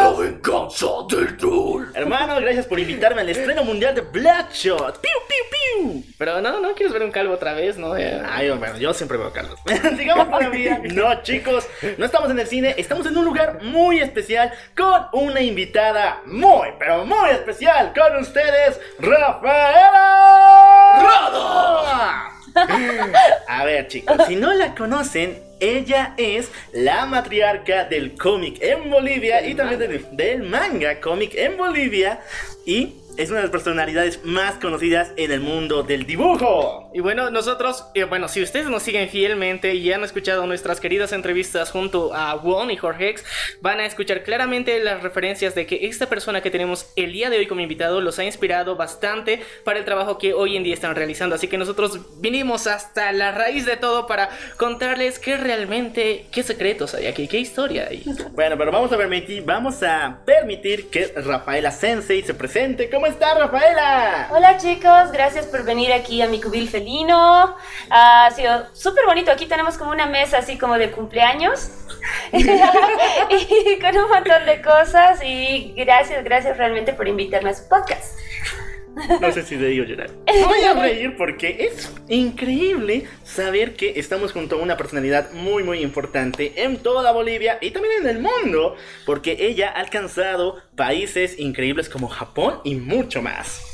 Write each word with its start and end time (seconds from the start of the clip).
La 0.00 0.10
venganza 0.12 0.86
del 1.10 1.36
troll. 1.36 1.88
Hermano, 1.94 2.36
gracias 2.40 2.64
por 2.66 2.78
invitarme 2.78 3.20
al 3.20 3.28
estreno 3.28 3.64
mundial 3.64 3.94
de 3.94 4.00
Blackshot. 4.00 4.98
¡Piu, 4.98 5.10
piu, 5.28 5.44
piu! 5.50 6.04
Pero 6.16 6.40
no, 6.40 6.58
no 6.60 6.72
quieres 6.74 6.92
ver 6.92 7.02
un 7.02 7.10
calvo 7.10 7.34
otra 7.34 7.52
vez, 7.52 7.76
¿no? 7.76 7.94
Eh, 7.96 8.22
Ay, 8.26 8.48
bueno, 8.50 8.78
yo 8.78 8.94
siempre 8.94 9.18
veo 9.18 9.26
a 9.26 9.32
Carlos. 9.32 9.58
Digamos 9.98 10.30
todavía. 10.30 10.80
No, 10.84 11.22
chicos, 11.22 11.68
no 11.98 12.06
estamos 12.06 12.30
en 12.30 12.38
el 12.38 12.46
cine, 12.46 12.74
estamos 12.78 13.06
en 13.06 13.16
un 13.18 13.24
lugar 13.26 13.62
muy 13.62 13.98
especial 14.00 14.52
con 14.76 15.06
una 15.12 15.42
invitada 15.42 16.22
muy, 16.24 16.68
pero 16.78 17.04
muy 17.04 17.30
especial. 17.30 17.92
Con 17.94 18.16
ustedes, 18.20 18.80
Rafaela. 18.98 19.90
A 23.48 23.64
ver, 23.64 23.88
chicos, 23.88 24.16
si 24.26 24.36
no 24.36 24.52
la 24.52 24.74
conocen, 24.74 25.38
ella 25.60 26.14
es 26.16 26.50
la 26.72 27.06
matriarca 27.06 27.84
del 27.84 28.16
cómic 28.16 28.58
en 28.60 28.90
Bolivia 28.90 29.46
y 29.46 29.54
también 29.54 29.78
del, 29.78 30.06
del 30.12 30.42
manga 30.42 31.00
cómic 31.00 31.34
en 31.34 31.56
Bolivia. 31.56 32.20
Y 32.64 32.99
es 33.20 33.28
una 33.28 33.40
de 33.40 33.44
las 33.44 33.50
personalidades 33.50 34.24
más 34.24 34.54
conocidas 34.54 35.12
en 35.16 35.30
el 35.30 35.40
mundo 35.40 35.82
del 35.82 36.06
dibujo. 36.06 36.90
Y 36.94 37.00
bueno, 37.00 37.30
nosotros, 37.30 37.84
eh, 37.94 38.04
bueno, 38.04 38.28
si 38.28 38.42
ustedes 38.42 38.68
nos 38.68 38.82
siguen 38.82 39.10
fielmente 39.10 39.74
y 39.74 39.92
han 39.92 40.02
escuchado 40.02 40.46
nuestras 40.46 40.80
queridas 40.80 41.12
entrevistas 41.12 41.70
junto 41.70 42.14
a 42.14 42.34
Won 42.36 42.70
y 42.70 42.78
Jorge 42.78 43.10
X, 43.10 43.24
van 43.60 43.78
a 43.78 43.84
escuchar 43.84 44.22
claramente 44.22 44.82
las 44.82 45.02
referencias 45.02 45.54
de 45.54 45.66
que 45.66 45.86
esta 45.86 46.08
persona 46.08 46.40
que 46.40 46.50
tenemos 46.50 46.90
el 46.96 47.12
día 47.12 47.28
de 47.28 47.36
hoy 47.36 47.46
como 47.46 47.60
invitado 47.60 48.00
los 48.00 48.18
ha 48.18 48.24
inspirado 48.24 48.76
bastante 48.76 49.42
para 49.64 49.78
el 49.78 49.84
trabajo 49.84 50.16
que 50.16 50.32
hoy 50.32 50.56
en 50.56 50.64
día 50.64 50.72
están 50.72 50.94
realizando. 50.96 51.34
Así 51.34 51.46
que 51.46 51.58
nosotros 51.58 52.00
vinimos 52.22 52.66
hasta 52.66 53.12
la 53.12 53.32
raíz 53.32 53.66
de 53.66 53.76
todo 53.76 54.06
para 54.06 54.30
contarles 54.56 55.18
qué 55.18 55.36
realmente, 55.36 56.24
qué 56.32 56.42
secretos 56.42 56.94
hay 56.94 57.06
aquí, 57.06 57.28
qué 57.28 57.38
historia 57.38 57.88
hay. 57.90 58.02
Bueno, 58.32 58.56
pero 58.56 58.72
vamos 58.72 58.90
a 58.92 58.96
permitir, 58.96 59.42
vamos 59.44 59.82
a 59.82 60.20
permitir 60.24 60.88
que 60.88 61.12
Rafaela 61.16 61.70
Sensei 61.70 62.22
se 62.22 62.32
presente. 62.32 62.88
¿Cómo 62.88 63.09
está 63.10 63.34
Rafaela? 63.34 64.28
Hola 64.30 64.56
chicos, 64.56 65.10
gracias 65.12 65.46
por 65.46 65.64
venir 65.64 65.92
aquí 65.92 66.22
a 66.22 66.28
mi 66.28 66.40
cubil 66.40 66.68
felino. 66.68 67.56
Ha 67.90 68.30
sido 68.30 68.66
súper 68.72 69.04
bonito. 69.04 69.32
Aquí 69.32 69.46
tenemos 69.46 69.76
como 69.76 69.90
una 69.90 70.06
mesa 70.06 70.38
así 70.38 70.56
como 70.56 70.78
de 70.78 70.92
cumpleaños. 70.92 71.70
y 72.32 73.78
con 73.80 73.96
un 73.96 74.08
montón 74.08 74.46
de 74.46 74.62
cosas. 74.62 75.20
Y 75.24 75.74
gracias, 75.76 76.22
gracias 76.22 76.56
realmente 76.56 76.92
por 76.92 77.08
invitarme 77.08 77.50
a 77.50 77.54
su 77.54 77.68
podcast. 77.68 78.16
No 79.20 79.32
sé 79.32 79.42
si 79.42 79.56
debo 79.56 79.84
llorar. 79.84 80.10
Voy 80.26 80.60
a 80.62 80.74
reír 80.74 81.16
porque 81.16 81.68
es 81.70 81.92
increíble 82.08 83.06
saber 83.24 83.74
que 83.74 83.98
estamos 83.98 84.32
junto 84.32 84.56
a 84.56 84.58
una 84.58 84.76
personalidad 84.76 85.32
muy 85.32 85.62
muy 85.62 85.80
importante 85.82 86.52
en 86.56 86.78
toda 86.78 87.12
Bolivia 87.12 87.58
y 87.60 87.70
también 87.70 88.02
en 88.02 88.08
el 88.08 88.18
mundo, 88.18 88.76
porque 89.06 89.36
ella 89.40 89.70
ha 89.70 89.80
alcanzado 89.80 90.60
países 90.76 91.38
increíbles 91.38 91.88
como 91.88 92.08
Japón 92.08 92.60
y 92.64 92.74
mucho 92.74 93.22
más. 93.22 93.66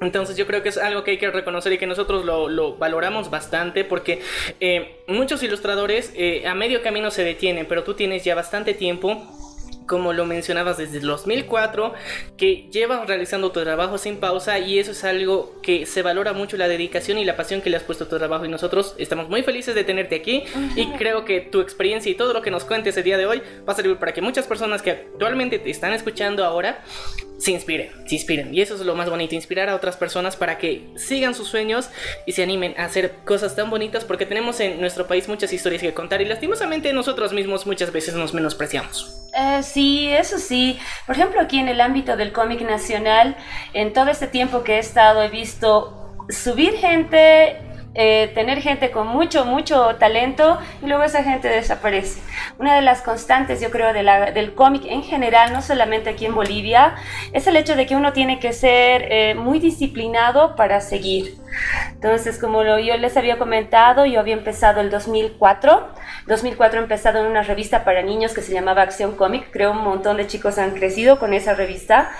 Entonces 0.00 0.36
yo 0.36 0.46
creo 0.46 0.62
que 0.62 0.70
es 0.70 0.78
algo 0.78 1.04
que 1.04 1.12
hay 1.12 1.18
que 1.18 1.30
reconocer 1.30 1.72
y 1.74 1.78
que 1.78 1.86
nosotros 1.86 2.24
lo, 2.24 2.48
lo 2.48 2.76
valoramos 2.76 3.28
bastante 3.28 3.84
porque 3.84 4.20
eh, 4.58 5.02
muchos 5.06 5.42
ilustradores 5.42 6.12
eh, 6.16 6.46
a 6.46 6.54
medio 6.54 6.82
camino 6.82 7.10
se 7.10 7.22
detienen, 7.22 7.66
pero 7.66 7.84
tú 7.84 7.94
tienes 7.94 8.24
ya 8.24 8.34
bastante 8.34 8.72
tiempo 8.72 9.26
como 9.86 10.12
lo 10.12 10.24
mencionabas 10.24 10.78
desde 10.78 10.98
el 10.98 11.06
2004, 11.06 11.94
que 12.36 12.68
llevas 12.70 13.06
realizando 13.06 13.50
tu 13.52 13.60
trabajo 13.60 13.98
sin 13.98 14.16
pausa 14.18 14.58
y 14.58 14.78
eso 14.78 14.92
es 14.92 15.04
algo 15.04 15.60
que 15.62 15.86
se 15.86 16.02
valora 16.02 16.32
mucho 16.32 16.56
la 16.56 16.68
dedicación 16.68 17.18
y 17.18 17.24
la 17.24 17.36
pasión 17.36 17.60
que 17.60 17.70
le 17.70 17.76
has 17.76 17.82
puesto 17.82 18.04
a 18.04 18.08
tu 18.08 18.18
trabajo. 18.18 18.44
Y 18.44 18.48
nosotros 18.48 18.94
estamos 18.98 19.28
muy 19.28 19.42
felices 19.42 19.74
de 19.74 19.84
tenerte 19.84 20.16
aquí 20.16 20.44
y 20.76 20.86
creo 20.92 21.24
que 21.24 21.40
tu 21.40 21.60
experiencia 21.60 22.10
y 22.10 22.14
todo 22.14 22.32
lo 22.32 22.42
que 22.42 22.50
nos 22.50 22.64
cuentes 22.64 22.96
el 22.96 23.04
día 23.04 23.18
de 23.18 23.26
hoy 23.26 23.42
va 23.68 23.72
a 23.72 23.76
servir 23.76 23.96
para 23.96 24.12
que 24.12 24.22
muchas 24.22 24.46
personas 24.46 24.82
que 24.82 24.90
actualmente 24.90 25.58
te 25.58 25.70
están 25.70 25.92
escuchando 25.92 26.44
ahora 26.44 26.82
se 27.40 27.52
inspiren, 27.52 27.90
se 28.06 28.16
inspiren. 28.16 28.54
Y 28.54 28.60
eso 28.60 28.74
es 28.74 28.82
lo 28.82 28.94
más 28.94 29.08
bonito, 29.08 29.34
inspirar 29.34 29.70
a 29.70 29.74
otras 29.74 29.96
personas 29.96 30.36
para 30.36 30.58
que 30.58 30.86
sigan 30.96 31.34
sus 31.34 31.48
sueños 31.48 31.88
y 32.26 32.32
se 32.32 32.42
animen 32.42 32.74
a 32.76 32.84
hacer 32.84 33.16
cosas 33.24 33.56
tan 33.56 33.70
bonitas 33.70 34.04
porque 34.04 34.26
tenemos 34.26 34.60
en 34.60 34.78
nuestro 34.80 35.06
país 35.06 35.26
muchas 35.26 35.52
historias 35.52 35.80
que 35.80 35.94
contar 35.94 36.20
y 36.20 36.26
lastimosamente 36.26 36.92
nosotros 36.92 37.32
mismos 37.32 37.66
muchas 37.66 37.92
veces 37.92 38.14
nos 38.14 38.34
menospreciamos. 38.34 39.16
Eh, 39.34 39.62
sí, 39.72 40.10
eso 40.12 40.38
sí. 40.38 40.78
Por 41.06 41.16
ejemplo, 41.16 41.40
aquí 41.40 41.58
en 41.58 41.68
el 41.68 41.80
ámbito 41.80 42.16
del 42.16 42.32
cómic 42.32 42.60
nacional, 42.62 43.36
en 43.72 43.92
todo 43.92 44.10
este 44.10 44.26
tiempo 44.26 44.62
que 44.64 44.76
he 44.76 44.78
estado, 44.78 45.22
he 45.22 45.28
visto 45.28 46.14
subir 46.28 46.74
gente, 46.76 47.56
eh, 47.94 48.30
tener 48.34 48.60
gente 48.62 48.90
con 48.92 49.08
mucho, 49.08 49.44
mucho 49.44 49.96
talento 49.96 50.58
y 50.82 50.86
luego 50.86 51.02
esa 51.02 51.24
gente 51.24 51.48
desaparece. 51.48 52.20
Una 52.58 52.76
de 52.76 52.82
las 52.82 53.02
constantes, 53.02 53.60
yo 53.60 53.70
creo, 53.70 53.92
de 53.92 54.02
la- 54.04 54.30
del 54.30 54.54
cómic 54.54 54.84
en 54.86 55.02
general, 55.02 55.52
no 55.52 55.60
solamente 55.62 56.10
aquí 56.10 56.26
en 56.26 56.34
Bolivia, 56.34 56.94
es 57.32 57.46
el 57.46 57.56
hecho 57.56 57.74
de 57.76 57.86
que 57.86 57.96
uno 57.96 58.12
tiene 58.12 58.38
que 58.38 58.52
ser 58.52 59.06
eh, 59.10 59.34
muy 59.34 59.58
disciplinado 59.58 60.54
para 60.56 60.80
seguir. 60.80 61.36
Entonces, 61.92 62.38
como 62.38 62.62
yo 62.62 62.96
les 62.96 63.16
había 63.16 63.38
comentado, 63.38 64.06
yo 64.06 64.20
había 64.20 64.34
empezado 64.34 64.80
el 64.80 64.90
2004. 64.90 65.88
2004 66.26 66.78
he 66.78 66.82
empezado 66.82 67.20
en 67.20 67.26
una 67.26 67.42
revista 67.42 67.84
para 67.84 68.02
niños 68.02 68.32
que 68.32 68.42
se 68.42 68.52
llamaba 68.52 68.82
Acción 68.82 69.16
Cómic. 69.16 69.48
Creo 69.50 69.72
un 69.72 69.82
montón 69.82 70.16
de 70.16 70.26
chicos 70.26 70.58
han 70.58 70.72
crecido 70.72 71.18
con 71.18 71.34
esa 71.34 71.54
revista. 71.54 72.10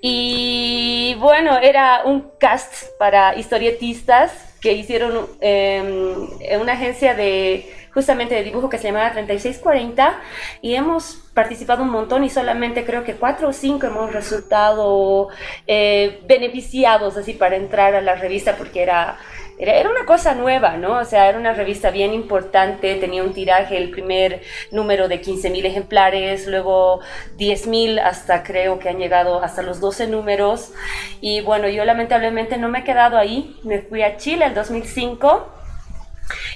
Y 0.00 1.16
bueno, 1.20 1.58
era 1.58 2.02
un 2.04 2.30
cast 2.38 2.86
para 2.98 3.34
historietistas 3.36 4.32
que 4.60 4.72
hicieron 4.72 5.26
em, 5.40 6.28
una 6.60 6.72
agencia 6.74 7.14
de 7.14 7.72
justamente 7.92 8.34
de 8.34 8.44
dibujo 8.44 8.68
que 8.68 8.78
se 8.78 8.88
llamaba 8.88 9.12
3640 9.12 10.20
y 10.62 10.74
hemos 10.74 11.20
participado 11.34 11.82
un 11.82 11.90
montón 11.90 12.24
y 12.24 12.30
solamente 12.30 12.84
creo 12.84 13.04
que 13.04 13.14
cuatro 13.14 13.48
o 13.48 13.52
cinco 13.52 13.86
hemos 13.86 14.12
resultado 14.12 15.28
eh, 15.66 16.20
beneficiados 16.26 17.16
así 17.16 17.32
para 17.32 17.56
entrar 17.56 17.94
a 17.94 18.00
la 18.00 18.14
revista 18.16 18.56
porque 18.56 18.82
era, 18.82 19.16
era, 19.58 19.88
una 19.88 20.04
cosa 20.06 20.34
nueva, 20.34 20.76
¿no? 20.76 20.98
O 20.98 21.04
sea, 21.04 21.28
era 21.28 21.38
una 21.38 21.52
revista 21.52 21.90
bien 21.90 22.12
importante, 22.14 22.96
tenía 22.96 23.22
un 23.22 23.32
tiraje, 23.32 23.76
el 23.76 23.90
primer 23.90 24.42
número 24.70 25.08
de 25.08 25.22
15.000 25.22 25.64
ejemplares, 25.66 26.46
luego 26.46 27.00
10.000 27.38 28.00
hasta 28.00 28.42
creo 28.42 28.78
que 28.78 28.88
han 28.88 28.98
llegado 28.98 29.42
hasta 29.42 29.62
los 29.62 29.80
12 29.80 30.08
números 30.08 30.72
y 31.20 31.40
bueno, 31.42 31.68
yo 31.68 31.84
lamentablemente 31.84 32.56
no 32.56 32.68
me 32.68 32.80
he 32.80 32.84
quedado 32.84 33.16
ahí, 33.16 33.58
me 33.62 33.80
fui 33.80 34.02
a 34.02 34.16
Chile 34.16 34.46
el 34.46 34.54
2005 34.54 35.59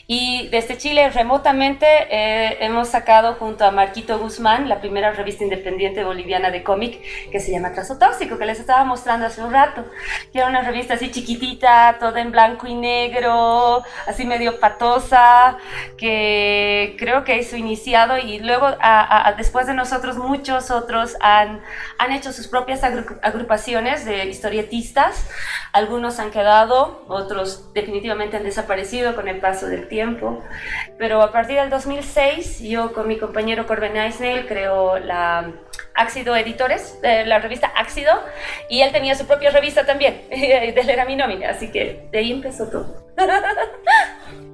y 0.07 0.49
desde 0.49 0.77
Chile 0.77 1.11
remotamente 1.11 1.87
eh, 2.11 2.59
hemos 2.61 2.89
sacado 2.89 3.35
junto 3.35 3.65
a 3.65 3.71
Marquito 3.71 4.19
Guzmán 4.19 4.69
la 4.69 4.81
primera 4.81 5.13
revista 5.13 5.45
independiente 5.45 6.05
boliviana 6.05 6.51
de 6.51 6.63
cómic 6.63 7.01
que 7.31 7.41
se 7.41 7.51
llama 7.53 7.73
Trazo 7.73 7.99
Tóxico, 7.99 8.39
que 8.39 8.47
les 8.47 8.61
estaba 8.61 8.85
mostrando 8.85 9.27
hace 9.27 9.41
un 9.43 9.53
rato. 9.53 9.85
Que 10.33 10.39
era 10.39 10.49
una 10.49 10.63
revista 10.63 10.95
así 10.95 11.11
chiquitita, 11.11 11.97
toda 12.01 12.21
en 12.21 12.31
blanco 12.33 12.67
y 12.67 12.75
negro, 12.75 13.83
así 14.07 14.25
medio 14.25 14.61
patosa, 14.61 15.57
que 15.97 16.97
creo 16.99 17.25
que 17.25 17.39
hizo 17.39 17.57
iniciado 17.57 18.19
y 18.19 18.39
luego 18.41 18.67
a- 18.67 19.29
a- 19.29 19.33
después 19.33 19.67
de 19.67 19.75
nosotros 19.75 20.17
muchos 20.17 20.71
otros 20.71 21.17
han, 21.21 21.63
han 21.99 22.13
hecho 22.13 22.33
sus 22.33 22.47
propias 22.49 22.83
agru- 22.83 23.19
agrupaciones 23.23 24.05
de 24.05 24.27
historietistas. 24.27 25.27
Algunos 25.73 26.19
han 26.21 26.31
quedado, 26.31 27.05
otros 27.09 27.73
definitivamente 27.75 28.37
han 28.37 28.45
desaparecido 28.45 29.15
con 29.15 29.29
el 29.29 29.39
paso 29.41 29.64
del 29.67 29.89
tiempo. 29.89 30.43
Pero 30.99 31.23
a 31.23 31.33
partir 31.33 31.59
del 31.59 31.71
2006, 31.71 32.61
yo 32.61 32.93
con 32.93 33.09
mi 33.09 33.19
compañero 33.19 33.67
Corben 33.67 33.97
Eisnell 33.97 34.47
creo 34.47 34.99
la 34.99 35.53
Ácido 35.95 36.35
Editores, 36.37 36.99
eh, 37.03 37.25
la 37.25 37.39
revista 37.39 37.69
Ácido, 37.69 38.13
y 38.69 38.81
él 38.81 38.93
tenía 38.93 39.15
su 39.15 39.27
propia 39.27 39.51
revista 39.51 39.87
también, 39.87 40.23
él 40.31 40.91
era 40.91 41.05
mi 41.05 41.17
nómina, 41.17 41.51
así 41.51 41.71
que 41.71 42.09
de 42.11 42.19
ahí 42.19 42.33
empezó 42.33 42.69
todo. 42.69 43.05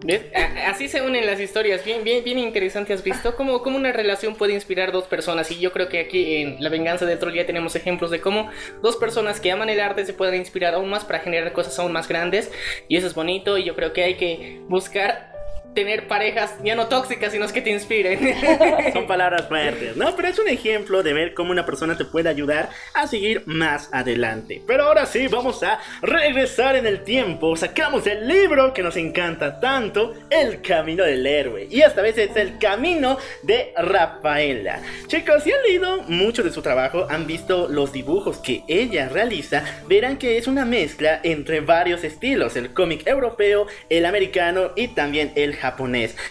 ¿Ves? 0.02 0.22
Así 0.66 0.88
se 0.88 1.02
unen 1.02 1.26
las 1.26 1.40
historias, 1.40 1.84
bien, 1.84 2.04
bien, 2.04 2.24
bien 2.24 2.38
interesante. 2.38 2.92
¿Has 2.92 3.04
visto 3.04 3.36
cómo, 3.36 3.62
cómo 3.62 3.76
una 3.76 3.92
relación 3.92 4.34
puede 4.34 4.54
inspirar 4.54 4.92
dos 4.92 5.04
personas? 5.04 5.50
Y 5.50 5.60
yo 5.60 5.72
creo 5.72 5.88
que 5.88 6.00
aquí 6.00 6.36
en 6.36 6.56
La 6.62 6.70
Venganza 6.70 7.04
del 7.04 7.18
Troll 7.18 7.34
ya 7.34 7.46
tenemos 7.46 7.76
ejemplos 7.76 8.10
de 8.10 8.20
cómo 8.20 8.50
dos 8.82 8.96
personas 8.96 9.40
que 9.40 9.52
aman 9.52 9.68
el 9.68 9.80
arte 9.80 10.06
se 10.06 10.14
pueden 10.14 10.36
inspirar 10.36 10.74
aún 10.74 10.88
más 10.88 11.04
para 11.04 11.20
generar 11.20 11.52
cosas 11.52 11.78
aún 11.78 11.92
más 11.92 12.08
grandes. 12.08 12.50
Y 12.88 12.96
eso 12.96 13.06
es 13.06 13.14
bonito 13.14 13.58
y 13.58 13.64
yo 13.64 13.76
creo 13.76 13.92
que 13.92 14.04
hay 14.04 14.14
que 14.14 14.60
buscar 14.68 15.29
tener 15.74 16.08
parejas 16.08 16.54
ya 16.64 16.74
no 16.74 16.88
tóxicas, 16.88 17.32
sino 17.32 17.46
que 17.48 17.62
te 17.62 17.70
inspiren. 17.70 18.18
Son 18.92 19.06
palabras 19.06 19.48
fuertes, 19.48 19.96
¿no? 19.96 20.14
Pero 20.14 20.28
es 20.28 20.38
un 20.38 20.48
ejemplo 20.48 21.02
de 21.02 21.12
ver 21.12 21.34
cómo 21.34 21.50
una 21.50 21.66
persona 21.66 21.96
te 21.96 22.04
puede 22.04 22.28
ayudar 22.28 22.70
a 22.94 23.06
seguir 23.06 23.42
más 23.46 23.88
adelante. 23.92 24.62
Pero 24.66 24.84
ahora 24.84 25.06
sí, 25.06 25.26
vamos 25.28 25.62
a 25.62 25.80
regresar 26.02 26.76
en 26.76 26.86
el 26.86 27.02
tiempo. 27.02 27.56
Sacamos 27.56 28.06
el 28.06 28.26
libro 28.26 28.72
que 28.72 28.82
nos 28.82 28.96
encanta 28.96 29.60
tanto, 29.60 30.14
El 30.30 30.60
Camino 30.62 31.04
del 31.04 31.26
Héroe. 31.26 31.66
Y 31.70 31.80
esta 31.80 32.02
vez 32.02 32.18
es 32.18 32.36
El 32.36 32.58
Camino 32.58 33.18
de 33.42 33.72
Rafaela. 33.76 34.80
Chicos, 35.06 35.42
si 35.42 35.52
han 35.52 35.62
leído 35.62 36.02
mucho 36.02 36.42
de 36.42 36.52
su 36.52 36.62
trabajo, 36.62 37.06
han 37.08 37.26
visto 37.26 37.68
los 37.68 37.92
dibujos 37.92 38.38
que 38.38 38.62
ella 38.68 39.08
realiza, 39.08 39.64
verán 39.86 40.18
que 40.18 40.38
es 40.38 40.46
una 40.46 40.64
mezcla 40.64 41.20
entre 41.22 41.60
varios 41.60 42.04
estilos, 42.04 42.56
el 42.56 42.72
cómic 42.72 43.06
europeo, 43.06 43.66
el 43.88 44.06
americano 44.06 44.72
y 44.76 44.88
también 44.88 45.32
el 45.34 45.59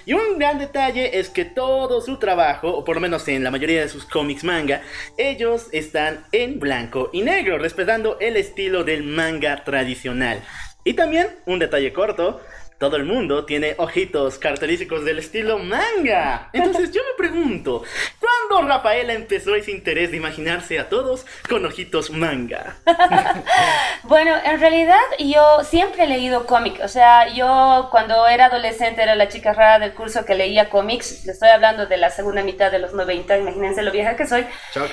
Y 0.06 0.14
un 0.14 0.38
gran 0.38 0.60
detalle 0.60 1.20
es 1.20 1.30
que 1.30 1.46
todo 1.46 2.02
su 2.02 2.18
trabajo, 2.18 2.70
o 2.70 2.84
por 2.84 2.96
lo 2.96 3.02
menos 3.02 3.28
en 3.28 3.44
la 3.44 3.52
mayoría 3.52 3.82
de 3.82 3.90
sus 3.90 4.06
cómics 4.06 4.44
manga, 4.44 4.82
ellos 5.18 5.68
están 5.72 6.26
en 6.32 6.60
blanco 6.60 7.10
y 7.14 7.22
negro, 7.22 7.58
respetando 7.58 8.18
el 8.20 8.38
estilo 8.38 8.84
del 8.84 9.04
manga 9.04 9.64
tradicional. 9.64 10.42
Y 10.84 10.94
también, 10.94 11.28
un 11.46 11.60
detalle 11.60 11.94
corto, 11.94 12.42
todo 12.80 12.96
el 12.96 13.04
mundo 13.04 13.44
tiene 13.44 13.76
ojitos 13.78 14.40
característicos 14.40 15.04
del 15.04 15.20
estilo 15.20 15.60
manga. 15.60 16.50
Entonces 16.54 16.92
yo 16.94 17.02
me 17.02 17.18
pregunto, 17.18 17.84
¿cuándo 18.20 18.68
Rafaela 18.68 19.12
empezó 19.12 19.54
ese 19.54 19.72
interés 19.72 20.12
de 20.12 20.18
imaginarse 20.18 20.80
a 20.80 20.88
todos 20.88 21.26
con 21.50 21.66
ojitos 21.66 22.10
manga? 22.10 22.78
bueno, 24.04 24.34
en 24.46 24.62
realidad 24.62 25.02
yo 25.20 25.62
siempre 25.66 26.06
he 26.06 26.08
leído 26.08 26.46
cómics. 26.46 26.80
O 26.82 26.88
sea, 26.88 27.28
yo 27.28 27.90
cuando 27.92 28.26
era 28.28 28.46
adolescente 28.46 29.04
era 29.04 29.16
la 29.16 29.28
chica 29.28 29.52
rara 29.52 29.80
del 29.80 29.94
curso 29.94 30.24
que 30.24 30.36
leía 30.36 30.70
cómics. 30.70 31.28
Estoy 31.28 31.50
hablando 31.50 31.86
de 31.86 31.98
la 31.98 32.10
segunda 32.10 32.44
mitad 32.44 32.72
de 32.72 32.80
los 32.80 32.94
90, 32.94 33.40
imagínense 33.40 33.82
lo 33.82 33.92
vieja 33.92 34.16
que 34.16 34.26
soy. 34.26 34.46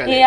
Y, 0.06 0.23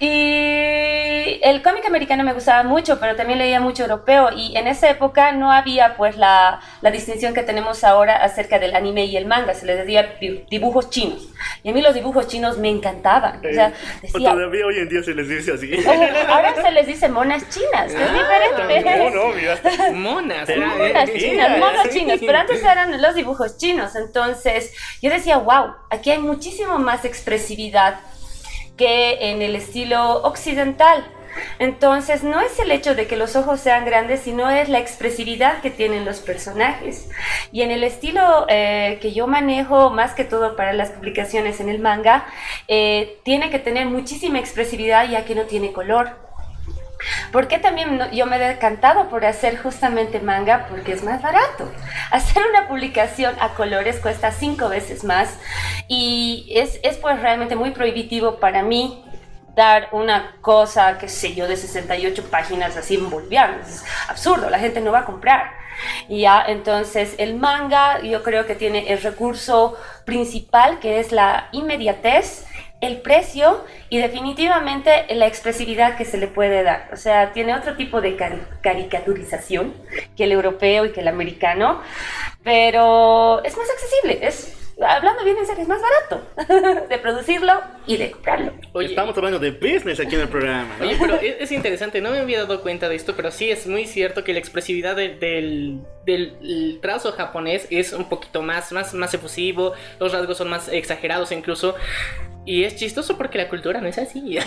y 0.06 1.40
el 1.42 1.60
cómic 1.62 1.84
americano 1.84 2.24
me 2.24 2.32
gustaba 2.32 2.62
mucho, 2.62 2.98
pero 2.98 3.14
también 3.14 3.38
leía 3.38 3.60
mucho 3.60 3.82
europeo. 3.82 4.30
Y 4.34 4.56
en 4.56 4.68
esa 4.68 4.88
época 4.88 5.32
no 5.32 5.52
había 5.52 5.96
pues 5.98 6.16
la 6.16 6.45
la, 6.80 6.90
distinción 6.90 7.34
que 7.34 7.42
tenemos 7.42 7.84
ahora 7.84 8.16
acerca 8.16 8.58
del 8.58 8.74
anime 8.74 9.04
y 9.04 9.16
el 9.16 9.26
manga. 9.26 9.54
Se 9.54 9.66
les 9.66 9.78
decía 9.78 10.16
dibujos 10.50 10.90
chinos. 10.90 11.28
Y 11.62 11.70
a 11.70 11.72
mí 11.72 11.82
los 11.82 11.94
dibujos 11.94 12.26
chinos 12.28 12.58
me 12.58 12.70
encantaban. 12.70 13.38
O 13.38 13.52
sea, 13.52 13.72
decía, 14.02 14.30
todavía 14.30 14.66
hoy 14.66 14.78
en 14.78 14.88
día 14.88 15.02
se 15.02 15.14
les 15.14 15.28
dice 15.28 15.52
así. 15.52 15.72
ahora 16.28 16.54
se 16.62 16.70
les 16.70 16.86
dice 16.86 17.08
monas 17.08 17.48
chinas, 17.48 17.92
que 17.92 18.02
es 18.02 18.10
ah, 18.10 18.14
diferente. 18.14 19.92
Monas. 19.92 20.48
Monas 20.48 21.12
chinas, 21.12 21.58
monas 21.58 21.88
chinas. 21.90 22.18
Pero 22.20 22.38
antes 22.38 22.62
eran 22.62 23.00
los 23.00 23.14
dibujos 23.14 23.56
chinos. 23.58 23.94
Entonces 23.96 24.72
yo 25.02 25.10
decía, 25.10 25.38
wow, 25.38 25.74
aquí 25.90 26.10
hay 26.10 26.18
muchísimo 26.18 26.78
más 26.78 27.04
expresividad 27.04 28.00
que 28.76 29.30
en 29.30 29.42
el 29.42 29.56
estilo 29.56 30.22
occidental. 30.22 31.04
Entonces, 31.58 32.22
no 32.22 32.40
es 32.40 32.58
el 32.58 32.70
hecho 32.70 32.94
de 32.94 33.06
que 33.06 33.16
los 33.16 33.36
ojos 33.36 33.60
sean 33.60 33.84
grandes, 33.84 34.20
sino 34.20 34.50
es 34.50 34.68
la 34.68 34.78
expresividad 34.78 35.60
que 35.60 35.70
tienen 35.70 36.04
los 36.04 36.20
personajes. 36.20 37.08
Y 37.52 37.62
en 37.62 37.70
el 37.70 37.84
estilo 37.84 38.46
eh, 38.48 38.98
que 39.00 39.12
yo 39.12 39.26
manejo, 39.26 39.90
más 39.90 40.14
que 40.14 40.24
todo 40.24 40.56
para 40.56 40.72
las 40.72 40.90
publicaciones 40.90 41.60
en 41.60 41.68
el 41.68 41.78
manga, 41.78 42.26
eh, 42.68 43.18
tiene 43.24 43.50
que 43.50 43.58
tener 43.58 43.86
muchísima 43.86 44.38
expresividad 44.38 45.08
ya 45.08 45.24
que 45.24 45.34
no 45.34 45.42
tiene 45.42 45.72
color. 45.72 46.26
¿Por 47.30 47.48
qué 47.48 47.58
también 47.58 48.00
yo 48.12 48.26
me 48.26 48.36
he 48.36 48.38
decantado 48.38 49.08
por 49.08 49.24
hacer 49.24 49.58
justamente 49.58 50.20
manga? 50.20 50.66
Porque 50.68 50.92
es 50.92 51.04
más 51.04 51.22
barato. 51.22 51.70
Hacer 52.10 52.42
una 52.48 52.68
publicación 52.68 53.34
a 53.40 53.50
colores 53.50 54.00
cuesta 54.00 54.32
cinco 54.32 54.68
veces 54.68 55.04
más 55.04 55.38
y 55.88 56.48
es, 56.54 56.80
es 56.82 56.96
pues 56.96 57.20
realmente 57.20 57.54
muy 57.56 57.70
prohibitivo 57.70 58.36
para 58.36 58.62
mí 58.62 59.04
dar 59.56 59.88
una 59.92 60.36
cosa, 60.42 60.98
qué 60.98 61.08
sé 61.08 61.34
yo, 61.34 61.48
de 61.48 61.56
68 61.56 62.30
páginas 62.30 62.76
así 62.76 62.94
en 62.94 63.06
Es 63.60 63.84
absurdo, 64.08 64.50
la 64.50 64.58
gente 64.58 64.80
no 64.80 64.92
va 64.92 65.00
a 65.00 65.04
comprar. 65.04 65.54
Y 66.08 66.20
ya, 66.20 66.44
entonces 66.46 67.14
el 67.18 67.34
manga 67.34 68.00
yo 68.00 68.22
creo 68.22 68.46
que 68.46 68.54
tiene 68.54 68.92
el 68.92 69.02
recurso 69.02 69.76
principal 70.04 70.78
que 70.78 71.00
es 71.00 71.10
la 71.10 71.48
inmediatez, 71.52 72.46
el 72.82 73.00
precio 73.00 73.64
y 73.88 73.98
definitivamente 73.98 75.06
la 75.14 75.26
expresividad 75.26 75.96
que 75.96 76.04
se 76.04 76.18
le 76.18 76.28
puede 76.28 76.62
dar. 76.62 76.90
O 76.92 76.96
sea, 76.96 77.32
tiene 77.32 77.54
otro 77.54 77.76
tipo 77.76 78.02
de 78.02 78.16
caricaturización 78.62 79.74
que 80.16 80.24
el 80.24 80.32
europeo 80.32 80.84
y 80.84 80.92
que 80.92 81.00
el 81.00 81.08
americano, 81.08 81.80
pero 82.42 83.42
es 83.42 83.56
más 83.56 83.68
accesible, 83.70 84.18
es 84.26 84.65
hablando 84.84 85.24
bien 85.24 85.36
en 85.38 85.46
serio, 85.46 85.62
es 85.62 85.68
más 85.68 85.80
barato 85.80 86.86
de 86.88 86.98
producirlo 86.98 87.52
y 87.86 87.96
de 87.96 88.10
comprarlo. 88.10 88.52
Oye, 88.72 88.88
Estamos 88.88 89.16
hablando 89.16 89.38
de 89.38 89.50
business 89.52 90.00
aquí 90.00 90.14
en 90.14 90.22
el 90.22 90.28
programa. 90.28 90.74
Oye, 90.80 90.96
pero 91.00 91.14
es, 91.14 91.50
interesante, 91.52 92.00
no 92.00 92.10
me 92.10 92.18
había 92.18 92.40
dado 92.40 92.60
cuenta 92.60 92.88
de 92.88 92.96
esto, 92.96 93.14
pero 93.16 93.30
sí 93.30 93.50
es 93.50 93.66
muy 93.66 93.86
cierto 93.86 94.24
que 94.24 94.32
la 94.32 94.38
expresividad 94.38 94.96
del, 94.96 95.80
del, 96.04 96.78
trazo 96.82 97.12
japonés 97.12 97.66
es 97.70 97.92
un 97.92 98.08
poquito 98.08 98.42
más, 98.42 98.72
más, 98.72 98.92
más 98.94 99.14
efusivo, 99.14 99.72
los 99.98 100.12
rasgos 100.12 100.36
son 100.36 100.50
más 100.50 100.68
exagerados 100.68 101.32
incluso. 101.32 101.74
Y 102.46 102.62
es 102.62 102.76
chistoso 102.76 103.16
porque 103.16 103.38
la 103.38 103.48
cultura 103.48 103.80
no 103.80 103.88
es 103.88 103.98
así. 103.98 104.38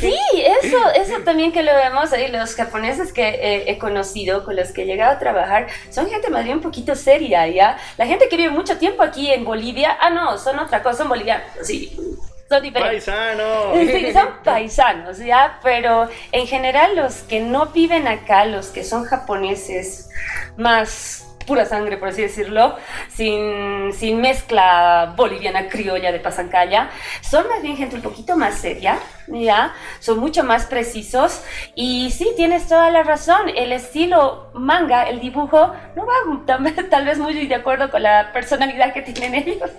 sí, 0.00 0.16
eso, 0.62 0.90
eso 0.94 1.18
también 1.24 1.50
que 1.50 1.64
lo 1.64 1.74
vemos 1.74 2.12
ahí, 2.12 2.30
los 2.30 2.54
japoneses 2.54 3.12
que 3.12 3.28
eh, 3.28 3.64
he 3.66 3.76
conocido, 3.76 4.44
con 4.44 4.54
los 4.54 4.70
que 4.70 4.82
he 4.82 4.86
llegado 4.86 5.12
a 5.12 5.18
trabajar, 5.18 5.66
son 5.90 6.08
gente 6.08 6.30
más 6.30 6.44
bien 6.44 6.58
un 6.58 6.62
poquito 6.62 6.94
seria, 6.94 7.48
¿ya? 7.48 7.76
La 7.98 8.06
gente 8.06 8.28
que 8.28 8.36
vive 8.36 8.50
mucho 8.50 8.78
tiempo 8.78 9.02
aquí 9.02 9.32
en 9.32 9.44
Bolivia, 9.44 9.98
ah, 10.00 10.10
no, 10.10 10.38
son 10.38 10.60
otra 10.60 10.80
cosa, 10.80 10.98
son 10.98 11.08
bolivianos, 11.08 11.44
sí. 11.62 11.98
Son 12.48 12.62
diferentes. 12.62 13.04
Paisanos. 13.04 13.78
Sí, 13.78 14.12
son 14.12 14.28
paisanos, 14.44 15.18
¿ya? 15.18 15.58
Pero 15.62 16.08
en 16.30 16.46
general 16.46 16.94
los 16.94 17.16
que 17.22 17.40
no 17.40 17.66
viven 17.66 18.06
acá, 18.06 18.44
los 18.44 18.68
que 18.68 18.84
son 18.84 19.04
japoneses 19.04 20.08
más 20.56 21.21
pura 21.44 21.64
sangre, 21.64 21.96
por 21.96 22.08
así 22.08 22.22
decirlo, 22.22 22.76
sin, 23.08 23.92
sin 23.92 24.20
mezcla 24.20 25.14
boliviana 25.16 25.68
criolla 25.68 26.12
de 26.12 26.20
pasancaya. 26.20 26.90
Son 27.20 27.48
más 27.48 27.62
bien 27.62 27.76
gente 27.76 27.96
un 27.96 28.02
poquito 28.02 28.36
más 28.36 28.54
seria, 28.54 28.98
¿ya? 29.26 29.74
Son 30.00 30.18
mucho 30.18 30.44
más 30.44 30.66
precisos. 30.66 31.42
Y 31.74 32.10
sí, 32.10 32.32
tienes 32.36 32.68
toda 32.68 32.90
la 32.90 33.02
razón. 33.02 33.48
El 33.54 33.72
estilo 33.72 34.50
manga, 34.54 35.04
el 35.04 35.20
dibujo, 35.20 35.72
no 35.96 36.06
va 36.06 36.12
tal 36.90 37.04
vez 37.04 37.18
muy 37.18 37.46
de 37.46 37.54
acuerdo 37.54 37.90
con 37.90 38.02
la 38.02 38.32
personalidad 38.32 38.92
que 38.92 39.02
tienen 39.02 39.34
ellos. 39.34 39.70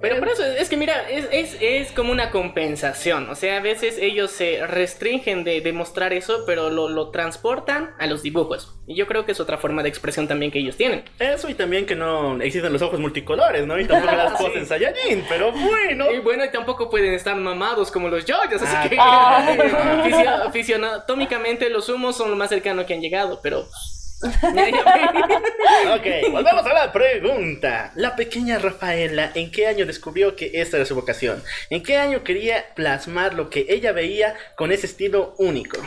Pero 0.00 0.18
por 0.18 0.28
eso, 0.28 0.44
es 0.44 0.68
que 0.68 0.76
mira, 0.76 1.08
es, 1.08 1.26
es, 1.32 1.56
es, 1.60 1.92
como 1.92 2.12
una 2.12 2.30
compensación. 2.30 3.30
O 3.30 3.34
sea, 3.34 3.56
a 3.56 3.60
veces 3.60 3.98
ellos 3.98 4.30
se 4.30 4.66
restringen 4.66 5.42
de, 5.42 5.60
de 5.60 5.72
mostrar 5.72 6.12
eso, 6.12 6.44
pero 6.46 6.70
lo, 6.70 6.88
lo, 6.88 7.10
transportan 7.10 7.94
a 7.98 8.06
los 8.06 8.22
dibujos. 8.22 8.74
Y 8.86 8.94
yo 8.94 9.06
creo 9.06 9.24
que 9.24 9.32
es 9.32 9.40
otra 9.40 9.56
forma 9.56 9.82
de 9.82 9.88
expresión 9.88 10.28
también 10.28 10.52
que 10.52 10.58
ellos 10.58 10.76
tienen. 10.76 11.04
Eso 11.18 11.48
y 11.48 11.54
también 11.54 11.86
que 11.86 11.96
no 11.96 12.40
existen 12.42 12.72
los 12.72 12.82
ojos 12.82 13.00
multicolores, 13.00 13.66
¿no? 13.66 13.80
Y 13.80 13.86
tampoco 13.86 14.14
las 14.14 14.32
cosas 14.38 14.56
en 14.56 14.66
Saiyajin, 14.66 15.24
pero 15.28 15.50
bueno. 15.52 16.12
Y 16.12 16.18
bueno, 16.18 16.44
y 16.44 16.50
tampoco 16.50 16.90
pueden 16.90 17.14
estar 17.14 17.34
mamados 17.34 17.90
como 17.90 18.08
los 18.08 18.24
yoyos, 18.26 18.62
así 18.62 18.74
ah, 18.76 18.88
que 18.88 18.96
ah. 18.98 20.44
aficionatómicamente 20.46 21.70
los 21.70 21.88
humos 21.88 22.16
son 22.16 22.30
lo 22.30 22.36
más 22.36 22.50
cercano 22.50 22.84
que 22.84 22.94
han 22.94 23.00
llegado, 23.00 23.40
pero 23.42 23.66
ok, 24.22 26.06
volvemos 26.32 26.66
a 26.66 26.72
la 26.72 26.92
pregunta. 26.92 27.92
La 27.96 28.16
pequeña 28.16 28.58
Rafaela, 28.58 29.30
¿en 29.34 29.50
qué 29.50 29.66
año 29.66 29.84
descubrió 29.84 30.36
que 30.36 30.50
esta 30.54 30.78
era 30.78 30.86
su 30.86 30.94
vocación? 30.94 31.42
¿En 31.68 31.82
qué 31.82 31.98
año 31.98 32.24
quería 32.24 32.64
plasmar 32.74 33.34
lo 33.34 33.50
que 33.50 33.66
ella 33.68 33.92
veía 33.92 34.34
con 34.56 34.72
ese 34.72 34.86
estilo 34.86 35.34
único? 35.38 35.78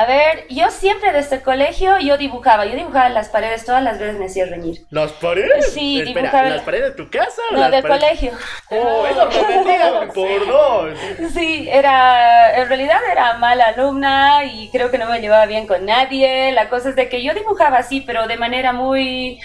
A 0.00 0.06
ver, 0.06 0.46
yo 0.48 0.70
siempre 0.70 1.12
desde 1.12 1.36
el 1.36 1.42
colegio 1.42 1.98
yo 1.98 2.16
dibujaba, 2.16 2.64
yo 2.64 2.74
dibujaba 2.74 3.10
las 3.10 3.28
paredes, 3.28 3.66
todas 3.66 3.82
las 3.82 3.98
veces 3.98 4.18
me 4.18 4.24
hacía 4.24 4.46
reñir. 4.46 4.86
¿Las 4.88 5.12
paredes? 5.12 5.74
Sí, 5.74 6.00
dibujaba. 6.00 6.48
¿Las 6.48 6.62
paredes 6.62 6.96
de 6.96 7.04
tu 7.04 7.10
casa? 7.10 7.42
No, 7.52 7.70
del 7.70 7.86
colegio. 7.86 8.32
Oh, 8.70 9.06
eso 9.06 9.26
lo 9.26 10.12
por 10.14 10.46
dos. 10.46 10.98
Sí, 11.34 11.68
era, 11.70 12.62
en 12.62 12.68
realidad 12.68 12.98
era 13.12 13.34
mala 13.34 13.66
alumna 13.66 14.46
y 14.46 14.70
creo 14.70 14.90
que 14.90 14.96
no 14.96 15.04
me 15.04 15.20
llevaba 15.20 15.44
bien 15.44 15.66
con 15.66 15.84
nadie. 15.84 16.50
La 16.52 16.70
cosa 16.70 16.88
es 16.88 16.96
de 16.96 17.10
que 17.10 17.22
yo 17.22 17.34
dibujaba 17.34 17.76
así, 17.76 18.00
pero 18.00 18.26
de 18.26 18.38
manera 18.38 18.72
muy 18.72 19.38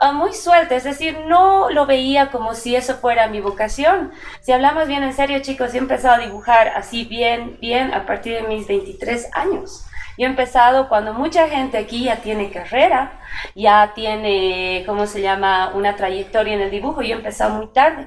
ah, 0.00 0.10
muy 0.10 0.32
suelta, 0.32 0.74
es 0.74 0.82
decir, 0.82 1.16
no 1.28 1.70
lo 1.70 1.86
veía 1.86 2.32
como 2.32 2.54
si 2.54 2.74
eso 2.74 2.96
fuera 2.96 3.28
mi 3.28 3.40
vocación. 3.40 4.10
Si 4.40 4.50
hablamos 4.50 4.88
bien 4.88 5.04
en 5.04 5.12
serio, 5.12 5.38
chicos, 5.42 5.74
he 5.74 5.78
empezado 5.78 6.16
a 6.16 6.26
dibujar 6.26 6.70
así 6.70 7.04
bien, 7.04 7.56
bien 7.60 7.94
a 7.94 8.04
partir 8.04 8.34
de 8.34 8.42
mis 8.48 8.66
23 8.66 9.28
años. 9.32 9.84
Yo 10.18 10.26
he 10.26 10.30
empezado 10.30 10.88
cuando 10.88 11.14
mucha 11.14 11.48
gente 11.48 11.78
aquí 11.78 12.04
ya 12.04 12.16
tiene 12.16 12.50
carrera, 12.50 13.20
ya 13.54 13.92
tiene, 13.94 14.84
¿cómo 14.86 15.06
se 15.06 15.22
llama?, 15.22 15.72
una 15.74 15.96
trayectoria 15.96 16.54
en 16.54 16.60
el 16.60 16.70
dibujo. 16.70 17.02
Yo 17.02 17.14
he 17.14 17.18
empezado 17.18 17.54
muy 17.54 17.68
tarde. 17.68 18.06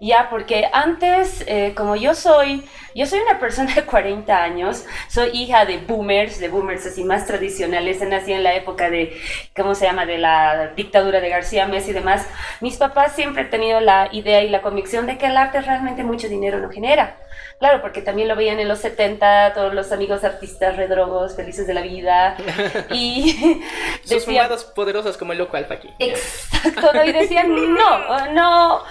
Ya, 0.00 0.28
porque 0.30 0.68
antes, 0.72 1.44
eh, 1.48 1.74
como 1.76 1.96
yo 1.96 2.14
soy 2.14 2.64
yo 2.98 3.06
soy 3.06 3.20
una 3.20 3.38
persona 3.38 3.72
de 3.72 3.84
40 3.84 4.42
años, 4.42 4.84
soy 5.06 5.30
hija 5.32 5.64
de 5.64 5.78
boomers, 5.78 6.40
de 6.40 6.48
boomers 6.48 6.84
así 6.84 7.04
más 7.04 7.26
tradicionales, 7.26 8.00
nací 8.00 8.32
en 8.32 8.42
la 8.42 8.54
época 8.54 8.90
de, 8.90 9.16
¿cómo 9.54 9.76
se 9.76 9.84
llama?, 9.84 10.04
de 10.04 10.18
la 10.18 10.72
dictadura 10.74 11.20
de 11.20 11.28
García 11.28 11.68
Mesa 11.68 11.90
y 11.90 11.92
demás. 11.92 12.26
Mis 12.60 12.76
papás 12.76 13.14
siempre 13.14 13.42
han 13.42 13.50
tenido 13.50 13.78
la 13.78 14.08
idea 14.10 14.42
y 14.42 14.48
la 14.48 14.62
convicción 14.62 15.06
de 15.06 15.16
que 15.16 15.26
el 15.26 15.36
arte 15.36 15.60
realmente 15.60 16.02
mucho 16.02 16.28
dinero 16.28 16.58
no 16.58 16.70
genera. 16.70 17.16
Claro, 17.58 17.82
porque 17.82 18.02
también 18.02 18.28
lo 18.28 18.36
veían 18.36 18.60
en 18.60 18.68
los 18.68 18.78
70, 18.78 19.52
todos 19.52 19.74
los 19.74 19.90
amigos 19.90 20.22
artistas 20.22 20.76
redrogos, 20.76 21.34
felices 21.34 21.66
de 21.66 21.74
la 21.74 21.82
vida. 21.82 22.36
Y 22.90 23.62
Sus 24.04 24.24
fumadas 24.24 24.64
poderosas 24.64 25.16
como 25.16 25.32
el 25.32 25.38
loco 25.38 25.56
alfa 25.56 25.74
aquí. 25.74 25.88
Exacto, 25.98 26.92
¿no? 26.92 27.04
y 27.04 27.12
decían, 27.12 27.48
no, 27.74 28.26
no, 28.32 28.82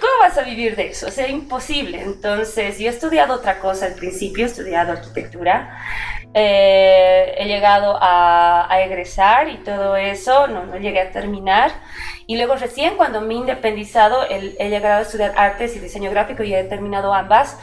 ¿cómo 0.00 0.12
vas 0.20 0.38
a 0.38 0.42
vivir 0.42 0.74
de 0.74 0.88
eso? 0.88 1.06
O 1.08 1.10
sea, 1.10 1.28
imposible. 1.28 2.00
Entonces, 2.00 2.78
yo 2.78 2.86
he 2.86 2.90
estudiado 2.90 3.34
otra 3.34 3.60
cosa 3.60 3.86
al 3.86 3.94
principio, 3.94 4.44
he 4.44 4.48
estudiado 4.48 4.92
arquitectura. 4.92 5.78
Eh, 6.32 7.34
he 7.38 7.46
llegado 7.46 7.96
a, 8.00 8.72
a, 8.72 8.82
egresar 8.82 9.48
y 9.48 9.58
todo 9.58 9.96
eso, 9.96 10.48
no, 10.48 10.64
no 10.64 10.78
llegué 10.78 11.00
a 11.00 11.10
terminar. 11.12 11.70
Y 12.26 12.36
luego 12.36 12.56
recién 12.56 12.96
cuando 12.96 13.20
me 13.20 13.34
he 13.34 13.36
independizado, 13.36 14.24
he, 14.28 14.56
he 14.58 14.68
llegado 14.70 14.98
a 14.98 15.02
estudiar 15.02 15.34
artes 15.36 15.76
y 15.76 15.78
diseño 15.78 16.10
gráfico 16.10 16.42
y 16.42 16.54
he 16.54 16.64
terminado 16.64 17.14
ambas, 17.14 17.58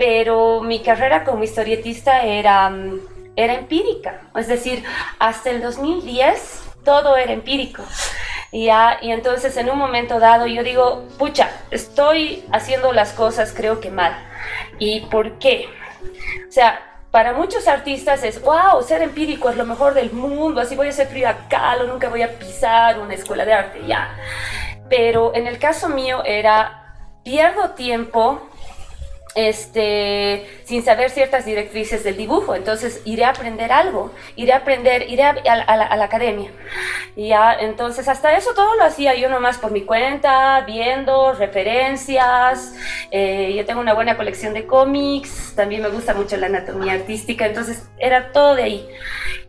pero 0.00 0.62
mi 0.62 0.80
carrera 0.80 1.24
como 1.24 1.44
historietista 1.44 2.22
era, 2.22 2.72
era 3.36 3.52
empírica, 3.52 4.22
es 4.34 4.48
decir, 4.48 4.82
hasta 5.18 5.50
el 5.50 5.60
2010 5.60 6.62
todo 6.86 7.18
era 7.18 7.32
empírico. 7.32 7.82
Y, 8.50 8.64
ya, 8.64 8.96
y 9.02 9.10
entonces 9.10 9.54
en 9.58 9.68
un 9.68 9.76
momento 9.76 10.18
dado 10.18 10.46
yo 10.46 10.64
digo, 10.64 11.06
pucha, 11.18 11.50
estoy 11.70 12.42
haciendo 12.50 12.94
las 12.94 13.12
cosas 13.12 13.52
creo 13.54 13.78
que 13.80 13.90
mal. 13.90 14.16
¿Y 14.78 15.00
por 15.00 15.38
qué? 15.38 15.68
O 16.48 16.50
sea, 16.50 16.80
para 17.10 17.34
muchos 17.34 17.68
artistas 17.68 18.24
es, 18.24 18.40
wow, 18.40 18.82
ser 18.82 19.02
empírico 19.02 19.50
es 19.50 19.56
lo 19.58 19.66
mejor 19.66 19.92
del 19.92 20.12
mundo, 20.12 20.62
así 20.62 20.76
voy 20.76 20.88
a 20.88 20.92
ser 20.92 21.08
Frida 21.08 21.46
Kahlo, 21.50 21.86
nunca 21.86 22.08
voy 22.08 22.22
a 22.22 22.38
pisar 22.38 22.98
una 23.00 23.12
escuela 23.12 23.44
de 23.44 23.52
arte, 23.52 23.82
ya. 23.86 24.16
Pero 24.88 25.34
en 25.34 25.46
el 25.46 25.58
caso 25.58 25.90
mío 25.90 26.22
era, 26.24 26.96
pierdo 27.22 27.72
tiempo 27.72 28.49
este, 29.34 30.46
sin 30.64 30.84
saber 30.84 31.10
ciertas 31.10 31.44
directrices 31.44 32.02
del 32.04 32.16
dibujo. 32.16 32.54
Entonces 32.54 33.00
iré 33.04 33.24
a 33.24 33.30
aprender 33.30 33.72
algo, 33.72 34.12
iré 34.36 34.52
a 34.52 34.58
aprender, 34.58 35.08
iré 35.08 35.22
a, 35.22 35.34
la, 35.34 36.04
academia. 36.04 36.50
Y 37.16 37.28
ya, 37.28 37.54
entonces 37.54 38.08
hasta 38.08 38.36
eso 38.36 38.54
todo 38.54 38.76
lo 38.76 38.84
hacía 38.84 39.14
yo 39.14 39.28
nomás 39.28 39.58
por 39.58 39.70
mi 39.70 39.82
cuenta, 39.82 40.62
viendo 40.66 41.32
referencias. 41.32 42.74
Eh, 43.10 43.54
yo 43.56 43.64
tengo 43.64 43.80
una 43.80 43.94
buena 43.94 44.16
colección 44.16 44.54
de 44.54 44.66
cómics, 44.66 45.54
también 45.54 45.82
me 45.82 45.88
gusta 45.88 46.14
mucho 46.14 46.36
la 46.36 46.46
anatomía 46.46 46.94
artística, 46.94 47.46
entonces 47.46 47.88
era 47.98 48.32
todo 48.32 48.54
de 48.54 48.62
ahí. 48.62 48.88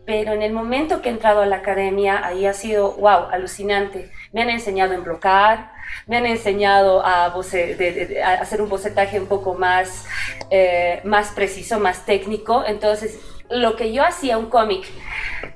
Pero 0.04 0.32
en 0.32 0.42
el 0.42 0.52
momento 0.52 1.00
que 1.00 1.08
he 1.08 1.12
entrado 1.12 1.42
a 1.42 1.46
la 1.46 1.56
academia, 1.56 2.26
ahí 2.26 2.44
ha 2.46 2.52
sido, 2.52 2.92
wow, 2.94 3.28
alucinante. 3.30 4.10
Me 4.32 4.42
han 4.42 4.50
enseñado 4.50 4.92
a 4.92 4.96
emblocar, 4.96 5.70
me 6.06 6.16
han 6.16 6.26
enseñado 6.26 7.04
a, 7.04 7.26
hacer 7.26 8.62
un 8.62 8.68
bocetaje 8.68 9.20
un 9.20 9.26
poco 9.26 9.54
más, 9.54 10.06
eh, 10.50 11.00
más 11.04 11.30
preciso, 11.30 11.78
más 11.78 12.04
técnico. 12.04 12.64
Entonces, 12.66 13.18
lo 13.50 13.76
que 13.76 13.92
yo 13.92 14.04
hacía 14.04 14.38
un 14.38 14.46
cómic, 14.46 14.84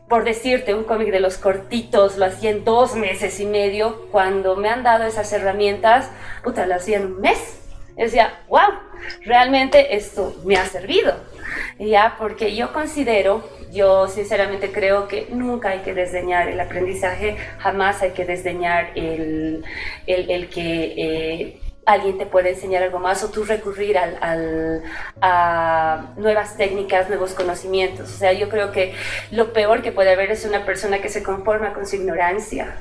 por 0.09 0.25
decirte, 0.25 0.75
un 0.75 0.85
cómic 0.85 1.11
de 1.11 1.21
los 1.21 1.39
cortitos, 1.39 2.19
lo 2.19 2.27
hacía 2.27 2.51
en 2.51 2.65
dos 2.65 2.95
meses 2.95 3.41
y 3.41 3.47
medio. 3.47 4.07
Cuando 4.13 4.57
me 4.57 4.69
han 4.69 4.83
dado 4.83 5.05
esas 5.05 5.33
herramientas, 5.33 6.11
puta, 6.45 6.67
lo 6.67 6.75
hacía 6.75 6.99
en 6.99 7.07
un 7.07 7.21
mes. 7.21 7.59
Yo 7.97 8.05
decía, 8.05 8.41
wow, 8.49 8.69
realmente 9.25 9.97
esto 9.97 10.37
me 10.45 10.57
ha 10.57 10.67
servido. 10.67 11.15
Ya, 11.79 12.17
porque 12.19 12.55
yo 12.55 12.73
considero 12.73 13.43
yo 13.73 14.09
sinceramente 14.09 14.73
creo 14.73 15.09
que 15.09 15.29
nunca 15.31 15.71
hay 15.71 15.81
que 15.81 15.95
desdeñar 15.95 16.49
el 16.49 16.59
aprendizaje, 16.61 17.37
jamás 17.59 18.03
hay 18.03 18.13
que 18.13 18.25
desdeñar 18.25 18.91
el, 18.95 19.65
el, 20.07 20.49
que 20.49 20.95
eh, 20.97 21.61
alguien 21.87 22.19
te 22.19 22.27
puede 22.27 22.51
enseñar 22.51 22.83
algo 22.83 22.99
más 22.99 23.23
o 23.23 23.31
tú 23.31 23.45
recurrir 23.45 23.97
al, 23.97 24.19
al, 24.21 24.83
a 25.23 26.13
nuevas 26.17 26.57
técnicas, 26.57 27.09
nuevos 27.09 27.33
conocimientos. 27.33 28.13
O 28.13 28.19
sea, 28.19 28.33
yo 28.33 28.49
creo 28.49 28.73
que 28.73 28.95
lo 29.31 29.53
peor 29.53 29.83
que 29.83 29.93
puede 29.93 30.13
haber 30.13 30.33
es 30.33 30.45
una 30.45 30.67
persona 30.67 30.99
que 30.99 31.09
se 31.09 31.23
conforma 31.23 31.73
con 31.73 31.87
su 31.87 31.97
ignorancia. 31.97 32.75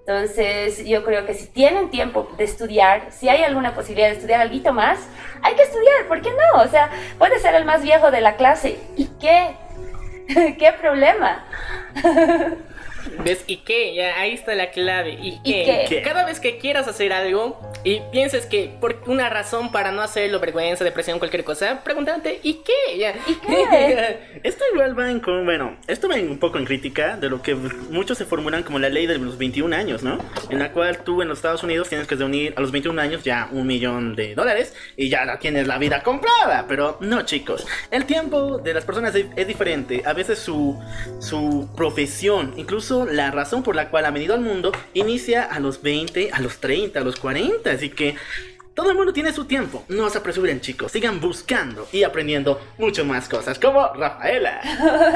Entonces, 0.00 0.84
yo 0.84 1.04
creo 1.04 1.24
que 1.24 1.34
si 1.34 1.46
tienen 1.46 1.90
tiempo 1.90 2.28
de 2.36 2.44
estudiar, 2.44 3.12
si 3.12 3.28
hay 3.28 3.44
alguna 3.44 3.74
posibilidad 3.74 4.08
de 4.08 4.14
estudiar 4.14 4.40
algo 4.40 4.72
más, 4.72 4.98
hay 5.42 5.54
que 5.54 5.62
estudiar, 5.62 6.06
¿por 6.08 6.20
qué 6.20 6.30
no? 6.30 6.62
O 6.62 6.68
sea, 6.68 6.90
puede 7.18 7.38
ser 7.38 7.54
el 7.54 7.64
más 7.64 7.82
viejo 7.82 8.10
de 8.10 8.20
la 8.20 8.36
clase. 8.36 8.78
¿Y 8.96 9.06
qué? 9.20 9.54
¿Qué 10.58 10.74
problema? 10.80 11.44
¿Ves? 13.24 13.44
¿Y 13.46 13.58
qué? 13.58 13.94
Ya 13.94 14.20
ahí 14.20 14.34
está 14.34 14.54
la 14.54 14.70
clave. 14.70 15.18
¿Y 15.20 15.40
qué? 15.42 15.84
¿Y 15.84 15.88
qué? 15.88 16.02
Cada 16.02 16.24
vez 16.24 16.40
que 16.40 16.58
quieras 16.58 16.88
hacer 16.88 17.12
algo 17.12 17.60
y 17.84 18.00
pienses 18.12 18.46
que 18.46 18.70
por 18.80 19.02
una 19.06 19.28
razón 19.28 19.72
para 19.72 19.92
no 19.92 20.02
hacerlo, 20.02 20.40
vergüenza, 20.40 20.84
depresión, 20.84 21.18
cualquier 21.18 21.44
cosa, 21.44 21.82
pregúntate, 21.84 22.40
¿y 22.42 22.54
qué? 22.64 22.98
Ya. 22.98 23.14
¿Y 23.26 23.34
qué? 23.34 24.18
esto 24.42 24.64
igual 24.72 24.98
va 24.98 25.10
en 25.10 25.20
con, 25.20 25.44
bueno, 25.44 25.76
esto 25.86 26.08
va 26.08 26.16
un 26.16 26.38
poco 26.38 26.58
en 26.58 26.64
crítica 26.64 27.16
de 27.16 27.28
lo 27.28 27.42
que 27.42 27.54
muchos 27.54 28.18
se 28.18 28.24
formulan 28.24 28.62
como 28.62 28.78
la 28.78 28.88
ley 28.88 29.06
de 29.06 29.18
los 29.18 29.38
21 29.38 29.74
años, 29.74 30.02
¿no? 30.02 30.18
En 30.50 30.58
la 30.58 30.72
cual 30.72 31.04
tú 31.04 31.22
en 31.22 31.28
los 31.28 31.38
Estados 31.38 31.62
Unidos 31.62 31.88
tienes 31.88 32.06
que 32.06 32.14
reunir 32.14 32.54
a 32.56 32.60
los 32.60 32.72
21 32.72 33.00
años 33.00 33.24
ya 33.24 33.48
un 33.52 33.66
millón 33.66 34.16
de 34.16 34.34
dólares 34.34 34.74
y 34.96 35.08
ya 35.08 35.24
la 35.24 35.38
tienes 35.38 35.66
la 35.66 35.78
vida 35.78 36.02
comprada. 36.02 36.66
Pero 36.68 36.98
no, 37.00 37.22
chicos, 37.22 37.66
el 37.90 38.04
tiempo 38.06 38.58
de 38.58 38.74
las 38.74 38.84
personas 38.84 39.14
es, 39.14 39.26
es 39.36 39.46
diferente. 39.46 40.02
A 40.04 40.12
veces 40.12 40.38
su, 40.38 40.78
su 41.20 41.68
profesión, 41.76 42.54
incluso 42.56 42.97
la 43.06 43.30
razón 43.30 43.62
por 43.62 43.76
la 43.76 43.90
cual 43.90 44.04
ha 44.04 44.10
venido 44.10 44.34
al 44.34 44.40
mundo 44.40 44.72
inicia 44.94 45.42
a 45.42 45.60
los 45.60 45.82
20, 45.82 46.30
a 46.32 46.40
los 46.40 46.58
30, 46.58 46.98
a 46.98 47.02
los 47.04 47.16
40. 47.16 47.70
Así 47.70 47.90
que 47.90 48.16
todo 48.78 48.90
el 48.90 48.96
mundo 48.96 49.12
tiene 49.12 49.32
su 49.32 49.44
tiempo. 49.44 49.82
No 49.88 50.08
se 50.08 50.18
apresuren, 50.18 50.60
chicos. 50.60 50.92
Sigan 50.92 51.20
buscando 51.20 51.88
y 51.90 52.04
aprendiendo 52.04 52.60
mucho 52.78 53.04
más 53.04 53.28
cosas, 53.28 53.58
como 53.58 53.92
Rafaela. 53.92 54.60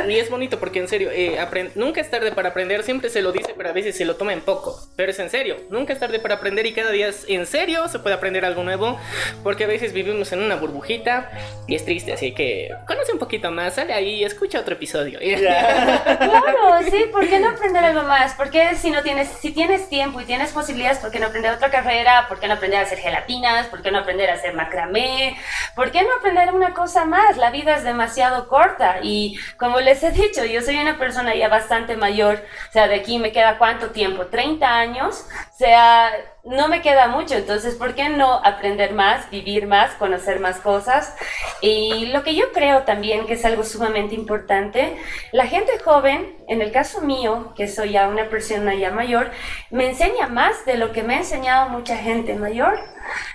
Y 0.09 0.17
es 0.17 0.29
bonito 0.29 0.59
porque, 0.59 0.81
en 0.81 0.89
serio, 0.89 1.11
eh, 1.13 1.39
nunca 1.77 2.01
es 2.01 2.11
tarde 2.11 2.33
para 2.33 2.49
aprender. 2.49 2.83
Siempre 2.83 3.09
se 3.09 3.23
lo 3.23 3.31
dice, 3.31 3.55
pero 3.57 3.69
a 3.69 3.73
veces 3.73 3.97
se 3.97 4.05
lo 4.05 4.17
toma 4.17 4.33
en 4.33 4.41
poco. 4.41 4.81
Pero 4.97 5.13
es 5.13 5.19
en 5.21 5.31
serio. 5.31 5.59
Nunca 5.71 5.93
es 5.93 6.01
tarde 6.01 6.19
para 6.19 6.35
aprender 6.35 6.67
y 6.67 6.73
cada 6.73 6.91
día 6.91 7.07
es 7.07 7.25
en 7.29 7.47
serio. 7.47 7.87
Se 7.87 8.01
puede 8.01 8.17
aprender 8.17 8.45
algo 8.45 8.65
nuevo. 8.65 8.99
Porque 9.45 9.63
a 9.63 9.69
veces 9.69 9.93
vivimos 9.93 10.33
en 10.33 10.43
una 10.43 10.57
burbujita 10.57 11.31
y 11.69 11.77
es 11.77 11.85
triste. 11.85 12.13
Así 12.13 12.35
que 12.35 12.69
conoce 12.89 13.13
un 13.13 13.21
poquito 13.21 13.53
más. 13.53 13.75
Sale 13.75 13.93
ahí 13.93 14.15
y 14.15 14.25
escucha 14.25 14.59
otro 14.59 14.75
episodio. 14.75 15.21
Claro, 15.43 16.83
sí. 16.91 17.05
¿Por 17.13 17.29
qué 17.29 17.39
no 17.39 17.51
aprender 17.51 17.85
algo 17.85 18.03
más? 18.03 18.35
Porque 18.35 18.75
si 18.75 18.91
no 18.91 19.03
tienes, 19.03 19.29
si 19.29 19.53
tienes 19.53 19.89
tiempo 19.89 20.21
y 20.21 20.25
tienes 20.25 20.51
posibilidades, 20.51 20.99
¿por 20.99 21.11
qué 21.11 21.21
no 21.21 21.27
aprender 21.27 21.53
otra 21.53 21.71
carrera? 21.71 22.27
¿Por 22.29 22.41
qué 22.41 22.49
no 22.49 22.55
aprender 22.55 22.81
a 22.81 22.83
hacer 22.83 22.99
gelatina? 22.99 23.52
¿Por 23.69 23.83
qué 23.83 23.91
no 23.91 23.99
aprender 23.99 24.31
a 24.31 24.35
hacer 24.35 24.55
macramé? 24.55 25.37
¿Por 25.75 25.91
qué 25.91 26.03
no 26.03 26.09
aprender 26.19 26.53
una 26.55 26.75
cosa 26.75 27.05
más? 27.05 27.37
La 27.37 27.51
vida 27.51 27.77
es 27.77 27.85
demasiado 27.85 28.49
corta 28.49 28.99
y 29.03 29.39
como 29.57 29.81
les 29.81 30.03
he 30.03 30.11
dicho, 30.11 30.45
yo 30.45 30.63
soy 30.63 30.79
una 30.79 30.99
persona 30.99 31.35
ya 31.35 31.49
bastante 31.49 31.97
mayor, 31.97 32.45
o 32.69 32.73
sea, 32.73 32.89
de 32.89 32.97
aquí 32.97 33.19
me 33.19 33.33
queda 33.33 33.59
cuánto 33.59 33.91
tiempo, 33.91 34.27
30 34.27 34.67
años, 34.67 35.27
o 35.53 35.57
sea, 35.57 36.11
no 36.45 36.67
me 36.67 36.83
queda 36.83 37.07
mucho, 37.07 37.35
entonces, 37.35 37.77
¿por 37.77 37.95
qué 37.95 38.09
no 38.09 38.41
aprender 38.45 38.95
más, 38.95 39.31
vivir 39.31 39.69
más, 39.69 39.93
conocer 39.95 40.41
más 40.41 40.59
cosas? 40.59 41.15
Y 41.61 42.07
lo 42.07 42.25
que 42.25 42.35
yo 42.35 42.51
creo 42.53 42.83
también 42.83 43.27
que 43.27 43.35
es 43.35 43.45
algo 43.45 43.63
sumamente 43.63 44.17
importante, 44.17 44.97
la 45.31 45.47
gente 45.47 45.79
joven, 45.85 46.37
en 46.49 46.61
el 46.61 46.73
caso 46.73 47.01
mío, 47.01 47.53
que 47.55 47.69
soy 47.69 47.93
ya 47.93 48.09
una 48.09 48.29
persona 48.29 48.75
ya 48.75 48.91
mayor, 48.91 49.31
me 49.71 49.89
enseña 49.89 50.27
más 50.27 50.65
de 50.67 50.77
lo 50.77 50.91
que 50.93 51.05
me 51.05 51.15
ha 51.15 51.19
enseñado 51.19 51.69
mucha 51.69 51.97
gente 51.97 52.35
mayor, 52.35 52.77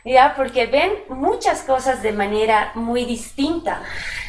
ya, 0.04 0.34
porque 0.36 0.66
ven 0.66 0.92
muchas 1.08 1.62
cosas 1.62 2.02
de 2.02 2.12
manera 2.12 2.72
muy 2.76 3.06
distinta. 3.06 3.84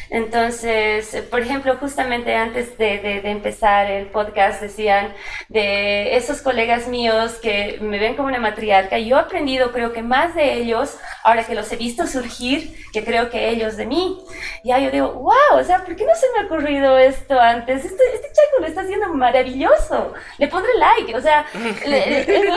Entonces, 0.09 1.23
por 1.29 1.41
ejemplo, 1.41 1.77
justamente 1.77 2.35
antes 2.35 2.77
de, 2.77 2.99
de, 2.99 3.21
de, 3.21 3.29
empezar 3.29 3.89
el 3.91 4.07
podcast 4.07 4.61
decían 4.61 5.13
de 5.49 6.15
esos 6.15 6.41
colegas 6.41 6.87
míos 6.87 7.33
que 7.41 7.77
me 7.81 7.99
ven 7.99 8.15
como 8.15 8.27
una 8.27 8.39
matriarca. 8.39 8.97
Yo 8.97 9.17
he 9.17 9.19
aprendido, 9.19 9.71
creo 9.71 9.93
que 9.93 10.01
más 10.01 10.33
de 10.33 10.53
ellos, 10.53 10.97
ahora 11.23 11.43
que 11.43 11.53
los 11.53 11.71
he 11.71 11.75
visto 11.75 12.07
surgir, 12.07 12.75
que 12.91 13.03
creo 13.03 13.29
que 13.29 13.49
ellos 13.49 13.77
de 13.77 13.85
mí. 13.85 14.23
Ya 14.63 14.79
yo 14.79 14.89
digo, 14.89 15.13
wow, 15.13 15.59
o 15.59 15.63
sea, 15.63 15.83
¿por 15.85 15.95
qué 15.95 16.05
no 16.05 16.15
se 16.15 16.25
me 16.33 16.39
ha 16.39 16.45
ocurrido 16.45 16.97
esto 16.97 17.39
antes? 17.39 17.85
Este, 17.85 18.03
este 18.13 18.27
chico 18.27 18.61
lo 18.61 18.67
está 18.67 18.81
haciendo 18.81 19.13
maravilloso. 19.13 20.13
Le 20.37 20.47
pondré 20.47 20.71
like, 20.77 21.15
o 21.15 21.21
sea, 21.21 21.45
le, 21.85 21.99
le, 21.99 22.25
le, 22.25 22.49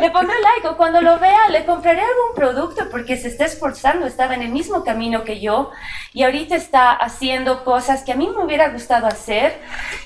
le 0.00 0.10
pondré 0.10 0.36
like. 0.40 0.68
O 0.68 0.76
cuando 0.76 1.00
lo 1.00 1.18
vea, 1.18 1.48
le 1.48 1.64
compraré 1.64 2.00
algún 2.00 2.34
producto 2.34 2.88
porque 2.90 3.16
se 3.16 3.28
está 3.28 3.44
esforzando, 3.44 4.06
estaba 4.06 4.34
en 4.34 4.42
el 4.42 4.50
mismo 4.50 4.84
camino 4.84 5.24
que 5.24 5.40
yo. 5.40 5.70
Y 6.12 6.22
ahorita 6.22 6.56
está 6.66 6.92
haciendo 6.92 7.64
cosas 7.64 8.02
que 8.02 8.12
a 8.12 8.16
mí 8.16 8.28
me 8.28 8.44
hubiera 8.44 8.68
gustado 8.70 9.06
hacer 9.06 9.54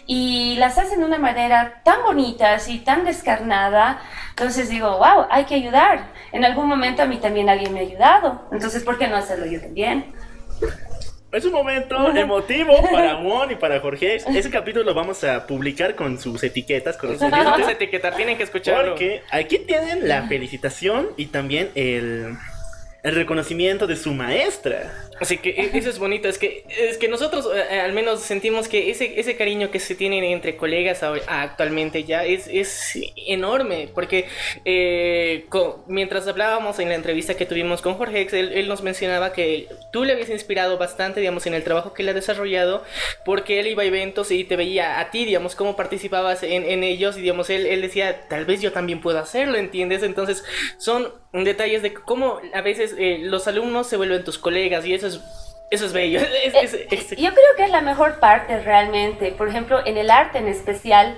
y 0.06 0.56
las 0.56 0.78
hace 0.78 0.96
de 0.96 1.04
una 1.04 1.18
manera 1.18 1.80
tan 1.82 2.02
bonita 2.02 2.56
y 2.68 2.78
tan 2.80 3.04
descarnada. 3.04 4.00
Entonces 4.30 4.68
digo, 4.68 4.98
wow, 4.98 5.26
hay 5.30 5.44
que 5.44 5.54
ayudar. 5.54 6.12
En 6.32 6.44
algún 6.44 6.68
momento 6.68 7.02
a 7.02 7.06
mí 7.06 7.16
también 7.16 7.48
alguien 7.48 7.72
me 7.72 7.80
ha 7.80 7.82
ayudado. 7.82 8.46
Entonces, 8.52 8.84
¿por 8.84 8.98
qué 8.98 9.08
no 9.08 9.16
hacerlo 9.16 9.46
yo 9.46 9.60
también? 9.60 10.12
es 11.32 11.44
un 11.44 11.52
momento 11.52 12.10
emotivo 12.10 12.72
para 12.90 13.16
Won 13.22 13.52
y 13.52 13.54
para 13.54 13.80
Jorge. 13.80 14.16
Ese 14.16 14.50
capítulo 14.50 14.84
lo 14.84 14.94
vamos 14.94 15.22
a 15.24 15.46
publicar 15.46 15.94
con 15.94 16.18
sus 16.18 16.42
etiquetas, 16.42 16.96
con 16.96 17.10
los 17.10 17.20
Vamos 17.20 17.68
a 17.68 17.72
etiquetar, 17.72 18.16
tienen 18.16 18.36
que 18.36 18.42
escucharlo. 18.42 18.92
Porque 18.92 19.22
aquí 19.30 19.58
tienen 19.60 20.08
la 20.08 20.24
felicitación 20.24 21.10
y 21.16 21.26
también 21.26 21.70
el, 21.74 22.36
el 23.02 23.14
reconocimiento 23.14 23.87
de 23.87 23.97
su 23.97 24.12
maestra. 24.12 24.92
Así 25.21 25.37
que 25.38 25.50
e- 25.50 25.71
eso 25.78 25.90
es 25.90 25.99
bonito, 25.99 26.28
es 26.28 26.38
que, 26.38 26.64
es 26.69 26.97
que 26.99 27.09
nosotros 27.09 27.49
eh, 27.54 27.80
al 27.80 27.92
menos 27.92 28.21
sentimos 28.23 28.69
que 28.69 28.90
ese, 28.90 29.21
ese 29.21 29.37
cariño 29.37 29.71
que 29.71 29.78
se 29.78 29.95
tienen 29.95 30.25
entre 30.25 30.57
colegas 30.57 31.02
ahora- 31.02 31.23
actualmente 31.28 32.04
ya 32.04 32.25
es, 32.25 32.47
es 32.49 32.99
enorme, 33.26 33.88
porque 33.95 34.26
eh, 34.64 35.45
mientras 35.87 36.26
hablábamos 36.26 36.78
en 36.78 36.88
la 36.88 36.95
entrevista 36.95 37.35
que 37.35 37.47
tuvimos 37.47 37.83
con 37.83 37.95
Jorge, 37.95 38.26
él, 38.33 38.52
él 38.54 38.69
nos 38.69 38.83
mencionaba 38.83 39.33
que 39.33 39.66
tú 39.92 40.04
le 40.04 40.12
habías 40.12 40.30
inspirado 40.30 40.78
bastante, 40.78 41.21
digamos, 41.21 41.47
en 41.47 41.54
el 41.54 41.64
trabajo 41.64 41.92
que 41.92 42.02
él 42.02 42.09
ha 42.09 42.14
desarrollado, 42.14 42.83
porque 43.25 43.61
él 43.61 43.66
iba 43.69 43.83
a 43.83 43.87
eventos 43.87 44.30
y 44.30 44.45
te 44.45 44.57
veía 44.57 45.00
a 45.00 45.11
ti, 45.11 45.25
digamos, 45.25 45.54
cómo 45.54 45.76
participabas 45.76 46.42
en, 46.42 46.64
en 46.64 46.83
ellos, 46.85 47.16
y 47.16 47.23
digamos, 47.23 47.50
él, 47.50 47.66
él 47.66 47.83
decía, 47.83 48.26
tal 48.28 48.45
vez 48.47 48.61
yo 48.61 48.73
también 48.73 49.00
puedo 49.00 49.19
hacerlo, 49.19 49.57
¿entiendes? 49.59 50.02
Entonces, 50.02 50.45
son 50.78 51.12
detalles 51.33 51.83
de 51.83 51.95
cómo 51.95 52.40
a 52.54 52.61
veces 52.62 52.89
eh, 52.99 53.18
los 53.23 53.47
alumnos 53.49 53.87
se 53.88 53.97
vuelven 53.97 54.25
tus 54.25 54.38
colegas, 54.38 54.85
y 54.87 54.94
eso 54.94 55.06
es, 55.09 55.20
eso 55.70 55.87
es 55.87 55.92
bello. 55.92 56.20
Es- 56.44 56.54
es- 56.54 56.75
Eh, 56.75 56.88
es- 56.90 57.11
Yo 57.11 57.30
creo 57.30 57.56
que 57.56 57.64
es 57.64 57.70
la 57.70 57.80
mejor 57.80 58.18
parte 58.18 58.61
realmente. 58.61 59.30
Por 59.32 59.49
ejemplo, 59.49 59.80
en 59.87 59.97
el 59.99 60.11
arte 60.11 60.38
en 60.38 60.49
especial, 60.49 61.16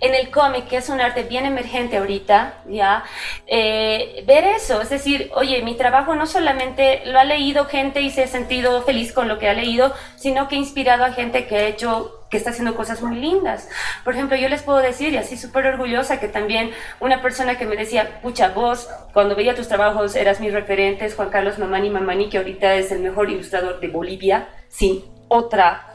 en 0.00 0.14
el 0.14 0.30
cómic, 0.30 0.68
que 0.68 0.76
es 0.76 0.88
un 0.90 1.00
arte 1.00 1.22
bien 1.22 1.46
emergente 1.46 1.96
ahorita, 1.96 2.54
ya, 2.68 3.04
Eh, 3.46 4.22
ver 4.26 4.44
eso, 4.44 4.80
es 4.82 4.90
decir, 4.90 5.30
oye, 5.34 5.62
mi 5.62 5.74
trabajo 5.76 6.14
no 6.14 6.26
solamente 6.26 7.02
lo 7.06 7.18
ha 7.18 7.24
leído 7.24 7.66
gente 7.66 8.00
y 8.02 8.10
se 8.10 8.24
ha 8.24 8.26
sentido 8.26 8.82
feliz 8.82 9.12
con 9.12 9.28
lo 9.28 9.38
que 9.38 9.48
ha 9.48 9.54
leído, 9.54 9.94
sino 10.16 10.48
que 10.48 10.56
ha 10.56 10.58
inspirado 10.58 11.04
a 11.04 11.12
gente 11.12 11.46
que 11.46 11.56
ha 11.56 11.66
hecho 11.66 12.20
que 12.34 12.38
está 12.38 12.50
haciendo 12.50 12.74
cosas 12.74 13.00
muy 13.00 13.14
lindas. 13.14 13.68
Por 14.02 14.14
ejemplo, 14.14 14.36
yo 14.36 14.48
les 14.48 14.60
puedo 14.62 14.78
decir, 14.78 15.12
y 15.12 15.18
así 15.18 15.36
súper 15.36 15.68
orgullosa, 15.68 16.18
que 16.18 16.26
también 16.26 16.72
una 16.98 17.22
persona 17.22 17.56
que 17.56 17.64
me 17.64 17.76
decía, 17.76 18.18
pucha, 18.22 18.48
vos, 18.48 18.88
cuando 19.12 19.36
veía 19.36 19.54
tus 19.54 19.68
trabajos, 19.68 20.16
eras 20.16 20.40
mis 20.40 20.52
referentes, 20.52 21.14
Juan 21.14 21.30
Carlos 21.30 21.60
Mamani 21.60 21.90
Mamani, 21.90 22.28
que 22.28 22.38
ahorita 22.38 22.74
es 22.74 22.90
el 22.90 23.02
mejor 23.02 23.30
ilustrador 23.30 23.78
de 23.78 23.86
Bolivia, 23.86 24.48
sin 24.68 25.04
otra 25.28 25.86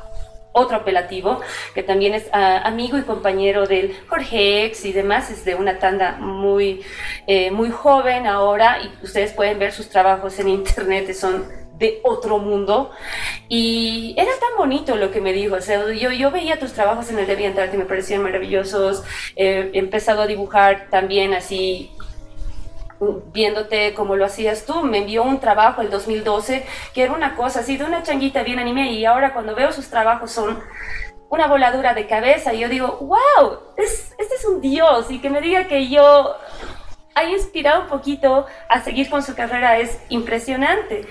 otro 0.54 0.78
apelativo, 0.78 1.42
que 1.76 1.84
también 1.84 2.14
es 2.14 2.28
ah, 2.32 2.62
amigo 2.64 2.98
y 2.98 3.02
compañero 3.02 3.68
del 3.68 3.96
Jorge 4.08 4.66
X 4.68 4.86
y 4.86 4.94
demás, 4.94 5.30
es 5.30 5.44
de 5.44 5.56
una 5.56 5.78
tanda 5.78 6.14
muy, 6.20 6.82
eh, 7.28 7.52
muy 7.52 7.70
joven 7.70 8.28
ahora, 8.28 8.80
y 8.82 9.04
ustedes 9.04 9.34
pueden 9.34 9.60
ver 9.60 9.74
sus 9.74 9.90
trabajos 9.90 10.40
en 10.40 10.48
internet, 10.48 11.14
son 11.14 11.46
de 11.80 12.00
otro 12.04 12.38
mundo. 12.38 12.92
Y 13.48 14.14
era 14.18 14.32
tan 14.40 14.58
bonito 14.58 14.96
lo 14.96 15.12
que 15.12 15.22
me 15.22 15.34
dijo. 15.34 15.58
Yo, 15.94 16.32
veía 16.32 16.60
tus 16.60 16.74
trabajos 16.74 17.10
en 17.10 17.20
el 17.20 17.28
DeviantArt 17.28 17.74
y 17.74 17.78
me 17.78 17.86
parecían 17.86 18.22
maravillosos. 18.22 19.04
Eh, 19.36 19.72
he 19.74 19.80
empezado 19.80 20.22
a 20.22 20.28
dibujar 20.28 20.88
también 20.90 21.34
así 21.34 21.92
viéndote 23.34 23.94
como 23.94 24.18
lo 24.18 24.26
hacías 24.26 24.66
tú, 24.66 24.84
me 24.84 24.98
envió 24.98 25.24
un 25.24 25.40
trabajo 25.40 25.82
el 25.82 25.90
2012 25.90 26.66
que 26.94 27.04
era 27.04 27.14
una 27.14 27.38
cosa 27.38 27.62
así 27.62 27.78
de 27.78 27.86
una 27.86 28.04
changuita 28.04 28.44
bien 28.44 28.60
anime 28.60 28.92
y 28.92 29.06
ahora 29.06 29.34
cuando 29.34 29.56
veo 29.56 29.72
sus 29.72 29.90
trabajos 29.90 30.32
son 30.32 30.60
una 31.30 31.48
voladura 31.48 31.94
de 31.94 32.08
cabeza 32.08 32.54
y 32.54 32.60
yo 32.60 32.70
digo, 32.70 32.98
wow, 33.02 33.60
es, 33.78 34.14
este 34.18 34.36
es 34.36 34.46
un 34.46 34.60
dios 34.62 35.10
y 35.12 35.20
que 35.20 35.30
me 35.30 35.42
diga 35.42 35.68
que 35.68 35.88
yo 35.88 36.36
ha 37.16 37.24
inspirado 37.26 37.82
un 37.84 37.88
poquito 37.88 38.46
a 38.70 38.82
seguir 38.82 39.10
con 39.10 39.24
su 39.24 39.36
carrera 39.36 39.78
es 39.80 40.00
impresionante. 40.10 41.06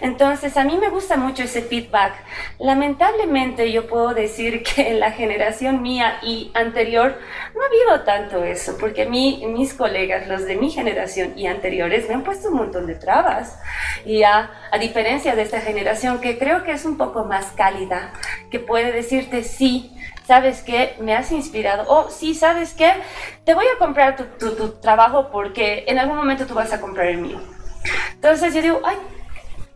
Entonces, 0.00 0.56
a 0.56 0.64
mí 0.64 0.76
me 0.76 0.90
gusta 0.90 1.16
mucho 1.16 1.44
ese 1.44 1.62
feedback. 1.62 2.12
Lamentablemente, 2.58 3.72
yo 3.72 3.86
puedo 3.86 4.12
decir 4.14 4.62
que 4.62 4.90
en 4.90 5.00
la 5.00 5.12
generación 5.12 5.80
mía 5.80 6.18
y 6.22 6.50
anterior 6.54 7.18
no 7.54 7.62
ha 7.62 7.66
habido 7.66 8.04
tanto 8.04 8.44
eso, 8.44 8.76
porque 8.78 9.02
a 9.02 9.08
mí, 9.08 9.44
mis 9.48 9.74
colegas, 9.74 10.28
los 10.28 10.44
de 10.44 10.56
mi 10.56 10.70
generación 10.70 11.32
y 11.36 11.46
anteriores, 11.46 12.08
me 12.08 12.14
han 12.14 12.24
puesto 12.24 12.48
un 12.48 12.56
montón 12.56 12.86
de 12.86 12.96
trabas. 12.96 13.58
Y 14.04 14.22
a, 14.22 14.50
a 14.70 14.78
diferencia 14.78 15.34
de 15.34 15.42
esta 15.42 15.60
generación, 15.60 16.20
que 16.20 16.38
creo 16.38 16.64
que 16.64 16.72
es 16.72 16.84
un 16.84 16.98
poco 16.98 17.24
más 17.24 17.46
cálida, 17.52 18.12
que 18.50 18.58
puede 18.58 18.92
decirte 18.92 19.42
sí, 19.42 19.96
¿sabes 20.26 20.62
qué? 20.62 20.96
Me 21.00 21.14
has 21.14 21.30
inspirado. 21.32 21.84
O 21.88 22.10
sí, 22.10 22.34
¿sabes 22.34 22.74
qué? 22.74 22.92
Te 23.44 23.54
voy 23.54 23.66
a 23.66 23.78
comprar 23.78 24.16
tu, 24.16 24.24
tu, 24.24 24.56
tu 24.56 24.68
trabajo 24.80 25.30
porque 25.30 25.84
en 25.86 25.98
algún 25.98 26.16
momento 26.16 26.46
tú 26.46 26.54
vas 26.54 26.72
a 26.72 26.80
comprar 26.80 27.06
el 27.06 27.18
mío. 27.18 27.40
Entonces 28.14 28.54
yo 28.54 28.62
digo, 28.62 28.80
ay, 28.84 28.96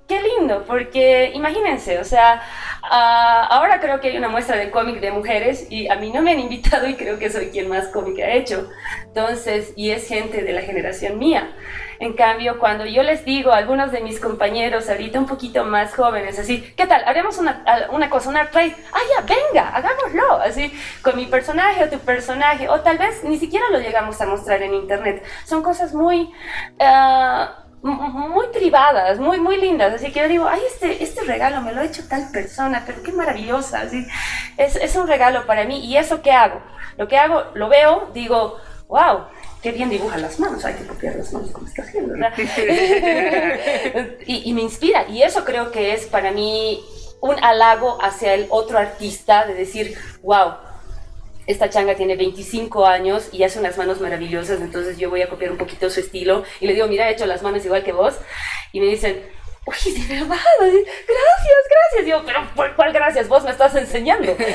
qué 0.09 0.21
lindo, 0.23 0.65
porque 0.67 1.31
imagínense, 1.35 1.99
o 1.99 2.05
sea, 2.05 2.43
ah, 2.83 3.47
ahora 3.51 3.79
creo 3.79 4.01
que 4.01 4.09
hay 4.09 4.17
una 4.17 4.29
muestra 4.29 4.57
de 4.57 4.71
cómic 4.71 5.01
de 5.01 5.11
mujeres 5.11 5.71
y 5.71 5.89
a 5.89 5.97
mí 5.97 6.11
no 6.11 6.23
me 6.23 6.33
han 6.33 6.41
invitado 6.41 6.89
y 6.89 6.95
creo 6.95 7.19
que 7.19 7.31
soy 7.31 7.51
quien 7.51 7.69
más 7.69 7.89
cómic 7.89 8.19
ha 8.21 8.31
hecho. 8.31 8.69
Entonces, 9.05 9.73
y 9.77 9.91
es 9.91 10.09
gente 10.09 10.43
de 10.43 10.53
la 10.53 10.63
generación 10.63 11.19
mía. 11.19 11.51
En 12.01 12.13
cambio, 12.15 12.59
cuando 12.61 12.87
yo 12.87 13.03
les 13.03 13.25
digo 13.25 13.51
a 13.51 13.57
algunos 13.57 13.91
de 13.93 14.01
mis 14.01 14.21
compañeros 14.21 14.89
ahorita 14.89 15.19
un 15.19 15.27
poquito 15.27 15.65
más 15.65 15.95
jóvenes, 15.95 16.39
así, 16.39 16.63
¿qué 16.77 16.87
tal? 16.87 17.03
Haremos 17.05 17.39
una, 17.39 17.65
una 17.91 18.09
cosa, 18.09 18.31
una 18.31 18.49
trade. 18.51 18.77
Ah, 18.93 19.01
ya, 19.17 19.27
venga, 19.27 19.69
hagámoslo. 19.71 20.35
Así, 20.41 20.73
con 21.03 21.17
mi 21.17 21.27
personaje 21.27 21.83
o 21.85 21.89
tu 21.91 21.99
personaje. 21.99 22.69
O 22.69 22.81
tal 22.81 22.99
vez 22.99 23.25
ni 23.25 23.37
siquiera 23.37 23.67
lo 23.71 23.81
llegamos 23.81 24.21
a 24.21 24.27
mostrar 24.27 24.63
en 24.63 24.75
internet. 24.75 25.25
Son 25.45 25.63
cosas 25.63 25.93
muy... 25.93 26.31
m- 26.79 27.68
muy 27.83 28.47
privadas, 28.49 29.19
muy, 29.19 29.39
muy 29.41 29.57
lindas. 29.57 29.95
Así 29.95 30.13
que 30.13 30.21
yo 30.21 30.29
digo, 30.29 30.49
ay, 30.49 30.61
este, 30.67 31.03
este 31.03 31.23
regalo 31.23 31.61
me 31.61 31.73
lo 31.73 31.81
ha 31.81 31.85
hecho 31.85 32.07
tal 32.09 32.31
persona, 32.31 32.83
pero 32.87 33.03
qué 33.03 33.13
maravillosa. 33.13 33.81
Así, 33.83 34.07
es, 34.57 34.77
es 34.77 34.97
un 34.97 35.07
regalo 35.07 35.47
para 35.47 35.65
mí. 35.65 35.85
¿Y 35.85 35.97
eso 35.97 36.23
qué 36.23 36.33
hago? 36.33 36.61
Lo 36.97 37.09
que 37.09 37.17
hago, 37.17 37.45
lo 37.55 37.69
veo, 37.69 38.11
digo, 38.13 38.57
wow, 38.89 39.27
qué 39.63 39.73
bien 39.73 39.91
dibuja 39.91 40.19
las 40.19 40.41
manos, 40.41 40.65
hay 40.65 40.75
que 40.75 40.87
copiar 40.87 41.17
las 41.17 41.33
manos 41.33 41.51
como 41.51 41.67
está 41.67 41.83
haciendo, 41.83 42.15
¿verdad? 42.15 42.33
y, 44.27 44.49
y 44.49 44.53
me 44.53 44.63
inspira. 44.63 45.07
Y 45.09 45.23
eso 45.23 45.45
creo 45.45 45.71
que 45.71 45.95
es 45.95 46.07
para 46.07 46.33
mí 46.33 46.85
un 47.21 47.37
halago 47.43 47.99
hacia 48.03 48.35
el 48.35 48.47
otro 48.51 48.79
artista 48.79 49.47
de 49.47 49.55
decir, 49.55 49.97
wow, 50.23 50.55
esta 51.49 51.71
changa 51.71 51.97
tiene 51.97 52.15
25 52.15 52.85
años 52.85 53.31
y 53.33 53.43
hace 53.43 53.59
unas 53.59 53.79
manos 53.79 54.03
maravillosas, 54.03 54.61
entonces 54.61 54.99
yo 54.99 55.09
voy 55.09 55.23
a 55.23 55.31
copiar 55.31 55.51
un 55.51 55.57
poquito 55.57 55.89
su 55.89 56.01
estilo 56.01 56.45
y 56.61 56.67
le 56.67 56.75
digo, 56.75 56.87
mira, 56.87 57.09
he 57.09 57.15
hecho 57.15 57.25
las 57.25 57.43
manos 57.43 57.65
igual 57.65 57.83
que 57.83 57.93
vos. 57.93 58.19
Y 58.71 58.81
me 58.81 58.87
dicen, 58.87 59.23
uy, 59.69 59.93
de 59.93 60.15
verdad, 60.15 60.37
gracias, 60.59 61.65
gracias. 61.71 62.07
Y 62.07 62.11
yo, 62.11 62.23
pero 62.25 62.41
¿por 62.55 62.75
cuál 62.77 62.93
gracias? 62.93 63.29
Vos 63.29 63.45
me 63.45 63.51
estás 63.51 63.75
enseñando. 63.75 64.37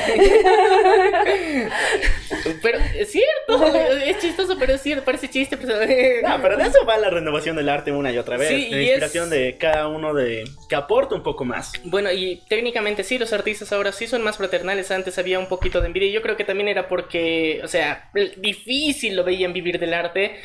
Pero 2.62 2.78
es 2.98 3.10
cierto, 3.10 3.74
es 4.04 4.18
chistoso, 4.18 4.58
pero 4.58 4.74
es 4.74 4.82
cierto, 4.82 5.04
parece 5.04 5.28
chiste. 5.28 5.56
Pero... 5.56 5.74
No, 6.28 6.40
pero 6.42 6.56
de 6.56 6.64
eso 6.64 6.84
va 6.86 6.96
la 6.98 7.10
renovación 7.10 7.56
del 7.56 7.68
arte 7.68 7.92
una 7.92 8.10
y 8.12 8.18
otra 8.18 8.36
vez. 8.36 8.48
Sí, 8.48 8.68
la 8.70 8.78
y 8.78 8.84
inspiración 8.86 9.24
es- 9.24 9.30
de 9.30 9.56
cada 9.58 9.88
uno 9.88 10.14
de 10.14 10.44
que 10.68 10.74
aporta 10.76 11.14
un 11.14 11.22
poco 11.22 11.44
más. 11.44 11.72
Bueno, 11.84 12.10
y 12.12 12.42
técnicamente 12.48 13.04
sí, 13.04 13.18
los 13.18 13.32
artistas 13.32 13.72
ahora 13.72 13.92
sí 13.92 14.06
son 14.06 14.22
más 14.22 14.36
fraternales. 14.36 14.90
Antes 14.90 15.18
había 15.18 15.38
un 15.38 15.46
poquito 15.48 15.80
de 15.80 15.86
envidia. 15.88 16.08
y 16.08 16.12
Yo 16.12 16.22
creo 16.22 16.36
que 16.36 16.44
también 16.44 16.68
era 16.68 16.88
porque, 16.88 17.60
o 17.62 17.68
sea, 17.68 18.10
difícil 18.36 19.16
lo 19.16 19.24
veían 19.24 19.52
vivir 19.52 19.78
del 19.78 19.94
arte. 19.94 20.36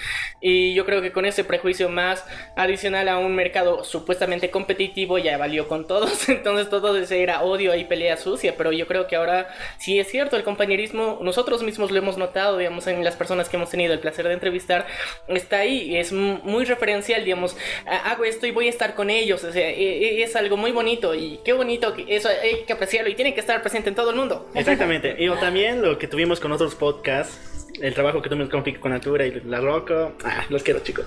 Y 0.41 0.73
yo 0.73 0.85
creo 0.85 1.01
que 1.01 1.11
con 1.11 1.25
ese 1.25 1.43
prejuicio 1.43 1.89
más 1.89 2.23
adicional 2.55 3.07
a 3.09 3.17
un 3.19 3.35
mercado 3.35 3.83
supuestamente 3.83 4.49
competitivo 4.59 5.17
ya 5.17 5.37
valió 5.37 5.67
con 5.67 5.87
todos. 5.87 6.27
Entonces 6.29 6.69
todo 6.69 6.97
ese 6.97 7.23
era 7.23 7.41
odio 7.43 7.73
y 7.75 7.85
pelea 7.85 8.17
sucia. 8.17 8.55
Pero 8.57 8.71
yo 8.71 8.87
creo 8.87 9.07
que 9.07 9.15
ahora 9.15 9.47
sí 9.77 9.99
es 9.99 10.07
cierto, 10.09 10.35
el 10.35 10.43
compañerismo, 10.43 11.19
nosotros 11.21 11.63
mismos 11.63 11.91
lo 11.91 11.97
hemos 11.97 12.17
notado, 12.17 12.57
digamos, 12.57 12.87
en 12.87 13.03
las 13.03 13.15
personas 13.15 13.47
que 13.49 13.55
hemos 13.57 13.69
tenido 13.69 13.93
el 13.93 13.99
placer 13.99 14.27
de 14.27 14.33
entrevistar, 14.33 14.85
está 15.27 15.59
ahí. 15.59 15.95
Es 15.97 16.11
muy 16.11 16.65
referencial, 16.65 17.23
digamos, 17.23 17.55
"Ha- 17.85 18.11
hago 18.11 18.25
esto 18.25 18.45
y 18.45 18.51
voy 18.51 18.67
a 18.67 18.69
estar 18.69 18.95
con 18.95 19.09
ellos. 19.09 19.43
O 19.43 19.51
sea, 19.51 19.69
e- 19.69 20.19
e- 20.19 20.23
es 20.23 20.35
algo 20.35 20.57
muy 20.57 20.71
bonito 20.71 21.15
y 21.15 21.39
qué 21.45 21.53
bonito 21.53 21.93
que 21.93 22.05
eso 22.15 22.27
hay 22.29 22.63
que 22.65 22.73
apreciarlo 22.73 23.09
y 23.09 23.15
tiene 23.15 23.33
que 23.33 23.39
estar 23.39 23.61
presente 23.61 23.89
en 23.89 23.95
todo 23.95 24.09
el 24.09 24.15
mundo. 24.17 24.49
Exactamente. 24.55 25.15
Y 25.17 25.29
también 25.39 25.81
lo 25.81 25.97
que 25.97 26.07
tuvimos 26.07 26.39
con 26.39 26.51
otros 26.51 26.75
podcasts, 26.75 27.68
el 27.81 27.93
trabajo 27.93 28.21
que 28.21 28.29
tuvimos 28.29 28.49
con 28.49 28.63
Pico 28.63 28.79
con 28.81 28.91
Natura 28.91 29.25
y 29.25 29.39
La 29.45 29.59
Roca. 29.59 30.11
Ah, 30.23 30.45
los 30.49 30.63
quiero, 30.63 30.79
chicos. 30.81 31.05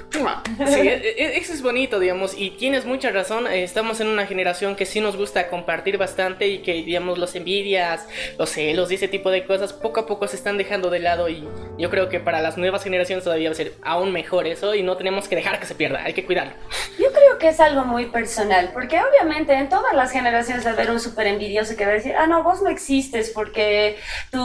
Sí, 0.66 0.80
e- 0.80 1.14
e- 1.18 1.36
eso 1.38 1.52
es 1.52 1.62
bonito, 1.62 1.98
digamos, 1.98 2.34
y 2.36 2.50
tienes 2.50 2.84
mucha 2.84 3.10
razón. 3.10 3.46
eh, 3.46 3.62
Estamos 3.64 4.00
en 4.00 4.06
una 4.08 4.26
generación 4.26 4.76
que 4.76 4.86
sí 4.86 5.00
nos 5.00 5.16
gusta 5.16 5.48
compartir 5.48 5.98
bastante 5.98 6.48
y 6.48 6.58
que, 6.58 6.72
digamos, 6.74 7.18
los 7.18 7.34
envidias, 7.34 8.06
los 8.38 8.50
celos 8.50 8.90
y 8.90 8.94
ese 8.94 9.08
tipo 9.08 9.30
de 9.30 9.44
cosas 9.44 9.72
poco 9.72 10.00
a 10.00 10.06
poco 10.06 10.26
se 10.28 10.36
están 10.36 10.56
dejando 10.58 10.90
de 10.90 11.00
lado. 11.00 11.28
Y 11.28 11.46
yo 11.78 11.90
creo 11.90 12.08
que 12.08 12.20
para 12.20 12.40
las 12.40 12.56
nuevas 12.58 12.84
generaciones 12.84 13.24
todavía 13.24 13.48
va 13.48 13.52
a 13.52 13.56
ser 13.56 13.72
aún 13.82 14.12
mejor 14.12 14.46
eso 14.46 14.74
y 14.74 14.82
no 14.82 14.96
tenemos 14.96 15.28
que 15.28 15.36
dejar 15.36 15.58
que 15.60 15.66
se 15.66 15.74
pierda, 15.74 16.02
hay 16.04 16.12
que 16.14 16.24
cuidarlo. 16.24 16.52
Yo 16.98 17.10
creo 17.12 17.38
que 17.38 17.48
es 17.48 17.60
algo 17.60 17.84
muy 17.84 18.06
personal, 18.06 18.70
porque 18.72 18.98
obviamente 19.00 19.52
en 19.52 19.68
todas 19.68 19.94
las 19.94 20.10
generaciones 20.12 20.64
va 20.64 20.70
a 20.70 20.72
haber 20.74 20.90
un 20.90 21.00
súper 21.00 21.26
envidioso 21.26 21.76
que 21.76 21.84
va 21.84 21.90
a 21.90 21.94
decir, 21.94 22.14
ah, 22.16 22.26
no, 22.26 22.42
vos 22.42 22.62
no 22.62 22.68
existes 22.70 23.30
porque 23.30 23.96
tu 24.30 24.38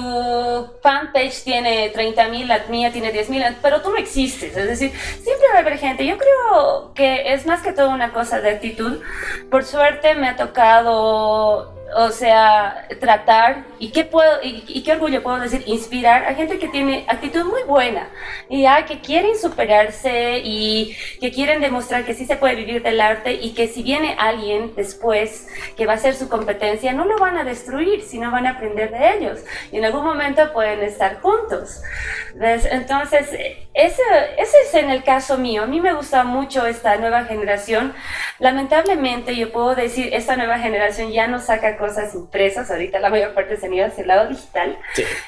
fanpage 0.81 1.43
tiene 1.43 1.89
30 1.89 2.06
mil, 2.29 2.47
la 2.47 2.63
mía 2.69 2.91
tiene 2.91 3.11
10 3.11 3.29
mil, 3.29 3.43
pero 3.61 3.81
tú 3.81 3.89
no 3.91 3.97
existes. 3.97 4.55
Es 4.55 4.67
decir, 4.67 4.91
siempre 4.91 5.47
va 5.53 5.59
a 5.59 5.61
haber 5.61 5.77
gente. 5.77 6.05
Yo 6.05 6.17
creo 6.17 6.91
que 6.93 7.33
es 7.33 7.45
más 7.45 7.61
que 7.61 7.73
todo 7.73 7.89
una 7.89 8.13
cosa 8.13 8.41
de 8.41 8.51
actitud. 8.51 9.01
Por 9.49 9.63
suerte 9.63 10.15
me 10.15 10.29
ha 10.29 10.35
tocado 10.35 11.76
o 11.95 12.09
sea, 12.09 12.87
tratar 12.99 13.63
y 13.79 13.91
qué 13.91 14.03
puedo 14.03 14.39
y, 14.43 14.83
qué 14.83 14.91
orgullo 14.91 15.23
puedo 15.23 15.39
decir, 15.39 15.63
inspirar 15.65 16.25
a 16.25 16.33
gente 16.33 16.59
que 16.59 16.67
tiene 16.67 17.05
actitud 17.07 17.45
muy 17.45 17.63
buena 17.63 18.09
y 18.49 18.63
ya 18.63 18.85
que 18.85 18.99
quieren 18.99 19.37
superarse 19.37 20.41
y 20.43 20.95
que 21.19 21.31
quieren 21.31 21.61
demostrar 21.61 22.03
que 22.05 22.13
sí 22.13 22.25
se 22.25 22.35
puede 22.35 22.55
vivir 22.55 22.83
del 22.83 22.99
arte 22.99 23.33
y 23.33 23.53
que 23.53 23.67
si 23.67 23.83
viene 23.83 24.15
alguien 24.19 24.73
después 24.75 25.47
que 25.75 25.85
va 25.85 25.93
a 25.93 25.97
ser 25.97 26.15
su 26.15 26.27
competencia, 26.29 26.93
no 26.93 27.05
lo 27.05 27.17
van 27.17 27.37
a 27.37 27.43
destruir, 27.43 28.01
sino 28.01 28.31
van 28.31 28.47
a 28.47 28.51
aprender 28.51 28.91
de 28.91 29.17
ellos 29.17 29.39
y 29.71 29.77
en 29.77 29.85
algún 29.85 30.03
momento 30.03 30.51
pueden 30.53 30.81
estar 30.83 31.21
juntos. 31.21 31.81
Entonces, 32.39 33.29
ese, 33.73 34.03
ese 34.37 34.57
es 34.65 34.73
en 34.75 34.89
el 34.89 35.03
caso 35.03 35.37
mío. 35.37 35.63
A 35.63 35.67
mí 35.67 35.81
me 35.81 35.93
gusta 35.93 36.23
mucho 36.23 36.67
esta 36.67 36.97
nueva 36.97 37.25
generación. 37.25 37.93
Lamentablemente, 38.39 39.35
yo 39.35 39.51
puedo 39.51 39.73
decir, 39.73 40.13
esta 40.13 40.35
nueva 40.35 40.59
generación 40.59 41.11
ya 41.11 41.27
no 41.27 41.39
saca 41.39 41.76
cosas 41.77 42.13
impresas. 42.15 42.69
Ahorita 42.69 42.99
la 42.99 43.09
mayor 43.09 43.33
parte 43.33 43.57
se 43.57 43.65
han 43.65 43.73
ido 43.73 43.85
hacia 43.85 44.01
el 44.01 44.07
lado 44.07 44.27
digital. 44.27 44.77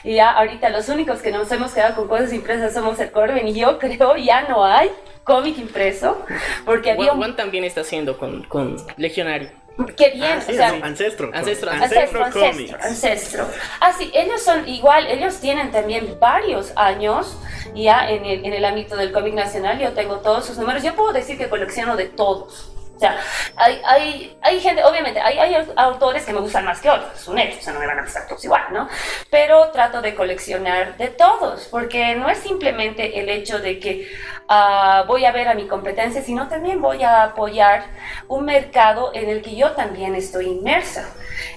Y 0.04 0.16
ya 0.16 0.32
ahorita 0.32 0.70
los 0.70 0.90
únicos 0.90 1.22
que 1.22 1.32
nos 1.32 1.52
hemos 1.52 1.72
quedado 1.72 1.96
con 1.96 2.08
cosas 2.08 2.34
impresas 2.34 2.74
somos 2.74 3.00
el 3.00 3.12
Corben 3.12 3.48
y 3.48 3.54
yo 3.54 3.80
creo 3.80 4.16
ya 4.18 4.44
no 4.44 4.66
hay 4.66 4.92
cómic 5.24 5.58
impreso. 5.58 6.26
Porque 6.66 6.92
había... 6.92 7.14
Juan, 7.14 7.36
también 7.36 7.64
está 7.64 7.82
haciendo 7.82 8.18
con, 8.18 8.44
con 8.44 8.78
Legionario. 8.98 9.50
Qué 9.96 10.10
bien, 10.10 10.26
ah, 10.26 10.44
o 10.46 10.52
sea, 10.52 10.70
ancestro, 10.84 11.32
ancestro, 11.34 11.72
ancestro, 11.72 12.26
ancestro, 12.26 12.78
ancestro, 12.82 13.48
Ah, 13.80 13.94
sí, 13.98 14.12
ellos 14.14 14.44
son 14.44 14.68
igual, 14.68 15.08
ellos 15.08 15.40
tienen 15.40 15.72
también 15.72 16.18
varios 16.20 16.74
años 16.76 17.38
ya 17.74 18.10
en 18.10 18.26
el, 18.26 18.46
en 18.46 18.54
el 18.54 18.66
ámbito 18.66 18.98
del 18.98 19.14
cómic 19.14 19.34
nacional. 19.36 19.80
Yo 19.80 19.94
tengo 19.94 20.18
todos 20.18 20.46
sus 20.46 20.58
números. 20.58 20.84
Yo 20.84 20.96
puedo 20.96 21.14
decir 21.14 21.38
que 21.38 21.48
colecciono 21.48 21.96
de 21.96 22.06
todos. 22.06 22.72
O 23.00 23.02
sea, 23.02 23.18
hay, 23.56 23.82
hay, 23.86 24.38
hay 24.42 24.60
gente, 24.60 24.84
obviamente, 24.84 25.22
hay, 25.22 25.40
hay, 25.40 25.56
autores 25.78 26.26
que 26.26 26.34
me 26.34 26.42
gustan 26.42 26.66
más 26.66 26.82
que 26.82 26.90
otros, 26.90 27.14
es 27.16 27.26
un 27.30 27.40
hecho, 27.40 27.58
o 27.58 27.62
sea, 27.62 27.72
no 27.72 27.80
me 27.80 27.88
van 27.88 28.00
a 28.00 28.02
gustar 28.02 28.28
todos 28.28 28.44
igual, 28.44 28.64
¿no? 28.74 28.90
Pero 29.30 29.70
trato 29.72 30.02
de 30.02 30.14
coleccionar 30.14 30.98
de 30.98 31.08
todos, 31.08 31.70
porque 31.72 32.16
no 32.16 32.30
es 32.30 32.40
simplemente 32.40 33.22
el 33.22 33.30
hecho 33.30 33.60
de 33.60 33.80
que 33.80 34.12
uh, 34.50 35.08
voy 35.08 35.24
a 35.24 35.32
ver 35.32 35.48
a 35.48 35.54
mi 35.54 35.66
competencia, 35.66 36.22
sino 36.22 36.50
también 36.50 36.82
voy 36.82 37.02
a 37.04 37.24
apoyar 37.24 37.86
un 38.28 38.44
mercado 38.44 39.12
en 39.14 39.30
el 39.30 39.42
que 39.42 39.56
yo 39.56 39.72
también 39.72 40.14
estoy 40.14 40.48
inmersa. 40.48 41.10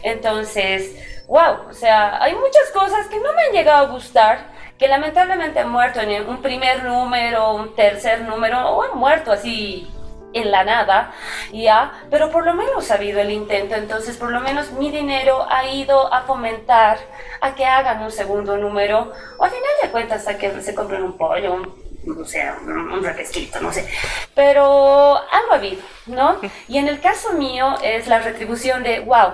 Entonces, 0.04 0.94
wow, 1.26 1.68
o 1.68 1.72
sea, 1.72 2.22
hay 2.22 2.36
muchas 2.36 2.70
cosas 2.72 3.08
que 3.08 3.18
no 3.18 3.32
me 3.32 3.42
han 3.46 3.52
llegado 3.52 3.86
a 3.88 3.90
gustar, 3.90 4.52
que 4.78 4.86
lamentablemente 4.86 5.58
han 5.58 5.70
muerto 5.70 5.98
en 5.98 6.28
un 6.28 6.40
primer 6.40 6.84
número, 6.84 7.52
un 7.52 7.74
tercer 7.74 8.20
número, 8.20 8.60
o 8.70 8.84
han 8.84 8.96
muerto 8.96 9.32
así 9.32 9.90
en 10.32 10.50
la 10.50 10.64
nada, 10.64 11.12
ya, 11.52 12.04
pero 12.10 12.30
por 12.30 12.44
lo 12.44 12.54
menos 12.54 12.90
ha 12.90 12.94
habido 12.94 13.20
el 13.20 13.30
intento, 13.30 13.74
entonces 13.74 14.16
por 14.16 14.30
lo 14.30 14.40
menos 14.40 14.72
mi 14.72 14.90
dinero 14.90 15.46
ha 15.50 15.66
ido 15.66 16.12
a 16.12 16.22
fomentar 16.22 16.98
a 17.40 17.54
que 17.54 17.64
hagan 17.64 18.02
un 18.02 18.10
segundo 18.10 18.56
número, 18.56 19.12
o 19.38 19.44
al 19.44 19.50
final 19.50 19.70
de 19.82 19.90
cuentas 19.90 20.26
a 20.28 20.36
que 20.38 20.60
se 20.60 20.74
compren 20.74 21.02
un 21.02 21.16
pollo, 21.16 21.54
un, 21.54 22.20
o 22.20 22.24
sea, 22.24 22.58
un 22.62 23.02
refresquito, 23.02 23.60
no 23.60 23.72
sé, 23.72 23.88
pero 24.34 25.16
algo 25.16 25.52
ha 25.52 25.56
habido, 25.56 25.82
¿no? 26.06 26.38
Y 26.68 26.78
en 26.78 26.88
el 26.88 27.00
caso 27.00 27.32
mío 27.34 27.74
es 27.82 28.06
la 28.06 28.18
retribución 28.20 28.82
de, 28.82 29.00
wow, 29.00 29.32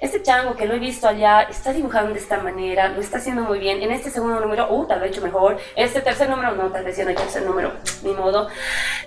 este 0.00 0.22
chango 0.22 0.56
que 0.56 0.66
lo 0.66 0.74
he 0.74 0.78
visto 0.78 1.06
allá 1.06 1.42
está 1.42 1.72
dibujando 1.72 2.14
de 2.14 2.20
esta 2.20 2.38
manera, 2.38 2.88
lo 2.88 3.00
está 3.00 3.18
haciendo 3.18 3.42
muy 3.42 3.58
bien. 3.58 3.82
En 3.82 3.92
este 3.92 4.10
segundo 4.10 4.40
número, 4.40 4.72
uh, 4.72 4.86
tal 4.86 5.00
vez 5.00 5.10
hecho 5.10 5.20
mejor. 5.20 5.58
Este 5.76 6.00
tercer 6.00 6.30
número, 6.30 6.52
no, 6.56 6.70
tal 6.70 6.84
vez 6.84 6.96
ya 6.96 7.04
no 7.04 7.10
hay 7.10 7.16
tercer 7.16 7.42
número, 7.42 7.72
ni 8.02 8.12
modo. 8.12 8.48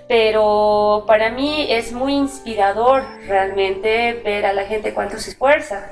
Pero 0.07 1.03
para 1.07 1.31
mí 1.31 1.67
es 1.69 1.93
muy 1.93 2.13
inspirador 2.13 3.03
realmente 3.27 4.21
ver 4.23 4.45
a 4.45 4.53
la 4.53 4.65
gente 4.65 4.93
cuánto 4.93 5.17
se 5.17 5.31
esfuerza. 5.31 5.91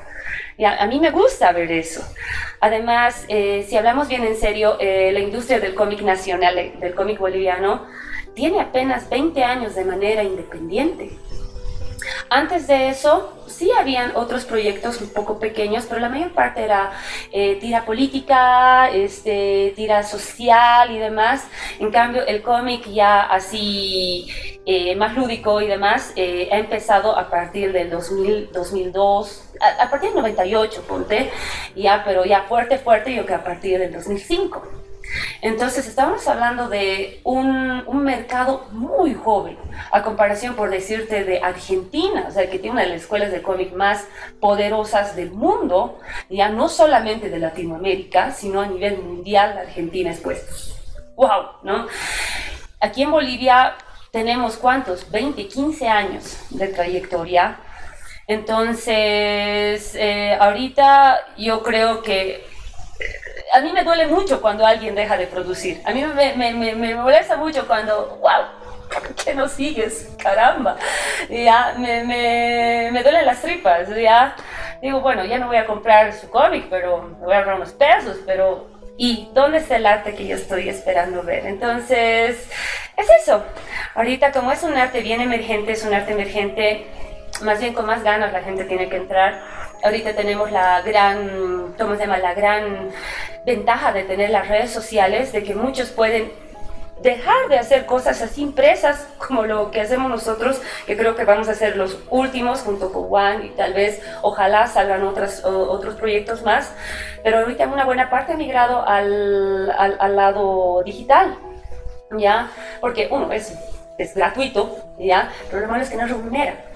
Y 0.56 0.64
a, 0.64 0.86
mí 0.86 1.00
me 1.00 1.10
gusta 1.10 1.50
ver 1.50 1.72
eso. 1.72 2.06
Además, 2.60 3.24
eh, 3.28 3.66
si 3.68 3.76
hablamos 3.76 4.06
bien 4.06 4.24
en 4.24 4.36
serio, 4.36 4.76
eh, 4.78 5.10
la 5.12 5.18
industria 5.18 5.58
del 5.58 5.74
cómic 5.74 6.02
nacional, 6.02 6.54
del 6.78 6.94
cómic 6.94 7.18
boliviano, 7.18 7.86
tiene 8.34 8.60
apenas 8.60 9.08
20 9.10 9.42
años 9.42 9.74
de 9.74 9.84
manera 9.84 10.22
independiente. 10.22 11.10
Antes 12.28 12.66
de 12.66 12.88
eso, 12.88 13.32
sí 13.46 13.70
habían 13.72 14.12
otros 14.16 14.44
proyectos 14.44 15.00
un 15.00 15.10
poco 15.10 15.38
pequeños, 15.38 15.86
pero 15.88 16.00
la 16.00 16.08
mayor 16.08 16.32
parte 16.32 16.62
era 16.62 16.92
eh, 17.30 17.56
tira 17.60 17.84
política, 17.84 18.90
este, 18.90 19.72
tira 19.76 20.02
social 20.02 20.90
y 20.90 20.98
demás. 20.98 21.46
En 21.78 21.90
cambio, 21.90 22.26
el 22.26 22.42
cómic 22.42 22.86
ya 22.88 23.20
así 23.20 24.28
eh, 24.64 24.94
más 24.96 25.16
lúdico 25.16 25.60
y 25.60 25.66
demás 25.66 26.12
eh, 26.16 26.48
ha 26.52 26.58
empezado 26.58 27.16
a 27.16 27.28
partir 27.28 27.72
del 27.72 27.90
2000, 27.90 28.50
2002, 28.52 29.50
a, 29.60 29.84
a, 29.84 29.90
partir 29.90 30.10
del 30.10 30.20
98, 30.20 30.82
ponte, 30.88 31.30
ya, 31.76 32.02
pero 32.04 32.24
ya 32.24 32.42
fuerte, 32.42 32.78
fuerte, 32.78 33.14
yo 33.14 33.26
que 33.26 33.34
a 33.34 33.44
partir 33.44 33.78
del 33.78 33.92
2005. 33.92 34.82
Entonces, 35.40 35.86
estamos 35.86 36.26
hablando 36.28 36.68
de 36.68 37.20
un, 37.24 37.82
mercado 38.02 38.66
muy 38.72 39.14
joven, 39.14 39.56
a 39.92 40.02
comparación, 40.02 40.54
por 40.56 40.70
decirte, 40.70 41.24
de 41.24 41.40
Argentina, 41.40 42.26
o 42.28 42.30
sea, 42.30 42.50
que 42.50 42.58
tiene 42.58 42.72
una 42.72 42.82
de 42.82 42.88
las 42.88 43.02
escuelas 43.02 43.30
de 43.30 43.42
cómic 43.42 43.72
más 43.74 44.06
poderosas 44.40 45.14
del 45.14 45.30
mundo, 45.30 46.00
ya 46.28 46.48
no 46.48 46.68
solamente 46.68 47.30
de 47.30 47.38
Latinoamérica, 47.38 48.32
sino 48.32 48.60
a 48.60 48.66
nivel 48.66 48.98
mundial, 48.98 49.56
Argentina 49.58 50.10
es 50.10 50.20
pues, 50.20 50.74
wow, 51.14 51.60
¿no? 51.62 51.86
Aquí 52.80 53.02
en 53.02 53.12
Bolivia 53.12 53.76
tenemos 54.10 54.56
cuántos, 54.56 55.10
20, 55.10 55.48
15 55.48 55.88
años 55.88 56.36
de 56.50 56.68
trayectoria. 56.68 57.58
Entonces, 58.26 59.94
eh, 59.94 60.36
ahorita 60.38 61.18
yo 61.38 61.62
creo 61.62 62.02
que 62.02 62.51
a 63.52 63.60
mí 63.60 63.70
me 63.72 63.84
duele 63.84 64.06
mucho 64.06 64.40
cuando 64.40 64.64
alguien 64.66 64.94
deja 64.94 65.16
de 65.16 65.26
producir. 65.26 65.80
A 65.84 65.92
mí 65.92 66.04
me, 66.04 66.34
me, 66.34 66.94
molesta 66.94 67.36
mucho 67.36 67.66
cuando, 67.66 68.18
wow, 68.20 68.44
¿por 68.88 69.14
qué 69.14 69.34
no 69.34 69.48
sigues? 69.48 70.08
Caramba. 70.22 70.76
Ya, 71.28 71.74
me 71.78 73.02
duelen 73.02 73.26
las 73.26 73.42
tripas. 73.42 73.88
Ya, 73.94 74.34
digo, 74.80 75.00
bueno, 75.00 75.24
ya 75.24 75.38
no 75.38 75.48
voy 75.48 75.56
a 75.56 75.66
comprar 75.66 76.12
su 76.14 76.30
cómic, 76.30 76.66
pero 76.70 77.02
me 77.02 77.26
voy 77.26 77.34
a 77.34 77.38
ahorrar 77.38 77.56
unos 77.56 77.72
pesos, 77.72 78.18
pero 78.26 78.68
¿y 78.96 79.30
dónde 79.34 79.58
está 79.58 79.76
el 79.76 79.86
arte 79.86 80.14
que 80.14 80.26
yo 80.26 80.36
estoy 80.36 80.68
esperando 80.68 81.22
ver? 81.22 81.46
Entonces, 81.46 82.48
es 82.96 83.06
eso. 83.22 83.44
Ahorita, 83.94 84.32
como 84.32 84.50
es 84.50 84.62
un 84.62 84.76
arte 84.76 85.00
bien 85.02 85.20
emergente, 85.20 85.72
es 85.72 85.84
un 85.84 85.92
arte 85.92 86.12
emergente, 86.12 86.86
más 87.42 87.60
bien 87.60 87.74
con 87.74 87.86
más 87.86 88.02
ganas 88.02 88.32
la 88.32 88.40
gente 88.42 88.64
tiene 88.64 88.88
que 88.88 88.96
entrar 88.96 89.40
ahorita 89.82 90.14
tenemos 90.14 90.50
la 90.50 90.80
gran, 90.82 91.74
¿cómo 91.78 91.94
se 91.94 92.02
llama? 92.02 92.18
La 92.18 92.34
gran 92.34 92.90
ventaja 93.44 93.92
de 93.92 94.04
tener 94.04 94.30
las 94.30 94.48
redes 94.48 94.70
sociales, 94.70 95.32
de 95.32 95.42
que 95.42 95.54
muchos 95.54 95.90
pueden 95.90 96.30
dejar 97.02 97.48
de 97.48 97.58
hacer 97.58 97.84
cosas 97.84 98.22
así 98.22 98.42
impresas 98.42 99.08
como 99.18 99.44
lo 99.44 99.70
que 99.70 99.80
hacemos 99.80 100.08
nosotros, 100.08 100.60
que 100.86 100.96
creo 100.96 101.16
que 101.16 101.24
vamos 101.24 101.48
a 101.48 101.54
ser 101.54 101.76
los 101.76 101.98
últimos 102.10 102.60
junto 102.60 102.92
con 102.92 103.04
Juan 103.08 103.44
y 103.44 103.48
tal 103.50 103.74
vez 103.74 104.00
ojalá 104.22 104.68
salgan 104.68 105.02
otras, 105.02 105.44
otros 105.44 105.96
proyectos 105.96 106.42
más, 106.42 106.72
pero 107.24 107.40
ahorita 107.40 107.66
una 107.66 107.84
buena 107.84 108.08
parte 108.08 108.32
ha 108.32 108.36
migrado 108.36 108.86
al, 108.86 109.70
al, 109.76 110.16
lado 110.16 110.82
digital, 110.84 111.36
¿ya? 112.16 112.50
Porque 112.80 113.08
uno 113.10 113.32
es, 113.32 113.52
es 113.98 114.14
gratuito, 114.14 114.76
¿ya? 114.98 115.30
Pero 115.50 115.62
lo 115.62 115.68
malo 115.68 115.82
es 115.82 115.90
que 115.90 115.96
no 115.96 116.06
remunera. 116.06 116.71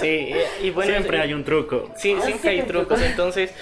Sí, 0.00 0.34
y 0.62 0.70
bueno, 0.70 0.90
siempre 0.90 1.20
hay 1.20 1.32
un 1.32 1.44
truco. 1.44 1.90
Sí, 1.96 2.16
siempre 2.22 2.50
hay 2.50 2.62
trucos. 2.62 3.00
Entonces, 3.00 3.52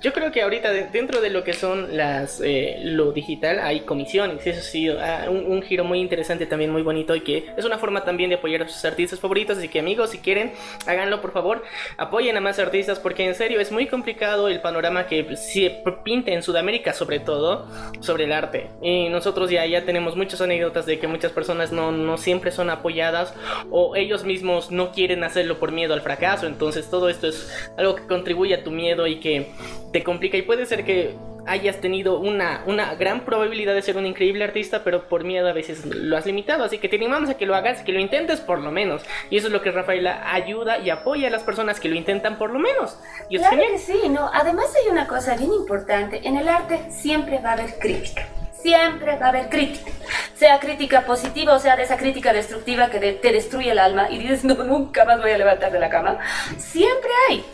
yo 0.00 0.12
creo 0.12 0.30
que 0.30 0.42
ahorita 0.42 0.72
dentro 0.72 1.20
de 1.20 1.30
lo 1.30 1.42
que 1.42 1.52
son 1.52 1.96
las 1.96 2.40
eh, 2.40 2.78
lo 2.82 3.12
digital 3.12 3.58
hay 3.58 3.80
comisiones. 3.80 4.46
Eso 4.46 4.62
sí, 4.62 4.88
ah, 4.88 5.26
un, 5.28 5.62
giro 5.62 5.84
muy 5.84 5.98
interesante 5.98 6.46
también, 6.46 6.70
muy 6.70 6.82
bonito 6.82 7.14
y 7.16 7.20
que 7.20 7.50
es 7.56 7.64
una 7.64 7.78
forma 7.78 8.04
también 8.04 8.30
de 8.30 8.36
apoyar 8.36 8.62
a 8.62 8.68
sus 8.68 8.84
artistas 8.84 9.18
favoritos. 9.18 9.58
Así 9.58 9.68
que 9.68 9.80
amigos, 9.80 10.10
si 10.10 10.18
quieren, 10.18 10.52
háganlo 10.86 11.20
por 11.20 11.32
favor. 11.32 11.64
Apoyen 11.96 12.36
a 12.36 12.40
más 12.40 12.58
artistas 12.58 12.98
porque 12.98 13.26
en 13.26 13.34
serio 13.34 13.60
es 13.60 13.72
muy 13.72 13.86
complicado 13.86 14.48
el 14.48 14.60
panorama 14.60 15.06
que 15.06 15.36
se 15.36 15.82
pinta 16.04 16.30
en 16.30 16.42
Sudamérica 16.42 16.92
sobre 16.92 17.18
todo 17.20 17.66
sobre 18.00 18.24
el 18.24 18.32
arte. 18.32 18.70
Y 18.80 19.08
nosotros 19.08 19.50
ya, 19.50 19.66
ya 19.66 19.84
tenemos 19.84 20.16
muchas 20.16 20.40
anécdotas 20.40 20.86
de 20.86 20.98
que 20.98 21.08
muchas 21.08 21.32
personas 21.32 21.72
no, 21.72 21.90
no 21.90 22.18
siempre 22.18 22.52
son 22.52 22.70
apoyadas 22.70 23.34
o 23.70 23.96
ellos 23.96 24.24
mismos 24.24 24.70
no 24.70 24.92
quieren 24.92 25.24
hacerlo 25.24 25.58
por 25.58 25.72
miedo 25.72 25.94
al 25.94 26.02
fracaso. 26.02 26.46
Entonces 26.46 26.88
todo 26.88 27.08
esto 27.08 27.26
es 27.26 27.52
algo 27.76 27.96
que 27.96 28.06
contribuye 28.06 28.54
a 28.54 28.62
tu 28.62 28.70
miedo 28.70 29.06
y 29.06 29.16
que 29.16 29.48
te 29.92 30.02
complica 30.02 30.36
y 30.36 30.42
puede 30.42 30.66
ser 30.66 30.84
que 30.84 31.14
hayas 31.48 31.80
tenido 31.80 32.18
una, 32.20 32.62
una 32.66 32.94
gran 32.94 33.24
probabilidad 33.24 33.74
de 33.74 33.82
ser 33.82 33.96
un 33.96 34.06
increíble 34.06 34.44
artista, 34.44 34.84
pero 34.84 35.08
por 35.08 35.24
miedo 35.24 35.48
a 35.48 35.52
veces 35.52 35.84
lo 35.86 36.16
has 36.16 36.26
limitado. 36.26 36.64
Así 36.64 36.78
que 36.78 36.88
te 36.88 36.96
animamos 36.96 37.30
a 37.30 37.38
que 37.38 37.46
lo 37.46 37.54
hagas, 37.54 37.82
que 37.82 37.92
lo 37.92 38.00
intentes 38.00 38.40
por 38.40 38.60
lo 38.60 38.70
menos. 38.70 39.02
Y 39.30 39.38
eso 39.38 39.46
es 39.46 39.52
lo 39.52 39.62
que 39.62 39.70
Rafaela 39.70 40.32
ayuda 40.32 40.78
y 40.78 40.90
apoya 40.90 41.28
a 41.28 41.30
las 41.30 41.42
personas 41.42 41.80
que 41.80 41.88
lo 41.88 41.96
intentan 41.96 42.36
por 42.36 42.50
lo 42.50 42.58
menos. 42.58 42.98
Y 43.30 43.38
claro 43.38 43.56
que 43.70 43.78
sí, 43.78 44.08
¿no? 44.10 44.30
Además 44.32 44.66
hay 44.76 44.90
una 44.90 45.06
cosa 45.06 45.36
bien 45.36 45.52
importante. 45.52 46.20
En 46.28 46.36
el 46.36 46.48
arte 46.48 46.80
siempre 46.90 47.38
va 47.38 47.50
a 47.50 47.52
haber 47.54 47.78
crítica 47.78 48.26
siempre 48.62 49.16
va 49.16 49.26
a 49.26 49.28
haber 49.30 49.48
crítica. 49.48 49.90
sea 50.34 50.60
crítica 50.60 51.04
positiva 51.04 51.54
o 51.54 51.58
sea 51.58 51.76
de 51.76 51.82
esa 51.82 51.96
crítica 51.96 52.32
destructiva 52.32 52.90
que 52.90 53.00
te 53.00 53.32
destruye 53.32 53.70
el 53.70 53.78
alma 53.78 54.08
y 54.10 54.18
dices, 54.18 54.44
no, 54.44 54.54
nunca 54.54 55.04
más 55.04 55.20
voy 55.20 55.32
a 55.32 55.38
levantar 55.38 55.72
de 55.72 55.80
la 55.80 55.90
cama. 55.90 56.18
Siempre 56.58 57.10
hay. 57.28 57.44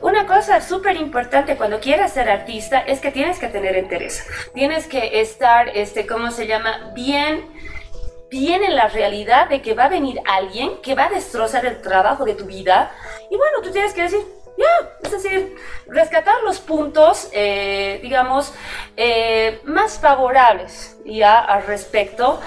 Una 0.00 0.26
cosa 0.26 0.60
súper 0.60 0.96
importante 0.96 1.56
cuando 1.56 1.80
quieras 1.80 2.12
ser 2.12 2.28
artista 2.28 2.80
es 2.80 3.00
que 3.00 3.10
tienes 3.10 3.38
que 3.38 3.48
tener 3.48 3.76
interés. 3.76 4.26
Tienes 4.54 4.86
que 4.86 5.20
estar, 5.20 5.68
este, 5.68 6.06
¿cómo 6.06 6.30
se 6.30 6.46
llama? 6.46 6.92
Bien 6.94 7.42
en 8.36 8.74
la 8.74 8.88
realidad 8.88 9.48
de 9.48 9.62
que 9.62 9.74
va 9.74 9.84
a 9.84 9.88
venir 9.88 10.20
alguien 10.26 10.80
que 10.82 10.96
va 10.96 11.04
a 11.04 11.08
destrozar 11.08 11.64
el 11.66 11.80
trabajo 11.80 12.24
de 12.24 12.34
tu 12.34 12.46
vida. 12.46 12.90
Y 13.30 13.36
bueno, 13.36 13.58
tú 13.62 13.70
tienes 13.70 13.94
que 13.94 14.02
decir, 14.02 14.20
ya, 14.56 14.90
es 15.02 15.10
decir, 15.10 15.56
rescatar 15.86 16.42
los 16.44 16.60
puntos, 16.60 17.28
eh, 17.32 17.98
digamos, 18.02 18.54
eh, 18.96 19.60
más 19.64 19.98
favorables 19.98 20.96
ya 21.04 21.38
al 21.38 21.66
respecto 21.66 22.40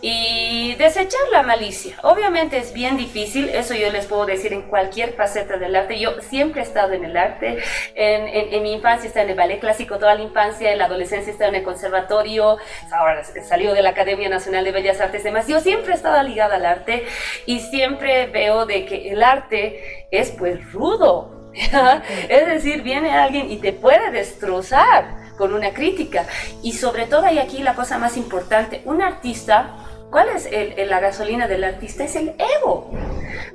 y 0.00 0.74
desechar 0.74 1.20
la 1.30 1.42
malicia. 1.42 1.96
Obviamente 2.02 2.58
es 2.58 2.72
bien 2.72 2.96
difícil, 2.96 3.48
eso 3.48 3.74
yo 3.74 3.90
les 3.90 4.06
puedo 4.06 4.26
decir 4.26 4.52
en 4.52 4.62
cualquier 4.62 5.14
faceta 5.14 5.56
del 5.56 5.74
arte. 5.76 5.98
Yo 5.98 6.20
siempre 6.20 6.60
he 6.60 6.64
estado 6.64 6.92
en 6.92 7.04
el 7.04 7.16
arte, 7.16 7.62
en, 7.94 8.52
en, 8.52 8.62
mi 8.62 8.72
infancia 8.72 9.06
estaba 9.06 9.24
en 9.24 9.30
el 9.30 9.36
ballet 9.36 9.60
clásico, 9.60 9.98
toda 9.98 10.14
la 10.14 10.22
infancia, 10.22 10.72
en 10.72 10.78
la 10.78 10.86
adolescencia 10.86 11.32
estaba 11.32 11.48
en 11.50 11.56
el 11.56 11.62
conservatorio, 11.62 12.58
ahora 12.92 13.22
salió 13.24 13.72
de 13.72 13.82
la 13.82 13.90
Academia 13.90 14.28
Nacional 14.28 14.64
de 14.64 14.72
Bellas 14.72 15.00
Artes 15.00 15.22
y 15.22 15.24
demás. 15.24 15.46
Yo 15.46 15.60
siempre 15.60 15.92
he 15.92 15.94
estado 15.94 16.22
ligada 16.22 16.56
al 16.56 16.66
arte 16.66 17.06
y 17.46 17.60
siempre 17.60 18.26
veo 18.26 18.66
de 18.66 18.84
que 18.84 19.10
el 19.10 19.22
arte 19.22 20.08
es 20.10 20.32
pues 20.32 20.72
rudo 20.72 21.41
es 22.28 22.46
decir, 22.46 22.82
viene 22.82 23.12
alguien 23.12 23.50
y 23.50 23.58
te 23.58 23.72
puede 23.72 24.10
destrozar 24.10 25.22
con 25.36 25.54
una 25.54 25.72
crítica. 25.72 26.26
Y 26.62 26.72
sobre 26.72 27.06
todo, 27.06 27.30
y 27.30 27.38
aquí 27.38 27.62
la 27.62 27.74
cosa 27.74 27.98
más 27.98 28.16
importante, 28.16 28.82
un 28.84 29.02
artista, 29.02 29.76
¿cuál 30.10 30.28
es 30.28 30.48
la 30.88 31.00
gasolina 31.00 31.48
del 31.48 31.64
artista? 31.64 32.04
Es 32.04 32.16
el 32.16 32.34
ego. 32.58 32.90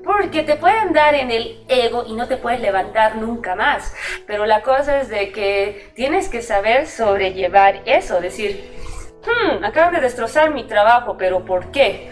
Porque 0.04 0.44
te 0.44 0.56
pueden 0.56 0.94
dar 0.94 1.16
en 1.16 1.32
el 1.32 1.64
ego 1.68 2.06
y 2.08 2.14
no 2.14 2.28
te 2.28 2.38
puedes 2.38 2.62
levantar 2.62 3.16
nunca 3.16 3.56
más. 3.56 3.94
Pero 4.26 4.46
la 4.46 4.62
cosa 4.62 5.00
es 5.02 5.10
de 5.10 5.32
que 5.32 5.92
tienes 5.96 6.30
que 6.30 6.42
saber 6.42 6.88
sobrellevar 6.88 7.82
eso, 7.86 8.20
decir, 8.20 8.70
hmm, 9.26 9.64
acaban 9.64 9.94
de 9.94 10.02
destrozar 10.02 10.54
mi 10.54 10.66
trabajo, 10.66 11.16
pero 11.18 11.46
¿por 11.46 11.72
qué? 11.72 12.12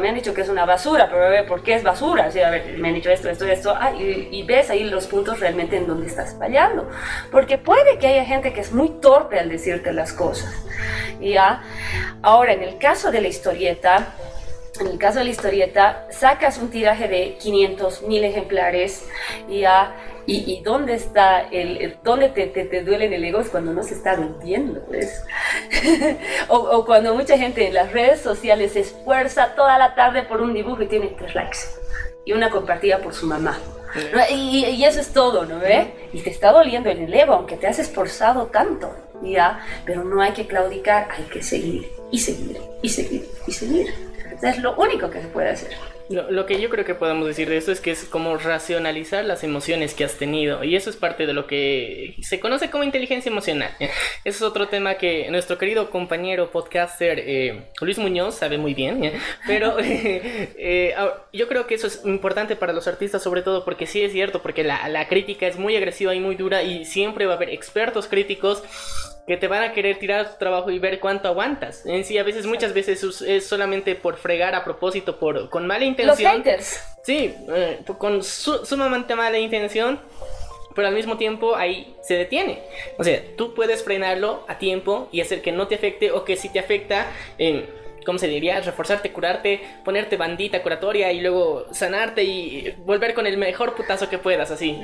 Me 0.00 0.08
han 0.08 0.14
dicho 0.16 0.34
que 0.34 0.40
es 0.40 0.48
una 0.48 0.64
basura, 0.64 1.08
pero 1.08 1.26
a 1.26 1.28
ver, 1.28 1.46
¿por 1.46 1.62
qué 1.62 1.74
es 1.74 1.84
basura? 1.84 2.30
Sí, 2.32 2.40
a 2.40 2.50
ver, 2.50 2.76
me 2.78 2.88
han 2.88 2.94
dicho 2.94 3.08
esto, 3.08 3.28
esto, 3.28 3.46
esto, 3.46 3.72
ah, 3.78 3.92
y, 3.92 4.42
ves 4.42 4.68
ahí 4.68 4.82
los 4.82 5.06
puntos 5.06 5.38
realmente 5.38 5.76
en 5.76 5.86
donde 5.86 6.08
estás 6.08 6.36
fallando. 6.36 6.88
Porque 7.30 7.56
puede 7.56 7.98
que 7.98 8.08
haya 8.08 8.24
gente 8.24 8.52
que 8.52 8.60
es 8.60 8.72
muy 8.72 8.88
torpe 9.00 9.38
al 9.38 9.48
decirte 9.48 9.92
las 9.92 10.12
cosas. 10.12 10.52
¿ya? 11.20 11.62
Ahora, 12.22 12.52
en 12.52 12.62
el 12.62 12.78
caso 12.78 13.12
de 13.12 13.20
la 13.20 13.28
historieta, 13.28 14.14
en 14.80 14.88
el 14.88 14.98
caso 14.98 15.18
de 15.18 15.24
la 15.24 15.30
historieta, 15.30 16.06
sacas 16.10 16.58
un 16.58 16.70
tiraje 16.70 17.08
de 17.08 17.36
500 17.38 18.02
mil 18.02 18.24
ejemplares 18.24 19.06
y 19.48 19.60
ya 19.60 19.94
¿Y, 20.28 20.60
dónde 20.64 20.94
está 20.94 21.42
el, 21.52 21.98
dónde 22.02 22.28
te, 22.30 22.48
te, 22.48 22.82
duele 22.82 23.04
en 23.04 23.12
el 23.12 23.24
ego? 23.24 23.38
Es 23.38 23.48
cuando 23.48 23.72
no 23.72 23.84
se 23.84 23.94
está 23.94 24.16
vendiendo, 24.16 24.84
pues. 24.86 25.24
o, 26.48 26.56
o, 26.56 26.84
cuando 26.84 27.14
mucha 27.14 27.38
gente 27.38 27.68
en 27.68 27.74
las 27.74 27.92
redes 27.92 28.22
sociales 28.22 28.72
se 28.72 28.80
esfuerza 28.80 29.54
toda 29.54 29.78
la 29.78 29.94
tarde 29.94 30.24
por 30.24 30.42
un 30.42 30.52
dibujo 30.52 30.82
y 30.82 30.88
tiene 30.88 31.14
tres 31.16 31.32
likes 31.36 31.58
y 32.24 32.32
una 32.32 32.50
compartida 32.50 32.98
por 32.98 33.14
su 33.14 33.26
mamá. 33.26 33.56
Y, 34.30 34.66
y, 34.66 34.84
eso 34.84 35.00
es 35.00 35.12
todo, 35.12 35.46
¿no 35.46 35.60
ve? 35.60 36.08
Y 36.12 36.20
te 36.20 36.30
está 36.30 36.50
doliendo 36.50 36.90
en 36.90 37.04
el 37.04 37.14
ego, 37.14 37.34
aunque 37.34 37.56
te 37.56 37.68
has 37.68 37.78
esforzado 37.78 38.46
tanto, 38.46 38.92
¿ya? 39.22 39.64
Pero 39.86 40.02
no 40.02 40.20
hay 40.20 40.32
que 40.32 40.46
claudicar, 40.46 41.08
hay 41.16 41.24
que 41.24 41.42
seguir 41.42 41.88
y 42.10 42.18
seguir 42.18 42.58
y 42.82 42.88
seguir 42.88 43.28
y 43.46 43.52
seguir. 43.52 44.05
Es 44.42 44.58
lo 44.58 44.74
único 44.76 45.10
que 45.10 45.22
se 45.22 45.28
puede 45.28 45.50
hacer. 45.50 45.72
Lo, 46.08 46.46
que 46.46 46.60
yo 46.60 46.70
creo 46.70 46.84
que 46.84 46.94
podemos 46.94 47.26
decir 47.26 47.48
de 47.48 47.56
esto 47.56 47.72
es 47.72 47.80
que 47.80 47.90
es 47.90 48.04
como 48.04 48.36
racionalizar 48.36 49.24
las 49.24 49.42
emociones 49.42 49.92
que 49.92 50.04
has 50.04 50.14
tenido 50.14 50.62
y 50.62 50.76
eso 50.76 50.88
es 50.88 50.94
parte 50.94 51.26
de 51.26 51.32
lo 51.32 51.48
que 51.48 52.14
se 52.22 52.38
conoce 52.38 52.70
como 52.70 52.84
inteligencia 52.84 53.28
emocional. 53.28 53.70
Ese 53.80 53.90
es 54.24 54.42
otro 54.42 54.68
tema 54.68 54.94
que 54.94 55.28
nuestro 55.30 55.58
querido 55.58 55.90
compañero 55.90 56.52
podcaster 56.52 57.18
eh, 57.18 57.64
Luis 57.80 57.98
Muñoz 57.98 58.36
sabe 58.36 58.56
muy 58.56 58.72
bien, 58.72 59.14
pero 59.48 59.76
eh, 59.80 60.94
yo 61.32 61.48
creo 61.48 61.66
que 61.66 61.74
eso 61.74 61.88
es 61.88 62.02
importante 62.04 62.54
para 62.54 62.72
los 62.72 62.86
artistas 62.86 63.22
sobre 63.22 63.42
todo 63.42 63.64
porque 63.64 63.86
sí 63.86 64.02
es 64.02 64.12
cierto, 64.12 64.42
porque 64.42 64.62
la, 64.62 64.88
la 64.88 65.08
crítica 65.08 65.48
es 65.48 65.58
muy 65.58 65.74
agresiva 65.74 66.14
y 66.14 66.20
muy 66.20 66.36
dura 66.36 66.62
y 66.62 66.84
siempre 66.84 67.26
va 67.26 67.32
a 67.32 67.36
haber 67.36 67.50
expertos 67.50 68.06
críticos 68.06 68.62
que 69.26 69.36
te 69.36 69.48
van 69.48 69.62
a 69.62 69.72
querer 69.72 69.98
tirar 69.98 70.30
tu 70.30 70.38
trabajo 70.38 70.70
y 70.70 70.78
ver 70.78 71.00
cuánto 71.00 71.28
aguantas. 71.28 71.84
En 71.84 72.04
sí, 72.04 72.16
a 72.16 72.22
veces, 72.22 72.46
muchas 72.46 72.72
veces 72.72 73.02
es 73.22 73.46
solamente 73.46 73.94
por 73.96 74.16
fregar 74.16 74.54
a 74.54 74.64
propósito, 74.64 75.18
por 75.18 75.50
con 75.50 75.66
mala 75.66 75.84
intención. 75.84 76.16
Los 76.16 76.44
haters. 76.44 76.80
Sí, 77.02 77.34
eh, 77.48 77.80
con 77.98 78.22
sumamente 78.22 79.14
mala 79.14 79.38
intención, 79.38 80.00
pero 80.74 80.88
al 80.88 80.94
mismo 80.94 81.16
tiempo 81.16 81.56
ahí 81.56 81.96
se 82.02 82.14
detiene. 82.14 82.62
O 82.98 83.04
sea, 83.04 83.20
tú 83.36 83.54
puedes 83.54 83.82
frenarlo 83.82 84.44
a 84.48 84.58
tiempo 84.58 85.08
y 85.10 85.20
hacer 85.20 85.42
que 85.42 85.50
no 85.50 85.66
te 85.66 85.74
afecte 85.74 86.12
o 86.12 86.24
que 86.24 86.36
si 86.36 86.48
te 86.48 86.58
afecta, 86.58 87.10
eh, 87.38 87.68
¿cómo 88.06 88.18
se 88.18 88.28
diría? 88.28 88.60
Reforzarte, 88.60 89.12
curarte, 89.12 89.60
ponerte 89.84 90.16
bandita 90.16 90.62
curatoria 90.62 91.12
y 91.12 91.20
luego 91.20 91.66
sanarte 91.72 92.22
y 92.24 92.74
volver 92.86 93.12
con 93.12 93.26
el 93.26 93.36
mejor 93.36 93.74
putazo 93.74 94.08
que 94.08 94.18
puedas, 94.18 94.50
así. 94.50 94.82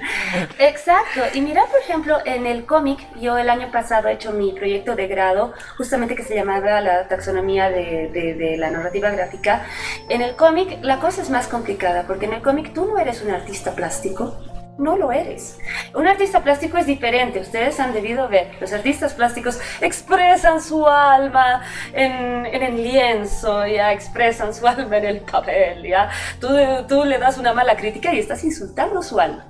Exacto. 0.59 1.23
Y 1.33 1.41
mira, 1.41 1.65
por 1.67 1.81
ejemplo, 1.81 2.19
en 2.27 2.47
el 2.47 2.67
cómic, 2.67 2.99
yo 3.21 3.39
el 3.39 3.49
año 3.49 3.71
pasado 3.71 4.09
he 4.09 4.13
hecho 4.13 4.33
mi 4.33 4.53
proyecto 4.53 4.95
de 4.97 5.07
grado, 5.07 5.55
justamente 5.77 6.15
que 6.15 6.25
se 6.25 6.35
llamaba 6.35 6.81
la 6.81 7.09
taxonomía 7.09 7.71
de, 7.71 8.09
de 8.11 8.57
la 8.59 8.71
narrativa 8.71 9.11
gráfica. 9.11 9.65
En 10.09 10.21
el 10.21 10.35
cómic 10.35 10.79
la 10.83 10.99
cosa 10.99 11.23
es 11.23 11.31
más 11.31 11.49
complicada, 11.49 12.05
porque 12.07 12.27
en 12.27 12.35
el 12.35 12.43
cómic 12.43 12.75
tú 12.75 12.87
no 12.87 12.99
eres 12.99 13.23
un 13.23 13.31
artista 13.31 13.75
plástico, 13.75 14.37
no 14.79 14.97
lo 14.97 15.13
eres. 15.13 15.59
Un 15.95 16.07
artista 16.07 16.43
plástico 16.43 16.79
es 16.79 16.87
diferente, 16.87 17.41
ustedes 17.41 17.79
han 17.79 17.93
debido 17.93 18.29
ver, 18.29 18.53
los 18.61 18.73
artistas 18.73 19.13
plásticos 19.15 19.59
expresan 19.81 20.63
su 20.63 20.87
alma 20.87 21.63
en, 21.93 22.47
el 22.47 22.83
lienzo, 22.83 23.67
ya 23.67 23.93
expresan 23.93 24.55
su 24.55 24.67
alma 24.67 24.97
en 24.97 25.05
el 25.05 25.21
papel, 25.21 25.83
ya. 25.83 26.11
Tú, 26.41 26.49
tú 26.89 27.05
le 27.05 27.19
das 27.19 27.39
una 27.39 27.53
mala 27.53 27.77
crítica 27.77 28.13
y 28.15 28.19
estás 28.19 28.43
insultando 28.45 29.03
su 29.03 29.21
alma. 29.21 29.47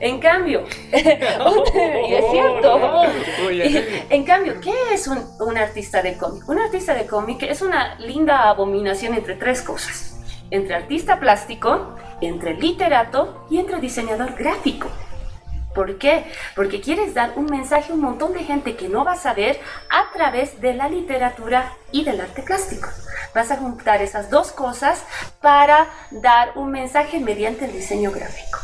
En 0.00 0.20
cambio, 0.20 0.64
y 0.92 2.14
es 2.14 2.24
cierto, 2.30 3.02
en 4.10 4.24
cambio, 4.24 4.60
¿qué 4.60 4.74
es 4.92 5.06
un, 5.06 5.18
un 5.40 5.56
artista 5.56 6.02
de 6.02 6.16
cómic? 6.16 6.48
Un 6.48 6.58
artista 6.58 6.94
de 6.94 7.06
cómic 7.06 7.42
es 7.42 7.62
una 7.62 7.94
linda 7.98 8.48
abominación 8.48 9.14
entre 9.14 9.36
tres 9.36 9.62
cosas 9.62 10.16
entre 10.50 10.76
artista 10.76 11.18
plástico, 11.18 11.96
entre 12.20 12.54
literato 12.54 13.46
y 13.50 13.58
entre 13.58 13.80
diseñador 13.80 14.34
gráfico. 14.34 14.88
¿Por 15.74 15.98
qué? 15.98 16.24
Porque 16.54 16.80
quieres 16.80 17.12
dar 17.12 17.34
un 17.36 17.44
mensaje 17.46 17.92
a 17.92 17.94
un 17.94 18.00
montón 18.00 18.32
de 18.32 18.44
gente 18.44 18.76
que 18.76 18.88
no 18.88 19.04
va 19.04 19.12
a 19.12 19.16
saber 19.16 19.60
a 19.90 20.10
través 20.12 20.58
de 20.62 20.72
la 20.72 20.88
literatura 20.88 21.74
y 21.92 22.02
del 22.02 22.20
arte 22.20 22.42
plástico. 22.42 22.88
Vas 23.34 23.50
a 23.50 23.58
juntar 23.58 24.00
esas 24.00 24.30
dos 24.30 24.52
cosas 24.52 25.04
para 25.42 25.86
dar 26.10 26.52
un 26.54 26.70
mensaje 26.70 27.20
mediante 27.20 27.66
el 27.66 27.72
diseño 27.72 28.10
gráfico. 28.10 28.58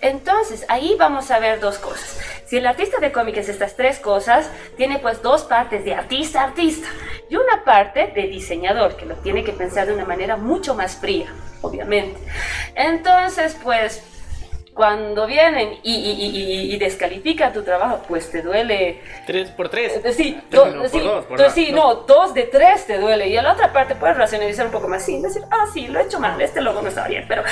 Entonces, 0.00 0.64
ahí 0.68 0.96
vamos 0.98 1.30
a 1.30 1.38
ver 1.38 1.60
dos 1.60 1.78
cosas. 1.78 2.18
Si 2.46 2.56
el 2.56 2.66
artista 2.66 2.98
de 2.98 3.12
cómic 3.12 3.36
es 3.36 3.48
estas 3.48 3.76
tres 3.76 3.98
cosas, 3.98 4.50
tiene 4.76 4.98
pues 4.98 5.22
dos 5.22 5.44
partes 5.44 5.84
de 5.84 5.94
artista-artista 5.94 6.88
y 7.28 7.36
una 7.36 7.64
parte 7.64 8.08
de 8.08 8.26
diseñador, 8.28 8.96
que 8.96 9.06
lo 9.06 9.14
tiene 9.16 9.44
que 9.44 9.52
pensar 9.52 9.86
de 9.86 9.94
una 9.94 10.04
manera 10.04 10.36
mucho 10.36 10.74
más 10.74 10.96
fría, 10.96 11.32
obviamente. 11.62 12.20
Entonces, 12.74 13.56
pues 13.62 14.02
cuando 14.74 15.26
vienen 15.26 15.78
y, 15.82 16.76
descalifican 16.78 17.52
tu 17.52 17.62
trabajo, 17.62 18.02
pues 18.08 18.30
te 18.30 18.42
duele. 18.42 19.00
Tres 19.26 19.50
por 19.50 19.68
tres. 19.68 20.00
Eh, 20.04 20.12
sí, 20.12 20.40
sí, 21.54 21.72
no, 21.72 21.94
dos 21.94 22.34
de 22.34 22.42
tres 22.42 22.86
te 22.86 22.98
duele. 22.98 23.28
Y 23.28 23.36
a 23.36 23.42
la 23.42 23.52
otra 23.52 23.72
parte 23.72 23.94
puedes 23.94 24.16
racionalizar 24.16 24.66
un 24.66 24.72
poco 24.72 24.88
más, 24.88 25.04
sí, 25.04 25.22
decir, 25.22 25.42
ah, 25.50 25.66
sí, 25.72 25.86
lo 25.86 26.00
he 26.00 26.02
hecho 26.02 26.18
mal, 26.18 26.40
este 26.40 26.60
logo 26.60 26.82
no 26.82 26.88
estaba 26.88 27.06
bien, 27.06 27.24
pero 27.28 27.44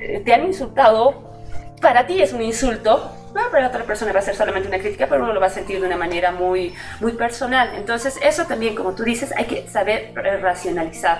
eh, 0.00 0.22
te 0.24 0.32
han 0.32 0.46
insultado 0.46 1.35
para 1.80 2.06
ti 2.06 2.22
es 2.22 2.32
un 2.32 2.42
insulto, 2.42 3.12
para 3.50 3.68
otra 3.68 3.84
persona 3.84 4.12
va 4.12 4.20
a 4.20 4.22
ser 4.22 4.34
solamente 4.34 4.68
una 4.68 4.78
crítica, 4.78 5.06
pero 5.08 5.22
uno 5.22 5.32
lo 5.32 5.40
va 5.40 5.46
a 5.46 5.50
sentir 5.50 5.80
de 5.80 5.86
una 5.86 5.96
manera 5.96 6.32
muy, 6.32 6.74
muy 7.00 7.12
personal. 7.12 7.70
Entonces, 7.74 8.18
eso 8.22 8.44
también, 8.46 8.74
como 8.74 8.94
tú 8.94 9.02
dices, 9.02 9.32
hay 9.36 9.44
que 9.44 9.68
saber 9.68 10.12
racionalizar. 10.14 11.18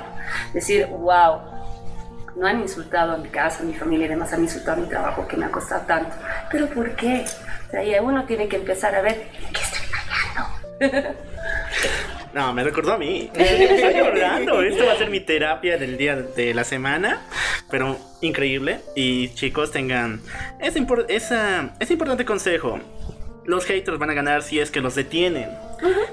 Decir, 0.53 0.87
wow, 0.87 1.40
no 2.37 2.47
han 2.47 2.61
insultado 2.61 3.12
a 3.12 3.16
mi 3.16 3.29
casa, 3.29 3.62
a 3.62 3.66
mi 3.66 3.75
familia 3.75 4.07
y 4.07 4.09
demás, 4.11 4.33
han 4.33 4.42
insultado 4.42 4.79
a 4.79 4.81
mi 4.81 4.88
trabajo 4.88 5.27
que 5.27 5.37
me 5.37 5.47
ha 5.47 5.51
costado 5.51 5.83
tanto. 5.87 6.14
¿Pero 6.51 6.69
por 6.69 6.95
qué? 6.97 7.25
O 7.73 8.05
uno 8.05 8.25
tiene 8.25 8.49
que 8.49 8.57
empezar 8.57 8.95
a 8.95 9.03
ver 9.03 9.29
qué 9.53 9.61
estoy 9.61 9.87
fallando. 9.87 11.14
No, 12.37 12.53
me 12.53 12.62
recordó 12.62 12.92
a 12.92 12.99
mí. 12.99 13.31
Estoy 13.35 13.94
llorando. 13.94 14.61
Esto 14.61 14.85
va 14.85 14.92
a 14.92 14.96
ser 14.96 15.09
mi 15.09 15.20
terapia 15.20 15.79
del 15.79 15.96
día 15.96 16.16
de 16.16 16.53
la 16.53 16.64
semana. 16.64 17.22
Pero 17.70 17.99
increíble. 18.20 18.81
Y 18.94 19.31
chicos, 19.31 19.70
tengan 19.70 20.20
ese, 20.61 21.70
ese 21.81 21.92
importante 21.94 22.27
consejo. 22.27 22.79
Los 23.46 23.64
haters 23.64 23.99
van 23.99 24.11
a 24.11 24.12
ganar 24.12 24.42
si 24.42 24.61
es 24.61 24.70
que 24.70 24.83
los 24.83 24.94
detienen. 24.94 25.49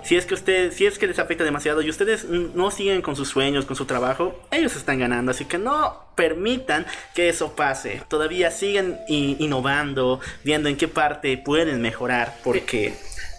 Si 0.04 0.16
es 0.16 0.26
que 0.26 0.36
ustedes, 0.36 0.76
si 0.76 0.86
es 0.86 0.98
que 0.98 1.08
les 1.08 1.20
afecta 1.20 1.44
demasiado 1.44 1.82
y 1.82 1.90
ustedes 1.90 2.24
no 2.26 2.72
siguen 2.72 3.02
con 3.02 3.18
sus 3.18 3.28
sueños, 3.28 3.66
con 3.66 3.76
su 3.76 3.86
trabajo, 3.86 4.40
ellos 4.52 4.76
están 4.78 5.00
ganando, 5.00 5.32
así 5.32 5.46
que 5.46 5.58
no 5.58 6.06
permitan 6.16 6.86
que 7.16 7.30
eso 7.30 7.56
pase. 7.56 8.02
Todavía 8.08 8.52
siguen 8.52 9.00
innovando, 9.08 10.20
viendo 10.44 10.70
en 10.70 10.78
qué 10.78 10.88
parte 10.88 11.38
pueden 11.38 11.82
mejorar, 11.82 12.36
porque 12.44 12.94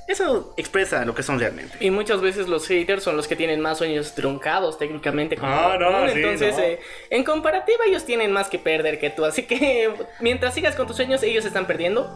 eso 0.07 0.53
expresa 0.57 1.05
lo 1.05 1.15
que 1.15 1.23
son 1.23 1.39
realmente. 1.39 1.77
Y 1.81 1.91
muchas 1.91 2.21
veces 2.21 2.49
los 2.49 2.67
haters 2.67 3.03
son 3.03 3.17
los 3.17 3.27
que 3.27 3.37
tienen 3.37 3.61
más 3.61 3.79
sueños 3.79 4.15
truncados 4.15 4.79
técnicamente. 4.79 5.37
Como 5.37 5.53
ah, 5.53 5.77
no, 5.79 6.07
Entonces, 6.07 6.59
eh, 6.59 6.81
en 7.11 7.25
comparativa, 7.25 7.85
ellos 7.87 8.05
tienen 8.05 8.33
más 8.33 8.49
que 8.49 8.59
perder 8.59 8.99
que 8.99 9.11
tú. 9.11 9.25
Así 9.25 9.45
que 9.45 9.93
mientras 10.21 10.55
sigas 10.55 10.77
con 10.77 10.87
tus 10.87 10.97
sueños, 10.97 11.23
ellos 11.23 11.45
están 11.45 11.67
perdiendo 11.67 12.11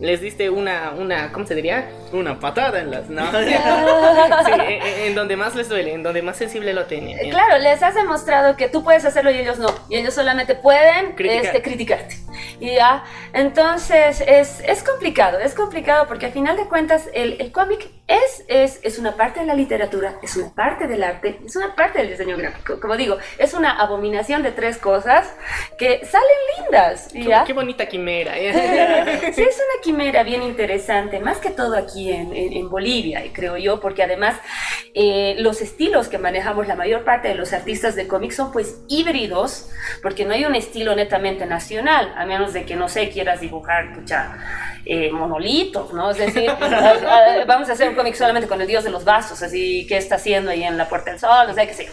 les 0.00 0.20
diste 0.20 0.48
una, 0.48 0.92
una, 0.96 1.32
¿cómo 1.32 1.44
se 1.44 1.56
diría? 1.56 1.90
Una 2.12 2.38
patada 2.38 2.78
en 2.80 2.90
las... 2.90 3.08
No. 3.08 3.22
sí, 3.32 4.52
en, 5.02 5.14
donde 5.16 5.36
más 5.36 5.56
les 5.56 5.68
duele, 5.68 5.92
en 5.92 6.04
donde 6.04 6.22
más 6.22 6.36
sensible 6.36 6.72
lo 6.72 6.84
tienen. 6.84 7.18
Eh, 7.18 7.30
claro, 7.30 7.58
les 7.58 7.82
has 7.82 7.96
demostrado 7.96 8.56
que 8.56 8.68
tú 8.68 8.84
puedes 8.84 9.04
hacerlo 9.04 9.32
y 9.32 9.38
ellos 9.38 9.58
no. 9.58 9.68
Y 9.88 9.96
ellos 9.96 10.14
solamente 10.14 10.54
pueden 10.54 11.16
este, 11.18 11.62
criticarte. 11.62 12.16
Y 12.60 12.74
ya, 12.76 13.04
entonces 13.32 14.22
es, 14.24 14.60
es, 14.60 14.82
complicado, 14.84 15.40
es 15.40 15.54
complicado 15.54 16.06
porque 16.06 16.26
al 16.26 16.32
final 16.32 16.56
de 16.56 16.66
cuentas 16.66 17.08
el, 17.12 17.36
el 17.40 17.50
cómic 17.50 17.88
es, 18.06 18.44
es, 18.46 18.78
es 18.82 18.98
una 18.98 19.16
parte 19.16 19.40
de 19.40 19.46
la 19.46 19.54
literatura, 19.54 20.18
es 20.22 20.36
una 20.36 20.54
parte 20.54 20.86
del 20.86 21.02
arte, 21.02 21.40
es 21.44 21.56
una 21.56 21.74
parte 21.74 21.98
del 21.98 22.10
diseño 22.10 22.36
gráfico. 22.36 22.78
Como 22.80 22.96
digo, 22.96 23.18
es 23.38 23.52
una 23.54 23.72
abominación 23.80 24.44
de 24.44 24.52
tres 24.52 24.78
cosas 24.78 25.34
que 25.76 26.06
salen 26.06 26.28
lindas. 26.56 27.08
Qué, 27.12 27.34
qué 27.46 27.52
bonita 27.52 27.86
quimera. 27.86 28.34
sí, 29.32 29.42
es 29.42 29.56
una 29.56 29.82
quimera 29.82 29.87
bien 29.92 30.42
interesante, 30.42 31.20
más 31.20 31.38
que 31.38 31.50
todo 31.50 31.76
aquí 31.76 32.10
en, 32.10 32.34
en, 32.34 32.68
Bolivia, 32.68 33.22
creo 33.32 33.56
yo, 33.56 33.80
porque 33.80 34.02
además 34.02 34.36
eh, 34.94 35.36
los 35.38 35.60
estilos 35.60 36.08
que 36.08 36.18
manejamos 36.18 36.66
la 36.66 36.76
mayor 36.76 37.04
parte 37.04 37.28
de 37.28 37.34
los 37.34 37.52
artistas 37.52 37.94
de 37.96 38.06
cómics 38.06 38.36
son 38.36 38.52
pues 38.52 38.80
híbridos, 38.88 39.70
porque 40.02 40.24
no 40.24 40.34
hay 40.34 40.44
un 40.44 40.54
estilo 40.54 40.94
netamente 40.94 41.46
nacional, 41.46 42.12
a 42.16 42.26
menos 42.26 42.52
de 42.52 42.64
que, 42.64 42.76
no 42.76 42.88
sé, 42.88 43.08
quieras 43.10 43.40
dibujar, 43.40 43.94
pucha, 43.94 44.36
eh, 44.84 45.10
monolitos, 45.10 45.92
¿no? 45.92 46.10
Es 46.10 46.18
decir, 46.18 46.50
vamos 47.46 47.68
a 47.68 47.72
hacer 47.72 47.88
un 47.88 47.94
cómic 47.94 48.14
solamente 48.14 48.48
con 48.48 48.60
el 48.60 48.66
dios 48.66 48.84
de 48.84 48.90
los 48.90 49.04
vasos, 49.04 49.42
así, 49.42 49.86
¿qué 49.88 49.96
está 49.96 50.16
haciendo 50.16 50.50
ahí 50.50 50.64
en 50.64 50.76
la 50.76 50.88
Puerta 50.88 51.10
del 51.10 51.20
Sol? 51.20 51.48
No 51.48 51.54
sé, 51.54 51.66
qué 51.66 51.74
sé. 51.74 51.88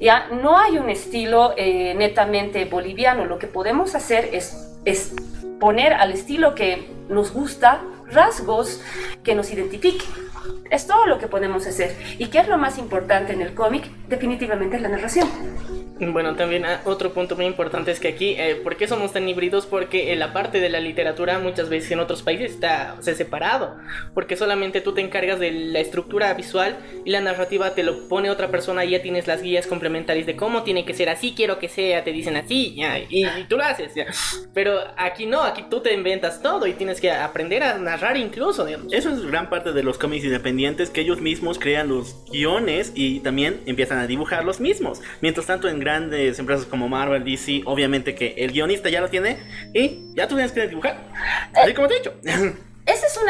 Ya, 0.00 0.28
no 0.30 0.58
hay 0.58 0.78
un 0.78 0.88
estilo 0.88 1.54
eh, 1.56 1.94
netamente 1.94 2.64
boliviano, 2.64 3.26
lo 3.26 3.38
que 3.38 3.46
podemos 3.46 3.94
hacer 3.94 4.30
es, 4.32 4.56
es 4.84 5.12
poner 5.60 5.92
al 5.92 6.10
estilo 6.10 6.54
que 6.56 6.90
nos 7.08 7.32
gusta 7.32 7.82
rasgos 8.12 8.80
que 9.22 9.34
nos 9.34 9.50
identifiquen. 9.50 10.08
Es 10.70 10.86
todo 10.86 11.06
lo 11.06 11.18
que 11.18 11.26
podemos 11.26 11.66
hacer. 11.66 11.96
¿Y 12.18 12.26
qué 12.26 12.38
es 12.38 12.48
lo 12.48 12.58
más 12.58 12.78
importante 12.78 13.32
en 13.32 13.42
el 13.42 13.54
cómic? 13.54 13.90
Definitivamente 14.08 14.76
es 14.76 14.82
la 14.82 14.88
narración. 14.88 15.28
Bueno, 16.00 16.34
también 16.34 16.64
ah, 16.64 16.80
otro 16.86 17.12
punto 17.12 17.36
muy 17.36 17.44
importante 17.44 17.90
es 17.90 18.00
que 18.00 18.08
aquí, 18.08 18.34
eh, 18.38 18.54
¿por 18.56 18.76
qué 18.76 18.88
somos 18.88 19.12
tan 19.12 19.28
híbridos? 19.28 19.66
Porque 19.66 20.16
la 20.16 20.32
parte 20.32 20.58
de 20.58 20.70
la 20.70 20.80
literatura 20.80 21.38
muchas 21.38 21.68
veces 21.68 21.90
en 21.90 22.00
otros 22.00 22.22
países 22.22 22.52
está 22.52 22.96
separado, 23.02 23.76
porque 24.14 24.34
solamente 24.34 24.80
tú 24.80 24.94
te 24.94 25.02
encargas 25.02 25.38
de 25.38 25.52
la 25.52 25.78
estructura 25.78 26.32
visual 26.32 26.78
y 27.04 27.10
la 27.10 27.20
narrativa 27.20 27.74
te 27.74 27.82
lo 27.82 28.08
pone 28.08 28.30
otra 28.30 28.48
persona 28.48 28.84
y 28.86 28.90
ya 28.90 29.02
tienes 29.02 29.26
las 29.26 29.42
guías 29.42 29.66
complementarias 29.66 30.26
de 30.26 30.36
cómo 30.36 30.62
tiene 30.62 30.86
que 30.86 30.94
ser, 30.94 31.10
así 31.10 31.34
quiero 31.36 31.58
que 31.58 31.68
sea, 31.68 32.02
te 32.02 32.12
dicen 32.12 32.36
así, 32.36 32.80
y, 33.10 33.26
tú 33.44 33.58
lo 33.58 33.64
haces, 33.64 33.92
pero 34.54 34.80
aquí 34.96 35.26
no, 35.26 35.42
aquí 35.42 35.66
tú 35.68 35.80
te 35.80 35.92
inventas 35.92 36.40
todo 36.40 36.66
y 36.66 36.72
tienes 36.72 36.98
que 36.98 37.12
aprender 37.12 37.62
a 37.62 37.78
narrar 38.00 38.16
incluso, 38.16 38.66
Eso 38.66 39.10
es 39.10 39.26
gran 39.26 39.50
parte 39.50 39.72
de 39.72 39.82
los 39.82 39.98
cómics 39.98 40.24
independientes, 40.24 40.90
que 40.90 41.02
ellos 41.02 41.20
mismos 41.20 41.58
crean 41.58 41.88
los 41.88 42.24
guiones 42.30 42.92
y 42.94 43.20
también 43.20 43.60
empiezan 43.66 43.98
a 43.98 44.06
dibujar 44.06 44.44
los 44.44 44.58
mismos. 44.58 45.02
Mientras 45.20 45.46
tanto, 45.46 45.68
en 45.68 45.78
grandes 45.80 46.38
empresas 46.38 46.66
como 46.66 46.88
Marvel, 46.88 47.24
DC, 47.24 47.62
obviamente 47.66 48.14
que 48.14 48.34
el 48.38 48.52
guionista 48.52 48.88
ya 48.88 49.00
lo 49.00 49.08
tiene 49.08 49.38
y 49.74 50.00
ya 50.14 50.26
tú 50.26 50.34
tienes 50.34 50.52
que 50.52 50.66
dibujar. 50.66 50.96
Así 51.54 51.74
como 51.74 51.88
te 51.88 51.94
he 51.94 51.98
dicho. 51.98 52.14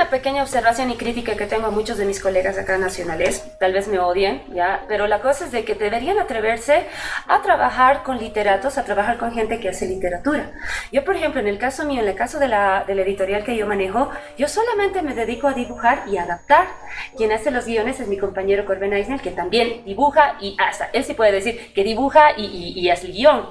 Una 0.01 0.09
pequeña 0.09 0.43
observación 0.43 0.91
y 0.91 0.97
crítica 0.97 1.37
que 1.37 1.45
tengo 1.45 1.67
a 1.67 1.71
muchos 1.71 1.99
de 1.99 2.07
mis 2.07 2.21
colegas 2.21 2.57
acá 2.57 2.79
nacionales. 2.79 3.45
Tal 3.59 3.75
vez 3.75 3.87
me 3.87 3.99
odien, 3.99 4.43
¿ya? 4.51 4.87
Pero 4.89 5.07
la 5.07 5.21
cosa 5.21 5.45
es 5.45 5.53
de 5.53 5.63
que 5.63 5.75
deberían 5.75 6.19
atreverse 6.19 6.87
a 7.29 7.43
trabajar 7.43 8.03
con 8.03 8.17
literatos, 8.17 8.79
a 8.79 8.85
trabajar 8.87 9.19
con 9.19 9.35
gente 9.35 9.61
que 9.61 9.69
hace 9.69 9.87
literatura. 9.87 10.53
Yo, 10.91 11.05
por 11.05 11.17
ejemplo, 11.17 11.39
en 11.39 11.49
el 11.49 11.59
caso 11.59 11.85
mío, 11.85 12.01
en 12.01 12.09
el 12.09 12.15
caso 12.15 12.39
de 12.39 12.49
la, 12.49 12.85
de 12.87 12.95
la 12.95 13.03
editorial 13.03 13.45
que 13.45 13.55
yo 13.55 13.67
manejo, 13.67 14.09
yo 14.39 14.49
solamente 14.49 15.03
me 15.03 15.15
dedico 15.15 15.49
a 15.49 15.53
dibujar 15.53 16.05
y 16.07 16.17
adaptar. 16.17 16.69
Quien 17.15 17.31
hace 17.33 17.51
los 17.51 17.67
guiones 17.67 18.01
es 18.01 18.09
mi 18.09 18.17
compañero 18.17 18.65
Corben 18.65 18.95
Eisner, 18.95 19.21
que 19.21 19.33
también 19.33 19.85
dibuja 19.85 20.37
y 20.41 20.57
hasta 20.59 20.89
él 20.95 21.05
sí 21.05 21.13
puede 21.13 21.33
decir 21.33 21.75
que 21.75 21.85
dibuja 21.85 22.39
y, 22.39 22.47
y, 22.47 22.81
y 22.81 22.89
hace 22.89 23.09
el 23.09 23.13
guion. 23.13 23.51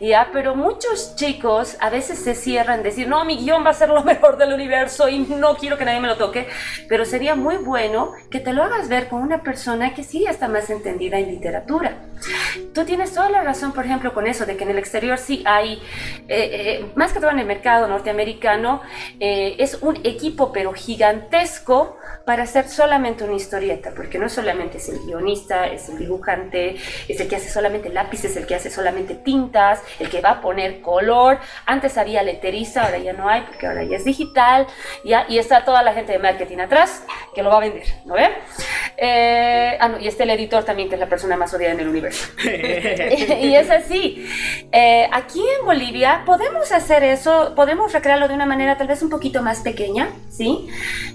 ¿ya? 0.00 0.28
Pero 0.32 0.54
muchos 0.54 1.16
chicos 1.16 1.76
a 1.80 1.90
veces 1.90 2.20
se 2.20 2.36
cierran, 2.36 2.84
decir, 2.84 3.08
no, 3.08 3.24
mi 3.24 3.36
guion 3.36 3.66
va 3.66 3.70
a 3.70 3.74
ser 3.74 3.88
lo 3.88 4.04
mejor 4.04 4.36
del 4.36 4.52
universo 4.52 5.08
y 5.08 5.18
no 5.18 5.56
quiero 5.56 5.76
que 5.76 5.87
nadie 5.88 6.00
me 6.00 6.08
lo 6.08 6.16
toque, 6.16 6.48
pero 6.88 7.04
sería 7.04 7.34
muy 7.34 7.56
bueno 7.56 8.12
que 8.30 8.40
te 8.40 8.52
lo 8.52 8.62
hagas 8.62 8.88
ver 8.88 9.08
con 9.08 9.22
una 9.22 9.42
persona 9.42 9.94
que 9.94 10.04
sí 10.04 10.26
está 10.26 10.48
más 10.48 10.70
entendida 10.70 11.18
en 11.18 11.28
literatura. 11.28 11.96
Tú 12.74 12.84
tienes 12.84 13.14
toda 13.14 13.30
la 13.30 13.42
razón, 13.42 13.72
por 13.72 13.84
ejemplo, 13.84 14.12
con 14.12 14.26
eso, 14.26 14.44
de 14.44 14.56
que 14.56 14.64
en 14.64 14.70
el 14.70 14.78
exterior 14.78 15.18
sí 15.18 15.42
hay, 15.46 15.74
eh, 16.28 16.28
eh, 16.28 16.92
más 16.94 17.12
que 17.12 17.20
todo 17.20 17.30
en 17.30 17.38
el 17.38 17.46
mercado 17.46 17.86
norteamericano, 17.88 18.82
eh, 19.20 19.56
es 19.58 19.78
un 19.80 19.96
equipo 20.04 20.52
pero 20.52 20.72
gigantesco 20.72 21.96
para 22.24 22.42
hacer 22.42 22.68
solamente 22.68 23.24
una 23.24 23.34
historieta, 23.34 23.92
porque 23.96 24.18
no 24.18 24.28
solamente 24.28 24.78
es 24.78 24.88
el 24.88 24.98
guionista, 24.98 25.66
es 25.66 25.88
el 25.88 25.98
dibujante, 25.98 26.76
es 27.08 27.20
el 27.20 27.28
que 27.28 27.36
hace 27.36 27.48
solamente 27.48 27.88
lápices, 27.88 28.36
el 28.36 28.46
que 28.46 28.54
hace 28.54 28.70
solamente 28.70 29.14
tintas, 29.14 29.80
el 29.98 30.10
que 30.10 30.20
va 30.20 30.30
a 30.30 30.40
poner 30.40 30.80
color. 30.80 31.38
Antes 31.64 31.96
había 31.96 32.22
leteriza, 32.22 32.84
ahora 32.84 32.98
ya 32.98 33.12
no 33.12 33.28
hay, 33.28 33.42
porque 33.42 33.66
ahora 33.66 33.84
ya 33.84 33.96
es 33.96 34.04
digital, 34.04 34.66
¿ya? 35.04 35.24
y 35.28 35.38
está 35.38 35.64
toda 35.68 35.82
la 35.82 35.92
gente 35.92 36.12
de 36.12 36.18
marketing 36.18 36.60
atrás 36.60 37.04
que 37.34 37.42
lo 37.42 37.50
va 37.50 37.58
a 37.58 37.60
vender, 37.60 37.84
¿no 38.06 38.14
ve? 38.14 38.30
Eh, 38.96 39.76
ah, 39.78 39.88
no, 39.88 40.00
y 40.00 40.08
está 40.08 40.22
el 40.22 40.30
editor 40.30 40.64
también, 40.64 40.88
que 40.88 40.94
es 40.94 40.98
la 40.98 41.10
persona 41.10 41.36
más 41.36 41.52
odiada 41.52 41.74
en 41.74 41.80
el 41.80 41.88
universo. 41.88 42.26
y 42.42 43.54
es 43.54 43.70
así. 43.70 44.26
Eh, 44.72 45.06
aquí 45.12 45.42
en 45.60 45.66
Bolivia 45.66 46.22
podemos 46.24 46.72
hacer 46.72 47.04
eso, 47.04 47.52
podemos 47.54 47.92
recrearlo 47.92 48.28
de 48.28 48.34
una 48.34 48.46
manera 48.46 48.78
tal 48.78 48.86
vez 48.86 49.02
un 49.02 49.10
poquito 49.10 49.42
más 49.42 49.60
pequeña, 49.60 50.08
¿sí? 50.30 50.68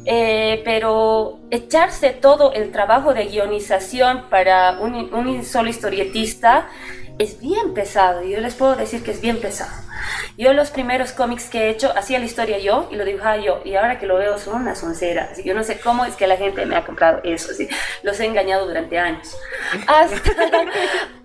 Eh, 0.06 0.62
pero 0.64 1.40
echarse 1.50 2.12
todo 2.12 2.54
el 2.54 2.72
trabajo 2.72 3.16
de 3.16 3.26
guionización 3.26 4.30
para 4.30 4.78
un, 4.80 5.12
un 5.16 5.44
solo 5.44 5.68
historietista 5.68 6.70
es 7.20 7.40
bien 7.40 7.74
pesado. 7.74 8.24
Y 8.24 8.32
yo 8.32 8.40
les 8.40 8.56
puedo 8.56 8.76
decir 8.76 9.04
que 9.04 9.12
es 9.12 9.22
bien 9.22 9.40
pesado. 9.40 9.72
Yo 10.38 10.54
los 10.54 10.72
primeros 10.72 11.12
cómics 11.12 11.46
que 11.50 11.64
he 11.64 11.70
hecho, 11.70 11.94
hacía 11.96 12.20
la 12.20 12.26
historia 12.26 12.58
yo 12.60 12.90
y 12.92 12.96
lo 12.96 13.06
dibujaba 13.06 13.38
yo. 13.38 13.62
Y 13.64 13.76
ahora 13.76 14.00
que 14.00 14.08
lo 14.08 14.18
veo 14.18 14.38
son 14.38 14.62
una 14.62 14.76
soncera. 14.76 15.30
Así 15.32 15.44
yo 15.44 15.54
no 15.54 15.64
sé 15.64 15.80
cómo 15.80 16.06
es 16.06 16.16
que 16.16 16.28
la 16.28 16.38
gente 16.38 16.66
me 16.66 16.76
ha 16.76 16.86
comprado 16.86 17.22
eso. 17.24 17.52
Así. 17.52 17.68
Los 18.02 18.20
he 18.20 18.26
engañado 18.26 18.68
durante 18.68 18.98
años. 19.00 19.36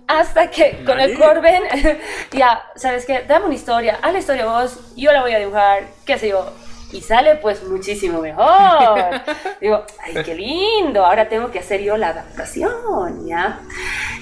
Hasta, 0.07 0.51
que 0.51 0.85
con 0.85 1.01
el 1.01 1.19
Corben, 1.19 1.63
ya, 2.33 2.65
¿sabes 2.77 3.05
qué? 3.05 3.25
Dame 3.27 3.47
una 3.47 3.55
historia, 3.55 3.99
haz 4.03 4.13
la 4.13 4.19
historia 4.19 4.47
vos, 4.47 4.95
yo 4.97 5.13
la 5.13 5.23
voy 5.23 5.33
a 5.33 5.39
dibujar, 5.39 5.85
qué 6.05 6.19
sé 6.19 6.29
yo. 6.29 6.51
Y 6.93 7.01
sale 7.03 7.37
pues 7.37 7.63
muchísimo 7.65 8.21
mejor. 8.21 9.21
Digo, 9.61 9.85
ay, 10.03 10.23
qué 10.25 10.35
lindo, 10.35 11.05
ahora 11.05 11.29
tengo 11.29 11.51
que 11.51 11.59
hacer 11.59 11.83
yo 11.83 11.97
la 11.97 12.09
adaptación, 12.09 13.27
¿ya? 13.27 13.61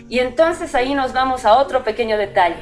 Y 0.09 0.19
entonces 0.19 0.75
ahí 0.75 0.95
nos 0.95 1.13
vamos 1.13 1.45
a 1.45 1.57
otro 1.57 1.85
pequeño 1.85 2.19
detalle. 2.19 2.57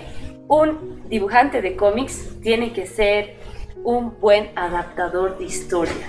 Un 0.47 1.09
dibujante 1.09 1.63
de 1.63 1.75
cómics 1.77 2.41
tiene 2.43 2.73
que 2.73 2.87
ser 2.87 3.37
un 3.83 4.19
buen 4.19 4.51
adaptador 4.57 5.39
de 5.39 5.45
historia. 5.45 6.09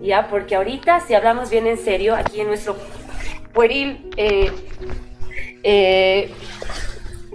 Ya, 0.00 0.28
porque 0.28 0.56
ahorita, 0.56 1.00
si 1.00 1.14
hablamos 1.14 1.50
bien 1.50 1.66
en 1.66 1.78
serio, 1.78 2.14
aquí 2.14 2.40
en 2.40 2.48
nuestro 2.48 2.76
pueril, 3.52 4.10
eh, 4.16 4.50
eh, 5.62 6.30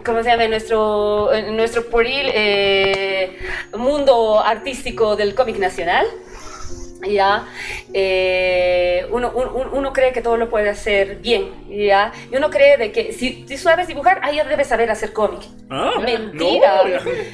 ¿cómo 0.07 0.23
se 0.23 0.29
llama? 0.29 0.47
Nuestro, 0.47 1.29
nuestro 1.51 1.85
pueril 1.89 2.31
eh, 2.33 3.37
mundo 3.77 4.39
artístico 4.39 5.17
del 5.17 5.35
cómic 5.35 5.57
nacional, 5.57 6.07
ya 7.05 7.47
eh, 7.93 9.07
uno, 9.11 9.31
uno, 9.31 9.93
cree 9.93 10.11
que 10.11 10.21
todo 10.21 10.37
lo 10.37 10.49
puede 10.49 10.69
hacer 10.69 11.17
bien 11.17 11.51
ya 11.69 12.11
y 12.31 12.35
uno 12.35 12.49
cree 12.49 12.77
de 12.77 12.91
que 12.91 13.13
si, 13.13 13.45
tú 13.45 13.57
sabes 13.57 13.87
dibujar 13.87 14.19
ahí 14.23 14.39
debes 14.47 14.67
saber 14.67 14.89
hacer 14.89 15.13
cómic. 15.13 15.41
Ah, 15.69 15.99
mentira. 15.99 16.81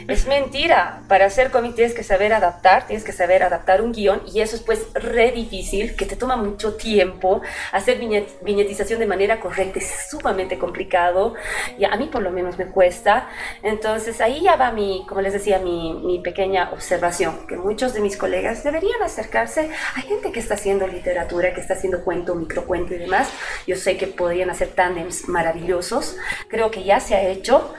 es 0.07 0.28
mentira. 0.28 1.03
Para 1.07 1.26
hacer 1.26 1.51
cómic 1.51 1.76
tienes 1.76 1.93
que 1.93 2.03
saber 2.03 2.34
adaptar 2.34 2.88
tienes 2.88 3.03
que 3.03 3.11
saber 3.11 3.43
adaptar 3.43 3.82
un 3.82 3.91
guion 3.91 4.22
y 4.34 4.41
eso 4.41 4.55
es 4.55 4.61
pues 4.61 4.88
re 4.93 5.32
difícil 5.32 5.95
que 5.95 6.05
te 6.05 6.16
toma 6.16 6.36
mucho 6.36 6.76
tiempo 6.76 7.41
hacer 7.72 7.99
viñetización 8.41 8.99
de 8.99 9.05
manera 9.05 9.39
correcta 9.39 9.80
es 9.80 10.07
sumamente 10.09 10.57
complicado 10.57 11.36
y 11.78 11.86
a 11.86 11.95
mí 11.95 12.07
por 12.11 12.22
lo 12.22 12.32
menos 12.32 12.57
me 12.57 12.66
cuesta. 12.66 13.30
Entonces 13.61 14.20
ahí 14.22 14.41
ya 14.41 14.55
va 14.55 14.72
mi 14.72 15.05
como 15.07 15.22
les 15.22 15.34
decía 15.34 15.59
mi, 15.59 15.93
mi 15.93 16.20
pequeña 16.20 16.72
observación 16.72 17.47
que 17.47 17.55
muchos 17.55 17.93
de 17.93 18.01
mis 18.01 18.18
colegas 18.18 18.64
deberían 18.64 19.01
acercarse 19.03 19.53
hay 19.62 20.04
gente 20.04 20.32
que 20.32 20.39
está 20.39 20.56
haciendo 20.56 20.88
literatura, 20.88 21.54
que 21.54 21.62
está 21.62 21.74
haciendo 21.74 22.04
cuento, 22.04 22.36
microcuento 22.36 22.93
y 22.93 22.97
demás. 22.97 23.30
Yo 23.68 23.76
sé 23.76 23.97
que 23.97 24.08
podrían 24.08 24.49
hacer 24.49 24.70
tándems 24.70 25.28
maravillosos. 25.28 26.18
Creo 26.47 26.72
que 26.72 26.84
ya 26.84 26.99
se 26.99 27.16
ha 27.16 27.22
hecho, 27.22 27.74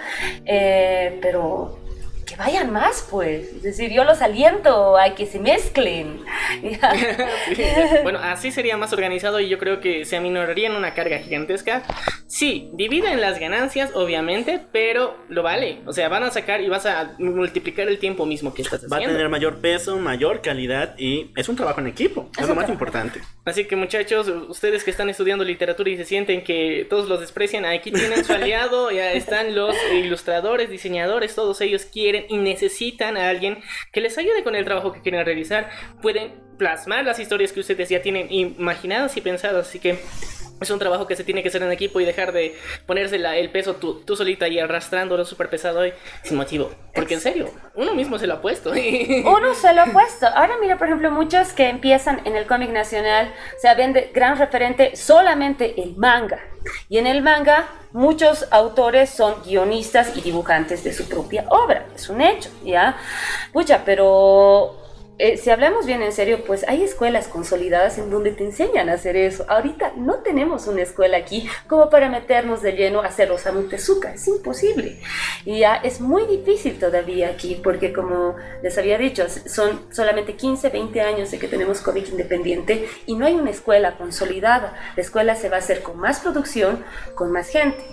eh, 0.45 1.19
pero 1.21 1.84
que 2.25 2.37
vayan 2.37 2.73
más, 2.73 3.07
pues. 3.11 3.53
Es 3.55 3.63
decir, 3.63 3.93
yo 3.93 4.05
los 4.05 4.23
aliento 4.23 4.97
a 4.97 5.15
que 5.15 5.27
se 5.27 5.39
mezclen. 5.39 6.25
bueno, 8.03 8.19
así 8.23 8.51
sería 8.51 8.77
más 8.77 8.93
organizado 8.93 9.41
y 9.41 9.49
yo 9.49 9.59
creo 9.59 9.81
que 9.81 10.05
se 10.05 10.17
aminoraría 10.17 10.69
en 10.69 10.77
una 10.77 10.95
carga 10.95 11.19
gigantesca. 11.19 11.83
Sí, 12.27 12.71
dividen 12.73 13.21
las 13.21 13.39
ganancias, 13.39 13.93
obviamente, 13.95 14.61
pero 14.73 15.17
lo 15.29 15.43
vale. 15.43 15.81
O 15.87 15.93
sea, 15.93 16.09
van 16.09 16.23
a 16.23 16.31
sacar 16.31 16.61
y 16.61 16.69
vas 16.69 16.87
a 16.87 17.15
multiplicar 17.19 17.89
el 17.89 17.99
tiempo 17.99 18.27
mismo 18.27 18.55
que 18.55 18.63
estás 18.63 18.81
haciendo. 18.81 18.97
Va 18.97 19.05
a 19.05 19.09
tener 19.09 19.29
mayor 19.29 19.61
peso, 19.61 19.97
mayor 19.99 20.41
calidad 20.41 20.95
y 20.99 21.33
es 21.37 21.49
un 21.49 21.57
trabajo 21.57 21.81
en 21.81 21.89
equipo. 21.89 22.31
Es, 22.39 22.49
lo 22.49 22.55
más 22.55 22.69
importante. 22.69 23.21
Así 23.45 23.67
que 23.67 23.77
muchachos, 23.77 24.29
ustedes 24.49 24.85
que 24.85 24.91
están 24.91 25.11
estudiando 25.11 25.45
literatura 25.45 25.91
y 25.91 25.97
se 25.97 26.05
sienten 26.05 26.43
que 26.43 26.87
todos 26.89 27.09
los 27.09 27.21
desprecian, 27.21 27.65
aquí 27.65 27.91
tienen 27.91 28.25
su 28.25 28.33
aliado, 28.35 28.91
ya 28.91 29.13
están 29.13 29.55
los 29.55 29.77
ilustradores, 29.93 30.71
diseñadores, 30.71 31.35
todos 31.35 31.61
ellos 31.61 31.85
quieren 31.85 32.14
y 32.29 32.37
necesitan 32.39 33.17
a 33.17 33.29
alguien 33.29 33.59
que 33.93 34.01
les 34.01 34.17
ayude 34.19 34.43
con 34.43 34.55
el 34.55 34.65
trabajo 34.65 34.93
que 34.93 35.01
quieren 35.01 35.25
realizar, 35.25 35.71
pueden 36.03 36.33
plasmar 36.59 37.05
las 37.05 37.19
historias 37.19 37.53
que 37.53 37.61
ustedes 37.61 37.89
ya 37.89 38.03
tienen 38.03 38.29
imaginadas 38.31 39.17
y 39.17 39.21
pensadas. 39.21 39.69
Así 39.69 39.79
que 39.79 39.99
es 40.61 40.71
un 40.71 40.79
trabajo 40.79 41.07
que 41.07 41.17
se 41.17 41.25
tiene 41.25 41.43
que 41.43 41.49
hacer 41.49 41.63
en 41.63 41.73
equipo 41.73 42.01
y 42.01 42.05
dejar 42.05 42.33
de 42.33 42.57
ponerse 42.87 43.17
el 43.17 43.51
peso 43.51 43.77
tú, 43.77 44.01
tú 44.05 44.17
solita 44.17 44.49
y 44.49 44.59
arrastrándolo 44.59 45.25
súper 45.25 45.51
pesado 45.51 45.81
hoy 45.81 45.93
sin 46.23 46.37
motivo. 46.37 46.71
Porque 46.95 47.15
en 47.15 47.21
serio, 47.21 47.51
uno 47.75 47.95
mismo 47.95 48.19
se 48.19 48.27
lo 48.27 48.35
ha 48.35 48.41
puesto. 48.41 48.71
uno 49.25 49.55
se 49.55 49.75
lo 49.75 49.83
ha 49.83 49.87
puesto. 49.87 50.27
Ahora 50.27 50.55
mira, 50.61 50.79
por 50.79 50.87
ejemplo, 50.87 51.11
muchos 51.11 51.53
que 51.53 51.69
empiezan 51.69 52.23
en 52.25 52.37
el 52.37 52.47
cómic 52.47 52.71
nacional, 52.71 53.33
se 53.59 53.75
ven 53.75 53.93
de 53.93 54.11
gran 54.15 54.39
referente 54.39 54.97
solamente 54.97 55.83
el 55.83 55.97
manga. 55.97 56.41
Y 56.89 56.99
en 56.99 57.07
el 57.07 57.21
manga, 57.21 57.69
muchos 57.93 58.47
autores 58.51 59.11
son 59.11 59.43
guionistas 59.45 60.17
y 60.17 60.21
dibujantes 60.21 60.85
de 60.85 60.93
su 60.93 61.09
propia 61.09 61.45
obra. 61.49 61.87
Es 61.95 62.09
un 62.09 62.21
hecho, 62.21 62.51
¿ya? 62.65 62.97
Pucha, 63.53 63.83
pero 63.85 64.84
eh, 65.17 65.37
si 65.37 65.51
hablamos 65.51 65.87
bien 65.87 66.03
en 66.03 66.11
serio, 66.11 66.45
pues 66.45 66.65
hay 66.67 66.83
escuelas 66.83 67.29
consolidadas 67.29 67.99
en 67.99 68.11
donde 68.11 68.33
te 68.33 68.45
enseñan 68.45 68.89
a 68.89 68.95
hacer 68.95 69.17
eso. 69.17 69.45
Ahorita 69.49 69.93
no 69.97 70.17
tenemos 70.17 70.67
una 70.67 70.83
escuela 70.83 71.17
aquí 71.19 71.49
como 71.69 71.89
para 71.89 72.09
meternos 72.09 72.63
de 72.63 72.73
lleno 72.73 73.01
a 73.01 73.07
hacer 73.07 73.31
Osamu 73.31 73.69
Tezuka. 73.69 74.15
Es 74.15 74.27
imposible. 74.27 74.99
Y 75.45 75.61
ya 75.61 75.77
es 75.77 76.01
muy 76.01 76.27
difícil 76.27 76.81
todavía 76.81 77.29
aquí 77.29 77.61
porque 77.63 77.93
como 77.93 78.35
les 78.63 78.77
había 78.77 78.99
dicho, 78.99 79.27
son 79.29 79.87
solamente 79.93 80.35
15, 80.35 80.71
20 80.71 81.01
años 81.01 81.31
de 81.31 81.39
que 81.39 81.47
tenemos 81.47 81.81
cómic 81.81 82.09
independiente 82.09 82.89
y 83.07 83.15
no 83.15 83.27
hay 83.27 83.35
una 83.35 83.51
escuela 83.51 83.97
consolidada. 83.97 84.75
La 84.97 85.03
escuela 85.03 85.37
se 85.37 85.49
va 85.49 85.57
a 85.57 85.61
hacer 85.61 85.83
con 85.83 85.97
más 85.97 86.21
producción, 86.21 86.85
con 87.15 87.31
más 87.31 87.49
gente. 87.49 87.85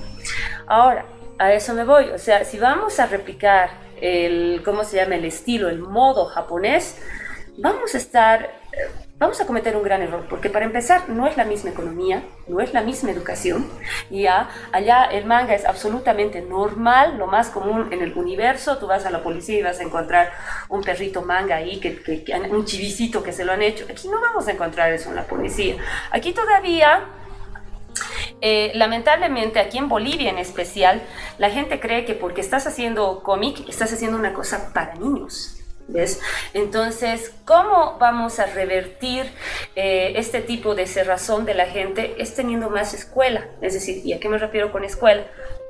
Ahora, 0.66 1.06
a 1.38 1.54
eso 1.54 1.74
me 1.76 1.84
voy. 1.84 2.10
O 2.10 2.18
sea, 2.18 2.46
si 2.46 2.58
vamos 2.58 3.00
a 3.00 3.06
replicar 3.06 3.91
el, 4.02 4.62
¿cómo 4.66 4.84
se 4.84 4.98
llama? 4.98 5.16
El 5.16 5.26
estilo, 5.26 5.70
el 5.70 5.80
modo 5.80 6.26
japonés, 6.26 6.98
vamos 7.58 7.94
a 7.94 7.98
estar, 7.98 8.50
vamos 9.18 9.40
a 9.40 9.46
cometer 9.46 9.76
un 9.76 9.84
gran 9.84 10.02
error, 10.02 10.26
porque 10.30 10.50
para 10.50 10.66
empezar 10.66 11.10
no 11.10 11.28
es 11.28 11.38
la 11.38 11.46
misma 11.46 11.70
economía, 11.70 12.24
no 12.48 12.60
es 12.60 12.74
la 12.74 12.82
misma 12.82 13.12
educación, 13.12 13.70
ya 14.10 14.50
allá 14.72 15.06
el 15.06 15.26
manga 15.26 15.54
es 15.54 15.66
absolutamente 15.66 16.42
normal, 16.42 17.18
lo 17.18 17.28
más 17.28 17.50
común 17.50 17.90
en 17.92 18.02
el 18.02 18.14
universo, 18.18 18.78
tú 18.78 18.88
vas 18.88 19.06
a 19.06 19.12
la 19.12 19.22
policía 19.22 19.60
y 19.60 19.62
vas 19.62 19.80
a 19.80 19.84
encontrar 19.84 20.32
un 20.70 20.82
perrito 20.82 21.22
manga 21.22 21.58
ahí, 21.58 21.80
que, 21.80 22.02
que 22.02 22.34
un 22.50 22.66
chivicito 22.66 23.22
que 23.22 23.32
se 23.32 23.46
lo 23.46 23.52
han 23.52 23.62
hecho, 23.62 23.86
aquí 23.90 24.08
no 24.08 24.20
vamos 24.20 24.48
a 24.48 24.52
encontrar 24.52 24.92
eso 24.92 25.10
en 25.10 25.16
la 25.16 25.24
policía, 25.24 25.76
aquí 26.12 26.34
todavía 26.34 27.06
eh, 28.42 28.72
lamentablemente 28.76 29.60
aquí 29.60 29.78
en 29.78 29.90
Bolivia 29.90 30.30
en 30.30 30.38
especial, 30.38 31.02
la 31.38 31.50
gente 31.50 31.80
cree 31.80 32.06
que 32.06 32.14
porque 32.14 32.42
estás 32.42 32.68
haciendo 32.68 33.22
cómic, 33.24 33.68
estás 33.70 33.94
haciendo 33.94 34.18
una 34.18 34.34
cosa 34.34 34.72
para 34.74 34.96
niños. 34.96 35.58
¿Ves? 35.88 36.22
Entonces, 36.54 37.34
¿cómo 37.44 37.98
vamos 38.00 38.40
a 38.40 38.46
revertir 38.46 39.30
eh, 39.76 40.14
este 40.16 40.40
tipo 40.40 40.74
de 40.74 40.88
cerrazón 40.88 41.44
de 41.44 41.54
la 41.54 41.66
gente? 41.66 42.16
Es 42.18 42.34
teniendo 42.34 42.70
más 42.70 42.94
escuela. 42.94 43.46
Es 43.62 43.74
decir, 43.74 44.02
¿y 44.06 44.14
a 44.14 44.20
qué 44.20 44.30
me 44.30 44.38
refiero 44.38 44.72
con 44.72 44.86
escuela? 44.86 45.26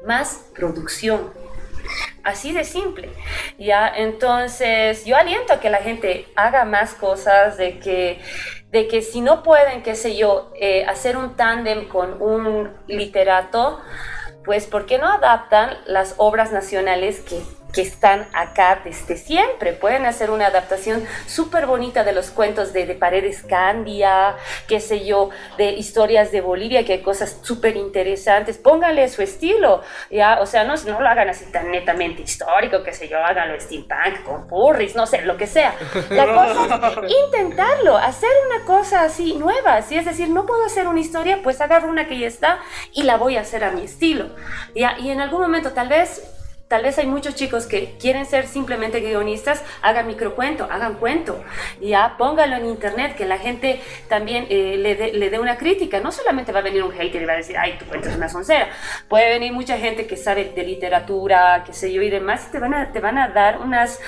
Más 0.06 0.46
producción. 0.54 1.34
Así 2.24 2.54
de 2.54 2.64
simple. 2.64 3.10
Ya, 3.58 3.88
entonces 3.88 5.06
yo 5.06 5.18
aliento 5.18 5.54
a 5.54 5.60
que 5.60 5.70
la 5.70 5.80
gente 5.80 6.28
haga 6.36 6.66
más 6.66 6.94
cosas, 6.94 7.58
de 7.58 7.80
que 7.80 8.20
de 8.72 8.88
que 8.88 9.02
si 9.02 9.22
no 9.22 9.44
pueden, 9.44 9.84
qué 9.84 9.96
sé 9.96 10.16
yo, 10.16 10.52
eh, 10.56 10.86
hacer 10.86 11.18
un 11.18 11.36
tándem 11.36 11.88
con 11.88 12.22
un 12.22 12.72
literato, 12.88 13.80
pues 14.46 14.66
¿por 14.66 14.86
qué 14.86 14.98
no 14.98 15.08
adaptan 15.08 15.78
las 15.86 16.16
obras 16.18 16.52
nacionales 16.52 17.20
que 17.20 17.42
que 17.72 17.82
están 17.82 18.28
acá 18.34 18.82
desde 18.84 19.18
siempre. 19.18 19.74
Pueden 19.74 20.06
hacer 20.06 20.32
una 20.32 20.48
adaptación 20.48 21.06
súper 21.26 21.66
bonita 21.66 22.04
de 22.04 22.14
los 22.14 22.32
cuentos 22.32 22.74
de, 22.74 22.86
de, 22.86 22.96
Paredes 22.96 23.44
Candia, 23.44 24.36
qué 24.68 24.80
sé 24.80 25.06
yo, 25.06 25.30
de 25.58 25.72
historias 25.72 26.32
de 26.32 26.42
Bolivia, 26.42 26.86
que 26.86 26.94
hay 26.94 27.02
cosas 27.02 27.40
súper 27.42 27.78
interesantes. 27.78 28.58
Pónganle 28.58 29.08
su 29.10 29.22
estilo, 29.22 29.82
¿ya? 30.10 30.40
O 30.42 30.46
sea, 30.46 30.64
no, 30.64 30.76
no 30.86 31.02
lo 31.02 31.08
hagan 31.08 31.30
así 31.30 31.46
tan 31.52 31.72
netamente 31.72 32.22
histórico, 32.22 32.84
qué 32.84 32.94
sé 32.94 33.08
yo, 33.08 33.18
háganlo 33.18 33.60
steampunk, 33.60 34.24
con 34.24 34.48
purris, 34.48 34.96
no 34.96 35.06
sé, 35.06 35.22
lo 35.24 35.38
que 35.38 35.48
sea. 35.48 35.74
La 36.10 36.26
cosa 36.34 36.92
es 37.06 37.12
intentarlo, 37.26 37.98
hacer 37.98 38.30
una 38.48 38.66
cosa 38.66 39.04
así 39.04 39.34
nueva, 39.36 39.82
¿sí? 39.82 39.98
Es 39.98 40.06
decir, 40.06 40.30
no 40.30 40.46
puedo 40.46 40.66
hacer 40.66 40.88
una 40.88 41.00
historia, 41.00 41.40
pues 41.44 41.62
agarro 41.62 41.90
una 41.90 42.08
que 42.08 42.18
ya 42.20 42.28
está 42.28 42.60
y 42.94 43.04
la 43.04 43.18
voy 43.18 43.38
a 43.38 43.42
hacer 43.42 43.64
a 43.64 43.72
mi 43.72 43.84
estilo, 43.84 44.30
¿ya? 44.76 44.98
Y 45.00 45.10
en 45.10 45.22
algún 45.22 45.42
momento 45.42 45.72
tal 45.72 45.88
vez 45.88 46.22
Tal 46.72 46.84
vez 46.84 46.98
hay 46.98 47.06
muchos 47.06 47.36
chicos 47.36 47.66
que 47.66 47.98
quieren 48.00 48.26
ser 48.26 48.48
simplemente 48.48 49.02
guionistas, 49.02 49.62
hagan 49.82 50.08
microcuento, 50.08 50.70
hagan 50.72 50.94
cuento, 50.94 51.44
ya 51.82 52.16
póngalo 52.18 52.56
en 52.56 52.66
internet, 52.66 53.18
que 53.18 53.26
la 53.26 53.38
gente 53.40 53.82
también 54.08 54.48
eh, 54.50 54.78
le, 54.78 55.30
dé 55.30 55.38
una 55.38 55.58
crítica. 55.58 56.00
No 56.00 56.14
solamente 56.14 56.54
va 56.54 56.60
a 56.60 56.62
venir 56.62 56.82
un 56.82 56.94
hater 56.94 57.22
y 57.22 57.26
va 57.26 57.34
a 57.34 57.36
decir, 57.36 57.58
ay, 57.58 57.78
tu 57.78 57.84
cuento 57.84 58.08
es 58.08 58.16
una 58.16 58.30
soncera. 58.30 58.70
Puede 59.10 59.32
venir 59.32 59.52
mucha 59.52 59.78
gente 59.78 60.08
que 60.08 60.16
sabe 60.16 60.46
de 60.56 60.64
literatura, 60.64 61.62
qué 61.66 61.74
sé 61.74 61.92
yo, 61.92 62.02
y 62.04 62.10
demás, 62.10 62.46
y 62.48 62.52
te 62.54 62.60
van 62.60 62.74
a, 62.74 62.94
te 62.94 63.02
van 63.02 63.18
a 63.18 63.28
dar 63.28 63.60
unas 63.60 64.00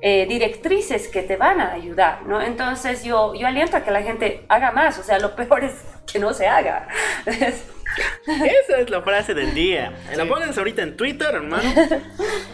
eh, 0.00 0.24
directrices 0.28 1.08
que 1.08 1.22
te 1.22 1.34
van 1.34 1.60
a 1.60 1.72
ayudar, 1.72 2.22
¿no? 2.22 2.40
Entonces 2.40 3.02
yo, 3.02 3.34
yo 3.34 3.48
aliento 3.48 3.76
a 3.76 3.82
que 3.82 3.90
la 3.90 4.02
gente 4.02 4.44
haga 4.48 4.70
más, 4.70 4.96
o 4.96 5.02
sea, 5.02 5.18
lo 5.18 5.34
peor 5.34 5.64
es 5.64 5.72
que 6.06 6.20
no 6.20 6.32
se 6.32 6.46
haga. 6.46 6.86
Esa 8.26 8.78
es 8.78 8.90
la 8.90 9.02
frase 9.02 9.34
del 9.34 9.54
día. 9.54 9.92
La 10.16 10.26
pones 10.26 10.56
ahorita 10.56 10.82
en 10.82 10.96
Twitter, 10.96 11.34
hermano. 11.34 11.70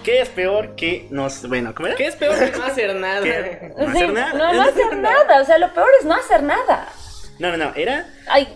¿Qué 0.03 0.21
es 0.21 0.29
peor 0.29 0.75
que 0.77 1.07
nos. 1.11 1.47
Bueno, 1.49 1.75
¿cómo 1.75 1.89
era? 1.89 1.97
¿Qué 1.97 2.07
es 2.07 2.17
peor 2.17 2.39
que 2.39 2.57
no 2.57 2.65
hacer 2.65 2.95
nada? 2.95 3.21
No 3.77 3.89
hacer 3.89 4.13
nada. 4.13 4.33
No, 4.33 4.53
no 4.53 4.63
hacer 4.63 4.97
nada. 4.97 5.43
O 5.43 5.45
sea, 5.45 5.59
lo 5.59 5.73
peor 5.73 5.89
es 6.01 6.07
no 6.07 6.15
hacer 6.15 6.43
nada. 6.43 6.89
No, 7.39 7.51
no, 7.51 7.57
no. 7.57 7.73
Era. 7.77 8.07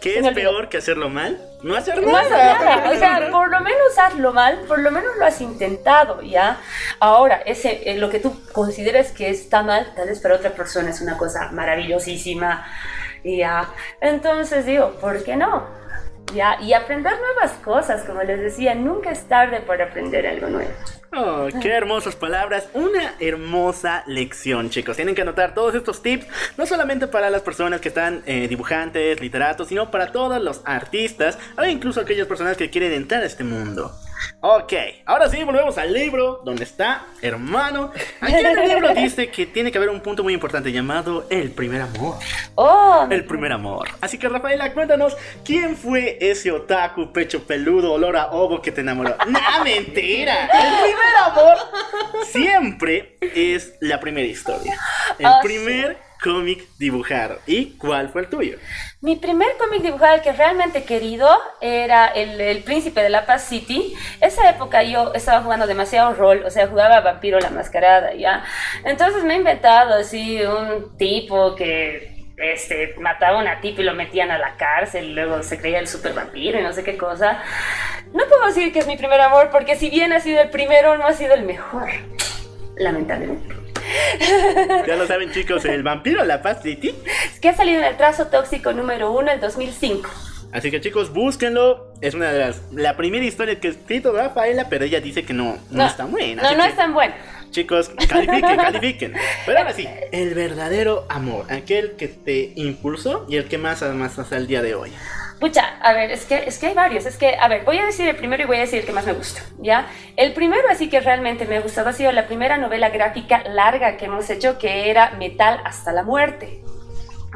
¿Qué 0.00 0.18
es 0.18 0.28
peor 0.32 0.68
que 0.68 0.78
hacerlo 0.78 1.08
mal? 1.08 1.40
No 1.62 1.76
hacer 1.76 2.02
nada. 2.02 2.10
No 2.10 2.16
hacer 2.18 2.66
nada. 2.66 2.90
O 2.90 2.96
sea, 2.96 3.30
por 3.30 3.50
lo 3.50 3.60
menos 3.60 3.96
hazlo 3.96 4.32
mal, 4.32 4.58
por 4.66 4.80
lo 4.80 4.90
menos 4.90 5.16
lo 5.16 5.24
has 5.24 5.40
intentado, 5.40 6.20
¿ya? 6.22 6.58
Ahora, 6.98 7.42
ese, 7.46 7.88
eh, 7.88 7.96
lo 7.96 8.10
que 8.10 8.18
tú 8.18 8.42
consideres 8.52 9.12
que 9.12 9.30
está 9.30 9.62
mal, 9.62 9.92
tal 9.94 10.08
vez 10.08 10.18
para 10.18 10.34
otra 10.34 10.50
persona 10.50 10.90
es 10.90 11.00
una 11.00 11.16
cosa 11.16 11.50
maravillosísima. 11.52 12.66
¿Ya? 13.24 13.68
Entonces 14.00 14.66
digo, 14.66 14.96
¿por 15.00 15.22
qué 15.22 15.36
no? 15.36 15.81
¿Ya? 16.34 16.60
Y 16.60 16.72
aprender 16.72 17.12
nuevas 17.18 17.52
cosas, 17.64 18.04
como 18.04 18.22
les 18.22 18.40
decía, 18.40 18.74
nunca 18.74 19.10
es 19.10 19.28
tarde 19.28 19.60
para 19.60 19.84
aprender 19.84 20.26
algo 20.26 20.48
nuevo. 20.48 20.70
Oh, 21.14 21.48
qué 21.60 21.68
hermosas 21.68 22.16
palabras, 22.16 22.68
una 22.72 23.14
hermosa 23.20 24.02
lección, 24.06 24.70
chicos. 24.70 24.96
Tienen 24.96 25.14
que 25.14 25.20
anotar 25.20 25.52
todos 25.52 25.74
estos 25.74 26.02
tips, 26.02 26.26
no 26.56 26.64
solamente 26.64 27.06
para 27.06 27.28
las 27.28 27.42
personas 27.42 27.82
que 27.82 27.88
están 27.88 28.22
eh, 28.24 28.48
dibujantes, 28.48 29.20
literatos, 29.20 29.68
sino 29.68 29.90
para 29.90 30.10
todos 30.10 30.42
los 30.42 30.62
artistas, 30.64 31.38
o 31.58 31.64
incluso 31.64 32.00
aquellas 32.00 32.26
personas 32.26 32.56
que 32.56 32.70
quieren 32.70 32.92
entrar 32.92 33.22
a 33.22 33.26
este 33.26 33.44
mundo. 33.44 33.92
Ok, 34.40 34.72
ahora 35.06 35.28
sí, 35.28 35.42
volvemos 35.44 35.78
al 35.78 35.92
libro, 35.92 36.40
donde 36.44 36.64
está, 36.64 37.04
hermano. 37.20 37.92
Aquí 38.20 38.34
en 38.34 38.58
el 38.58 38.68
libro 38.68 38.92
dice 38.94 39.30
que 39.30 39.46
tiene 39.46 39.70
que 39.70 39.78
haber 39.78 39.90
un 39.90 40.00
punto 40.00 40.22
muy 40.24 40.34
importante 40.34 40.72
llamado 40.72 41.26
el 41.30 41.50
primer 41.52 41.80
amor. 41.82 42.16
Oh. 42.56 43.06
El 43.08 43.24
primer 43.24 43.52
amor. 43.52 43.88
Así 44.00 44.18
que 44.18 44.28
Rafaela, 44.28 44.72
cuéntanos, 44.72 45.16
¿quién 45.44 45.76
fue 45.76 46.18
ese 46.20 46.50
otaku 46.50 47.12
pecho 47.12 47.44
peludo, 47.46 47.92
olor 47.92 48.16
a 48.16 48.32
ovo 48.32 48.60
que 48.60 48.72
te 48.72 48.80
enamoró? 48.80 49.14
¡Nah, 49.28 49.62
mentira! 49.62 50.46
El 50.46 50.82
primer 50.82 51.16
amor 51.26 51.56
siempre 52.30 53.16
es 53.20 53.74
la 53.80 54.00
primera 54.00 54.26
historia. 54.26 54.76
El 55.18 55.26
Oh, 55.26 55.40
primer 55.42 55.98
cómic 56.22 56.66
dibujado. 56.78 57.38
¿Y 57.46 57.76
cuál 57.76 58.08
fue 58.10 58.22
el 58.22 58.28
tuyo? 58.28 58.58
Mi 59.00 59.16
primer 59.16 59.48
cómic 59.58 59.82
dibujado 59.82 60.22
que 60.22 60.32
realmente 60.32 60.84
querido 60.84 61.28
era 61.60 62.06
el, 62.06 62.40
el, 62.40 62.62
Príncipe 62.62 63.02
de 63.02 63.10
la 63.10 63.26
Paz 63.26 63.44
City. 63.44 63.94
Esa 64.20 64.48
época 64.48 64.82
yo 64.82 65.12
estaba 65.14 65.42
jugando 65.42 65.66
demasiado 65.66 66.14
rol, 66.14 66.42
o 66.44 66.50
sea, 66.50 66.68
jugaba 66.68 67.00
Vampiro 67.00 67.40
la 67.40 67.50
Mascarada, 67.50 68.14
¿ya? 68.14 68.44
Entonces 68.84 69.24
me 69.24 69.34
he 69.34 69.36
inventado 69.38 69.94
así 69.94 70.40
un 70.42 70.96
tipo 70.96 71.54
que 71.56 72.12
este, 72.36 72.94
mataba 72.98 73.38
a 73.38 73.42
una 73.42 73.60
tipa 73.60 73.82
y 73.82 73.84
lo 73.84 73.94
metían 73.94 74.30
a 74.30 74.38
la 74.38 74.56
cárcel, 74.56 75.14
luego 75.14 75.42
se 75.42 75.58
creía 75.58 75.78
el 75.78 75.86
super 75.86 76.12
vampiro 76.12 76.58
y 76.58 76.62
no 76.62 76.72
sé 76.72 76.82
qué 76.82 76.96
cosa. 76.96 77.42
No 78.12 78.24
puedo 78.28 78.46
decir 78.46 78.72
que 78.72 78.80
es 78.80 78.86
mi 78.86 78.96
primer 78.96 79.20
amor, 79.20 79.50
porque 79.50 79.76
si 79.76 79.90
bien 79.90 80.12
ha 80.12 80.20
sido 80.20 80.40
el 80.40 80.50
primero, 80.50 80.98
no 80.98 81.06
ha 81.06 81.12
sido 81.12 81.34
el 81.34 81.42
mejor. 81.44 81.88
Lamentablemente. 82.76 83.61
Ya 84.86 84.96
lo 84.96 85.06
saben 85.06 85.32
chicos, 85.32 85.64
el 85.64 85.82
vampiro 85.82 86.24
La 86.24 86.42
Paz 86.42 86.62
City. 86.62 86.94
Es 87.32 87.40
que 87.40 87.48
ha 87.48 87.56
salido 87.56 87.78
en 87.78 87.84
el 87.84 87.96
trazo 87.96 88.26
tóxico 88.26 88.72
número 88.72 89.12
uno 89.12 89.30
en 89.30 89.40
2005. 89.40 90.10
Así 90.52 90.70
que 90.70 90.80
chicos, 90.80 91.12
búsquenlo. 91.12 91.92
Es 92.00 92.14
una 92.14 92.30
de 92.30 92.38
las. 92.38 92.60
La 92.72 92.96
primera 92.96 93.24
historia 93.24 93.58
que 93.58 93.68
ha 93.68 93.70
escrito 93.70 94.12
Rafaela, 94.12 94.68
pero 94.68 94.84
ella 94.84 95.00
dice 95.00 95.24
que 95.24 95.32
no, 95.32 95.58
no, 95.70 95.86
está 95.86 96.04
buena. 96.04 96.42
No, 96.42 96.48
así 96.48 96.56
no 96.56 96.62
que, 96.64 96.68
es 96.68 96.76
tan 96.76 96.92
bueno. 96.92 97.14
Chicos, 97.50 97.90
califiquen, 98.08 98.56
califiquen. 98.56 99.14
Pero 99.46 99.58
ahora 99.58 99.72
sí, 99.72 99.88
el 100.10 100.34
verdadero 100.34 101.06
amor, 101.08 101.46
aquel 101.50 101.92
que 101.92 102.08
te 102.08 102.52
impulsó 102.56 103.26
y 103.28 103.36
el 103.36 103.44
que 103.44 103.58
más 103.58 103.82
además 103.82 104.18
hasta 104.18 104.36
el 104.36 104.46
día 104.46 104.62
de 104.62 104.74
hoy. 104.74 104.92
Pucha, 105.42 105.76
a 105.80 105.92
ver, 105.92 106.12
es 106.12 106.24
que, 106.24 106.44
es 106.46 106.56
que 106.60 106.68
hay 106.68 106.74
varios. 106.74 107.04
Es 107.04 107.16
que, 107.16 107.34
a 107.34 107.48
ver, 107.48 107.64
voy 107.64 107.76
a 107.76 107.84
decir 107.84 108.08
el 108.08 108.14
primero 108.14 108.44
y 108.44 108.46
voy 108.46 108.58
a 108.58 108.60
decir 108.60 108.78
el 108.78 108.86
que 108.86 108.92
más 108.92 109.04
me 109.04 109.12
gusta, 109.12 109.42
¿ya? 109.58 109.88
El 110.14 110.34
primero, 110.34 110.68
así 110.70 110.88
que 110.88 111.00
realmente 111.00 111.46
me 111.46 111.56
ha 111.56 111.60
gustado, 111.60 111.88
ha 111.88 111.92
sido 111.92 112.12
la 112.12 112.28
primera 112.28 112.58
novela 112.58 112.90
gráfica 112.90 113.42
larga 113.48 113.96
que 113.96 114.04
hemos 114.04 114.30
hecho, 114.30 114.56
que 114.56 114.88
era 114.88 115.10
Metal 115.18 115.60
hasta 115.64 115.90
la 115.90 116.04
muerte. 116.04 116.62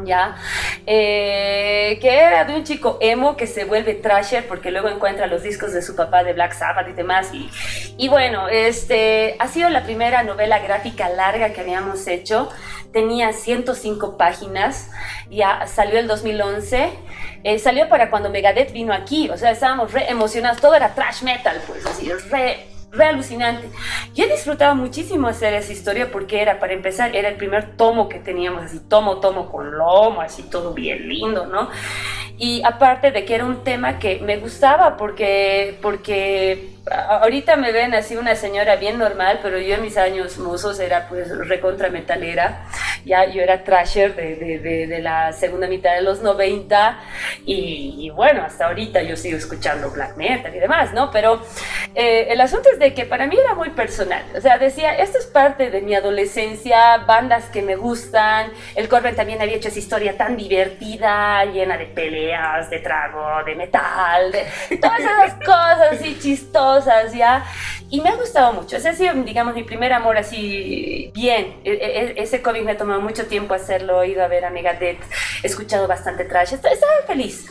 ¿Ya? 0.04 0.36
Eh, 0.86 1.98
que 2.00 2.18
era 2.18 2.44
de 2.44 2.54
un 2.54 2.64
chico 2.64 2.98
emo 3.00 3.36
que 3.36 3.46
se 3.46 3.64
vuelve 3.64 3.94
trasher 3.94 4.46
porque 4.46 4.70
luego 4.70 4.88
encuentra 4.88 5.26
los 5.26 5.42
discos 5.42 5.72
de 5.72 5.82
su 5.82 5.96
papá 5.96 6.22
de 6.24 6.32
Black 6.32 6.52
Sabbath 6.52 6.88
y 6.88 6.92
demás. 6.92 7.30
Y, 7.32 7.50
y 7.96 8.08
bueno, 8.08 8.48
este, 8.48 9.36
ha 9.38 9.48
sido 9.48 9.68
la 9.68 9.84
primera 9.84 10.22
novela 10.22 10.58
gráfica 10.58 11.08
larga 11.08 11.52
que 11.52 11.60
habíamos 11.60 12.06
hecho. 12.06 12.48
Tenía 12.92 13.32
105 13.32 14.16
páginas, 14.16 14.90
ya 15.30 15.66
salió 15.66 15.98
el 15.98 16.06
2011. 16.06 16.90
Eh, 17.44 17.58
salió 17.58 17.88
para 17.88 18.10
cuando 18.10 18.30
Megadeth 18.30 18.72
vino 18.72 18.92
aquí, 18.92 19.28
o 19.30 19.36
sea, 19.36 19.50
estábamos 19.50 19.92
re 19.92 20.10
emocionados, 20.10 20.60
todo 20.60 20.74
era 20.74 20.94
trash 20.94 21.22
metal, 21.22 21.60
pues 21.66 21.86
así, 21.86 22.10
re 22.30 22.66
re 22.75 22.75
alucinante. 23.04 23.68
Yo 24.14 24.24
he 24.24 24.28
disfrutado 24.28 24.74
muchísimo 24.74 25.28
hacer 25.28 25.54
esa 25.54 25.72
historia 25.72 26.10
porque 26.10 26.40
era, 26.40 26.58
para 26.58 26.72
empezar, 26.72 27.14
era 27.14 27.28
el 27.28 27.36
primer 27.36 27.76
tomo 27.76 28.08
que 28.08 28.18
teníamos, 28.18 28.64
así, 28.64 28.80
tomo, 28.80 29.18
tomo 29.18 29.50
con 29.50 29.76
lomo, 29.76 30.20
así 30.20 30.42
todo 30.44 30.72
bien 30.72 31.08
lindo, 31.08 31.46
¿no? 31.46 31.68
Y 32.38 32.62
aparte 32.64 33.10
de 33.10 33.24
que 33.24 33.34
era 33.34 33.44
un 33.44 33.64
tema 33.64 33.98
que 33.98 34.20
me 34.20 34.36
gustaba 34.38 34.96
porque, 34.96 35.78
porque 35.80 36.75
ahorita 36.90 37.56
me 37.56 37.72
ven 37.72 37.94
así 37.94 38.16
una 38.16 38.34
señora 38.34 38.76
bien 38.76 38.98
normal, 38.98 39.40
pero 39.42 39.58
yo 39.58 39.74
en 39.74 39.82
mis 39.82 39.96
años 39.96 40.38
mozos 40.38 40.78
era 40.80 41.08
pues 41.08 41.28
recontra 41.48 41.90
metalera. 41.90 42.66
Ya 43.04 43.24
yo 43.26 43.40
era 43.42 43.62
trasher 43.62 44.14
de, 44.16 44.34
de, 44.36 44.86
de, 44.86 44.98
la 45.00 45.32
segunda 45.32 45.68
mitad 45.68 45.94
de 45.94 46.02
los 46.02 46.22
90 46.22 46.98
y, 47.44 47.94
y, 47.98 48.10
bueno, 48.10 48.42
hasta 48.42 48.66
ahorita 48.66 49.02
yo 49.02 49.16
sigo 49.16 49.36
escuchando 49.36 49.90
black 49.90 50.16
metal 50.16 50.54
y 50.54 50.58
demás, 50.58 50.92
¿no? 50.92 51.10
Pero 51.12 51.40
eh, 51.94 52.26
el 52.30 52.40
asunto 52.40 52.68
es 52.72 52.78
de 52.78 52.94
que 52.94 53.04
para 53.04 53.26
mí 53.26 53.36
era 53.36 53.54
muy 53.54 53.70
personal. 53.70 54.24
O 54.36 54.40
sea, 54.40 54.58
decía, 54.58 54.94
esto 54.94 55.18
es 55.18 55.26
parte 55.26 55.70
de 55.70 55.80
mi 55.82 55.94
adolescencia, 55.94 56.98
bandas 57.06 57.44
que 57.46 57.62
me 57.62 57.76
gustan. 57.76 58.50
El 58.74 58.88
Corben 58.88 59.14
también 59.14 59.40
había 59.40 59.56
hecho 59.56 59.68
esa 59.68 59.78
historia 59.78 60.16
tan 60.16 60.36
divertida, 60.36 61.44
llena 61.44 61.76
de 61.76 61.86
peleas, 61.86 62.68
de 62.70 62.80
trago, 62.80 63.44
de 63.44 63.54
metal, 63.54 64.32
de 64.32 64.76
todas 64.78 65.00
esas 65.00 65.34
cosas 65.34 65.92
así 65.92 66.18
chistosas, 66.18 66.75
¿ya? 67.14 67.44
Y 67.88 68.00
me 68.00 68.10
ha 68.10 68.16
gustado 68.16 68.52
mucho. 68.52 68.76
Ese 68.76 68.88
ha 68.88 68.94
sido, 68.94 69.14
digamos, 69.14 69.54
mi 69.54 69.62
primer 69.62 69.92
amor 69.92 70.18
así 70.18 71.10
bien. 71.14 71.60
E, 71.64 71.72
e, 71.72 72.22
ese 72.22 72.42
cómic 72.42 72.64
me 72.64 72.72
ha 72.72 72.76
tomado 72.76 73.00
mucho 73.00 73.26
tiempo 73.26 73.54
hacerlo, 73.54 74.02
he 74.02 74.08
ido 74.08 74.24
a 74.24 74.28
ver 74.28 74.44
a 74.44 74.50
Megadeth, 74.50 75.00
he 75.42 75.46
escuchado 75.46 75.86
bastante 75.86 76.24
trash, 76.24 76.54
estaba 76.54 76.74
feliz. 77.06 77.46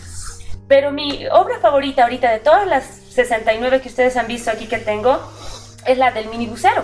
Pero 0.68 0.92
mi 0.92 1.28
obra 1.28 1.60
favorita 1.60 2.04
ahorita 2.04 2.32
de 2.32 2.40
todas 2.40 2.68
las 2.68 2.86
69 2.86 3.82
que 3.82 3.88
ustedes 3.88 4.18
han 4.18 4.28
visto 4.28 4.52
aquí 4.52 4.68
que 4.68 4.80
tengo 4.80 5.20
es 5.86 5.98
la 5.98 6.12
del 6.12 6.28
minibusero, 6.28 6.84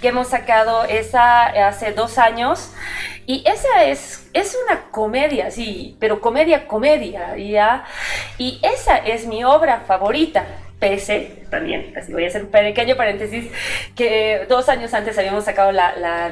que 0.00 0.08
hemos 0.08 0.28
sacado 0.28 0.84
esa 0.84 1.44
hace 1.68 1.92
dos 1.92 2.18
años. 2.18 2.70
Y 3.28 3.42
esa 3.46 3.84
es, 3.84 4.28
es 4.34 4.56
una 4.64 4.90
comedia, 4.90 5.50
sí, 5.50 5.96
pero 5.98 6.20
comedia, 6.20 6.68
comedia, 6.68 7.36
¿ya? 7.36 7.84
Y 8.38 8.60
esa 8.62 8.98
es 8.98 9.26
mi 9.26 9.42
obra 9.44 9.80
favorita 9.80 10.46
pese 10.78 11.44
también, 11.50 11.94
así 11.96 12.12
voy 12.12 12.24
a 12.24 12.28
hacer 12.28 12.44
un 12.44 12.50
pequeño 12.50 12.96
paréntesis, 12.96 13.50
que 13.94 14.46
dos 14.48 14.68
años 14.68 14.92
antes 14.94 15.16
habíamos 15.18 15.44
sacado 15.44 15.72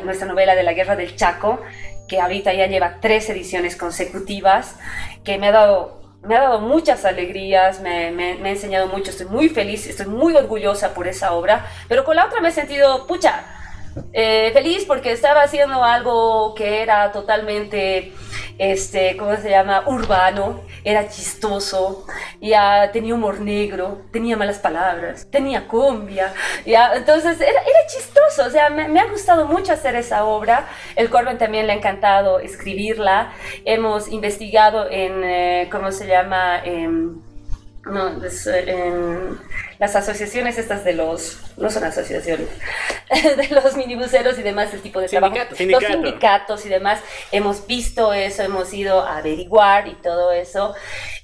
nuestra 0.05 0.27
novela 0.27 0.55
de 0.55 0.63
la 0.63 0.73
Guerra 0.73 0.97
del 0.97 1.17
Chaco, 1.17 1.61
que 2.09 2.21
ahorita 2.21 2.53
ya 2.53 2.67
lleva 2.67 2.99
tres 3.01 3.29
ediciones 3.31 3.77
consecutivas, 3.77 4.77
que 5.25 5.39
me 5.39 5.49
ha 5.49 5.53
dado 5.53 6.05
me 6.25 6.37
ha 6.37 6.41
dado 6.41 6.61
muchas 6.61 7.05
alegrías, 7.05 7.81
me, 7.81 8.09
ha 8.09 8.49
enseñado 8.49 8.89
mucho, 8.89 9.11
estoy 9.11 9.27
muy 9.27 9.49
feliz, 9.51 9.87
estoy 9.87 10.07
muy 10.07 10.35
orgullosa 10.35 10.95
por 10.95 11.07
esa 11.07 11.35
obra, 11.35 11.67
pero 11.89 12.05
con 12.05 12.17
la 12.17 12.25
otra 12.25 12.41
me 12.41 12.49
he 12.49 12.53
sentido, 12.53 13.07
pucha, 13.07 13.45
eh, 14.13 14.51
feliz 14.53 14.85
porque 14.87 15.13
estaba 15.13 15.43
haciendo 15.43 15.85
algo 15.85 16.55
que 16.55 16.83
era 16.83 17.13
totalmente, 17.13 18.13
este, 18.59 19.17
¿cómo 19.17 19.37
se 19.37 19.51
llama? 19.51 19.85
Urbano, 19.87 20.61
era 20.85 21.09
chistoso, 21.09 22.07
ya 22.41 22.91
tenía 22.93 23.15
humor 23.15 23.41
negro, 23.41 24.03
tenía 24.13 24.37
malas 24.37 24.59
palabras, 24.59 25.27
tenía 25.31 25.67
cumbia, 25.67 26.33
ya, 26.65 26.95
entonces 26.95 27.41
era, 27.41 27.61
era 27.61 27.87
chistoso, 27.87 28.47
o 28.47 28.51
sea, 28.51 28.71
me, 28.71 29.01
ha 29.01 29.07
gustado 29.11 29.47
mucho 29.47 29.73
hacer 29.73 29.97
esa 29.97 30.25
obra, 30.25 30.69
el 30.97 31.11
Corben 31.11 31.39
también 31.39 31.67
le 31.67 31.73
ha 31.73 31.77
encantado 31.77 32.39
escribirla, 32.41 33.33
hemos 33.65 34.09
investigado 34.09 34.91
en, 34.91 35.25
eh, 35.25 35.69
¿cómo 35.71 35.93
se 35.93 36.07
llama? 36.07 36.63
No, 37.87 38.25
es, 38.25 38.47
en 38.47 39.39
las 39.79 39.95
asociaciones 39.95 40.59
estas 40.59 40.85
de 40.85 40.95
los, 40.95 41.41
no 41.57 41.71
son 41.71 41.85
asociaciones, 41.85 42.49
de 43.11 43.49
los 43.51 43.77
minibuseros 43.77 44.39
y 44.39 44.43
demás, 44.43 44.73
el 44.73 44.81
tipo 44.81 45.01
de 45.01 45.09
Sindicato, 45.09 45.35
trabajo, 45.35 45.57
sindicato. 45.57 45.83
los 45.83 45.93
sindicatos 45.93 46.67
y 46.67 46.69
demás, 46.69 47.01
hemos 47.33 47.67
visto 47.67 48.13
eso, 48.13 48.43
hemos 48.43 48.73
ido 48.73 49.01
a 49.03 49.19
averiguar 49.19 49.89
y 49.89 49.95
todo 49.97 50.33
eso, 50.33 50.75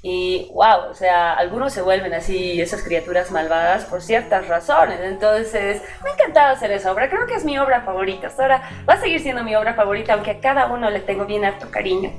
y 0.02 0.50
wow, 0.52 0.90
o 0.90 0.94
sea, 0.94 1.32
algunos 1.34 1.72
se 1.72 1.82
vuelven 1.82 2.12
así, 2.12 2.60
esas 2.60 2.82
criaturas 2.82 3.30
malvadas 3.30 3.84
por 3.86 4.02
ciertas 4.02 4.46
razones, 4.48 5.00
entonces 5.02 5.80
me 6.02 6.10
ha 6.10 6.14
encantado 6.14 6.54
hacer 6.54 6.70
esa 6.72 6.92
obra, 6.92 7.08
creo 7.08 7.26
que 7.26 7.34
es 7.34 7.44
mi 7.44 7.58
obra 7.58 7.82
favorita, 7.82 8.26
hasta 8.26 8.42
ahora 8.42 8.70
va 8.88 8.94
a 8.94 9.00
seguir 9.00 9.20
siendo 9.20 9.42
mi 9.44 9.54
obra 9.56 9.74
favorita, 9.74 10.14
aunque 10.14 10.32
a 10.32 10.40
cada 10.40 10.66
uno 10.66 10.90
le 10.90 11.00
tengo 11.00 11.24
bien 11.24 11.44
harto 11.44 11.70
cariño 11.70 12.12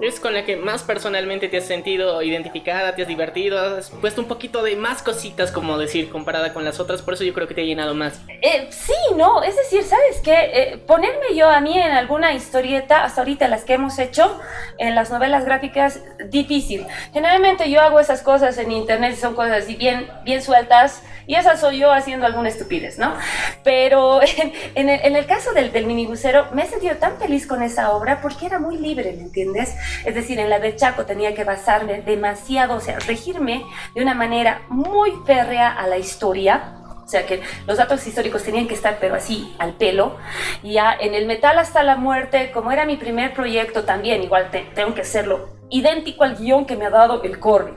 es 0.00 0.18
con 0.18 0.34
la 0.34 0.44
que 0.44 0.56
más 0.56 0.82
personalmente 0.82 1.48
te 1.48 1.58
has 1.58 1.64
sentido 1.64 2.22
identificada, 2.22 2.94
te 2.94 3.02
has 3.02 3.08
divertido, 3.08 3.58
has 3.58 3.90
puesto 3.90 4.20
un 4.20 4.28
poquito 4.28 4.62
de 4.62 4.74
más 4.76 5.02
cositas, 5.02 5.52
como 5.52 5.78
decir, 5.78 6.10
comparada 6.10 6.52
con 6.52 6.64
las 6.64 6.80
otras, 6.80 7.02
por 7.02 7.14
eso 7.14 7.24
yo 7.24 7.34
creo 7.34 7.46
que 7.46 7.54
te 7.54 7.60
ha 7.60 7.64
llenado 7.64 7.94
más. 7.94 8.20
Eh, 8.40 8.68
sí, 8.70 8.92
no, 9.16 9.42
es 9.42 9.56
decir, 9.56 9.84
¿sabes 9.84 10.20
qué? 10.24 10.50
Eh, 10.52 10.78
ponerme 10.78 11.36
yo 11.36 11.48
a 11.48 11.60
mí 11.60 11.78
en 11.78 11.92
alguna 11.92 12.32
historieta, 12.32 13.04
hasta 13.04 13.20
ahorita 13.20 13.48
las 13.48 13.64
que 13.64 13.74
hemos 13.74 13.98
hecho, 13.98 14.40
en 14.78 14.94
las 14.94 15.10
novelas 15.10 15.44
gráficas, 15.44 16.00
difícil. 16.30 16.86
Generalmente 17.12 17.70
yo 17.70 17.80
hago 17.80 18.00
esas 18.00 18.22
cosas 18.22 18.58
en 18.58 18.72
internet, 18.72 19.16
son 19.16 19.34
cosas 19.34 19.64
así 19.64 19.76
bien, 19.76 20.08
bien 20.24 20.42
sueltas, 20.42 21.02
y 21.26 21.36
esas 21.36 21.60
soy 21.60 21.78
yo 21.78 21.92
haciendo 21.92 22.26
alguna 22.26 22.48
estupidez, 22.48 22.98
¿no? 22.98 23.14
Pero 23.62 24.20
en, 24.22 24.52
en, 24.74 24.88
el, 24.88 25.00
en 25.04 25.16
el, 25.16 25.26
caso 25.26 25.52
del, 25.52 25.70
del 25.72 25.86
minibusero, 25.86 26.48
me 26.52 26.62
he 26.62 26.66
sentido 26.66 26.96
tan 26.96 27.18
feliz 27.18 27.46
con 27.46 27.62
esa 27.62 27.92
obra 27.92 28.20
porque 28.20 28.46
era 28.46 28.58
muy 28.58 28.76
libre, 28.76 29.12
¿me 29.12 29.22
entiendes? 29.22 29.74
Es 30.04 30.14
decir, 30.14 30.38
en 30.38 30.50
la 30.50 30.58
de 30.58 30.76
Chaco 30.76 31.04
tenía 31.04 31.34
que 31.34 31.44
basarme 31.44 32.02
demasiado, 32.02 32.76
o 32.76 32.80
sea, 32.80 32.98
regirme 33.00 33.64
de 33.94 34.02
una 34.02 34.14
manera 34.14 34.62
muy 34.68 35.12
férrea 35.26 35.72
a 35.72 35.86
la 35.86 35.98
historia. 35.98 36.76
O 37.04 37.08
sea 37.08 37.26
que 37.26 37.42
los 37.66 37.76
datos 37.76 38.06
históricos 38.06 38.42
tenían 38.42 38.68
que 38.68 38.74
estar, 38.74 38.98
pero 39.00 39.14
así, 39.14 39.54
al 39.58 39.74
pelo. 39.74 40.16
Y 40.62 40.74
ya 40.74 40.94
en 40.98 41.14
el 41.14 41.26
metal 41.26 41.58
hasta 41.58 41.82
la 41.82 41.96
muerte, 41.96 42.50
como 42.52 42.72
era 42.72 42.86
mi 42.86 42.96
primer 42.96 43.34
proyecto 43.34 43.84
también, 43.84 44.22
igual 44.22 44.50
te, 44.50 44.60
tengo 44.74 44.94
que 44.94 45.02
hacerlo 45.02 45.61
idéntico 45.72 46.22
al 46.22 46.36
guion 46.36 46.64
que 46.64 46.76
me 46.76 46.86
ha 46.86 46.90
dado 46.90 47.22
el 47.22 47.38
Corby. 47.40 47.72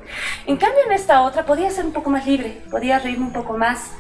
En 0.46 0.58
cambio, 0.58 0.84
en 0.86 0.92
esta 0.92 1.22
otra 1.22 1.46
podía 1.46 1.72
ser 1.72 1.86
un 1.86 1.94
poco 1.94 2.10
más 2.10 2.28
libre, 2.28 2.62
podía 2.70 3.00
reírme 3.00 3.26
un 3.26 3.34
poco 3.34 3.58
más. 3.58 3.92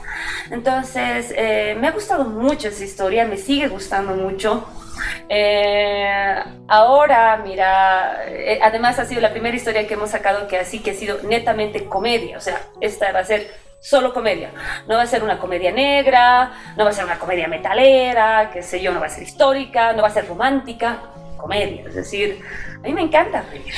Entonces, 0.51 1.33
eh, 1.35 1.75
me 1.79 1.87
ha 1.87 1.91
gustado 1.91 2.25
mucho 2.25 2.67
esa 2.67 2.83
historia, 2.83 3.25
me 3.25 3.37
sigue 3.37 3.67
gustando 3.67 4.13
mucho. 4.13 4.67
Eh, 5.29 6.35
ahora, 6.67 7.37
mira, 7.43 8.25
eh, 8.27 8.59
además 8.61 8.99
ha 8.99 9.05
sido 9.05 9.21
la 9.21 9.31
primera 9.31 9.55
historia 9.55 9.87
que 9.87 9.95
hemos 9.95 10.11
sacado 10.11 10.47
que 10.47 10.57
así 10.57 10.79
que 10.79 10.91
ha 10.91 10.93
sido 10.93 11.19
netamente 11.23 11.85
comedia, 11.85 12.37
o 12.37 12.41
sea, 12.41 12.61
esta 12.79 13.11
va 13.11 13.19
a 13.19 13.25
ser 13.25 13.51
solo 13.79 14.13
comedia, 14.13 14.51
no 14.87 14.95
va 14.95 15.03
a 15.03 15.07
ser 15.07 15.23
una 15.23 15.37
comedia 15.37 15.71
negra, 15.71 16.51
no 16.77 16.85
va 16.85 16.89
a 16.89 16.93
ser 16.93 17.05
una 17.05 17.19
comedia 17.19 17.47
metalera, 17.47 18.49
qué 18.51 18.63
sé 18.63 18.81
yo, 18.81 18.91
no 18.93 18.99
va 18.99 19.07
a 19.07 19.09
ser 19.09 19.23
histórica, 19.23 19.93
no 19.93 20.01
va 20.01 20.07
a 20.07 20.11
ser 20.11 20.27
romántica, 20.27 20.97
comedia, 21.37 21.83
es 21.87 21.95
decir, 21.95 22.39
a 22.77 22.79
mí 22.79 22.93
me 22.93 23.01
encanta 23.01 23.41
reír. 23.43 23.73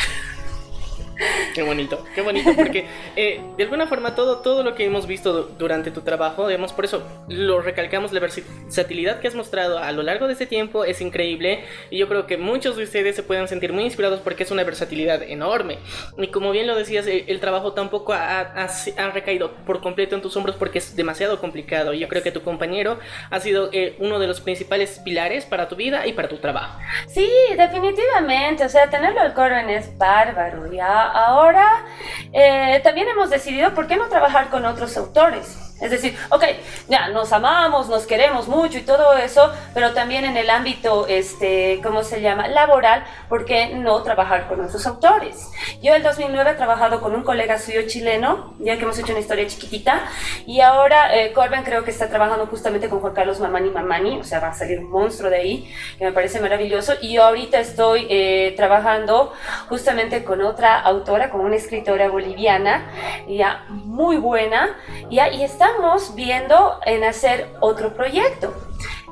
Qué 1.55 1.63
bonito, 1.63 2.05
qué 2.13 2.21
bonito, 2.21 2.51
porque 2.55 2.85
eh, 3.15 3.41
de 3.57 3.63
alguna 3.63 3.87
forma 3.87 4.13
todo, 4.15 4.39
todo 4.39 4.61
lo 4.63 4.75
que 4.75 4.85
hemos 4.85 5.07
visto 5.07 5.33
du- 5.33 5.55
durante 5.57 5.89
tu 5.91 6.01
trabajo, 6.01 6.47
digamos, 6.47 6.73
por 6.73 6.85
eso 6.85 7.01
lo 7.27 7.61
recalcamos, 7.61 8.11
la 8.11 8.19
versatilidad 8.19 9.19
que 9.19 9.27
has 9.27 9.33
mostrado 9.35 9.79
a 9.79 9.91
lo 9.91 10.03
largo 10.03 10.27
de 10.27 10.33
este 10.33 10.45
tiempo 10.45 10.85
es 10.85 11.01
increíble 11.01 11.63
y 11.89 11.97
yo 11.97 12.07
creo 12.07 12.27
que 12.27 12.37
muchos 12.37 12.75
de 12.77 12.83
ustedes 12.83 13.15
se 13.15 13.23
pueden 13.23 13.47
sentir 13.47 13.73
muy 13.73 13.83
inspirados 13.85 14.19
porque 14.19 14.43
es 14.43 14.51
una 14.51 14.63
versatilidad 14.63 15.23
enorme. 15.23 15.79
Y 16.17 16.27
como 16.27 16.51
bien 16.51 16.67
lo 16.67 16.75
decías, 16.75 17.07
eh, 17.07 17.25
el 17.27 17.39
trabajo 17.39 17.73
tampoco 17.73 18.13
ha, 18.13 18.39
ha- 18.41 18.67
ha 18.97 19.09
recaído 19.11 19.51
por 19.65 19.81
completo 19.81 20.15
en 20.15 20.21
tus 20.21 20.35
hombros 20.37 20.55
porque 20.55 20.77
es 20.77 20.95
demasiado 20.95 21.39
complicado. 21.39 21.93
Y 21.93 21.99
yo 21.99 22.07
creo 22.07 22.21
que 22.21 22.31
tu 22.31 22.43
compañero 22.43 22.99
ha 23.31 23.39
sido 23.39 23.69
eh, 23.73 23.95
uno 23.99 24.19
de 24.19 24.27
los 24.27 24.41
principales 24.41 24.99
pilares 25.03 25.45
para 25.45 25.67
tu 25.67 25.75
vida 25.75 26.05
y 26.05 26.13
para 26.13 26.27
tu 26.27 26.37
trabajo. 26.37 26.79
Sí, 27.07 27.27
definitivamente. 27.55 28.63
O 28.65 28.69
sea, 28.69 28.89
tenerlo 28.89 29.21
al 29.21 29.33
Corben 29.33 29.69
es 29.69 29.97
bárbaro. 29.97 30.71
Ya 30.71 31.06
ahora 31.07 31.85
eh, 32.33 32.81
también 32.83 33.07
hemos 33.09 33.29
decidido 33.29 33.73
por 33.73 33.87
qué 33.87 33.95
no 33.95 34.07
trabajar 34.07 34.49
con 34.49 34.65
otros 34.65 34.95
autores. 34.97 35.66
Es 35.79 35.91
decir, 35.91 36.17
ok, 36.29 36.43
ya 36.87 37.09
nos 37.09 37.31
amamos, 37.31 37.87
nos 37.87 38.07
queremos 38.07 38.47
mucho 38.47 38.79
y 38.79 38.81
todo 38.81 39.13
eso, 39.13 39.51
pero 39.75 39.93
también 39.93 40.25
en 40.25 40.35
el 40.35 40.49
ámbito, 40.49 41.05
este, 41.07 41.79
¿cómo 41.83 42.03
se 42.03 42.21
llama? 42.21 42.47
Laboral, 42.47 43.03
¿por 43.29 43.45
qué 43.45 43.75
no 43.75 44.01
trabajar 44.01 44.47
con 44.47 44.59
otros 44.61 44.87
autores? 44.87 45.51
Yo 45.81 45.91
en 45.91 45.97
el 45.97 46.03
2009 46.03 46.51
he 46.51 46.53
trabajado 46.55 46.99
con 46.99 47.13
un 47.13 47.23
colega 47.23 47.59
suyo 47.59 47.83
chileno, 47.87 48.55
ya 48.59 48.77
que 48.77 48.83
hemos 48.83 48.97
hecho 48.97 49.11
una 49.11 49.19
historia 49.19 49.45
chiquitita, 49.45 50.01
y 50.47 50.61
ahora 50.61 51.15
eh, 51.15 51.31
Corben 51.33 51.63
creo 51.63 51.83
que 51.83 51.91
está 51.91 52.09
trabajando 52.09 52.47
justamente 52.47 52.89
con 52.89 52.99
Juan 52.99 53.13
Carlos 53.13 53.39
Mamani 53.39 53.69
Mamani, 53.69 54.19
o 54.19 54.23
sea, 54.23 54.39
va 54.39 54.49
a 54.49 54.53
salir 54.53 54.79
un 54.79 54.89
monstruo 54.89 55.29
de 55.29 55.37
ahí, 55.37 55.73
que 55.99 56.05
me 56.05 56.11
parece 56.11 56.39
maravilloso, 56.39 56.93
y 57.01 57.13
yo 57.13 57.23
ahorita 57.23 57.59
estoy 57.59 58.07
eh, 58.09 58.53
trabajando 58.57 59.31
justamente 59.69 60.23
con 60.23 60.41
otra 60.41 60.79
autora, 60.79 61.29
con 61.29 61.41
una 61.41 61.55
escritora 61.55 62.09
boliviana, 62.09 62.89
ya 63.27 63.65
muy 63.69 64.17
buena, 64.17 64.75
ya, 65.11 65.29
y 65.29 65.43
estamos 65.67 66.15
viendo 66.15 66.79
en 66.85 67.03
hacer 67.03 67.53
otro 67.59 67.93
proyecto. 67.93 68.53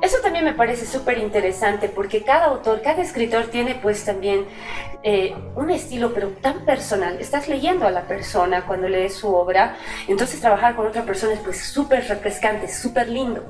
Eso 0.02 0.18
también 0.22 0.44
me 0.44 0.52
parece 0.52 0.84
súper 0.84 1.16
interesante 1.18 1.88
porque 1.88 2.22
cada 2.22 2.46
autor, 2.46 2.82
cada 2.82 3.00
escritor 3.00 3.46
tiene 3.46 3.74
pues 3.76 4.04
también 4.04 4.44
eh, 5.02 5.34
un 5.54 5.70
estilo 5.70 6.12
pero 6.12 6.28
tan 6.42 6.66
personal. 6.66 7.18
Estás 7.18 7.48
leyendo 7.48 7.86
a 7.86 7.90
la 7.90 8.02
persona 8.02 8.66
cuando 8.66 8.88
lees 8.88 9.14
su 9.14 9.34
obra, 9.34 9.76
entonces 10.06 10.40
trabajar 10.40 10.76
con 10.76 10.86
otra 10.86 11.02
persona 11.04 11.32
es 11.32 11.40
pues 11.40 11.64
súper 11.64 12.06
refrescante, 12.08 12.68
súper 12.68 13.08
lindo. 13.08 13.42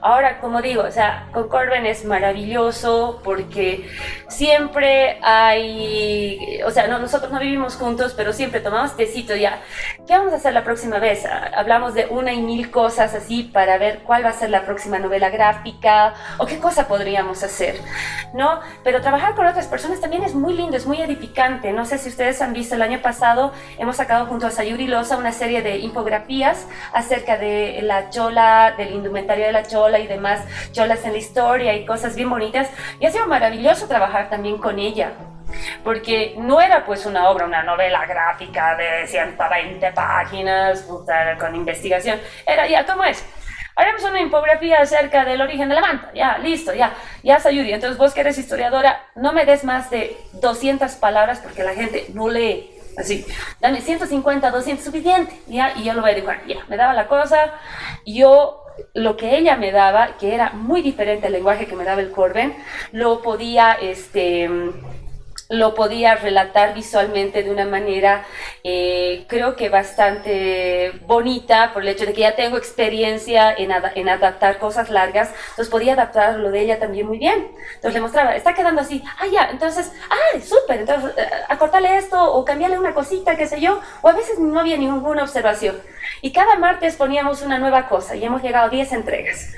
Ahora, 0.00 0.40
como 0.40 0.62
digo, 0.62 0.82
o 0.82 0.90
sea, 0.90 1.28
con 1.32 1.48
Corben 1.48 1.84
es 1.84 2.04
maravilloso 2.04 3.20
porque 3.24 3.90
siempre 4.28 5.18
hay, 5.22 6.60
o 6.64 6.70
sea, 6.70 6.86
no, 6.86 7.00
nosotros 7.00 7.32
no 7.32 7.40
vivimos 7.40 7.74
juntos, 7.74 8.14
pero 8.16 8.32
siempre 8.32 8.60
tomamos 8.60 8.96
tecito 8.96 9.34
ya. 9.34 9.60
¿Qué 10.06 10.16
vamos 10.16 10.32
a 10.32 10.36
hacer 10.36 10.52
la 10.52 10.62
próxima 10.62 11.00
vez? 11.00 11.24
Hablamos 11.26 11.94
de 11.94 12.06
una 12.06 12.32
y 12.32 12.40
mil 12.40 12.70
cosas 12.70 13.14
así 13.14 13.42
para 13.42 13.78
ver 13.78 14.00
cuál 14.04 14.24
va 14.24 14.30
a 14.30 14.32
ser 14.32 14.50
la 14.50 14.64
próxima 14.64 14.98
novela 15.00 15.30
gráfica 15.30 15.87
o 16.38 16.46
qué 16.46 16.58
cosa 16.58 16.86
podríamos 16.88 17.42
hacer, 17.42 17.80
¿no? 18.34 18.60
Pero 18.84 19.00
trabajar 19.00 19.34
con 19.34 19.46
otras 19.46 19.66
personas 19.66 20.00
también 20.00 20.22
es 20.24 20.34
muy 20.34 20.54
lindo, 20.54 20.76
es 20.76 20.86
muy 20.86 21.00
edificante. 21.00 21.72
No 21.72 21.84
sé 21.84 21.98
si 21.98 22.08
ustedes 22.08 22.42
han 22.42 22.52
visto 22.52 22.74
el 22.74 22.82
año 22.82 23.00
pasado, 23.00 23.52
hemos 23.78 23.96
sacado 23.96 24.26
junto 24.26 24.46
a 24.46 24.50
Sayuri 24.50 24.86
Loza 24.86 25.16
una 25.16 25.32
serie 25.32 25.62
de 25.62 25.78
infografías 25.78 26.66
acerca 26.92 27.36
de 27.36 27.80
la 27.82 28.10
chola, 28.10 28.74
del 28.76 28.92
indumentario 28.92 29.46
de 29.46 29.52
la 29.52 29.66
chola 29.66 29.98
y 29.98 30.06
demás 30.06 30.40
cholas 30.72 31.04
en 31.04 31.12
la 31.12 31.18
historia 31.18 31.74
y 31.74 31.86
cosas 31.86 32.14
bien 32.14 32.30
bonitas. 32.30 32.68
Y 33.00 33.06
ha 33.06 33.10
sido 33.10 33.26
maravilloso 33.26 33.86
trabajar 33.86 34.28
también 34.28 34.58
con 34.58 34.78
ella 34.78 35.12
porque 35.82 36.34
no 36.38 36.60
era 36.60 36.84
pues 36.84 37.06
una 37.06 37.30
obra, 37.30 37.46
una 37.46 37.62
novela 37.62 38.04
gráfica 38.06 38.76
de 38.76 39.06
120 39.06 39.92
páginas 39.92 40.86
con 41.38 41.56
investigación, 41.56 42.20
era 42.46 42.66
ya, 42.66 42.84
¿cómo 42.84 43.04
es? 43.04 43.24
Haremos 43.78 44.02
una 44.02 44.20
infografía 44.20 44.80
acerca 44.80 45.24
del 45.24 45.40
origen 45.40 45.68
de 45.68 45.76
la 45.76 45.80
manta, 45.80 46.10
ya, 46.12 46.36
listo, 46.38 46.74
ya, 46.74 46.96
ya 47.22 47.38
Sayuri, 47.38 47.72
entonces 47.72 47.96
vos 47.96 48.12
que 48.12 48.22
eres 48.22 48.36
historiadora, 48.36 49.06
no 49.14 49.32
me 49.32 49.46
des 49.46 49.62
más 49.62 49.88
de 49.88 50.16
200 50.32 50.90
palabras 50.96 51.38
porque 51.38 51.62
la 51.62 51.74
gente 51.74 52.06
no 52.12 52.28
lee. 52.28 52.74
Así, 52.96 53.24
dame 53.60 53.80
150, 53.80 54.50
200, 54.50 54.84
suficiente, 54.84 55.32
ya, 55.46 55.74
y 55.76 55.84
yo 55.84 55.94
lo 55.94 56.00
voy 56.00 56.10
a 56.10 56.14
dibujar, 56.14 56.44
ya, 56.48 56.56
me 56.66 56.76
daba 56.76 56.92
la 56.92 57.06
cosa, 57.06 57.52
yo 58.04 58.64
lo 58.94 59.16
que 59.16 59.38
ella 59.38 59.54
me 59.54 59.70
daba, 59.70 60.16
que 60.18 60.34
era 60.34 60.50
muy 60.50 60.82
diferente 60.82 61.28
al 61.28 61.32
lenguaje 61.34 61.66
que 61.66 61.76
me 61.76 61.84
daba 61.84 62.00
el 62.00 62.10
Corben, 62.10 62.56
lo 62.90 63.22
podía, 63.22 63.74
este, 63.80 64.50
lo 65.48 65.74
podía 65.74 66.14
relatar 66.14 66.74
visualmente 66.74 67.42
de 67.42 67.50
una 67.50 67.64
manera, 67.64 68.26
eh, 68.64 69.24
creo 69.28 69.56
que 69.56 69.70
bastante 69.70 70.92
bonita, 71.06 71.72
por 71.72 71.82
el 71.82 71.88
hecho 71.88 72.04
de 72.04 72.12
que 72.12 72.20
ya 72.20 72.36
tengo 72.36 72.58
experiencia 72.58 73.54
en, 73.56 73.72
en 73.94 74.08
adaptar 74.10 74.58
cosas 74.58 74.90
largas, 74.90 75.30
entonces 75.50 75.70
podía 75.70 75.94
adaptar 75.94 76.36
lo 76.36 76.50
de 76.50 76.60
ella 76.60 76.78
también 76.78 77.06
muy 77.06 77.18
bien. 77.18 77.48
Entonces 77.74 77.94
le 77.94 78.00
mostraba, 78.00 78.36
está 78.36 78.54
quedando 78.54 78.82
así, 78.82 79.02
ah, 79.18 79.26
ya, 79.32 79.48
entonces, 79.50 79.90
ah, 80.10 80.38
súper, 80.40 80.80
entonces 80.80 81.12
eh, 81.16 81.30
acortarle 81.48 81.96
esto 81.96 82.22
o 82.34 82.44
cambiarle 82.44 82.78
una 82.78 82.92
cosita, 82.92 83.36
qué 83.36 83.46
sé 83.46 83.60
yo, 83.60 83.80
o 84.02 84.08
a 84.08 84.12
veces 84.12 84.38
no 84.38 84.60
había 84.60 84.76
ninguna 84.76 85.22
observación. 85.22 85.76
Y 86.22 86.32
cada 86.32 86.56
martes 86.56 86.96
poníamos 86.96 87.42
una 87.42 87.58
nueva 87.58 87.88
cosa 87.88 88.16
y 88.16 88.24
hemos 88.24 88.42
llegado 88.42 88.66
a 88.66 88.70
10 88.70 88.92
entregas. 88.92 89.52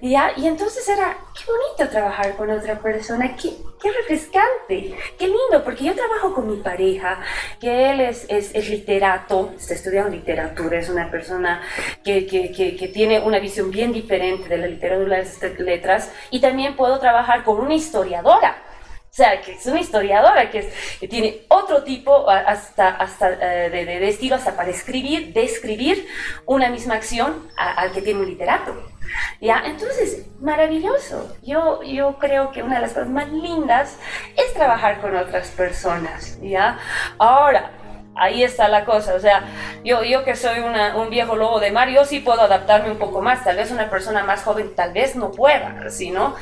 Ya, 0.00 0.32
y 0.36 0.46
entonces 0.46 0.88
era, 0.88 1.16
qué 1.34 1.44
bonito 1.44 1.90
trabajar 1.90 2.34
con 2.36 2.50
otra 2.50 2.78
persona, 2.78 3.36
qué, 3.36 3.50
qué 3.80 3.92
refrescante, 3.92 4.96
qué 5.18 5.26
lindo, 5.26 5.62
porque 5.62 5.84
yo 5.84 5.94
trabajo 5.94 6.34
con 6.34 6.50
mi 6.50 6.56
pareja, 6.62 7.20
que 7.60 7.90
él 7.90 8.00
es, 8.00 8.24
es, 8.28 8.54
es 8.54 8.70
literato, 8.70 9.52
está 9.58 9.74
estudiando 9.74 10.10
literatura, 10.10 10.78
es 10.78 10.88
una 10.88 11.10
persona 11.10 11.60
que, 12.02 12.26
que, 12.26 12.50
que, 12.50 12.76
que 12.76 12.88
tiene 12.88 13.20
una 13.20 13.38
visión 13.40 13.70
bien 13.70 13.92
diferente 13.92 14.48
de 14.48 14.56
la 14.56 14.66
literatura 14.66 15.20
y 15.20 15.24
las 15.24 15.42
letras, 15.58 16.10
y 16.30 16.40
también 16.40 16.76
puedo 16.76 16.98
trabajar 16.98 17.44
con 17.44 17.60
una 17.60 17.74
historiadora. 17.74 18.69
O 19.10 19.12
sea, 19.12 19.40
que 19.40 19.52
es 19.54 19.66
una 19.66 19.80
historiadora 19.80 20.48
que, 20.50 20.60
es, 20.60 20.66
que 21.00 21.08
tiene 21.08 21.42
otro 21.48 21.82
tipo 21.82 22.30
hasta, 22.30 22.90
hasta 22.90 23.30
eh, 23.32 23.68
de, 23.68 23.84
de- 23.84 23.98
de 23.98 24.08
estilo 24.08 24.36
hasta 24.36 24.54
para 24.54 24.70
escribir, 24.70 25.32
describir 25.32 26.06
una 26.46 26.68
misma 26.70 26.94
acción 26.94 27.50
al 27.56 27.90
que 27.90 28.02
tiene 28.02 28.20
un 28.20 28.26
literato. 28.26 28.72
¿Ya? 29.40 29.62
Entonces, 29.66 30.26
maravilloso. 30.40 31.36
Yo, 31.42 31.82
yo 31.82 32.16
creo 32.20 32.52
que 32.52 32.62
una 32.62 32.76
de 32.76 32.82
las 32.82 32.92
cosas 32.92 33.08
más 33.08 33.28
lindas 33.30 33.96
es 34.36 34.54
trabajar 34.54 35.00
con 35.00 35.16
otras 35.16 35.48
personas. 35.48 36.38
¿Ya? 36.40 36.78
Ahora, 37.18 37.72
ahí 38.20 38.44
está 38.44 38.68
la 38.68 38.84
cosa. 38.84 39.14
O 39.14 39.20
sea, 39.20 39.44
yo, 39.84 40.02
yo 40.04 40.22
que 40.24 40.36
soy 40.36 40.60
una- 40.60 40.96
un 40.96 41.10
viejo 41.10 41.34
lobo 41.36 41.58
de 41.60 41.72
mar, 41.72 41.88
yo 41.88 42.04
sí 42.04 42.20
puedo 42.20 42.42
adaptarme 42.42 42.90
un 42.90 42.98
poco 42.98 43.20
más. 43.20 43.42
Tal 43.44 43.56
vez 43.56 43.70
una 43.70 43.90
persona 43.90 44.22
más 44.22 44.42
joven 44.44 44.74
tal 44.76 44.92
vez 44.92 45.16
no 45.16 45.30
pueda, 45.32 45.88
¿sí, 45.90 46.10
no? 46.10 46.34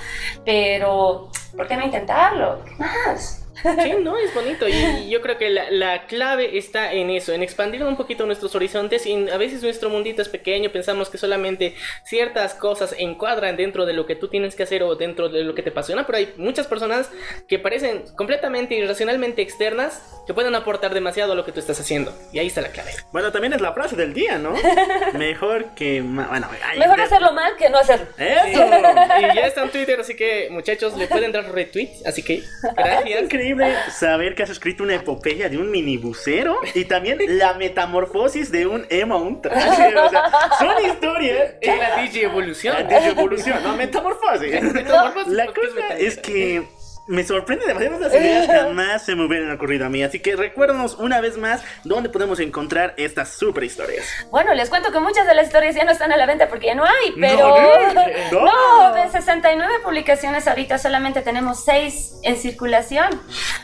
Pero, 0.44 1.28
¿por 1.56 1.66
qué 1.66 1.76
no 1.76 1.84
intentarlo? 1.84 2.62
¿Qué 2.64 2.72
más? 2.76 3.44
Sí, 3.82 3.92
no, 4.02 4.16
es 4.16 4.34
bonito. 4.34 4.66
Y 4.68 5.08
yo 5.08 5.20
creo 5.20 5.38
que 5.38 5.50
la, 5.50 5.70
la 5.70 6.06
clave 6.06 6.58
está 6.58 6.92
en 6.92 7.10
eso, 7.10 7.32
en 7.32 7.42
expandir 7.42 7.82
un 7.84 7.96
poquito 7.96 8.26
nuestros 8.26 8.54
horizontes. 8.54 9.06
Y 9.06 9.28
a 9.30 9.36
veces 9.36 9.62
nuestro 9.62 9.88
mundito 9.90 10.22
es 10.22 10.28
pequeño, 10.28 10.70
pensamos 10.70 11.08
que 11.10 11.18
solamente 11.18 11.74
ciertas 12.04 12.54
cosas 12.54 12.94
encuadran 12.98 13.56
dentro 13.56 13.86
de 13.86 13.92
lo 13.92 14.06
que 14.06 14.14
tú 14.16 14.28
tienes 14.28 14.54
que 14.54 14.62
hacer 14.62 14.82
o 14.82 14.94
dentro 14.96 15.28
de 15.28 15.42
lo 15.44 15.54
que 15.54 15.62
te 15.62 15.70
apasiona. 15.70 16.06
Pero 16.06 16.18
hay 16.18 16.32
muchas 16.36 16.66
personas 16.66 17.10
que 17.48 17.58
parecen 17.58 18.04
completamente 18.16 18.74
irracionalmente 18.74 19.42
externas 19.42 20.02
que 20.26 20.34
pueden 20.34 20.54
aportar 20.54 20.92
demasiado 20.94 21.32
a 21.32 21.34
lo 21.34 21.44
que 21.44 21.52
tú 21.52 21.60
estás 21.60 21.80
haciendo. 21.80 22.12
Y 22.32 22.38
ahí 22.38 22.46
está 22.48 22.60
la 22.60 22.68
clave. 22.68 22.90
Bueno, 23.12 23.32
también 23.32 23.52
es 23.52 23.60
la 23.60 23.72
frase 23.72 23.96
del 23.96 24.14
día, 24.14 24.38
¿no? 24.38 24.54
Mejor 25.14 25.74
que... 25.74 26.00
Bueno, 26.02 26.48
ay, 26.64 26.78
Mejor 26.78 26.96
de- 26.96 27.02
hacerlo 27.02 27.32
mal 27.32 27.56
que 27.56 27.68
no 27.70 27.78
hacerlo. 27.78 28.06
¡Eso! 28.18 28.64
Y 28.66 29.34
ya 29.34 29.46
está 29.46 29.62
en 29.62 29.70
Twitter, 29.70 30.00
así 30.00 30.14
que 30.16 30.48
muchachos, 30.50 30.96
le 30.96 31.06
pueden 31.06 31.32
dar 31.32 31.50
retweet. 31.52 31.88
Así 32.04 32.22
que 32.22 32.34
Es 32.34 32.44
gracias. 32.76 33.28
Increíble 33.48 33.76
saber 33.90 34.34
que 34.34 34.42
has 34.42 34.50
escrito 34.50 34.82
una 34.82 34.94
epopeya 34.94 35.48
de 35.48 35.58
un 35.58 35.70
minibusero 35.70 36.58
y 36.74 36.84
también 36.84 37.18
la 37.38 37.54
metamorfosis 37.54 38.50
de 38.50 38.66
un 38.66 38.86
emo 38.90 39.14
a 39.14 39.18
un 39.18 39.42
traje. 39.42 39.94
O 39.98 40.10
sea, 40.10 40.30
son 40.58 40.84
historias. 40.84 41.54
Y 41.60 41.66
la 41.66 41.96
DJ 41.96 42.24
Evolución. 42.24 42.76
Ah, 42.78 42.82
de 42.82 43.08
evolución, 43.08 43.62
no, 43.62 43.76
metamorfosis. 43.76 44.62
Metamorfosis, 44.72 45.32
La 45.32 45.44
es 45.44 45.50
cosa 45.50 45.88
es 45.98 46.18
que 46.18 46.64
me 47.08 47.24
sorprende 47.24 47.66
demasiado 47.66 47.98
las 47.98 48.14
ideas 48.14 48.46
que 48.46 48.52
jamás 48.52 49.04
se 49.04 49.16
me 49.16 49.24
hubieran 49.24 49.50
ocurrido 49.50 49.86
a 49.86 49.88
mí. 49.88 50.02
Así 50.02 50.20
que 50.20 50.36
recuérdanos 50.36 50.94
una 50.98 51.20
vez 51.20 51.38
más 51.38 51.62
dónde 51.84 52.10
podemos 52.10 52.38
encontrar 52.38 52.94
estas 52.98 53.30
super 53.30 53.64
historias. 53.64 54.06
Bueno, 54.30 54.54
les 54.54 54.68
cuento 54.68 54.92
que 54.92 55.00
muchas 55.00 55.26
de 55.26 55.34
las 55.34 55.46
historias 55.46 55.74
ya 55.74 55.84
no 55.84 55.90
están 55.90 56.12
a 56.12 56.16
la 56.18 56.26
venta 56.26 56.48
porque 56.48 56.66
ya 56.66 56.74
no 56.74 56.84
hay, 56.84 57.12
pero... 57.18 57.48
No, 57.48 58.44
No, 58.44 58.44
no. 58.44 58.94
de 59.02 59.10
69 59.10 59.74
publicaciones 59.82 60.46
ahorita 60.46 60.78
solamente 60.78 61.22
tenemos 61.22 61.64
6 61.64 62.20
en 62.24 62.36
circulación. 62.36 63.08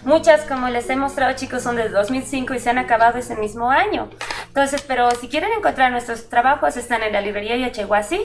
Muchas, 0.04 0.42
como 0.42 0.68
les 0.70 0.88
he 0.88 0.96
mostrado 0.96 1.34
chicos, 1.36 1.62
son 1.62 1.76
de 1.76 1.90
2005 1.90 2.54
y 2.54 2.58
se 2.58 2.70
han 2.70 2.78
acabado 2.78 3.18
ese 3.18 3.36
mismo 3.36 3.70
año. 3.70 4.08
Entonces, 4.46 4.82
pero 4.82 5.10
si 5.10 5.28
quieren 5.28 5.50
encontrar 5.52 5.90
nuestros 5.90 6.30
trabajos, 6.30 6.76
están 6.78 7.02
en 7.02 7.12
la 7.12 7.20
librería 7.20 7.56
Yachehuasi 7.56 8.20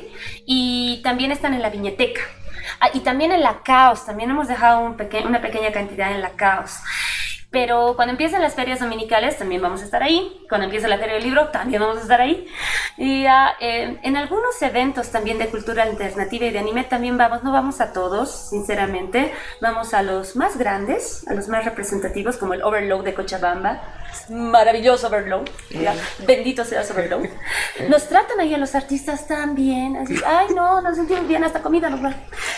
y 0.46 1.02
también 1.04 1.32
están 1.32 1.54
en 1.54 1.62
la 1.62 1.70
viñeteca. 1.70 2.22
Ah, 2.80 2.90
y 2.94 3.02
también 3.02 3.32
en 3.32 3.42
la 3.42 3.62
Caos, 3.64 4.06
también 4.06 4.30
hemos 4.30 4.48
dejado 4.48 4.80
un 4.82 4.96
peque- 4.98 5.24
una 5.26 5.42
pequeña 5.42 5.72
cantidad 5.72 6.12
en 6.12 6.22
la 6.22 6.32
Caos. 6.32 6.78
Pero 7.52 7.94
cuando 7.96 8.12
empiezan 8.12 8.44
las 8.44 8.54
ferias 8.54 8.80
dominicales 8.80 9.40
también 9.40 9.60
vamos 9.60 9.82
a 9.82 9.86
estar 9.86 10.04
ahí. 10.04 10.46
Cuando 10.48 10.66
empieza 10.66 10.88
la 10.88 11.00
feria 11.00 11.16
del 11.16 11.24
libro 11.24 11.48
también 11.48 11.82
vamos 11.82 11.98
a 11.98 12.02
estar 12.02 12.22
ahí. 12.22 12.48
Y 12.96 13.26
ah, 13.26 13.56
eh, 13.60 13.98
en 14.04 14.18
algunos 14.18 14.62
eventos 14.62 15.10
también 15.10 15.40
de 15.40 15.48
cultura 15.48 15.82
alternativa 15.82 16.46
y 16.46 16.52
de 16.52 16.60
anime 16.60 16.84
también 16.84 17.18
vamos. 17.18 17.44
No 17.44 17.52
vamos 17.52 17.82
a 17.82 17.92
todos, 17.92 18.50
sinceramente. 18.50 19.34
Vamos 19.62 19.96
a 19.96 20.04
los 20.04 20.36
más 20.36 20.58
grandes, 20.58 21.28
a 21.28 21.34
los 21.34 21.48
más 21.48 21.66
representativos, 21.66 22.38
como 22.38 22.54
el 22.54 22.62
Overload 22.62 23.04
de 23.04 23.16
Cochabamba. 23.16 23.82
Maravilloso 24.30 25.08
Overload. 25.08 25.48
Ya, 25.70 25.96
Bendito 26.26 26.64
sea 26.64 26.82
Overload. 26.82 27.28
Nos 27.88 28.08
tratan 28.08 28.40
ahí 28.40 28.54
a 28.54 28.58
los 28.58 28.76
artistas 28.76 29.28
tan 29.28 29.56
bien. 29.56 29.98
Así, 29.98 30.16
ay, 30.26 30.48
no, 30.56 30.82
nos 30.82 30.96
sentimos 30.96 31.28
bien, 31.28 31.44
hasta 31.44 31.62
comida 31.62 31.90
nos 31.90 32.02
dan. 32.02 32.16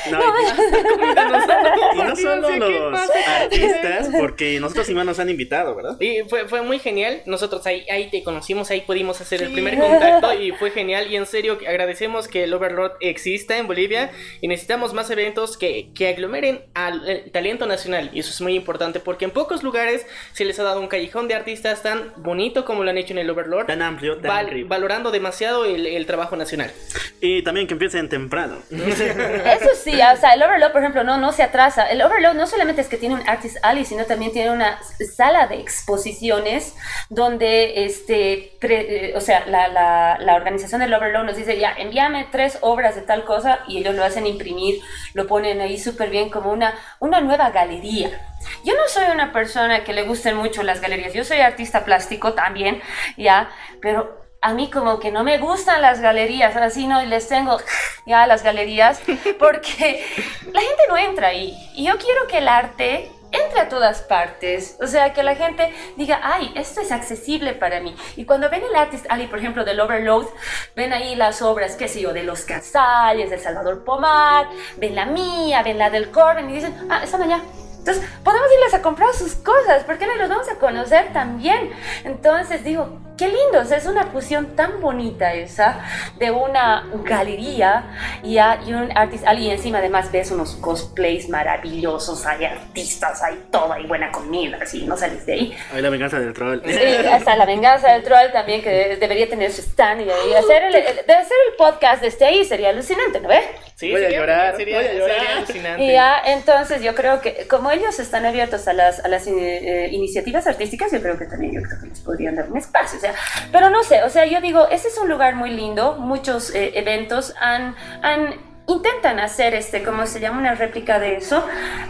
No, 0.10 0.20
y, 0.20 2.00
y 2.00 2.04
no 2.04 2.16
solo 2.16 2.90
los 2.90 3.10
artistas, 3.28 4.10
porque 4.20 4.60
nosotros 4.60 4.90
igual 4.90 5.06
nos 5.06 5.20
han 5.20 5.30
invitado, 5.30 5.76
¿verdad? 5.76 6.00
Y 6.00 6.22
fue, 6.28 6.48
fue 6.48 6.62
muy 6.62 6.80
genial. 6.80 7.22
Nosotros 7.26 7.66
ahí, 7.66 7.86
ahí 7.90 8.10
te 8.10 8.24
conocimos, 8.24 8.70
ahí 8.72 8.82
pudimos 8.82 9.22
hacer 9.22 9.44
el 9.44 9.52
primer 9.52 9.80
contacto 9.80 10.34
y 10.34 10.52
fue 10.52 10.72
genial. 10.72 11.12
Y 11.12 11.16
en 11.16 11.26
serio, 11.26 11.58
agradecemos 11.68 12.28
que 12.28 12.44
el 12.44 12.54
Overlord 12.54 12.94
exista 13.00 13.58
en 13.58 13.68
Bolivia 13.68 14.12
y 14.42 14.48
necesitamos 14.48 14.94
más 14.94 15.10
eventos 15.10 15.58
que, 15.58 15.92
que 15.94 16.10
aglomeren 16.10 16.66
al 16.74 17.30
talento 17.32 17.66
nacional. 17.66 18.10
Y 18.14 18.20
eso 18.20 18.32
es 18.32 18.42
muy 18.42 18.56
importante 18.56 19.00
porque 19.00 19.26
en 19.26 19.32
pocos 19.32 19.64
lugares 19.64 20.06
se 20.34 20.46
les 20.46 20.60
ha 20.60 20.64
dado 20.64 20.80
un 20.80 20.88
callejón 20.88 21.28
de 21.28 21.36
artistas 21.42 21.82
tan 21.84 22.14
bonito 22.18 22.66
como 22.66 22.84
lo 22.84 22.90
han 22.90 22.98
hecho 22.98 23.14
en 23.14 23.20
el 23.20 23.30
Overlord. 23.30 23.68
Tan 23.68 23.82
amplio, 23.82 24.18
tan 24.18 24.30
val- 24.30 24.48
rico. 24.50 24.70
valorando 24.70 25.12
demasiado 25.12 25.66
el, 25.66 25.86
el 25.86 26.06
trabajo 26.06 26.36
nacional. 26.36 26.72
Y 27.20 27.44
también 27.44 27.68
que 27.68 27.74
empiecen 27.74 28.10
temprano. 28.10 28.58
Eso 28.72 29.70
sí, 29.84 29.94
o 30.02 30.18
sea, 30.18 30.34
el 30.34 30.42
Overload, 30.44 30.72
por 30.72 30.82
ejemplo, 30.82 31.04
no, 31.04 31.18
no 31.18 31.32
se 31.32 31.44
atrasa. 31.44 31.86
El 31.90 32.02
Overload 32.02 32.34
no 32.36 32.48
solamente 32.48 32.82
es 32.82 32.88
que 32.88 32.98
tiene 32.98 33.16
un 33.16 33.28
Artist 33.30 33.58
Alley, 33.64 33.86
sino 33.86 34.06
también 34.06 34.32
tiene 34.32 34.52
una 34.52 34.80
sala 35.16 35.48
de 35.48 35.60
exposiciones 35.60 36.74
donde, 37.10 37.86
este, 37.86 38.54
pre- 38.60 39.10
eh, 39.10 39.14
o 39.16 39.22
sea, 39.22 39.46
la, 39.48 39.68
la, 39.68 40.18
la 40.20 40.36
organización 40.36 40.82
del 40.82 40.94
Overload 40.94 41.26
nos 41.26 41.36
dice, 41.36 41.58
ya, 41.60 41.74
envíame 41.78 42.28
tres 42.32 42.58
obras 42.62 42.96
de 42.96 43.02
tal 43.02 43.24
cosa 43.26 43.60
y 43.68 43.78
ellos 43.80 43.96
lo 43.96 44.04
hacen 44.04 44.26
imprimir, 44.28 44.80
lo 45.14 45.28
ponen 45.28 45.62
ahí 45.62 45.78
súper 45.78 46.10
bien 46.10 46.30
como 46.30 46.52
una, 46.52 46.74
una 47.00 47.22
nueva 47.22 47.50
galería. 47.52 48.28
Yo 48.64 48.76
no 48.76 48.88
soy 48.88 49.06
una 49.12 49.32
persona 49.32 49.84
que 49.84 49.94
le 49.94 50.04
gusten 50.04 50.36
mucho 50.36 50.64
las 50.64 50.82
galerías, 50.82 51.14
yo 51.14 51.24
soy 51.24 51.40
artista 51.40 51.86
plástico 51.86 52.34
también, 52.34 52.82
ya, 53.18 53.50
pero 53.82 54.22
a 54.42 54.54
mí 54.54 54.72
como 54.72 55.00
que 55.00 55.12
no 55.12 55.24
me 55.24 55.38
gustan 55.38 55.82
las 55.82 56.02
galerías, 56.02 56.56
así 56.56 56.88
no 56.88 57.02
les 57.04 57.28
tengo 57.28 57.58
ya 58.06 58.26
las 58.28 58.44
galerías, 58.44 59.02
porque 59.40 60.06
la 60.52 60.62
gente 60.62 60.84
no 60.90 60.98
entra 60.98 61.28
ahí. 61.28 61.56
Y 61.76 61.86
yo 61.86 61.98
quiero 61.98 62.28
que 62.28 62.40
el 62.40 62.48
arte 62.48 63.12
entre 63.32 63.62
a 63.62 63.70
todas 63.70 64.02
partes, 64.02 64.78
o 64.82 64.88
sea, 64.88 65.14
que 65.14 65.24
la 65.24 65.36
gente 65.36 65.74
diga, 65.96 66.20
ay, 66.22 66.52
esto 66.56 66.82
es 66.82 66.92
accesible 66.92 67.54
para 67.54 67.80
mí. 67.80 67.96
Y 68.18 68.26
cuando 68.26 68.50
ven 68.50 68.64
el 68.64 68.76
Artist 68.76 69.06
Alley, 69.10 69.28
por 69.28 69.40
ejemplo, 69.40 69.64
del 69.64 69.80
Overload, 69.80 70.28
ven 70.76 70.92
ahí 70.92 71.16
las 71.16 71.42
obras, 71.42 71.76
qué 71.76 71.88
sé 71.88 72.02
yo, 72.02 72.12
de 72.12 72.24
los 72.24 72.42
Casales, 72.42 73.30
de 73.30 73.40
Salvador 73.40 73.86
Pomar, 73.86 74.48
ven 74.78 74.96
la 74.96 75.06
mía, 75.06 75.64
ven 75.64 75.78
la 75.78 75.90
del 75.90 76.12
Corbin 76.12 76.50
y 76.50 76.54
dicen, 76.56 76.76
ah, 76.90 77.02
están 77.04 77.22
allá. 77.22 77.42
Entonces, 77.82 78.08
podemos 78.24 78.48
irles 78.60 78.76
a 78.76 78.84
comprar 78.84 79.12
sus 79.16 79.34
cosas, 79.34 79.84
¿por 79.86 79.98
qué 79.98 80.06
no 80.06 80.30
vamos 80.30 80.48
a 80.50 80.60
conocer 80.60 81.12
también? 81.14 81.72
Entonces 82.04 82.64
digo, 82.64 83.00
qué 83.22 83.28
lindo, 83.28 83.60
o 83.62 83.66
sea, 83.66 83.78
es 83.78 83.86
una 83.86 84.06
fusión 84.08 84.56
tan 84.56 84.82
bonita 84.82 85.34
esa 85.36 85.80
de 86.18 86.32
una 86.32 86.88
galería 87.04 87.84
y, 88.24 88.40
a- 88.40 88.60
y 88.66 88.74
un 88.74 88.90
artist, 88.98 89.24
y 89.38 89.50
encima 89.52 89.78
además 89.78 90.12
ves 90.12 90.32
unos 90.32 90.56
cosplays 90.56 91.30
maravillosos, 91.30 92.26
hay 92.26 92.46
artistas, 92.46 93.22
hay 93.22 93.44
todo, 93.52 93.74
hay 93.74 93.86
buena 93.86 94.12
comida, 94.12 94.58
así, 94.62 94.86
no 94.88 94.98
sales 94.98 95.24
de 95.28 95.34
ahí. 95.34 95.58
Hoy 95.74 95.82
la 95.82 95.90
venganza 95.92 96.20
del 96.20 96.34
troll. 96.34 96.62
Sí, 96.66 97.08
hasta 97.12 97.36
la 97.36 97.46
venganza 97.46 97.92
del 97.94 98.04
troll 98.04 98.32
también, 98.32 98.64
que 98.64 98.98
debería 99.00 99.30
tener 99.30 99.52
su 99.52 99.62
stand 99.62 100.02
y, 100.02 100.06
y 100.06 100.34
hacer 100.34 100.64
el, 100.64 100.76
el- 100.76 101.06
de 101.06 101.14
hacer 101.14 101.38
el 101.50 101.56
podcast 101.58 102.02
desde 102.02 102.26
ahí 102.26 102.44
sería 102.44 102.70
alucinante, 102.70 103.20
¿no 103.20 103.28
ves? 103.30 103.44
Sí, 103.76 103.92
Voy 103.92 104.00
a 104.02 104.04
sería- 104.06 104.20
llorar, 104.20 104.56
sería, 104.58 104.78
voy 104.78 104.86
a 104.88 104.94
llorar. 104.94 105.16
sería 105.18 105.38
alucinante. 105.38 105.84
Y 105.84 105.92
ya, 105.94 106.22
entonces 106.28 106.82
yo 106.84 106.94
creo 106.96 107.20
que 107.22 107.48
como 107.48 107.72
ellos 107.72 108.00
están 108.00 108.26
abiertos 108.26 108.68
a 108.68 108.74
las, 108.74 109.04
a 109.04 109.08
las 109.08 109.26
eh, 109.28 109.32
eh, 109.34 109.90
iniciativas 109.92 110.46
artísticas, 110.48 110.92
yo 110.92 111.02
creo 111.02 111.18
que 111.18 111.26
también 111.26 111.54
yo 111.54 111.62
creo 111.68 111.80
que 111.82 111.88
les 111.88 112.00
podrían 112.02 112.36
dar 112.36 112.50
un 112.52 112.58
espacio. 112.58 112.98
O 113.00 113.02
sea, 113.02 113.11
pero 113.52 113.70
no 113.70 113.84
sé, 113.84 114.04
o 114.04 114.10
sea, 114.10 114.26
yo 114.26 114.42
digo, 114.42 114.68
este 114.70 114.88
es 114.88 114.98
un 114.98 115.10
lugar 115.10 115.36
muy 115.36 115.52
lindo, 115.52 115.98
muchos 115.98 116.54
eh, 116.54 116.72
eventos 116.76 117.34
han, 117.40 117.76
han 118.02 118.52
intentan 118.68 119.20
hacer 119.20 119.54
este, 119.54 119.84
¿cómo 119.84 120.06
se 120.06 120.20
llama? 120.20 120.40
Una 120.40 120.56
réplica 120.56 121.00
de 121.00 121.16
eso, 121.16 121.46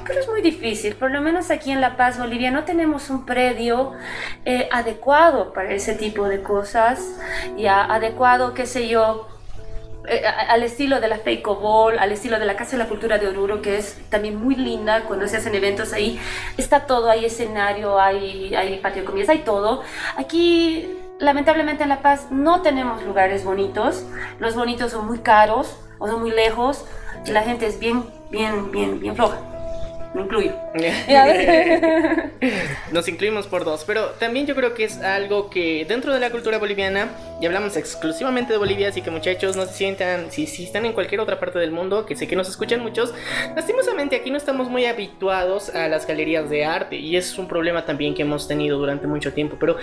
pero 0.05 0.19
es 0.19 0.27
muy 0.27 0.41
difícil. 0.41 0.95
Por 0.95 1.11
lo 1.11 1.21
menos 1.21 1.51
aquí 1.51 1.71
en 1.71 1.81
La 1.81 1.97
Paz, 1.97 2.17
Bolivia, 2.17 2.51
no 2.51 2.63
tenemos 2.63 3.09
un 3.09 3.25
predio 3.25 3.93
eh, 4.45 4.67
adecuado 4.71 5.53
para 5.53 5.71
ese 5.73 5.95
tipo 5.95 6.27
de 6.27 6.41
cosas, 6.41 6.99
ya 7.57 7.83
adecuado, 7.83 8.53
qué 8.53 8.65
sé 8.65 8.87
yo, 8.87 9.27
eh, 10.07 10.23
al 10.25 10.63
estilo 10.63 10.99
de 10.99 11.07
la 11.07 11.17
Feico 11.17 11.55
Ball, 11.57 11.99
al 11.99 12.11
estilo 12.11 12.39
de 12.39 12.45
la 12.45 12.55
Casa 12.55 12.71
de 12.71 12.79
la 12.79 12.89
Cultura 12.89 13.17
de 13.17 13.27
Oruro, 13.27 13.61
que 13.61 13.77
es 13.77 13.99
también 14.09 14.35
muy 14.35 14.55
linda 14.55 15.03
cuando 15.03 15.27
se 15.27 15.37
hacen 15.37 15.53
eventos 15.53 15.93
ahí. 15.93 16.19
Está 16.57 16.87
todo, 16.87 17.09
hay 17.09 17.25
escenario, 17.25 17.99
hay, 17.99 18.55
hay 18.55 18.79
patio 18.79 19.03
de 19.03 19.07
comidas, 19.07 19.29
hay 19.29 19.39
todo. 19.39 19.83
Aquí, 20.17 20.89
lamentablemente 21.21 21.83
en 21.83 21.89
La 21.89 22.01
Paz, 22.01 22.27
no 22.31 22.61
tenemos 22.61 23.03
lugares 23.03 23.45
bonitos. 23.45 24.03
Los 24.39 24.55
bonitos 24.55 24.91
son 24.91 25.07
muy 25.07 25.19
caros 25.19 25.77
o 25.99 26.07
son 26.07 26.19
muy 26.19 26.31
lejos. 26.31 26.85
Y 27.25 27.31
la 27.31 27.43
gente 27.43 27.67
es 27.67 27.79
bien, 27.79 28.03
bien, 28.29 28.71
bien, 28.71 28.99
bien 28.99 29.15
floja. 29.15 29.39
Me 30.13 30.23
incluyo. 30.23 30.51
Nos 32.91 33.07
incluimos 33.07 33.47
por 33.47 33.63
dos, 33.63 33.85
pero 33.85 34.07
también 34.19 34.45
yo 34.45 34.55
creo 34.55 34.73
que 34.73 34.83
es 34.83 35.01
algo 35.01 35.49
que 35.49 35.85
dentro 35.87 36.13
de 36.13 36.19
la 36.19 36.31
cultura 36.31 36.57
boliviana, 36.57 37.07
y 37.39 37.45
hablamos 37.45 37.77
exclusivamente 37.77 38.51
de 38.51 38.59
Bolivia, 38.59 38.89
así 38.89 39.01
que 39.01 39.09
muchachos 39.09 39.55
no 39.55 39.65
se 39.65 39.73
sientan, 39.73 40.29
si, 40.29 40.47
si 40.47 40.65
están 40.65 40.85
en 40.85 40.91
cualquier 40.91 41.21
otra 41.21 41.39
parte 41.39 41.59
del 41.59 41.71
mundo, 41.71 42.05
que 42.05 42.17
sé 42.17 42.27
que 42.27 42.35
nos 42.35 42.49
escuchan 42.49 42.81
muchos, 42.81 43.13
lastimosamente 43.55 44.17
aquí 44.17 44.31
no 44.31 44.37
estamos 44.37 44.69
muy 44.69 44.83
habituados 44.85 45.73
a 45.73 45.87
las 45.87 46.05
galerías 46.05 46.49
de 46.49 46.65
arte, 46.65 46.97
y 46.97 47.15
es 47.15 47.37
un 47.37 47.47
problema 47.47 47.85
también 47.85 48.13
que 48.13 48.23
hemos 48.23 48.49
tenido 48.49 48.77
durante 48.77 49.07
mucho 49.07 49.31
tiempo, 49.31 49.55
pero 49.57 49.77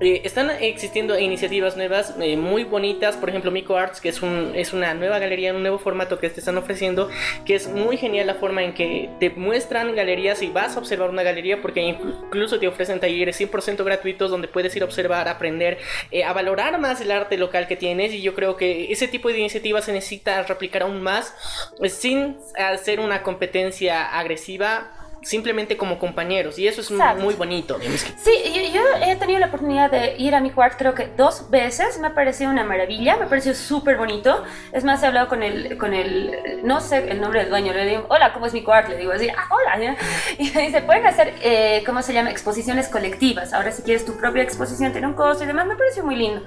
eh, 0.00 0.22
están 0.24 0.50
existiendo 0.50 1.18
iniciativas 1.18 1.76
nuevas 1.76 2.14
eh, 2.20 2.36
muy 2.36 2.62
bonitas, 2.62 3.16
por 3.16 3.30
ejemplo 3.30 3.50
Mico 3.50 3.76
Arts, 3.76 4.00
que 4.00 4.08
es, 4.10 4.22
un, 4.22 4.52
es 4.54 4.72
una 4.72 4.94
nueva 4.94 5.18
galería, 5.18 5.52
un 5.52 5.62
nuevo 5.62 5.78
formato 5.78 6.18
que 6.20 6.30
te 6.30 6.38
están 6.38 6.56
ofreciendo, 6.56 7.08
que 7.44 7.56
es 7.56 7.68
muy 7.68 7.96
genial 7.96 8.28
la 8.28 8.34
forma 8.34 8.62
en 8.62 8.74
que 8.74 9.10
te 9.18 9.30
muestran 9.30 9.96
galerías 9.96 10.40
y 10.42 10.50
vas 10.50 10.76
a 10.76 10.78
observar 10.78 11.10
una 11.10 11.24
galería 11.24 11.60
porque 11.60 11.80
incluso 11.80 12.60
te 12.60 12.68
ofrecen 12.68 13.00
talleres 13.00 13.40
100% 13.40 13.84
gratuitos 13.84 14.30
donde 14.30 14.46
puedes 14.46 14.74
ir 14.76 14.82
a 14.82 14.84
observar, 14.84 15.28
aprender, 15.28 15.78
eh, 16.12 16.22
a 16.22 16.32
valorar 16.32 16.78
más 16.78 17.00
el 17.00 17.10
arte 17.10 17.36
local 17.36 17.66
que 17.66 17.74
tienes 17.74 18.14
y 18.14 18.22
yo 18.22 18.34
creo 18.34 18.56
que 18.56 18.92
ese 18.92 19.08
tipo 19.08 19.28
de 19.28 19.38
iniciativas 19.38 19.84
se 19.84 19.92
necesita 19.92 20.44
replicar 20.44 20.82
aún 20.82 21.02
más 21.02 21.34
eh, 21.82 21.88
sin 21.88 22.36
hacer 22.56 23.00
una 23.00 23.24
competencia 23.24 24.16
agresiva. 24.16 24.97
Simplemente 25.22 25.76
como 25.76 25.98
compañeros, 25.98 26.58
y 26.58 26.68
eso 26.68 26.80
es 26.80 26.90
muy 26.90 27.34
bonito. 27.34 27.78
Sí, 28.16 28.32
yo, 28.54 28.80
yo 28.80 28.82
he 29.04 29.16
tenido 29.16 29.40
la 29.40 29.46
oportunidad 29.46 29.90
de 29.90 30.14
ir 30.16 30.34
a 30.34 30.40
mi 30.40 30.50
cuarto 30.50 30.68
creo 30.78 30.94
que 30.94 31.06
dos 31.16 31.50
veces, 31.50 31.98
me 31.98 32.08
ha 32.08 32.14
parecido 32.14 32.50
una 32.50 32.64
maravilla, 32.64 33.16
me 33.16 33.24
ha 33.24 33.28
parecido 33.28 33.54
súper 33.54 33.96
bonito. 33.96 34.44
Es 34.72 34.84
más, 34.84 35.02
he 35.02 35.06
hablado 35.06 35.28
con 35.28 35.42
el, 35.42 35.76
con 35.76 35.94
el, 35.94 36.60
no 36.62 36.80
sé 36.80 37.10
el 37.10 37.20
nombre 37.20 37.40
del 37.40 37.50
dueño, 37.50 37.72
le 37.72 37.86
digo, 37.86 38.06
hola, 38.08 38.32
¿cómo 38.32 38.46
es 38.46 38.52
mi 38.52 38.62
cuarto? 38.62 38.92
Le 38.92 38.98
digo 38.98 39.12
así, 39.12 39.28
ah, 39.28 39.48
hola. 39.50 39.68
Y 40.38 40.50
me 40.50 40.62
dice, 40.62 40.82
pueden 40.82 41.06
hacer, 41.06 41.34
eh, 41.42 41.82
¿cómo 41.84 42.02
se 42.02 42.12
llama? 42.12 42.30
Exposiciones 42.30 42.88
colectivas. 42.88 43.52
Ahora 43.52 43.72
si 43.72 43.82
quieres 43.82 44.04
tu 44.04 44.16
propia 44.16 44.42
exposición 44.42 44.92
tiene 44.92 45.06
un 45.06 45.14
costo 45.14 45.44
y 45.44 45.46
demás, 45.46 45.66
me 45.66 45.76
pareció 45.76 46.04
muy 46.04 46.16
lindo. 46.16 46.42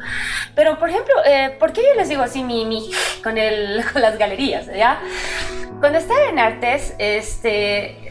Pero, 0.55 0.79
por 0.79 0.89
ejemplo, 0.89 1.13
eh, 1.25 1.55
¿por 1.59 1.73
qué 1.73 1.81
yo 1.81 1.95
les 1.95 2.09
digo 2.09 2.23
así 2.23 2.43
mi, 2.43 2.65
mi, 2.65 2.91
con, 3.23 3.37
el, 3.37 3.83
con 3.93 4.01
las 4.01 4.17
galerías, 4.17 4.67
ya? 4.67 5.01
Cuando 5.79 5.97
estaba 5.97 6.25
en 6.25 6.39
artes, 6.39 6.93
este 6.99 8.10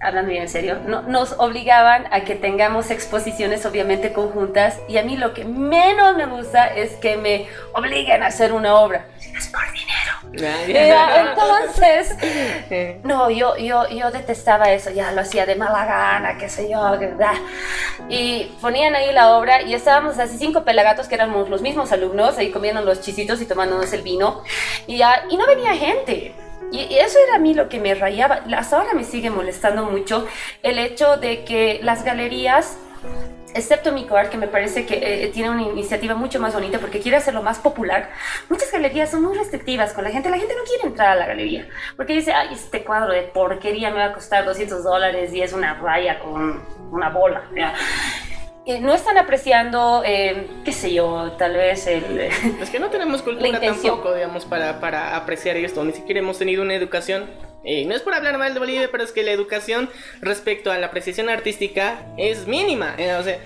hablando 0.00 0.30
bien 0.30 0.42
en 0.42 0.48
serio, 0.48 0.78
no, 0.86 1.02
nos 1.02 1.32
obligaban 1.38 2.06
a 2.12 2.20
que 2.20 2.34
tengamos 2.34 2.90
exposiciones 2.90 3.66
obviamente 3.66 4.12
conjuntas 4.12 4.78
y 4.88 4.98
a 4.98 5.02
mí 5.02 5.16
lo 5.16 5.34
que 5.34 5.44
menos 5.44 6.16
me 6.16 6.26
gusta 6.26 6.66
es 6.66 6.92
que 6.96 7.16
me 7.16 7.46
obliguen 7.72 8.22
a 8.22 8.26
hacer 8.26 8.52
una 8.52 8.76
obra. 8.76 9.06
Es 9.20 9.48
por 9.48 9.62
dinero. 9.72 9.98
Entonces, 11.30 12.14
no, 13.02 13.30
yo, 13.30 13.56
yo, 13.56 13.88
yo 13.88 14.10
detestaba 14.10 14.72
eso, 14.72 14.90
ya 14.90 15.12
lo 15.12 15.22
hacía 15.22 15.46
de 15.46 15.56
mala 15.56 15.84
gana, 15.84 16.38
qué 16.38 16.48
sé 16.48 16.70
yo, 16.70 16.80
ah. 16.80 16.98
y 18.08 18.44
ponían 18.60 18.94
ahí 18.94 19.12
la 19.12 19.36
obra 19.36 19.62
y 19.62 19.74
estábamos 19.74 20.18
así 20.18 20.36
cinco 20.38 20.64
pelagatos 20.64 21.08
que 21.08 21.14
éramos 21.14 21.48
los 21.48 21.62
mismos 21.62 21.92
alumnos, 21.92 22.36
ahí 22.38 22.50
comiendo 22.50 22.82
los 22.82 23.00
chisitos 23.00 23.40
y 23.40 23.46
tomándonos 23.46 23.92
el 23.92 24.02
vino, 24.02 24.42
y, 24.86 24.98
ya, 24.98 25.24
y 25.30 25.36
no 25.36 25.46
venía 25.46 25.74
gente. 25.74 26.34
Y 26.70 26.96
eso 26.96 27.18
era 27.26 27.36
a 27.36 27.38
mí 27.38 27.54
lo 27.54 27.68
que 27.68 27.80
me 27.80 27.94
rayaba. 27.94 28.42
Hasta 28.56 28.78
ahora 28.78 28.94
me 28.94 29.04
sigue 29.04 29.30
molestando 29.30 29.84
mucho 29.84 30.26
el 30.62 30.78
hecho 30.78 31.16
de 31.16 31.44
que 31.44 31.80
las 31.82 32.04
galerías 32.04 32.78
excepto 33.54 33.92
Micoart, 33.92 34.30
que 34.30 34.36
me 34.36 34.48
parece 34.48 34.86
que 34.86 35.24
eh, 35.24 35.28
tiene 35.28 35.50
una 35.50 35.62
iniciativa 35.62 36.14
mucho 36.14 36.40
más 36.40 36.54
bonita 36.54 36.78
porque 36.78 37.00
quiere 37.00 37.16
hacerlo 37.16 37.42
más 37.42 37.58
popular, 37.58 38.10
muchas 38.48 38.70
galerías 38.70 39.10
son 39.10 39.22
muy 39.22 39.36
restrictivas 39.36 39.92
con 39.92 40.04
la 40.04 40.10
gente. 40.10 40.30
La 40.30 40.38
gente 40.38 40.54
no 40.54 40.64
quiere 40.64 40.84
entrar 40.86 41.10
a 41.10 41.14
la 41.14 41.26
galería 41.26 41.68
porque 41.96 42.14
dice, 42.14 42.32
ay, 42.32 42.48
este 42.52 42.84
cuadro 42.84 43.12
de 43.12 43.22
porquería 43.22 43.90
me 43.90 43.98
va 43.98 44.06
a 44.06 44.12
costar 44.12 44.44
200 44.44 44.82
dólares 44.82 45.32
y 45.32 45.42
es 45.42 45.52
una 45.52 45.74
raya 45.74 46.18
con 46.18 46.62
una 46.90 47.08
bola. 47.10 47.44
Eh, 47.54 47.66
no 48.80 48.94
están 48.94 49.16
apreciando, 49.16 50.02
eh, 50.04 50.46
qué 50.64 50.72
sé 50.72 50.92
yo, 50.92 51.32
tal 51.38 51.54
vez 51.54 51.86
el... 51.86 52.20
Es 52.20 52.70
que 52.70 52.78
no 52.78 52.90
tenemos 52.90 53.22
cultura 53.24 53.60
tampoco, 53.60 54.14
digamos, 54.14 54.44
para, 54.44 54.78
para 54.78 55.16
apreciar 55.16 55.56
esto. 55.56 55.82
Ni 55.84 55.92
siquiera 55.92 56.20
hemos 56.20 56.38
tenido 56.38 56.62
una 56.62 56.74
educación 56.74 57.26
eh, 57.64 57.84
no 57.84 57.94
es 57.94 58.02
por 58.02 58.14
hablar 58.14 58.38
mal 58.38 58.54
de 58.54 58.60
Bolivia, 58.60 58.88
pero 58.90 59.02
es 59.02 59.12
que 59.12 59.22
la 59.22 59.32
educación 59.32 59.90
respecto 60.20 60.70
a 60.70 60.78
la 60.78 60.86
apreciación 60.86 61.28
artística 61.28 62.06
es 62.16 62.46
mínima. 62.46 62.94
Eh, 62.96 63.40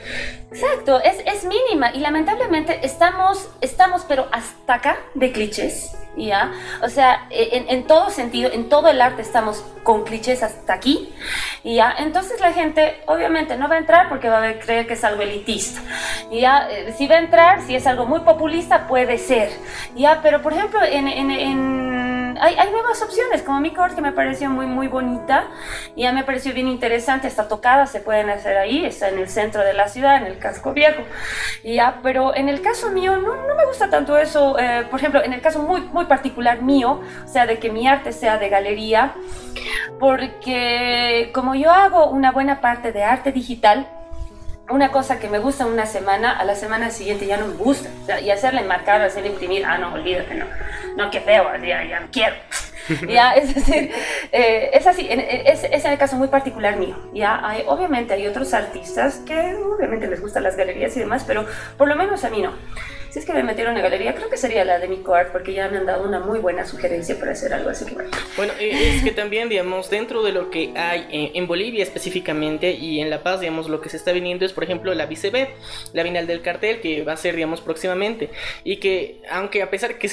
Exacto, 0.51 1.01
es, 1.03 1.17
es, 1.27 1.45
mínima 1.45 1.93
y 1.95 2.01
lamentablemente 2.01 2.81
estamos, 2.83 3.49
estamos, 3.63 4.05
pero 4.07 4.29
hasta 4.31 4.75
acá 4.75 4.99
de 5.15 5.33
clichés. 5.33 5.97
¿Ya? 6.15 6.53
O 6.83 6.91
sea, 6.91 7.27
en, 7.31 7.71
en, 7.71 7.87
todo 7.87 8.11
sentido, 8.11 8.53
en 8.53 8.69
todo 8.69 8.89
el 8.89 9.01
arte 9.01 9.23
estamos 9.23 9.65
con 9.83 10.05
clichés 10.05 10.43
hasta 10.43 10.75
aquí, 10.75 11.11
¿ya? 11.65 11.95
Entonces 11.99 12.39
la 12.39 12.53
gente 12.53 13.01
obviamente 13.07 13.57
no 13.57 13.67
va 13.67 13.77
a 13.77 13.79
entrar 13.79 14.11
porque 14.11 14.29
va 14.29 14.47
a 14.47 14.59
creer 14.59 14.87
que 14.87 14.93
es 14.93 15.05
algo 15.05 15.23
elitista, 15.23 15.81
¿ya? 16.31 16.69
Eh, 16.71 16.95
si 16.99 17.09
va 17.09 17.15
a 17.15 17.19
entrar, 17.19 17.63
si 17.63 17.75
es 17.75 17.87
algo 17.87 18.05
muy 18.05 18.21
populista, 18.21 18.87
puede 18.87 19.17
ser, 19.17 19.53
¿ya? 19.97 20.21
Pero 20.23 20.43
por 20.43 20.53
ejemplo, 20.53 20.85
en, 20.85 21.09
en, 21.09 21.31
en 21.31 22.02
hay, 22.43 22.57
hay, 22.57 22.71
nuevas 22.71 23.01
opciones, 23.03 23.43
como 23.43 23.61
mi 23.61 23.73
corte 23.73 23.95
que 23.95 24.01
me 24.03 24.13
pareció 24.13 24.51
muy, 24.51 24.67
muy 24.67 24.89
bonita, 24.89 25.45
ya 25.97 26.13
me 26.13 26.25
pareció 26.25 26.53
bien 26.53 26.67
interesante, 26.67 27.29
está 27.29 27.47
tocada, 27.47 27.87
se 27.87 28.01
pueden 28.01 28.31
hacer 28.31 28.57
ahí, 28.57 28.85
está 28.85 29.09
en 29.09 29.19
el 29.19 29.29
centro 29.29 29.63
de 29.63 29.73
la 29.75 29.89
ciudad, 29.89 30.17
en 30.17 30.27
el 30.27 30.39
casco 30.39 30.73
viejo, 30.73 31.03
ya, 31.63 32.01
pero 32.03 32.35
en 32.35 32.49
el 32.49 32.61
caso 32.61 32.91
mío 32.91 33.17
no, 33.17 33.37
no 33.47 33.55
me 33.55 33.65
gusta 33.67 33.89
tanto 33.89 34.19
eso, 34.19 34.59
eh, 34.59 34.85
por 34.91 34.99
ejemplo, 34.99 35.23
en 35.23 35.33
el 35.33 35.41
caso 35.41 35.61
muy, 35.61 35.83
muy 35.83 36.07
particular 36.07 36.63
mío, 36.63 37.01
o 37.25 37.29
sea, 37.29 37.47
de 37.47 37.59
que 37.61 37.71
mi 37.71 37.87
arte 37.87 38.13
sea 38.13 38.39
de 38.39 38.49
galería, 38.49 39.15
porque 40.01 41.31
como 41.33 41.55
yo 41.55 41.71
hago 41.71 42.07
una 42.11 42.33
buena 42.33 42.61
parte 42.61 42.91
de 42.91 43.05
arte 43.05 43.31
digital, 43.31 43.87
una 44.73 44.91
cosa 44.91 45.19
que 45.19 45.29
me 45.29 45.39
gusta 45.39 45.67
una 45.67 45.87
semana, 45.87 46.33
a 46.33 46.45
la 46.45 46.55
semana 46.55 46.91
siguiente 46.91 47.27
ya 47.27 47.37
no 47.37 47.47
me 47.47 47.55
gusta. 47.55 48.21
Y 48.21 48.31
hacerle 48.31 48.63
marcar, 48.63 49.03
hacerle 49.03 49.29
imprimir, 49.29 49.65
ah, 49.65 49.79
no, 49.79 49.93
olvídate, 49.93 50.35
no. 50.35 50.47
No, 50.97 51.11
qué 51.11 51.21
feo, 51.21 51.45
ya, 51.63 51.85
ya 51.85 52.01
no 52.01 52.09
quiero. 52.11 52.35
ya, 53.09 53.33
es 53.35 53.55
decir, 53.55 53.91
eh, 54.33 54.71
es 54.73 54.87
así, 54.87 55.07
es, 55.11 55.65
es, 55.65 55.85
en 55.85 55.93
el 55.93 55.99
caso 55.99 56.17
muy 56.17 56.29
particular 56.29 56.77
mío. 56.77 56.97
Ya, 57.13 57.41
hay, 57.47 57.65
obviamente 57.67 58.15
hay 58.15 58.27
otros 58.27 58.55
artistas 58.55 59.21
que 59.27 59.55
obviamente 59.55 60.07
les 60.07 60.21
gustan 60.21 60.43
las 60.43 60.57
galerías 60.57 60.97
y 60.97 61.01
demás, 61.01 61.25
pero 61.27 61.47
por 61.77 61.89
lo 61.89 61.97
menos 61.97 62.25
a 62.25 62.31
mí 62.31 62.41
no. 62.43 62.53
Si 63.13 63.19
es 63.19 63.27
que 63.27 63.35
me 63.35 63.43
metieron 63.43 63.77
en 63.77 63.83
galería, 63.83 64.15
creo 64.15 64.31
que 64.31 64.39
sería 64.39 64.65
la 64.65 64.79
de 64.79 64.89
mi 64.89 65.03
Art, 65.13 65.33
porque 65.33 65.53
ya 65.53 65.69
me 65.69 65.77
han 65.77 65.85
dado 65.85 66.09
una 66.09 66.19
muy 66.19 66.39
buena 66.39 66.65
sugerencia 66.65 67.19
para 67.19 67.33
hacer 67.33 67.53
algo 67.53 67.69
así. 67.69 67.85
Bueno, 68.39 68.55
eh, 68.59 68.95
es 68.97 69.05
que 69.05 69.11
también, 69.11 69.51
digamos, 69.51 69.91
dentro 69.91 70.23
de 70.23 70.33
lo 70.33 70.49
que 70.49 70.73
hay 70.75 71.31
en, 71.35 71.47
Bolivia 71.47 71.83
específicamente 71.83 72.71
y 72.71 73.01
en 73.01 73.11
La 73.11 73.23
Paz, 73.23 73.41
digamos, 73.41 73.69
lo 73.69 73.83
que 73.83 73.91
se 73.91 73.99
está 73.99 74.13
viniendo 74.13 74.47
es, 74.47 74.55
por 74.55 74.65
ejemplo, 74.65 74.95
la 74.95 75.05
BCB, 75.05 75.47
la 75.93 76.05
Vinal 76.05 76.27
del 76.27 76.41
Cartel, 76.41 76.81
que 76.81 77.05
va 77.05 77.13
a 77.13 77.19
ser, 77.19 77.35
digamos, 77.37 77.61
próximamente. 77.61 78.31
Y 78.65 78.77
que, 78.77 79.21
aunque 79.31 79.61
a 79.61 79.69
pesar 79.69 79.99
que 79.99 80.09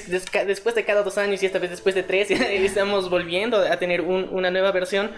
después 0.45 0.76
de 0.76 0.84
cada 0.84 1.01
dos 1.01 1.17
años 1.17 1.41
y 1.41 1.45
esta 1.45 1.59
vez 1.59 1.70
después 1.70 1.95
de 1.95 2.03
tres, 2.03 2.28
estamos 2.66 3.10
volviendo 3.10 3.57
a 3.57 3.78
tener 3.78 4.01
una 4.01 4.51
nueva 4.51 4.72
versión, 4.72 5.12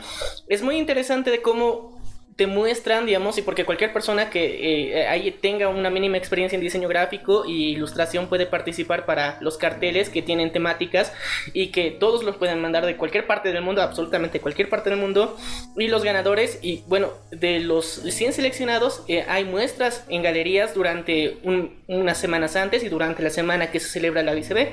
es 0.47 0.61
muy 0.61 0.77
interesante 0.77 1.31
de 1.31 1.41
cómo 1.41 2.01
te 2.35 2.47
muestran, 2.47 3.05
digamos, 3.05 3.37
y 3.37 3.41
porque 3.41 3.65
cualquier 3.65 3.93
persona 3.93 4.29
que 4.29 4.93
eh, 4.99 5.07
ahí 5.07 5.29
tenga 5.29 5.67
una 5.67 5.89
mínima 5.89 6.17
experiencia 6.17 6.55
en 6.55 6.61
diseño 6.61 6.87
gráfico 6.87 7.43
y 7.45 7.71
ilustración 7.71 8.27
puede 8.27 8.45
participar 8.45 9.05
para 9.05 9.37
los 9.41 9.57
carteles 9.57 10.09
que 10.09 10.21
tienen 10.21 10.51
temáticas 10.51 11.13
y 11.53 11.67
que 11.67 11.91
todos 11.91 12.23
los 12.23 12.37
pueden 12.37 12.59
mandar 12.59 12.85
de 12.85 12.97
cualquier 12.97 13.27
parte 13.27 13.51
del 13.51 13.61
mundo, 13.61 13.81
absolutamente 13.81 14.39
cualquier 14.39 14.69
parte 14.69 14.89
del 14.89 14.97
mundo. 14.97 15.37
Y 15.77 15.87
los 15.87 16.03
ganadores, 16.03 16.59
y 16.61 16.83
bueno, 16.87 17.11
de 17.31 17.59
los 17.59 17.85
100 17.85 18.33
seleccionados, 18.33 19.03
eh, 19.07 19.25
hay 19.27 19.43
muestras 19.43 20.05
en 20.09 20.23
galerías 20.23 20.73
durante 20.73 21.37
unas 21.87 22.17
semanas 22.17 22.55
antes 22.55 22.83
y 22.83 22.89
durante 22.89 23.21
la 23.21 23.29
semana 23.29 23.71
que 23.71 23.79
se 23.79 23.89
celebra 23.89 24.23
la 24.23 24.33
BCB. 24.33 24.69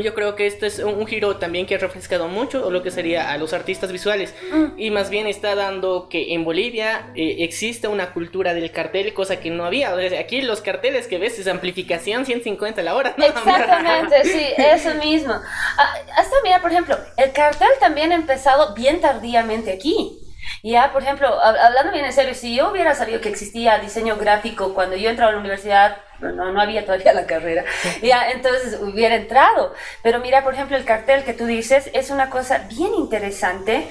Yo 0.00 0.14
creo 0.14 0.36
que 0.36 0.46
este 0.46 0.66
es 0.66 0.78
un, 0.78 1.06
giro 1.06 1.36
también 1.36 1.66
que 1.66 1.74
ha 1.74 1.78
refrescado 1.78 2.26
mucho 2.26 2.70
lo 2.70 2.82
que 2.82 2.90
sería 2.90 3.30
a 3.30 3.36
los 3.36 3.52
artistas 3.52 3.92
visuales 3.92 4.34
mm. 4.50 4.78
y 4.78 4.90
más 4.90 5.10
bien 5.10 5.26
está 5.26 5.54
dando 5.54 6.08
que 6.08 6.32
en 6.32 6.44
Bolivia 6.44 7.10
eh, 7.14 7.36
existe 7.40 7.88
una 7.88 8.14
cultura 8.14 8.54
del 8.54 8.70
cartel, 8.70 9.12
cosa 9.12 9.38
que 9.40 9.50
no 9.50 9.66
había. 9.66 9.92
aquí 10.18 10.40
los 10.40 10.62
carteles 10.62 11.08
que 11.08 11.18
ves 11.18 11.38
es 11.38 11.46
amplificación 11.46 12.24
150 12.24 12.80
a 12.80 12.84
la 12.84 12.94
hora. 12.94 13.14
Exactamente, 13.18 14.24
sí, 14.24 14.46
eso 14.56 14.94
mismo. 14.94 15.34
Ah, 15.34 15.94
hasta 16.16 16.36
mira, 16.42 16.62
por 16.62 16.70
ejemplo, 16.70 16.96
el 17.18 17.32
cartel 17.32 17.68
también 17.78 18.12
ha 18.12 18.14
empezado 18.14 18.74
bien 18.74 19.00
tardíamente 19.02 19.72
aquí. 19.72 20.18
Ya, 20.62 20.92
por 20.92 21.02
ejemplo, 21.02 21.40
hablando 21.40 21.92
bien 21.92 22.04
en 22.04 22.12
serio, 22.12 22.34
si 22.34 22.54
yo 22.54 22.70
hubiera 22.70 22.94
sabido 22.94 23.20
que 23.20 23.28
existía 23.28 23.78
diseño 23.78 24.16
gráfico 24.16 24.74
cuando 24.74 24.96
yo 24.96 25.10
entraba 25.10 25.30
a 25.30 25.34
la 25.34 25.40
universidad, 25.40 25.96
no, 26.20 26.52
no 26.52 26.60
había 26.60 26.84
todavía 26.84 27.12
la 27.12 27.26
carrera, 27.26 27.64
ya, 28.02 28.30
entonces 28.30 28.78
hubiera 28.80 29.16
entrado. 29.16 29.74
Pero 30.02 30.20
mira, 30.20 30.44
por 30.44 30.54
ejemplo, 30.54 30.76
el 30.76 30.84
cartel 30.84 31.24
que 31.24 31.34
tú 31.34 31.46
dices 31.46 31.90
es 31.94 32.10
una 32.10 32.30
cosa 32.30 32.58
bien 32.68 32.94
interesante. 32.94 33.88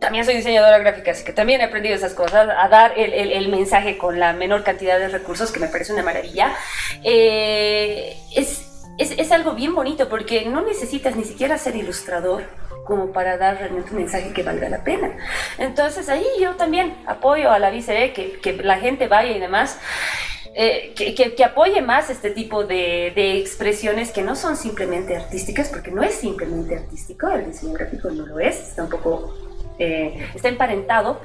También 0.00 0.24
soy 0.24 0.34
diseñadora 0.34 0.78
gráfica, 0.78 1.10
así 1.10 1.24
que 1.24 1.32
también 1.32 1.60
he 1.60 1.64
aprendido 1.64 1.96
esas 1.96 2.14
cosas, 2.14 2.48
a 2.56 2.68
dar 2.68 2.92
el, 2.96 3.12
el, 3.12 3.48
mensaje 3.48 3.98
con 3.98 4.20
la 4.20 4.32
menor 4.32 4.62
cantidad 4.62 4.96
de 4.98 5.08
recursos, 5.08 5.50
que 5.50 5.58
me 5.58 5.66
parece 5.66 5.92
una 5.92 6.04
maravilla. 6.04 6.54
Eh, 7.02 8.16
es, 8.36 8.64
es, 8.96 9.12
es 9.18 9.32
algo 9.32 9.54
bien 9.54 9.74
bonito 9.74 10.08
porque 10.08 10.44
no 10.44 10.60
necesitas 10.60 11.16
ni 11.16 11.24
siquiera 11.24 11.58
ser 11.58 11.74
ilustrador 11.74 12.44
como 12.88 13.12
para 13.12 13.36
dar 13.36 13.58
realmente 13.58 13.90
un 13.90 13.98
mensaje 13.98 14.32
que 14.32 14.42
valga 14.42 14.68
la 14.70 14.82
pena. 14.82 15.12
Entonces 15.58 16.08
ahí 16.08 16.24
yo 16.40 16.56
también 16.56 16.96
apoyo 17.06 17.50
a 17.50 17.58
la 17.58 17.70
VCE, 17.70 18.14
que, 18.14 18.40
que 18.40 18.54
la 18.54 18.78
gente 18.78 19.06
vaya 19.06 19.36
y 19.36 19.38
demás. 19.38 19.78
Eh, 20.54 20.94
que, 20.96 21.14
que, 21.14 21.44
apoye 21.44 21.82
más 21.82 22.10
este 22.10 22.30
tipo 22.30 22.64
de, 22.64 23.12
de, 23.14 23.38
expresiones 23.38 24.10
que 24.10 24.22
no 24.22 24.34
son 24.34 24.56
simplemente 24.56 25.14
artísticas, 25.14 25.68
porque 25.68 25.92
no 25.92 26.02
es 26.02 26.14
simplemente 26.14 26.74
artístico, 26.74 27.28
el 27.28 27.46
diseño 27.46 27.74
gráfico 27.74 28.10
no 28.10 28.26
lo 28.26 28.40
es, 28.40 28.58
está 28.58 28.82
un 28.82 28.88
poco, 28.88 29.36
eh, 29.78 30.30
está 30.34 30.48
emparentado, 30.48 31.20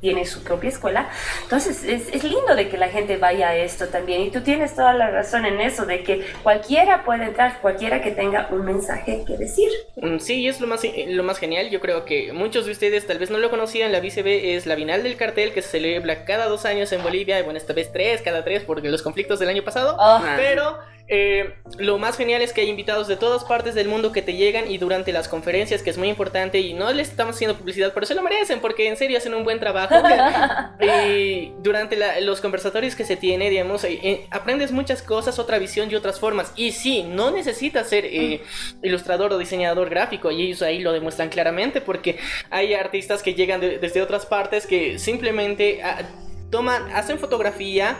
tiene 0.00 0.24
su 0.26 0.44
propia 0.44 0.70
escuela. 0.70 1.10
Entonces 1.42 1.84
es, 1.84 2.14
es, 2.14 2.22
lindo 2.22 2.54
de 2.54 2.68
que 2.68 2.78
la 2.78 2.88
gente 2.88 3.16
vaya 3.16 3.48
a 3.48 3.56
esto 3.56 3.88
también. 3.88 4.22
Y 4.22 4.30
tú 4.30 4.42
tienes 4.42 4.74
toda 4.74 4.92
la 4.94 5.10
razón 5.10 5.44
en 5.44 5.60
eso, 5.60 5.86
de 5.86 6.02
que 6.02 6.24
cualquiera 6.42 7.04
puede 7.04 7.24
entrar, 7.24 7.60
cualquiera 7.60 8.00
que 8.00 8.12
tenga 8.12 8.48
un 8.50 8.64
mensaje 8.64 9.24
que 9.26 9.36
decir. 9.36 9.68
Mm, 9.96 10.18
sí, 10.18 10.46
es 10.46 10.60
lo 10.60 10.66
más, 10.66 10.82
lo 11.08 11.22
más 11.24 11.38
genial. 11.38 11.70
Yo 11.70 11.80
creo 11.80 12.04
que 12.04 12.32
muchos 12.32 12.66
de 12.66 12.72
ustedes 12.72 13.06
tal 13.06 13.18
vez 13.18 13.30
no 13.30 13.38
lo 13.38 13.50
conocían. 13.50 13.90
La 13.92 14.00
BCB 14.00 14.54
es 14.54 14.66
la 14.66 14.76
Binal 14.76 15.02
del 15.02 15.16
Cartel 15.16 15.52
que 15.52 15.62
se 15.62 15.68
celebra 15.68 16.24
cada 16.24 16.46
dos 16.46 16.64
años 16.64 16.92
en 16.92 17.02
Bolivia. 17.02 17.42
Bueno, 17.42 17.58
esta 17.58 17.72
vez 17.72 17.90
tres, 17.92 18.22
cada 18.22 18.44
tres, 18.44 18.62
porque 18.64 18.88
los 18.88 19.02
conflictos 19.02 19.38
del 19.40 19.48
año 19.48 19.64
pasado. 19.64 19.96
Ah. 19.98 20.34
Pero 20.36 20.78
eh, 21.08 21.54
lo 21.78 21.98
más 21.98 22.16
genial 22.16 22.42
es 22.42 22.52
que 22.52 22.60
hay 22.60 22.68
invitados 22.68 23.08
de 23.08 23.16
todas 23.16 23.44
partes 23.44 23.74
del 23.74 23.88
mundo 23.88 24.12
que 24.12 24.20
te 24.20 24.34
llegan 24.34 24.70
y 24.70 24.76
durante 24.76 25.12
las 25.12 25.26
conferencias, 25.26 25.82
que 25.82 25.90
es 25.90 25.96
muy 25.96 26.08
importante, 26.08 26.60
y 26.60 26.74
no 26.74 26.92
les 26.92 27.08
estamos 27.08 27.36
haciendo 27.36 27.56
publicidad, 27.56 27.92
pero 27.94 28.04
se 28.04 28.14
lo 28.14 28.22
merecen 28.22 28.60
porque 28.60 28.88
en 28.88 28.96
serio 28.96 29.16
hacen 29.16 29.34
un 29.34 29.42
buen 29.42 29.58
trabajo. 29.58 29.94
y 30.80 31.52
durante 31.60 32.20
los 32.20 32.40
conversatorios 32.40 32.94
que 32.94 33.04
se 33.04 33.16
tiene, 33.16 33.48
digamos, 33.48 33.84
eh, 33.84 33.98
eh, 34.02 34.26
aprendes 34.30 34.70
muchas 34.70 35.02
cosas, 35.02 35.38
otra 35.38 35.58
visión 35.58 35.90
y 35.90 35.94
otras 35.94 36.20
formas. 36.20 36.52
Y 36.56 36.72
sí, 36.72 37.02
no 37.02 37.30
necesitas 37.30 37.88
ser 37.88 38.08
ilustrador 38.82 39.32
o 39.32 39.38
diseñador 39.38 39.88
gráfico, 39.88 40.30
y 40.30 40.42
ellos 40.42 40.62
ahí 40.62 40.80
lo 40.80 40.92
demuestran 40.92 41.30
claramente 41.30 41.80
porque 41.80 42.18
hay 42.50 42.74
artistas 42.74 43.22
que 43.22 43.34
llegan 43.34 43.60
desde 43.60 44.02
otras 44.02 44.26
partes 44.26 44.66
que 44.66 44.98
simplemente 44.98 45.80
ah, 45.82 46.02
toman, 46.50 46.90
hacen 46.92 47.18
fotografía 47.18 47.96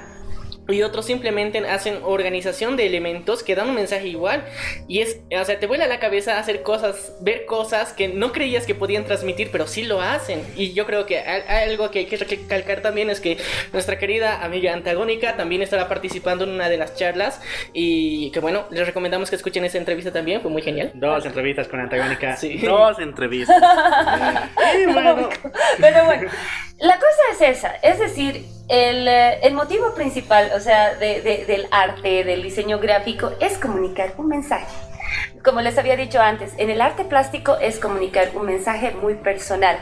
y 0.69 0.83
otros 0.83 1.07
simplemente 1.07 1.59
hacen 1.61 2.01
organización 2.03 2.77
de 2.77 2.87
elementos 2.87 3.43
que 3.43 3.55
dan 3.55 3.71
un 3.71 3.75
mensaje 3.75 4.09
igual. 4.09 4.45
Y 4.87 5.01
es, 5.01 5.21
o 5.35 5.45
sea, 5.45 5.59
te 5.59 5.67
vuela 5.67 5.87
la 5.87 5.99
cabeza 5.99 6.39
hacer 6.39 6.63
cosas, 6.63 7.15
ver 7.21 7.47
cosas 7.47 7.95
que 7.95 8.09
no 8.09 8.33
creías 8.33 8.67
que 8.67 8.75
podían 8.75 9.05
transmitir, 9.05 9.49
pero 9.51 9.67
sí 9.67 9.85
lo 9.85 10.03
hacen. 10.03 10.43
Y 10.57 10.75
yo 10.75 10.85
creo 10.85 11.07
que 11.07 11.21
algo 11.21 11.91
que 11.91 12.01
hay 12.01 12.07
que 12.07 12.19
recalcar 12.19 12.83
también 12.83 13.09
es 13.09 13.21
que 13.21 13.39
nuestra 13.73 13.99
querida 13.99 14.45
amiga 14.45 14.75
antagónica 14.75 15.37
también 15.37 15.63
estará 15.63 15.89
participando 15.89 16.45
en 16.45 16.51
una 16.51 16.69
de 16.69 16.77
las 16.77 16.95
charlas. 16.95 17.41
Y 17.73 18.31
que 18.33 18.41
bueno, 18.41 18.67
les 18.71 18.87
recomendamos 18.87 19.31
que 19.31 19.37
escuchen 19.37 19.65
esa 19.65 19.79
entrevista 19.79 20.13
también, 20.13 20.43
fue 20.43 20.51
muy 20.51 20.61
genial. 20.61 20.93
Dos 20.95 21.25
entrevistas 21.25 21.67
con 21.69 21.81
antagónica. 21.81 22.37
Sí. 22.37 22.59
Dos 22.59 22.99
entrevistas. 22.99 23.57
Pero 25.81 26.05
bueno, 26.05 26.29
la 26.79 26.95
cosa 26.97 27.23
es 27.33 27.57
esa, 27.57 27.75
es 27.77 27.99
decir, 27.99 28.58
el, 28.69 29.09
eh, 29.09 29.41
el 29.43 29.55
motivo 29.55 29.95
principal, 29.95 30.53
o 30.55 30.61
sea, 30.61 30.95
de, 30.95 31.21
de, 31.23 31.45
del 31.47 31.67
arte, 31.71 32.25
del 32.25 32.43
diseño 32.43 32.79
gráfico, 32.79 33.33
es 33.41 33.59
comunicar 33.59 34.15
un 34.17 34.29
mensaje. 34.29 34.67
Como 35.43 35.61
les 35.61 35.79
había 35.79 35.97
dicho 35.97 36.21
antes, 36.21 36.53
en 36.59 36.71
el 36.71 36.81
arte 36.81 37.05
plástico 37.05 37.57
es 37.59 37.79
comunicar 37.79 38.31
un 38.35 38.47
mensaje 38.47 38.91
muy 38.93 39.15
personal. 39.15 39.79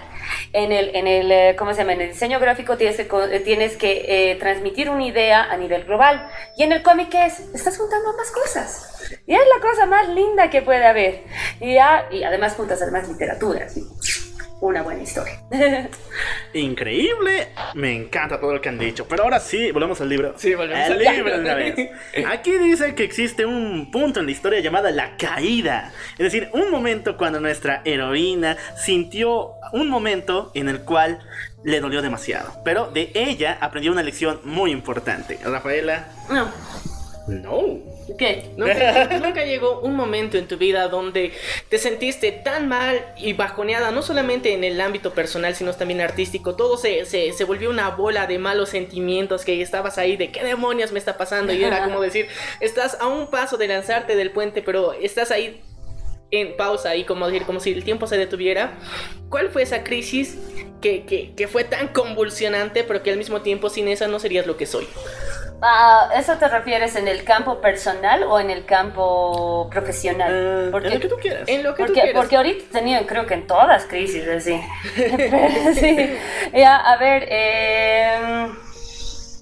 En 0.53 0.71
el, 0.73 0.95
en 0.95 1.07
el, 1.07 1.33
eh, 1.33 1.57
¿cómo 1.59 1.73
se 1.73 1.79
llama? 1.79 1.95
En 1.95 2.03
el 2.03 2.09
diseño 2.11 2.39
gráfico 2.39 2.77
tienes 2.77 2.97
que, 2.97 3.03
eh, 3.03 3.41
tienes 3.41 3.77
que 3.77 4.31
eh, 4.31 4.37
transmitir 4.37 4.91
una 4.91 5.05
idea 5.05 5.45
a 5.45 5.57
nivel 5.57 5.85
global. 5.85 6.29
Y 6.57 6.63
en 6.63 6.73
el 6.73 6.83
cómic, 6.83 7.09
¿qué 7.11 7.27
es? 7.27 7.41
Estás 7.55 7.79
juntando 7.79 8.11
ambas 8.11 8.31
cosas. 8.31 9.11
Y 9.27 9.35
es 9.35 9.41
la 9.55 9.61
cosa 9.61 9.87
más 9.87 10.09
linda 10.09 10.51
que 10.51 10.63
puede 10.63 10.85
haber. 10.85 11.25
Y, 11.61 11.75
ya, 11.75 12.07
y 12.11 12.23
además 12.23 12.55
juntas 12.55 12.81
además 12.83 13.09
literatura. 13.09 13.69
¿sí? 13.69 13.83
Una 14.61 14.83
buena 14.83 15.03
historia. 15.03 15.39
Increíble, 16.55 17.49
me 17.75 17.95
encanta 17.95 18.41
todo 18.41 18.55
lo 18.55 18.61
que 18.61 18.71
han 18.71 18.79
dicho. 18.79 19.07
Pero 19.07 19.25
ahora 19.25 19.39
sí, 19.39 19.71
volvemos 19.71 20.01
al 20.01 20.09
libro. 20.09 20.35
Sí, 20.39 20.55
volvemos 20.55 20.87
al 20.87 20.93
al 21.07 21.15
libro 21.17 21.35
una 21.39 21.55
vez. 21.55 21.91
Aquí 22.27 22.53
dice 22.57 22.95
que 22.95 23.05
existe 23.05 23.45
un 23.45 23.91
punto 23.91 24.21
en 24.21 24.27
la 24.27 24.33
historia 24.33 24.61
llamada 24.61 24.91
la 24.91 25.17
caída. 25.19 25.93
Es 26.13 26.25
decir, 26.25 26.49
un 26.55 26.71
momento 26.71 27.19
cuando 27.19 27.39
nuestra 27.39 27.83
heroína 27.85 28.57
sintió 28.77 29.53
un 29.73 29.91
momento 29.91 30.53
en 30.55 30.69
el 30.71 30.81
cual 30.81 31.19
le 31.63 31.81
dolió 31.81 32.01
demasiado. 32.01 32.55
Pero 32.65 32.91
de 32.91 33.11
ella 33.15 33.59
aprendió 33.61 33.93
una 33.93 34.03
lección 34.03 34.41
muy 34.45 34.71
importante. 34.71 35.39
Rafaela. 35.45 36.09
no. 36.31 36.51
No. 37.29 37.96
¿Qué? 38.19 38.51
¿Nunca, 38.57 39.19
nunca 39.23 39.45
llegó 39.45 39.81
un 39.81 39.95
momento 39.95 40.39
en 40.39 40.47
tu 40.47 40.57
vida 40.57 40.89
donde 40.89 41.33
te 41.69 41.79
sentiste 41.79 42.33
tan 42.33 42.69
mal 42.69 43.15
y 43.17 43.33
bajoneada, 43.33 43.91
no 43.91 44.03
solamente 44.03 44.53
en 44.53 44.65
el 44.65 44.81
ámbito 44.81 45.13
personal, 45.13 45.55
sino 45.55 45.73
también 45.75 46.01
artístico? 46.01 46.55
Todo 46.57 46.77
se, 46.77 47.05
se, 47.05 47.33
se 47.33 47.45
volvió 47.45 47.71
una 47.71 47.91
bola 47.91 48.27
de 48.27 48.39
malos 48.39 48.71
sentimientos 48.71 49.45
que 49.45 49.61
estabas 49.61 49.99
ahí 49.99 50.17
de 50.17 50.31
qué 50.31 50.45
demonios 50.45 50.93
me 50.93 50.99
está 50.99 51.17
pasando. 51.17 51.53
Y 51.53 51.63
era 51.63 51.85
como 51.85 52.01
decir, 52.01 52.29
estás 52.61 52.97
a 53.01 53.07
un 53.07 53.29
paso 53.29 53.57
de 53.57 53.69
lanzarte 53.69 54.17
del 54.17 54.31
puente, 54.31 54.63
pero 54.63 54.93
estás 54.93 55.31
ahí 55.31 55.63
en 56.31 56.57
pausa 56.57 56.97
y 56.97 57.05
como 57.05 57.27
decir, 57.27 57.45
como 57.45 57.61
si 57.61 57.73
el 57.73 57.85
tiempo 57.85 58.07
se 58.07 58.17
detuviera. 58.19 58.79
¿Cuál 59.29 59.51
fue 59.51 59.63
esa 59.63 59.85
crisis 59.85 60.39
que, 60.81 61.05
que, 61.05 61.35
que 61.35 61.49
fue 61.49 61.65
tan 61.65 61.89
convulsionante, 61.89 62.85
pero 62.85 63.03
que 63.03 63.11
al 63.11 63.17
mismo 63.17 63.43
tiempo 63.43 63.71
sin 63.71 63.89
esa 63.89 64.09
no 64.09 64.19
serías 64.19 64.47
lo 64.47 64.57
que 64.57 64.67
soy? 64.67 64.87
Ah, 65.63 66.11
¿Eso 66.15 66.37
te 66.37 66.49
refieres 66.49 66.97
en 66.97 67.09
el 67.09 67.25
campo 67.25 67.61
personal 67.63 68.23
o 68.25 68.39
en 68.39 68.51
el 68.51 68.67
campo 68.67 69.69
profesional? 69.71 70.31
Eh, 70.33 70.65
en 70.67 70.71
Porque- 70.71 70.91
lo 70.91 71.01
que 71.01 71.09
tú 71.09 71.17
quieras. 71.17 71.49
En 71.49 71.63
lo 71.63 71.75
que 71.75 71.83
tú 71.83 71.87
porque, 71.89 72.03
quieras. 72.03 72.21
porque 72.23 72.37
ahorita 72.37 72.65
he 72.65 72.69
tenido, 72.73 73.07
creo 73.07 73.27
que 73.27 73.33
en 73.35 73.47
todas 73.47 73.87
crisis, 73.87 74.29
así. 74.29 74.61
Sí. 75.75 76.19
Ya, 76.53 76.77
a 76.77 76.97
ver, 76.99 77.27
eh, 77.31 78.49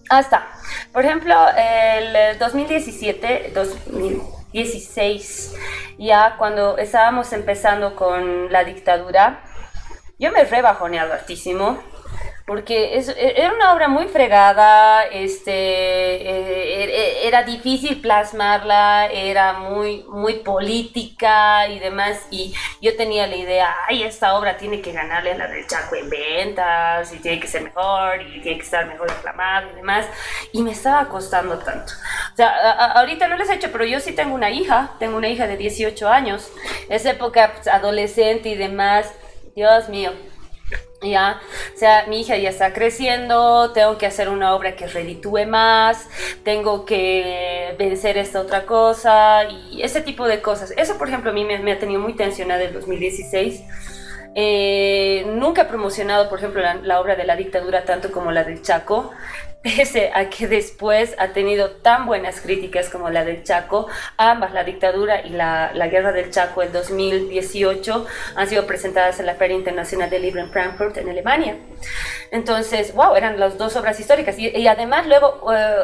hasta, 0.08 0.46
por 0.92 1.04
ejemplo, 1.04 1.34
el 1.56 2.38
2017, 2.38 3.50
2016, 3.52 5.54
ya 5.98 6.36
cuando 6.38 6.78
estábamos 6.78 7.32
empezando 7.32 7.96
con 7.96 8.52
la 8.52 8.62
dictadura, 8.64 9.40
yo 10.18 10.30
me 10.30 10.44
rebajoneado 10.44 11.12
hartísimo. 11.12 11.82
Porque 12.46 12.98
es, 12.98 13.08
e- 13.08 13.40
era 13.40 13.54
una 13.54 13.72
obra 13.72 13.88
muy 13.88 14.06
fregada, 14.06 15.04
este, 15.04 15.50
eh, 15.52 16.84
e- 16.84 17.26
era 17.26 17.42
difícil 17.42 18.02
plasmarla, 18.02 19.06
era 19.06 19.54
muy, 19.54 20.04
muy 20.10 20.34
política 20.40 21.66
y 21.68 21.78
demás. 21.78 22.26
Y 22.30 22.52
yo 22.82 22.94
tenía 22.96 23.26
la 23.26 23.36
idea, 23.36 23.74
ay, 23.88 24.02
esta 24.02 24.36
obra 24.36 24.58
tiene 24.58 24.82
que 24.82 24.92
ganarle 24.92 25.32
a 25.32 25.38
la 25.38 25.46
del 25.46 25.66
Chaco 25.66 25.94
en 25.96 26.10
ventas, 26.10 27.12
y 27.14 27.18
tiene 27.18 27.40
que 27.40 27.46
ser 27.48 27.62
mejor, 27.62 28.20
y 28.20 28.42
tiene 28.42 28.58
que 28.58 28.64
estar 28.64 28.84
mejor 28.86 29.10
aclamada 29.10 29.66
y 29.72 29.76
demás. 29.76 30.04
Y 30.52 30.62
me 30.62 30.72
estaba 30.72 31.08
costando 31.08 31.58
tanto. 31.60 31.94
O 32.32 32.36
sea, 32.36 32.48
a- 32.50 32.72
a- 32.72 32.92
ahorita 33.00 33.26
no 33.26 33.36
les 33.38 33.48
he 33.48 33.54
hecho, 33.54 33.72
pero 33.72 33.86
yo 33.86 34.00
sí 34.00 34.12
tengo 34.12 34.34
una 34.34 34.50
hija, 34.50 34.90
tengo 34.98 35.16
una 35.16 35.28
hija 35.28 35.46
de 35.46 35.56
18 35.56 36.10
años. 36.10 36.50
Es 36.90 37.06
época 37.06 37.52
pues, 37.54 37.68
adolescente 37.68 38.50
y 38.50 38.54
demás. 38.54 39.10
Dios 39.56 39.88
mío, 39.88 40.12
ya, 41.04 41.40
o 41.74 41.78
sea, 41.78 42.06
mi 42.08 42.20
hija 42.20 42.36
ya 42.36 42.50
está 42.50 42.72
creciendo, 42.72 43.72
tengo 43.72 43.98
que 43.98 44.06
hacer 44.06 44.28
una 44.28 44.54
obra 44.54 44.76
que 44.76 44.86
reditúe 44.86 45.46
más, 45.46 46.08
tengo 46.42 46.84
que 46.84 47.74
vencer 47.78 48.18
esta 48.18 48.40
otra 48.40 48.66
cosa 48.66 49.44
y 49.44 49.82
ese 49.82 50.00
tipo 50.00 50.26
de 50.26 50.40
cosas. 50.40 50.72
Eso, 50.76 50.98
por 50.98 51.08
ejemplo, 51.08 51.30
a 51.30 51.34
mí 51.34 51.44
me, 51.44 51.72
ha 51.72 51.78
tenido 51.78 52.00
muy 52.00 52.14
tensionada 52.14 52.62
el 52.62 52.72
2016. 52.72 53.62
Eh, 54.36 55.24
nunca 55.28 55.62
he 55.62 55.64
promocionado, 55.66 56.28
por 56.28 56.38
ejemplo, 56.38 56.62
la 56.82 57.00
obra 57.00 57.14
de 57.14 57.24
la 57.24 57.36
dictadura 57.36 57.84
tanto 57.84 58.10
como 58.10 58.32
la 58.32 58.42
del 58.42 58.62
Chaco, 58.62 59.12
pese 59.64 60.10
a 60.14 60.28
que 60.28 60.46
después 60.46 61.14
ha 61.18 61.28
tenido 61.28 61.70
tan 61.70 62.04
buenas 62.04 62.42
críticas 62.42 62.90
como 62.90 63.08
la 63.08 63.24
del 63.24 63.42
Chaco. 63.44 63.88
Ambas, 64.18 64.52
la 64.52 64.62
dictadura 64.62 65.22
y 65.22 65.30
la, 65.30 65.72
la 65.72 65.88
guerra 65.88 66.12
del 66.12 66.30
Chaco, 66.30 66.60
el 66.60 66.70
2018, 66.70 68.06
han 68.36 68.46
sido 68.46 68.66
presentadas 68.66 69.18
en 69.20 69.26
la 69.26 69.36
Feria 69.36 69.56
Internacional 69.56 70.10
del 70.10 70.20
Libro 70.20 70.42
en 70.42 70.50
Frankfurt, 70.50 70.98
en 70.98 71.08
Alemania. 71.08 71.56
Entonces, 72.30 72.94
wow, 72.94 73.14
eran 73.14 73.40
las 73.40 73.56
dos 73.56 73.74
obras 73.76 73.98
históricas. 73.98 74.38
Y, 74.38 74.48
y 74.48 74.66
además, 74.66 75.06
luego, 75.06 75.50
eh, 75.54 75.76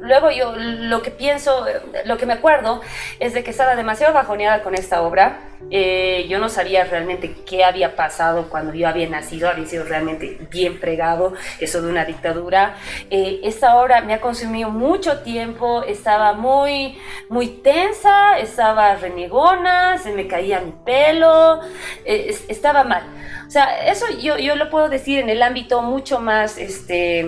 luego 0.00 0.30
yo 0.30 0.54
lo 0.54 1.00
que 1.00 1.10
pienso, 1.10 1.64
lo 2.04 2.18
que 2.18 2.26
me 2.26 2.34
acuerdo, 2.34 2.82
es 3.18 3.32
de 3.32 3.42
que 3.42 3.50
estaba 3.50 3.76
demasiado 3.76 4.12
bajoneada 4.12 4.62
con 4.62 4.74
esta 4.74 5.00
obra. 5.00 5.38
Eh, 5.70 6.26
yo 6.28 6.38
no 6.38 6.48
sabía 6.48 6.84
realmente 6.84 7.34
qué 7.46 7.64
había 7.64 7.96
pasado 7.96 8.48
cuando 8.48 8.74
yo 8.74 8.88
había 8.88 9.08
nacido, 9.08 9.48
había 9.48 9.66
sido 9.66 9.84
realmente 9.84 10.38
bien 10.50 10.78
fregado 10.78 11.34
eso 11.60 11.80
de 11.82 11.88
una 11.88 12.04
dictadura. 12.04 12.76
Eh, 13.10 13.40
esta 13.44 13.76
obra 13.76 14.00
me 14.00 14.14
ha 14.14 14.20
consumido 14.20 14.70
mucho 14.70 15.20
tiempo, 15.22 15.82
estaba 15.84 16.32
muy, 16.32 16.98
muy 17.28 17.48
tensa, 17.48 18.38
estaba 18.38 18.96
renegona, 18.96 19.98
se 19.98 20.12
me 20.12 20.26
caía 20.26 20.60
mi 20.60 20.72
pelo, 20.84 21.60
eh, 22.04 22.26
es- 22.30 22.44
estaba 22.48 22.84
mal. 22.84 23.02
O 23.46 23.50
sea, 23.50 23.86
eso 23.86 24.06
yo, 24.20 24.38
yo 24.38 24.56
lo 24.56 24.70
puedo 24.70 24.88
decir 24.88 25.18
en 25.20 25.28
el 25.30 25.42
ámbito 25.42 25.82
mucho 25.82 26.20
más, 26.20 26.58
este, 26.58 27.26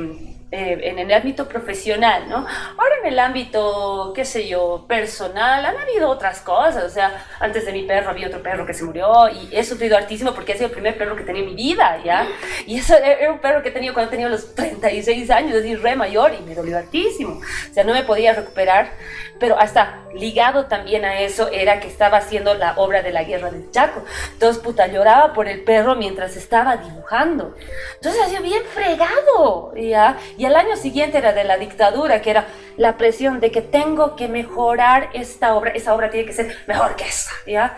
eh, 0.51 0.81
en 0.85 0.99
el 0.99 1.13
ámbito 1.13 1.47
profesional, 1.47 2.27
¿no? 2.27 2.37
Ahora 2.37 2.95
en 3.03 3.13
el 3.13 3.19
ámbito, 3.19 4.13
qué 4.15 4.25
sé 4.25 4.49
yo, 4.49 4.87
personal, 4.89 5.63
han 5.63 5.77
habido 5.77 6.09
otras 6.09 6.41
cosas, 6.41 6.85
o 6.85 6.89
sea, 6.89 7.23
antes 7.39 7.67
de 7.67 7.73
mi 7.73 7.83
perro 7.83 8.09
había 8.09 8.29
otro 8.29 8.43
perro 8.43 8.65
que 8.65 8.73
se 8.73 8.83
murió 8.83 9.29
y 9.29 9.55
he 9.55 9.63
sufrido 9.63 9.99
hartísimo 9.99 10.33
porque 10.33 10.53
ha 10.53 10.57
sido 10.57 10.69
el 10.69 10.73
primer 10.73 10.97
perro 10.97 11.17
que 11.17 11.25
tenía 11.25 11.43
en 11.43 11.49
mi 11.49 11.55
vida, 11.55 12.01
¿ya? 12.03 12.27
Y 12.67 12.79
eso 12.79 12.97
era 12.97 13.31
un 13.31 13.41
perro 13.41 13.63
que 13.63 13.71
tenía 13.71 13.93
cuando 13.93 14.11
tenía 14.11 14.27
los 14.31 14.55
36 14.55 15.31
años, 15.31 15.55
es 15.55 15.65
decir, 15.65 15.83
re 15.83 15.95
mayor 15.97 16.33
y 16.33 16.43
me 16.43 16.55
dolió 16.55 16.79
hartísimo, 16.79 17.41
o 17.41 17.75
sea, 17.75 17.85
no 17.85 17.93
me 17.93 18.05
podía 18.05 18.33
recuperar, 18.33 18.91
pero 19.39 19.59
hasta 19.59 20.08
ligado 20.15 20.67
también 20.67 21.05
a 21.05 21.21
eso 21.21 21.49
era 21.51 21.81
que 21.81 21.89
estaba 21.89 22.19
haciendo 22.19 22.55
la 22.55 22.75
obra 22.77 23.03
de 23.03 23.13
la 23.13 23.25
guerra 23.25 23.51
del 23.51 23.71
Chaco, 23.71 24.03
entonces 24.33 24.63
puta, 24.63 24.87
lloraba 24.87 25.33
por 25.33 25.49
el 25.49 25.63
perro 25.63 25.97
mientras 25.97 26.37
estaba 26.37 26.77
dibujando, 26.77 27.55
entonces 27.95 28.23
ha 28.23 28.29
sido 28.29 28.43
bien 28.43 28.63
fregado, 28.73 29.75
¿ya? 29.75 30.19
Y 30.37 30.45
al 30.45 30.57
año 30.57 30.77
siguiente 30.77 31.19
era 31.19 31.33
de 31.33 31.45
la 31.45 31.57
dictadura, 31.57 32.21
que 32.21 32.31
era 32.31 32.47
la 32.77 32.97
presión 32.97 33.41
de 33.41 33.51
que 33.51 33.63
tengo 33.63 34.17
que 34.17 34.29
mejorar 34.29 35.11
esta 35.13 35.55
obra, 35.55 35.71
esa 35.73 35.95
obra 35.95 36.11
tiene 36.11 36.27
que 36.27 36.33
ser 36.33 36.57
mejor 36.67 36.97
que 36.97 37.05
esta, 37.05 37.33
¿ya? 37.47 37.77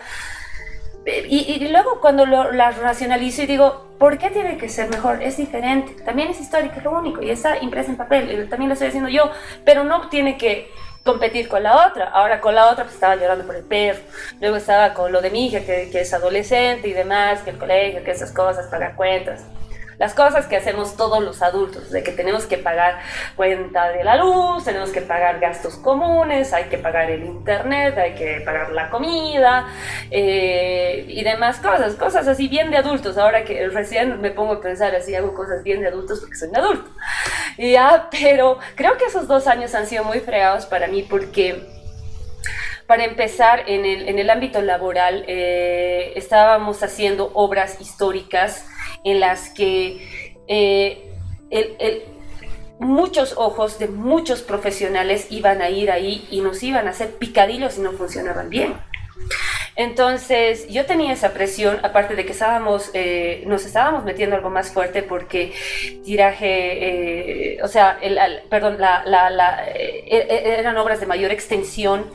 Y, 1.05 1.53
y 1.53 1.67
luego 1.69 1.99
cuando 1.99 2.27
lo, 2.27 2.51
la 2.51 2.71
racionalizo 2.71 3.41
y 3.41 3.47
digo, 3.47 3.87
¿por 3.97 4.17
qué 4.19 4.29
tiene 4.29 4.57
que 4.57 4.69
ser 4.69 4.89
mejor? 4.89 5.21
Es 5.21 5.37
diferente, 5.37 5.93
también 6.03 6.29
es 6.29 6.39
histórica, 6.39 6.77
es 6.77 6.83
lo 6.83 6.91
único, 6.91 7.21
y 7.21 7.31
está 7.31 7.57
impresa 7.57 7.89
en 7.89 7.97
papel, 7.97 8.49
también 8.49 8.69
lo 8.69 8.73
estoy 8.73 8.89
haciendo 8.89 9.09
yo, 9.09 9.31
pero 9.65 9.83
no 9.83 10.09
tiene 10.09 10.37
que 10.37 10.71
competir 11.03 11.47
con 11.47 11.63
la 11.63 11.87
otra. 11.87 12.09
Ahora 12.09 12.39
con 12.41 12.55
la 12.55 12.69
otra 12.69 12.83
pues 12.83 12.95
estaba 12.95 13.15
llorando 13.15 13.45
por 13.45 13.55
el 13.55 13.63
perro, 13.63 13.99
luego 14.39 14.55
estaba 14.57 14.93
con 14.93 15.11
lo 15.11 15.21
de 15.21 15.31
mi 15.31 15.47
hija 15.47 15.61
que, 15.61 15.89
es 15.93 16.13
adolescente 16.13 16.87
y 16.87 16.93
demás, 16.93 17.41
que 17.41 17.51
el 17.51 17.57
colegio, 17.57 18.03
que 18.03 18.11
esas 18.11 18.31
cosas, 18.31 18.67
pagar 18.67 18.95
cuentas. 18.95 19.41
Las 20.01 20.15
cosas 20.15 20.47
que 20.47 20.57
hacemos 20.57 20.97
todos 20.97 21.21
los 21.21 21.43
adultos, 21.43 21.91
de 21.91 22.01
que 22.01 22.11
tenemos 22.11 22.47
que 22.47 22.57
pagar 22.57 22.97
cuenta 23.35 23.89
de 23.89 24.03
la 24.03 24.15
luz, 24.15 24.63
tenemos 24.63 24.89
que 24.89 25.01
pagar 25.01 25.39
gastos 25.39 25.75
comunes, 25.75 26.53
hay 26.53 26.63
que 26.63 26.79
pagar 26.79 27.11
el 27.11 27.23
internet, 27.23 27.95
hay 27.99 28.15
que 28.15 28.41
pagar 28.43 28.71
la 28.71 28.89
comida 28.89 29.67
eh, 30.09 31.05
y 31.07 31.23
demás 31.23 31.59
cosas, 31.59 31.93
cosas 31.93 32.27
así 32.27 32.47
bien 32.47 32.71
de 32.71 32.77
adultos. 32.77 33.19
Ahora 33.19 33.43
que 33.43 33.69
recién 33.69 34.19
me 34.21 34.31
pongo 34.31 34.53
a 34.53 34.61
pensar 34.61 34.95
así, 34.95 35.13
hago 35.13 35.35
cosas 35.35 35.61
bien 35.61 35.81
de 35.81 35.89
adultos 35.89 36.19
porque 36.19 36.35
soy 36.35 36.49
un 36.49 36.57
adulto. 36.57 36.89
Ya, 37.59 38.07
pero 38.09 38.57
creo 38.73 38.97
que 38.97 39.05
esos 39.05 39.27
dos 39.27 39.45
años 39.45 39.75
han 39.75 39.85
sido 39.85 40.03
muy 40.03 40.19
fregados 40.19 40.65
para 40.65 40.87
mí 40.87 41.05
porque 41.07 41.63
para 42.87 43.03
empezar, 43.03 43.65
en 43.67 43.85
el, 43.85 44.09
en 44.09 44.17
el 44.17 44.31
ámbito 44.31 44.63
laboral 44.63 45.25
eh, 45.27 46.13
estábamos 46.15 46.81
haciendo 46.81 47.29
obras 47.35 47.79
históricas 47.79 48.65
en 49.03 49.19
las 49.19 49.49
que 49.49 50.35
eh, 50.47 51.11
el, 51.49 52.03
muchos 52.79 53.35
ojos 53.37 53.77
de 53.77 53.87
muchos 53.87 54.41
profesionales 54.41 55.27
iban 55.29 55.61
a 55.61 55.69
ir 55.69 55.91
ahí 55.91 56.27
y 56.31 56.41
nos 56.41 56.63
iban 56.63 56.87
a 56.87 56.91
hacer 56.91 57.11
picadillos 57.17 57.73
si 57.73 57.81
no 57.81 57.91
funcionaban 57.91 58.49
bien. 58.49 58.73
Entonces 59.75 60.67
yo 60.67 60.85
tenía 60.85 61.13
esa 61.13 61.33
presión, 61.33 61.79
aparte 61.83 62.15
de 62.15 62.25
que 62.25 62.33
estábamos, 62.33 62.91
eh, 62.93 63.43
nos 63.47 63.65
estábamos 63.65 64.03
metiendo 64.03 64.35
algo 64.35 64.49
más 64.49 64.71
fuerte 64.71 65.01
porque 65.01 65.53
tiraje, 66.03 67.55
eh, 67.55 67.63
o 67.63 67.67
sea, 67.67 67.97
perdón, 68.49 68.77
eh, 68.81 70.57
eran 70.59 70.77
obras 70.77 70.99
de 70.99 71.05
mayor 71.05 71.31
extensión 71.31 72.05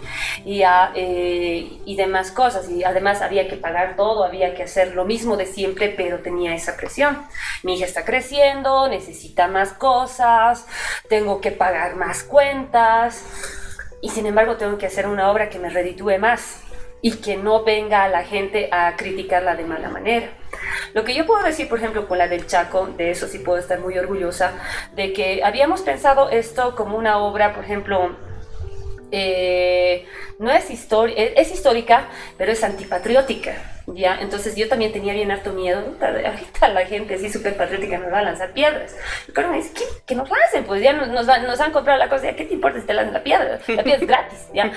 y, 0.44 0.62
y 0.64 1.96
demás 1.96 2.30
cosas. 2.30 2.68
Y 2.70 2.84
además 2.84 3.22
había 3.22 3.48
que 3.48 3.56
pagar 3.56 3.96
todo, 3.96 4.24
había 4.24 4.54
que 4.54 4.64
hacer 4.64 4.94
lo 4.94 5.04
mismo 5.04 5.36
de 5.36 5.46
siempre, 5.46 5.88
pero 5.88 6.20
tenía 6.20 6.54
esa 6.54 6.76
presión. 6.76 7.22
Mi 7.62 7.76
hija 7.76 7.86
está 7.86 8.04
creciendo, 8.04 8.88
necesita 8.88 9.48
más 9.48 9.72
cosas, 9.72 10.66
tengo 11.08 11.40
que 11.40 11.52
pagar 11.52 11.96
más 11.96 12.22
cuentas 12.22 13.24
y 14.02 14.10
sin 14.10 14.26
embargo 14.26 14.56
tengo 14.56 14.76
que 14.76 14.86
hacer 14.86 15.06
una 15.06 15.30
obra 15.30 15.48
que 15.48 15.58
me 15.58 15.70
reditúe 15.70 16.18
más 16.18 16.65
y 17.06 17.12
que 17.18 17.36
no 17.36 17.62
venga 17.62 18.08
la 18.08 18.24
gente 18.24 18.68
a 18.72 18.96
criticarla 18.96 19.54
de 19.54 19.62
mala 19.62 19.88
manera. 19.88 20.28
Lo 20.92 21.04
que 21.04 21.14
yo 21.14 21.24
puedo 21.24 21.40
decir, 21.44 21.68
por 21.68 21.78
ejemplo, 21.78 22.08
con 22.08 22.18
la 22.18 22.26
del 22.26 22.48
Chaco, 22.48 22.88
de 22.88 23.12
eso 23.12 23.28
sí 23.28 23.38
puedo 23.38 23.60
estar 23.60 23.78
muy 23.78 23.96
orgullosa, 23.96 24.54
de 24.96 25.12
que 25.12 25.40
habíamos 25.44 25.82
pensado 25.82 26.30
esto 26.30 26.74
como 26.74 26.98
una 26.98 27.18
obra, 27.18 27.54
por 27.54 27.62
ejemplo, 27.62 28.16
eh, 29.12 30.04
no 30.40 30.50
es, 30.50 30.68
es 30.68 31.52
histórica, 31.52 32.08
pero 32.36 32.50
es 32.50 32.64
antipatriótica. 32.64 33.75
¿Ya? 33.86 34.18
Entonces 34.20 34.56
yo 34.56 34.68
también 34.68 34.92
tenía 34.92 35.12
bien 35.12 35.30
harto 35.30 35.52
miedo, 35.52 35.78
ahorita 36.00 36.68
la 36.68 36.86
gente 36.86 37.14
así 37.14 37.30
súper 37.30 37.56
patriótica 37.56 37.98
nos 37.98 38.12
va 38.12 38.18
a 38.18 38.22
lanzar 38.22 38.52
piedras. 38.52 38.94
Pero 39.34 39.50
me 39.50 39.58
dice, 39.58 39.72
que 40.04 40.14
nos 40.14 40.28
lancen, 40.28 40.64
pues 40.64 40.82
ya 40.82 40.92
nos, 40.92 41.08
nos, 41.08 41.26
nos, 41.26 41.60
han 41.60 41.72
comprado 41.72 41.98
la 41.98 42.08
cosa, 42.08 42.32
¿qué 42.32 42.44
te 42.44 42.54
importa 42.54 42.80
si 42.80 42.86
te 42.86 42.94
lanzan 42.94 43.14
la 43.14 43.22
piedra? 43.22 43.58
La 43.68 43.82
piedra 43.82 44.00
es 44.00 44.06
gratis, 44.06 44.38
¿ya? 44.52 44.72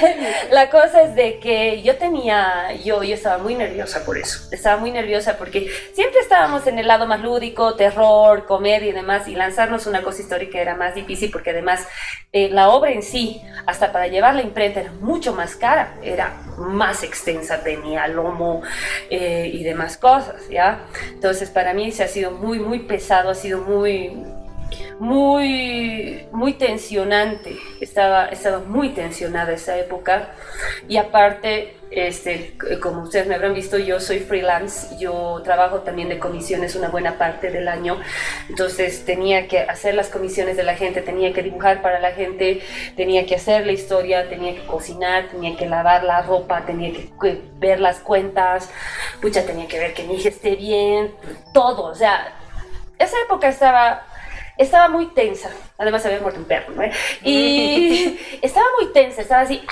La, 0.50 0.70
cosa 0.70 1.02
es 1.02 1.14
de 1.14 1.38
que 1.40 1.82
yo 1.82 1.96
tenía, 1.96 2.74
yo, 2.84 3.02
yo 3.02 3.14
estaba 3.14 3.38
muy 3.38 3.54
nerviosa 3.54 4.04
por 4.04 4.16
eso, 4.18 4.48
estaba 4.52 4.76
muy 4.76 4.90
nerviosa 4.90 5.36
porque 5.36 5.68
siempre 5.94 6.20
estábamos 6.20 6.66
en 6.66 6.78
el 6.78 6.86
lado 6.86 7.06
más 7.06 7.20
lúdico, 7.20 7.74
terror, 7.74 8.46
comedia 8.46 8.88
y 8.88 8.92
demás, 8.92 9.26
y 9.28 9.34
lanzarnos 9.34 9.86
una 9.86 10.02
cosa 10.02 10.22
histórica 10.22 10.60
era 10.60 10.76
más 10.76 10.94
difícil 10.94 11.30
porque 11.30 11.50
además 11.50 11.86
eh, 12.32 12.48
la 12.50 12.68
obra 12.68 12.92
en 12.92 13.02
sí, 13.02 13.42
hasta 13.66 13.92
para 13.92 14.06
llevar 14.06 14.34
la 14.34 14.42
imprenta 14.42 14.80
era 14.80 14.92
mucho 14.92 15.34
más 15.34 15.56
cara, 15.56 15.94
era 16.02 16.32
más 16.58 17.02
extensa, 17.02 17.62
tenía 17.62 18.06
eh, 19.10 19.50
y 19.52 19.62
demás 19.64 19.96
cosas, 19.96 20.48
¿ya? 20.48 20.86
Entonces 21.12 21.50
para 21.50 21.74
mí 21.74 21.92
se 21.92 22.02
ha 22.02 22.08
sido 22.08 22.30
muy, 22.30 22.58
muy 22.58 22.80
pesado, 22.80 23.30
ha 23.30 23.34
sido 23.34 23.60
muy, 23.62 24.24
muy, 24.98 26.26
muy 26.32 26.54
tensionante. 26.54 27.56
Estaba, 27.80 28.26
estaba 28.26 28.58
muy 28.60 28.90
tensionada 28.90 29.52
esa 29.52 29.78
época. 29.78 30.30
Y 30.88 30.96
aparte, 30.96 31.76
este, 31.90 32.56
como 32.80 33.02
ustedes 33.02 33.26
me 33.26 33.34
habrán 33.34 33.54
visto, 33.54 33.76
yo 33.76 33.98
soy 33.98 34.20
freelance, 34.20 34.96
yo 34.98 35.40
trabajo 35.42 35.80
también 35.80 36.08
de 36.08 36.18
comisiones 36.18 36.76
una 36.76 36.88
buena 36.88 37.18
parte 37.18 37.50
del 37.50 37.66
año, 37.66 37.98
entonces 38.48 39.04
tenía 39.04 39.48
que 39.48 39.60
hacer 39.60 39.94
las 39.94 40.08
comisiones 40.08 40.56
de 40.56 40.62
la 40.62 40.76
gente, 40.76 41.02
tenía 41.02 41.32
que 41.32 41.42
dibujar 41.42 41.82
para 41.82 41.98
la 41.98 42.12
gente, 42.12 42.60
tenía 42.96 43.26
que 43.26 43.34
hacer 43.34 43.66
la 43.66 43.72
historia, 43.72 44.28
tenía 44.28 44.54
que 44.54 44.66
cocinar, 44.66 45.28
tenía 45.30 45.56
que 45.56 45.66
lavar 45.66 46.04
la 46.04 46.22
ropa, 46.22 46.64
tenía 46.64 46.92
que 46.92 47.42
ver 47.58 47.80
las 47.80 47.98
cuentas, 47.98 48.70
pucha, 49.20 49.44
tenía 49.44 49.66
que 49.66 49.78
ver 49.80 49.92
que 49.92 50.04
mi 50.04 50.14
hija 50.14 50.28
esté 50.28 50.54
bien, 50.54 51.12
todo, 51.52 51.86
o 51.86 51.94
sea, 51.94 52.34
esa 52.98 53.16
época 53.26 53.48
estaba 53.48 54.06
estaba 54.60 54.88
muy 54.88 55.06
tensa. 55.06 55.50
Además, 55.78 56.04
había 56.04 56.20
muerto 56.20 56.38
un 56.38 56.46
perro, 56.46 56.74
¿no? 56.74 56.82
Y 57.24 58.18
estaba 58.42 58.66
muy 58.78 58.92
tensa, 58.92 59.22
estaba 59.22 59.42
así. 59.42 59.62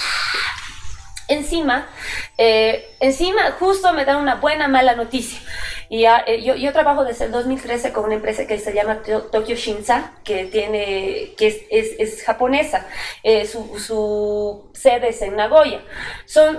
Encima, 1.28 1.86
eh, 2.38 2.96
encima 3.00 3.52
justo 3.58 3.92
me 3.92 4.06
dan 4.06 4.16
una 4.16 4.36
buena, 4.36 4.66
mala 4.66 4.96
noticia. 4.96 5.38
Y 5.90 6.06
eh, 6.06 6.42
yo, 6.42 6.54
yo, 6.54 6.72
trabajo 6.72 7.04
desde 7.04 7.26
el 7.26 7.32
2013 7.32 7.92
con 7.92 8.04
una 8.04 8.14
empresa 8.14 8.46
que 8.46 8.58
se 8.58 8.72
llama 8.72 9.02
Tokyo 9.02 9.54
Shinsa, 9.54 10.12
que, 10.24 10.46
tiene, 10.46 11.34
que 11.36 11.48
es, 11.48 11.58
es, 11.70 12.00
es 12.00 12.24
japonesa. 12.24 12.86
Eh, 13.22 13.46
su, 13.46 13.78
su, 13.78 14.70
sede 14.72 15.10
es 15.10 15.20
en 15.20 15.36
Nagoya. 15.36 15.82
Son, 16.24 16.58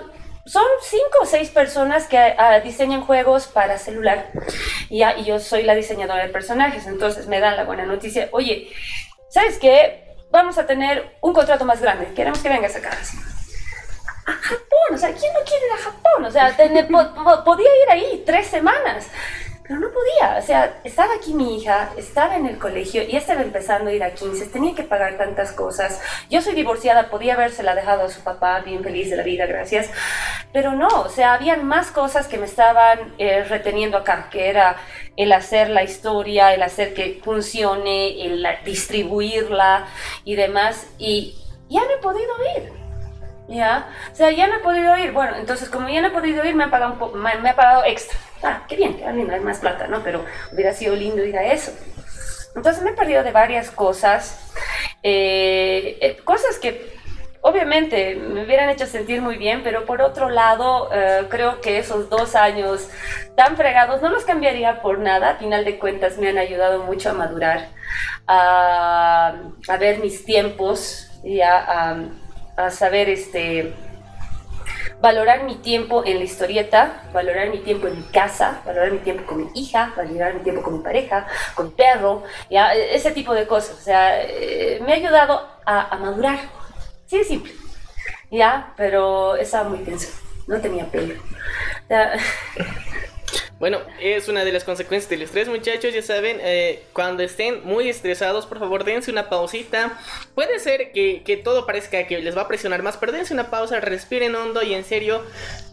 son 0.50 0.66
cinco 0.82 1.20
o 1.22 1.26
seis 1.26 1.50
personas 1.50 2.08
que 2.08 2.18
ah, 2.18 2.60
diseñan 2.60 3.02
juegos 3.06 3.46
para 3.46 3.78
celular. 3.78 4.32
Y, 4.90 5.04
yo 5.24 5.40
soy 5.40 5.62
la 5.62 5.76
diseñadora 5.76 6.26
de 6.26 6.34
personajes. 6.34 6.88
Entonces 6.88 7.28
me 7.28 7.40
dan 7.40 7.56
la 7.56 7.66
buena 7.66 7.86
noticia. 7.86 8.30
Oye, 8.32 8.72
¿sabes 9.30 9.60
qué? 9.60 10.16
Vamos 10.32 10.58
a 10.58 10.66
tener 10.66 11.18
un 11.22 11.34
contrato 11.34 11.66
más 11.66 11.82
grande. 11.82 12.14
Queremos 12.16 12.40
que 12.40 12.50
vengas 12.50 12.76
acá. 12.76 12.90
Japón, 14.26 14.94
o 14.94 14.98
sea, 14.98 15.14
¿quién 15.14 15.34
no 15.34 15.40
quiere 15.42 15.66
ir 15.68 15.74
a 15.74 15.84
Japón? 15.84 16.26
O 16.26 16.32
sea, 16.32 16.56
podía 17.44 17.70
ir 17.84 17.92
ahí 17.92 18.24
tres 18.26 18.48
semanas, 18.48 19.08
pero 19.70 19.82
no 19.82 19.90
podía, 19.90 20.36
o 20.40 20.42
sea, 20.42 20.80
estaba 20.84 21.14
aquí 21.14 21.32
mi 21.36 21.58
hija, 21.58 21.92
estaba 21.96 22.36
en 22.36 22.48
el 22.48 22.58
colegio, 22.58 23.04
y 23.04 23.16
estaba 23.16 23.44
empezando 23.44 23.92
a 23.92 23.94
ir 23.94 24.04
a 24.04 24.16
15, 24.16 24.48
tenía 24.48 24.74
que 24.74 24.82
pagar 24.82 25.16
tantas 25.16 25.52
cosas, 25.52 26.02
yo 26.28 26.42
soy 26.42 26.56
divorciada, 26.56 27.12
podía 27.12 27.36
habérsela 27.36 27.76
dejado 27.76 28.02
a 28.02 28.10
su 28.10 28.22
papá, 28.22 28.62
bien 28.62 28.84
feliz 28.84 29.12
de 29.12 29.18
la 29.18 29.22
vida, 29.22 29.46
gracias, 29.46 29.92
pero 30.52 30.72
no, 30.72 30.88
o 30.88 31.10
sea, 31.10 31.36
habían 31.36 31.68
más 31.68 31.92
cosas 31.92 32.28
que 32.28 32.40
me 32.40 32.48
estaban 32.48 33.14
eh, 33.20 33.44
reteniendo 33.44 33.98
acá, 33.98 34.30
que 34.32 34.50
era 34.50 34.78
el 35.16 35.32
hacer 35.32 35.70
la 35.70 35.84
historia, 35.84 36.52
el 36.56 36.64
hacer 36.64 36.96
que 36.96 37.22
funcione, 37.24 38.26
el 38.26 38.48
distribuirla 38.66 39.86
y 40.26 40.34
demás, 40.34 40.88
y 40.98 41.36
ya 41.70 41.82
no 41.82 41.92
he 41.92 41.98
podido 41.98 42.34
ir. 42.58 42.89
¿Ya? 43.50 43.90
O 44.12 44.16
sea, 44.16 44.32
ya 44.32 44.48
no 44.48 44.56
he 44.56 44.60
podido 44.60 44.96
ir. 44.98 45.12
Bueno, 45.12 45.36
entonces 45.36 45.70
como 45.70 45.90
ya 45.90 46.02
no 46.02 46.08
he 46.08 46.12
podido 46.12 46.46
ir, 46.46 46.56
me 46.56 46.66
ha 46.66 46.72
pagado, 46.72 47.12
un 47.14 47.22
me, 47.22 47.50
ha 47.50 47.56
pagado 47.56 47.84
extra. 47.86 48.18
Ah, 48.44 48.64
qué 48.68 48.76
bien, 48.76 48.98
qué 48.98 49.12
lindo, 49.12 49.34
hay 49.34 49.42
más 49.42 49.60
plata, 49.60 49.88
¿no? 49.88 50.02
Pero 50.04 50.24
hubiera 50.54 50.74
sido 50.74 50.96
lindo 50.96 51.24
ir 51.24 51.38
a 51.38 51.46
eso. 51.46 51.74
Entonces 52.56 52.84
me 52.84 52.92
he 52.92 52.94
perdido 52.94 53.24
de 53.24 53.32
varias 53.32 53.70
cosas, 53.72 54.52
eh, 55.04 55.98
eh, 56.02 56.18
cosas 56.24 56.58
que 56.58 56.98
obviamente 57.42 58.16
me 58.16 58.44
hubieran 58.44 58.70
hecho 58.70 58.86
sentir 58.86 59.22
muy 59.22 59.38
bien, 59.38 59.62
pero 59.64 59.86
por 59.86 60.02
otro 60.02 60.30
lado, 60.30 60.90
eh, 60.92 61.26
creo 61.30 61.62
que 61.62 61.78
esos 61.78 62.10
dos 62.10 62.36
años 62.36 62.90
tan 63.36 63.56
fregados 63.56 64.02
no 64.02 64.10
los 64.10 64.26
cambiaría 64.26 64.82
por 64.82 65.00
nada. 65.00 65.32
A 65.32 65.36
final 65.36 65.64
de 65.64 65.80
cuentas, 65.80 66.18
me 66.18 66.30
han 66.30 66.38
ayudado 66.38 66.84
mucho 66.84 67.12
a 67.12 67.14
madurar, 67.14 67.70
a, 68.28 69.36
a 69.68 69.78
ver 69.78 70.00
mis 70.00 70.26
tiempos 70.26 71.08
y 71.24 71.42
a 71.42 71.96
saber 72.70 73.10
este 73.10 73.74
valorar 75.02 75.44
mi 75.44 75.56
tiempo 75.56 76.04
en 76.06 76.18
la 76.18 76.24
historieta, 76.26 77.04
valorar 77.14 77.50
mi 77.50 77.60
tiempo 77.60 77.88
en 77.88 77.98
mi 77.98 78.04
casa, 78.04 78.62
valorar 78.66 78.92
mi 78.92 79.00
tiempo 79.00 79.26
con 79.26 79.38
mi 79.38 79.50
hija, 79.56 79.94
valorar 79.96 80.34
mi 80.34 80.42
tiempo 80.42 80.62
con 80.62 80.78
mi 80.78 80.84
pareja, 80.84 81.28
con 81.56 81.68
mi 81.68 81.72
perro, 81.72 82.24
¿ya? 82.50 82.74
ese 82.74 83.12
tipo 83.12 83.34
de 83.34 83.48
cosas. 83.48 83.78
O 83.78 83.82
sea, 83.82 84.22
eh, 84.22 84.82
me 84.86 84.94
ha 84.94 84.96
ayudado 84.96 85.48
a, 85.66 85.96
madurar. 85.98 86.40
Sí, 87.08 87.18
es 87.18 87.28
simple. 87.28 87.54
Ya, 88.32 88.74
pero 88.76 89.36
estaba 89.36 89.70
muy 89.70 89.80
tenso. 89.80 90.10
No 90.48 90.60
tenía 90.60 90.86
pelo. 90.86 91.16
Bueno, 93.60 93.80
es 94.00 94.30
una 94.30 94.46
de 94.46 94.54
las 94.54 94.64
consecuencias 94.64 95.10
del 95.10 95.22
estrés, 95.22 95.50
muchachos. 95.50 95.94
Ya 95.94 96.02
saben, 96.02 96.38
eh, 96.42 96.82
cuando 96.94 97.24
estén 97.24 97.62
muy 97.66 97.90
estresados, 97.90 98.46
por 98.46 98.58
favor, 98.58 98.86
dense 98.86 99.12
una 99.12 99.28
pausita. 99.28 100.00
Puede 100.34 100.60
ser 100.60 100.94
que, 100.94 101.24
que, 101.24 101.36
todo 101.36 101.66
parezca 101.66 102.08
que 102.08 102.20
les 102.20 102.38
va 102.38 102.44
a 102.44 102.48
presionar 102.48 102.84
más, 102.84 102.96
pero 102.96 103.12
dense 103.12 103.34
una 103.34 103.50
pausa, 103.50 103.82
respiren 103.82 104.34
hondo 104.36 104.64
y 104.64 104.74
en 104.74 104.86
serio, 104.86 105.22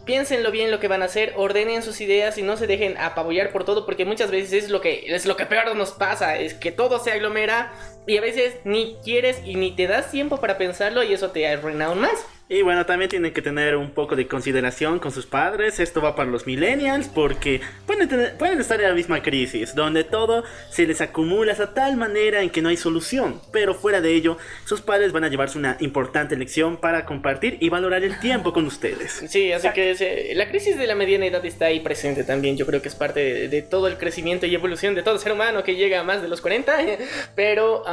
piénsenlo 0.03 0.51
bien 0.51 0.69
lo 0.69 0.81
que 0.81 0.89
van 0.89 1.01
a 1.01 1.05
hacer, 1.05 1.33
ordenen 1.37 1.81
sus 1.81 2.01
ideas 2.01 2.37
y 2.37 2.41
no 2.41 2.57
se 2.57 2.67
dejen 2.67 2.97
apabullar 2.97 3.53
por 3.53 3.63
todo, 3.63 3.85
porque 3.85 4.03
muchas 4.03 4.31
veces 4.31 4.65
es 4.65 4.69
lo 4.69 4.81
que, 4.81 5.05
es 5.07 5.25
lo 5.25 5.37
que 5.37 5.45
peor 5.45 5.73
nos 5.73 5.91
pasa, 5.91 6.37
es 6.37 6.53
que 6.55 6.73
todo 6.73 6.99
se 6.99 7.13
aglomera 7.13 7.71
y 8.05 8.17
a 8.17 8.21
veces 8.21 8.55
ni 8.65 8.97
quieres 9.01 9.41
y 9.45 9.55
ni 9.55 9.73
te 9.73 9.87
das 9.87 10.11
tiempo 10.11 10.41
para 10.41 10.57
pensarlo 10.57 11.03
y 11.03 11.13
eso 11.13 11.31
te 11.31 11.47
arruina 11.47 11.85
aún 11.85 12.01
más. 12.01 12.25
Y 12.49 12.61
bueno, 12.61 12.85
también 12.85 13.09
tienen 13.09 13.33
que 13.33 13.41
tener 13.41 13.75
un 13.75 13.91
poco 13.91 14.15
de 14.15 14.25
consideración 14.25 14.99
con 14.99 15.11
sus 15.11 15.25
padres. 15.25 15.81
Esto 15.81 16.01
va 16.01 16.15
para 16.15 16.29
los 16.31 16.47
millennials 16.47 17.09
porque 17.09 17.59
pueden, 17.85 18.07
pueden 18.37 18.61
estar 18.61 18.79
en 18.79 18.87
la 18.87 18.95
misma 18.95 19.21
crisis, 19.21 19.75
donde 19.75 20.05
todo 20.05 20.45
se 20.69 20.87
les 20.87 21.01
acumula 21.01 21.53
a 21.53 21.73
tal 21.73 21.97
manera 21.97 22.41
en 22.41 22.49
que 22.49 22.61
no 22.61 22.69
hay 22.69 22.77
solución. 22.77 23.41
Pero 23.51 23.73
fuera 23.73 23.99
de 23.99 24.13
ello, 24.13 24.37
sus 24.63 24.79
padres 24.79 25.11
van 25.11 25.25
a 25.25 25.27
llevarse 25.27 25.57
una 25.57 25.75
importante 25.81 26.37
lección 26.37 26.77
para 26.77 27.05
compartir 27.05 27.57
y 27.59 27.67
valorar 27.67 28.05
el 28.05 28.17
tiempo 28.21 28.53
con 28.53 28.65
ustedes. 28.65 29.25
Sí, 29.27 29.51
así 29.51 29.67
que 29.73 30.31
la 30.33 30.47
crisis 30.47 30.77
de 30.77 30.87
la 30.87 30.95
mediana 30.95 31.25
edad 31.25 31.45
está 31.45 31.65
ahí 31.65 31.81
presente 31.81 32.23
también. 32.23 32.55
Yo 32.55 32.65
creo 32.65 32.81
que 32.81 32.87
es 32.87 32.95
parte 32.95 33.49
de, 33.49 33.61
todo 33.61 33.87
el 33.87 33.97
crecimiento 33.97 34.45
y 34.45 34.55
evolución 34.55 34.95
de 34.95 35.03
todo 35.03 35.19
ser 35.19 35.33
humano 35.33 35.63
que 35.63 35.75
llega 35.75 35.99
a 35.99 36.03
más 36.03 36.21
de 36.21 36.29
los 36.29 36.39
40. 36.39 36.77
Pero 37.35 37.83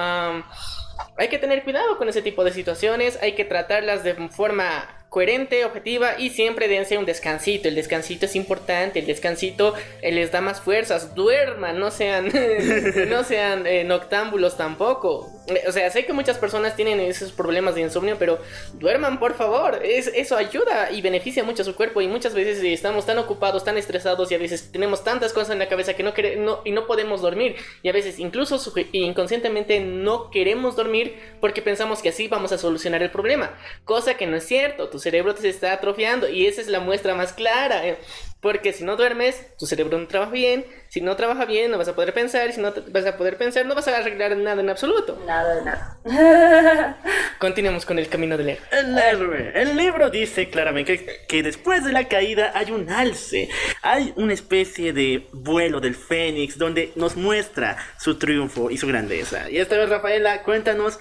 hay 1.16 1.28
que 1.28 1.38
tener 1.38 1.62
cuidado 1.64 1.98
con 1.98 2.08
ese 2.08 2.22
tipo 2.22 2.44
de 2.44 2.52
situaciones, 2.52 3.18
hay 3.22 3.34
que 3.34 3.44
tratarlas 3.44 4.04
de 4.04 4.14
forma 4.28 5.03
coherente, 5.14 5.64
objetiva 5.64 6.18
y 6.18 6.30
siempre 6.30 6.66
dense 6.66 6.98
un 6.98 7.06
descansito. 7.06 7.68
El 7.68 7.76
descansito 7.76 8.26
es 8.26 8.34
importante, 8.34 8.98
el 8.98 9.06
descansito 9.06 9.72
eh, 10.02 10.10
les 10.10 10.32
da 10.32 10.40
más 10.40 10.60
fuerzas. 10.60 11.14
Duerman, 11.14 11.78
no 11.78 11.92
sean, 11.92 12.32
no 13.08 13.22
sean 13.22 13.64
eh, 13.64 13.84
noctámbulos 13.84 14.56
tampoco. 14.56 15.30
Eh, 15.46 15.62
o 15.68 15.72
sea, 15.72 15.88
sé 15.90 16.04
que 16.04 16.12
muchas 16.12 16.36
personas 16.38 16.74
tienen 16.74 16.98
esos 16.98 17.30
problemas 17.30 17.76
de 17.76 17.82
insomnio, 17.82 18.16
pero 18.18 18.40
duerman 18.72 19.20
por 19.20 19.34
favor. 19.34 19.82
Es, 19.84 20.08
eso 20.08 20.36
ayuda 20.36 20.90
y 20.90 21.00
beneficia 21.00 21.44
mucho 21.44 21.62
a 21.62 21.64
su 21.64 21.76
cuerpo 21.76 22.00
y 22.00 22.08
muchas 22.08 22.34
veces 22.34 22.60
estamos 22.64 23.06
tan 23.06 23.18
ocupados, 23.18 23.62
tan 23.62 23.78
estresados 23.78 24.32
y 24.32 24.34
a 24.34 24.38
veces 24.38 24.72
tenemos 24.72 25.04
tantas 25.04 25.32
cosas 25.32 25.50
en 25.50 25.60
la 25.60 25.68
cabeza 25.68 25.94
que 25.94 26.02
no, 26.02 26.12
queremos 26.12 26.58
y 26.64 26.72
no 26.72 26.88
podemos 26.88 27.22
dormir. 27.22 27.54
Y 27.84 27.88
a 27.88 27.92
veces 27.92 28.18
incluso 28.18 28.60
inconscientemente 28.90 29.78
no 29.78 30.28
queremos 30.30 30.74
dormir 30.74 31.14
porque 31.40 31.62
pensamos 31.62 32.02
que 32.02 32.08
así 32.08 32.26
vamos 32.26 32.50
a 32.50 32.58
solucionar 32.58 33.00
el 33.00 33.12
problema. 33.12 33.56
Cosa 33.84 34.14
que 34.14 34.26
no 34.26 34.36
es 34.36 34.44
cierto 34.44 34.90
cerebro 35.04 35.34
te 35.34 35.42
se 35.42 35.48
está 35.48 35.72
atrofiando 35.72 36.28
y 36.28 36.46
esa 36.46 36.60
es 36.60 36.68
la 36.68 36.80
muestra 36.80 37.14
más 37.14 37.32
clara. 37.32 37.86
Eh, 37.86 37.98
porque 38.44 38.74
si 38.74 38.84
no 38.84 38.96
duermes, 38.96 39.56
tu 39.56 39.64
cerebro 39.64 39.98
no 39.98 40.06
trabaja 40.06 40.30
bien. 40.30 40.66
Si 40.90 41.00
no 41.00 41.16
trabaja 41.16 41.46
bien, 41.46 41.70
no 41.70 41.78
vas 41.78 41.88
a 41.88 41.94
poder 41.94 42.12
pensar. 42.12 42.52
Si 42.52 42.60
no 42.60 42.74
vas 42.88 43.06
a 43.06 43.16
poder 43.16 43.38
pensar, 43.38 43.64
no 43.64 43.74
vas 43.74 43.88
a 43.88 43.96
arreglar 43.96 44.36
nada 44.36 44.60
en 44.60 44.68
absoluto. 44.68 45.18
Nada 45.26 45.54
de 45.54 45.64
nada. 45.64 46.98
Continuemos 47.38 47.86
con 47.86 47.98
el 47.98 48.08
camino 48.08 48.36
del 48.36 48.50
héroe. 48.50 48.66
El 48.70 48.98
héroe. 48.98 49.52
El 49.54 49.76
libro 49.78 50.10
dice 50.10 50.50
claramente 50.50 51.24
que, 51.26 51.42
después 51.42 51.84
de 51.84 51.92
la 51.92 52.06
caída 52.06 52.52
hay 52.54 52.70
un 52.70 52.90
alce. 52.90 53.48
Hay 53.80 54.12
una 54.16 54.34
especie 54.34 54.92
de 54.92 55.26
vuelo 55.32 55.80
del 55.80 55.94
fénix 55.94 56.58
donde 56.58 56.92
nos 56.96 57.16
muestra 57.16 57.78
su 57.98 58.18
triunfo 58.18 58.70
y 58.70 58.76
su 58.76 58.86
grandeza. 58.86 59.48
Y 59.50 59.56
esta 59.56 59.78
vez, 59.78 59.88
Rafaela, 59.88 60.42
cuéntanos 60.42 60.98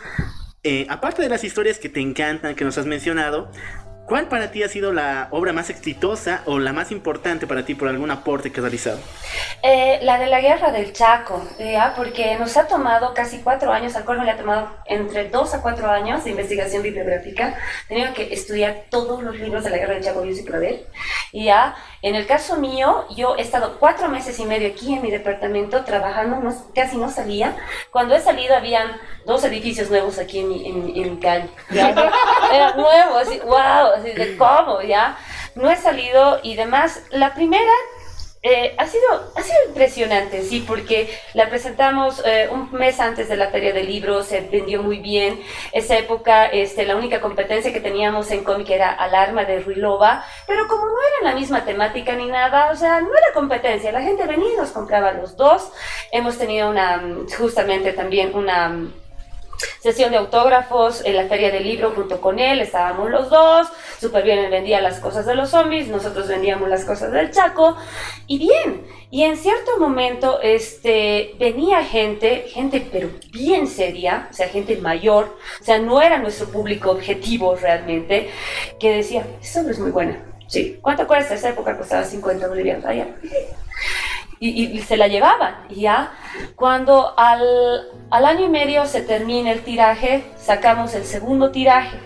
eh, 0.63 0.87
aparte 0.89 1.21
de 1.21 1.27
las 1.27 1.43
historias 1.43 1.77
que 1.77 1.89
te 1.89 1.99
encantan, 1.99 2.55
que 2.55 2.63
nos 2.63 2.77
has 2.77 2.85
mencionado, 2.85 3.51
¿Cuál 4.05 4.27
para 4.27 4.51
ti 4.51 4.63
ha 4.63 4.67
sido 4.67 4.91
la 4.91 5.29
obra 5.31 5.53
más 5.53 5.69
exitosa 5.69 6.41
o 6.45 6.59
la 6.59 6.73
más 6.73 6.91
importante 6.91 7.47
para 7.47 7.63
ti 7.63 7.73
por 7.73 7.87
algún 7.87 8.11
aporte 8.11 8.51
que 8.51 8.59
has 8.59 8.63
realizado? 8.63 8.99
Eh, 9.61 9.99
la 10.01 10.19
de 10.19 10.27
la 10.27 10.41
guerra 10.41 10.73
del 10.73 10.91
Chaco, 10.91 11.41
¿ya? 11.57 11.93
porque 11.95 12.35
nos 12.37 12.57
ha 12.57 12.67
tomado 12.67 13.13
casi 13.13 13.39
cuatro 13.39 13.71
años, 13.71 13.95
al 13.95 14.03
me 14.05 14.25
le 14.25 14.31
ha 14.31 14.37
tomado 14.37 14.69
entre 14.87 15.29
dos 15.29 15.53
a 15.53 15.61
cuatro 15.61 15.89
años 15.89 16.25
de 16.25 16.31
investigación 16.31 16.83
bibliográfica. 16.83 17.57
Tenía 17.87 18.13
que 18.13 18.33
estudiar 18.33 18.83
todos 18.89 19.23
los 19.23 19.37
libros 19.37 19.63
de 19.63 19.69
la 19.69 19.77
guerra 19.77 19.93
del 19.93 20.03
Chaco, 20.03 20.25
yo 20.25 20.35
sí 20.35 20.43
ver. 20.43 20.85
Y 21.31 21.45
ya, 21.45 21.73
en 22.01 22.15
el 22.15 22.27
caso 22.27 22.57
mío, 22.57 23.05
yo 23.15 23.37
he 23.37 23.41
estado 23.41 23.79
cuatro 23.79 24.09
meses 24.09 24.37
y 24.37 24.45
medio 24.45 24.67
aquí 24.67 24.93
en 24.93 25.01
mi 25.01 25.11
departamento 25.11 25.85
trabajando, 25.85 26.41
casi 26.75 26.97
no 26.97 27.09
salía. 27.09 27.55
Cuando 27.89 28.15
he 28.15 28.19
salido, 28.19 28.53
habían 28.53 28.91
dos 29.25 29.45
edificios 29.45 29.89
nuevos 29.89 30.19
aquí 30.19 30.39
en 30.39 30.49
mi, 30.49 30.67
en, 30.67 31.03
en 31.03 31.11
mi 31.15 31.19
calle. 31.21 31.49
Era 31.71 32.75
nuevo, 32.75 33.15
así, 33.15 33.39
wow 33.45 33.92
así 33.93 34.11
de 34.11 34.37
cómo, 34.37 34.81
¿ya? 34.81 35.17
No 35.55 35.69
he 35.69 35.77
salido 35.77 36.39
y 36.43 36.55
demás. 36.55 37.01
La 37.11 37.33
primera 37.33 37.71
eh, 38.45 38.75
ha, 38.77 38.85
sido, 38.87 39.31
ha 39.37 39.41
sido 39.41 39.57
impresionante, 39.69 40.41
sí, 40.41 40.65
porque 40.67 41.09
la 41.33 41.47
presentamos 41.47 42.21
eh, 42.25 42.49
un 42.51 42.69
mes 42.73 42.99
antes 42.99 43.29
de 43.29 43.37
la 43.37 43.47
Feria 43.47 43.71
del 43.71 43.87
Libro, 43.87 44.21
se 44.21 44.41
vendió 44.41 44.83
muy 44.83 44.99
bien. 44.99 45.41
Esa 45.71 45.97
época, 45.97 46.47
este, 46.47 46.85
la 46.85 46.97
única 46.97 47.21
competencia 47.21 47.71
que 47.71 47.79
teníamos 47.79 48.29
en 48.31 48.43
cómic 48.43 48.69
era 48.69 48.91
Alarma 48.91 49.45
de 49.45 49.61
Ruilova, 49.61 50.25
pero 50.45 50.67
como 50.67 50.87
no 50.87 50.91
era 50.91 51.31
la 51.31 51.39
misma 51.39 51.63
temática 51.63 52.15
ni 52.17 52.25
nada, 52.25 52.69
o 52.71 52.75
sea, 52.75 52.99
no 52.99 53.15
era 53.15 53.33
competencia, 53.33 53.93
la 53.93 54.01
gente 54.01 54.27
venía 54.27 54.51
y 54.53 54.57
nos 54.57 54.71
compraba 54.71 55.13
los 55.13 55.37
dos. 55.37 55.71
Hemos 56.11 56.37
tenido 56.37 56.69
una, 56.69 57.01
justamente 57.37 57.93
también 57.93 58.35
una 58.35 58.89
sesión 59.81 60.11
de 60.11 60.17
autógrafos 60.17 61.03
en 61.05 61.15
la 61.15 61.27
feria 61.27 61.49
del 61.49 61.63
libro 61.63 61.91
junto 61.91 62.19
con 62.19 62.39
él, 62.39 62.59
estábamos 62.59 63.09
los 63.09 63.29
dos, 63.29 63.69
súper 64.03 64.23
bien, 64.23 64.39
él 64.39 64.51
vendía 64.51 64.81
las 64.81 64.99
cosas 64.99 65.25
de 65.25 65.33
los 65.33 65.49
zombies, 65.49 65.87
nosotros 65.87 66.27
vendíamos 66.27 66.69
las 66.69 66.85
cosas 66.85 67.11
del 67.11 67.31
Chaco, 67.31 67.75
y 68.27 68.37
bien, 68.37 68.85
y 69.09 69.23
en 69.23 69.37
cierto 69.37 69.79
momento 69.79 70.39
este, 70.41 71.35
venía 71.39 71.83
gente, 71.83 72.45
gente 72.49 72.87
pero 72.91 73.09
bien 73.31 73.67
seria, 73.67 74.27
o 74.29 74.33
sea, 74.33 74.47
gente 74.49 74.77
mayor, 74.77 75.37
o 75.59 75.63
sea, 75.63 75.79
no 75.79 76.01
era 76.01 76.19
nuestro 76.19 76.47
público 76.49 76.91
objetivo 76.91 77.55
realmente, 77.55 78.29
que 78.79 78.97
decía, 78.97 79.25
esta 79.41 79.61
obra 79.61 79.71
es 79.71 79.79
muy 79.79 79.91
buena, 79.91 80.23
sí, 80.47 80.77
¿cuánto 80.81 81.07
cuesta? 81.07 81.33
Esa 81.33 81.49
época 81.49 81.77
costaba 81.77 82.03
50 82.03 82.47
bolivianos, 82.47 82.85
allá 82.85 83.07
y, 84.43 84.79
se 84.79 84.97
la 84.97 85.07
llevaban. 85.07 85.55
Ya 85.69 86.11
cuando 86.55 87.17
al, 87.17 87.87
al, 88.09 88.25
año 88.25 88.45
y 88.45 88.49
medio 88.49 88.85
se 88.85 89.01
termina 89.01 89.51
el 89.51 89.63
tiraje, 89.63 90.23
sacamos 90.35 90.93
el 90.95 91.05
segundo 91.05 91.51
tiraje. 91.51 91.97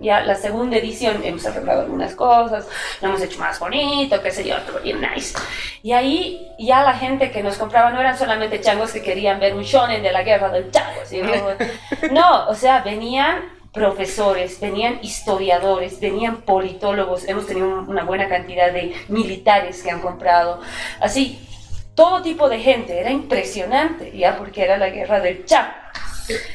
Ya 0.00 0.20
la 0.20 0.34
segunda 0.34 0.76
edición 0.76 1.22
hemos 1.24 1.46
arreglado 1.46 1.82
algunas 1.82 2.14
cosas, 2.14 2.66
lo 3.00 3.08
hemos 3.08 3.22
hecho 3.22 3.38
más 3.38 3.58
bonito, 3.58 4.20
qué 4.22 4.30
sé 4.30 4.44
yo, 4.44 4.56
todo 4.62 4.80
bien 4.80 5.00
nice. 5.00 5.38
Y 5.82 5.92
ahí 5.92 6.52
ya 6.58 6.82
la 6.82 6.94
gente 6.94 7.30
que 7.30 7.42
nos 7.42 7.56
compraba 7.56 7.90
no 7.90 8.00
eran 8.00 8.18
solamente 8.18 8.60
changos 8.60 8.92
que 8.92 9.02
querían 9.02 9.40
ver 9.40 9.54
un 9.54 9.62
shonen 9.62 10.02
de 10.02 10.12
la 10.12 10.22
guerra 10.22 10.50
del 10.50 10.70
chango, 10.70 11.00
sino, 11.04 11.30
no, 12.12 12.48
o 12.48 12.54
sea, 12.54 12.80
venían 12.82 13.54
profesores, 13.72 14.60
venían 14.60 15.00
historiadores, 15.02 16.00
venían 16.00 16.42
politólogos, 16.42 17.28
hemos 17.28 17.46
tenido 17.46 17.84
una 17.88 18.04
buena 18.04 18.28
cantidad 18.28 18.72
de 18.72 18.94
militares 19.08 19.82
que 19.82 19.90
han 19.90 20.00
comprado. 20.00 20.60
Así, 21.00 21.46
todo 21.94 22.22
tipo 22.22 22.48
de 22.48 22.60
gente, 22.60 22.98
era 22.98 23.10
impresionante, 23.10 24.16
ya 24.16 24.36
porque 24.36 24.62
era 24.62 24.76
la 24.76 24.90
guerra 24.90 25.20
del 25.20 25.44
Chaco. 25.44 25.74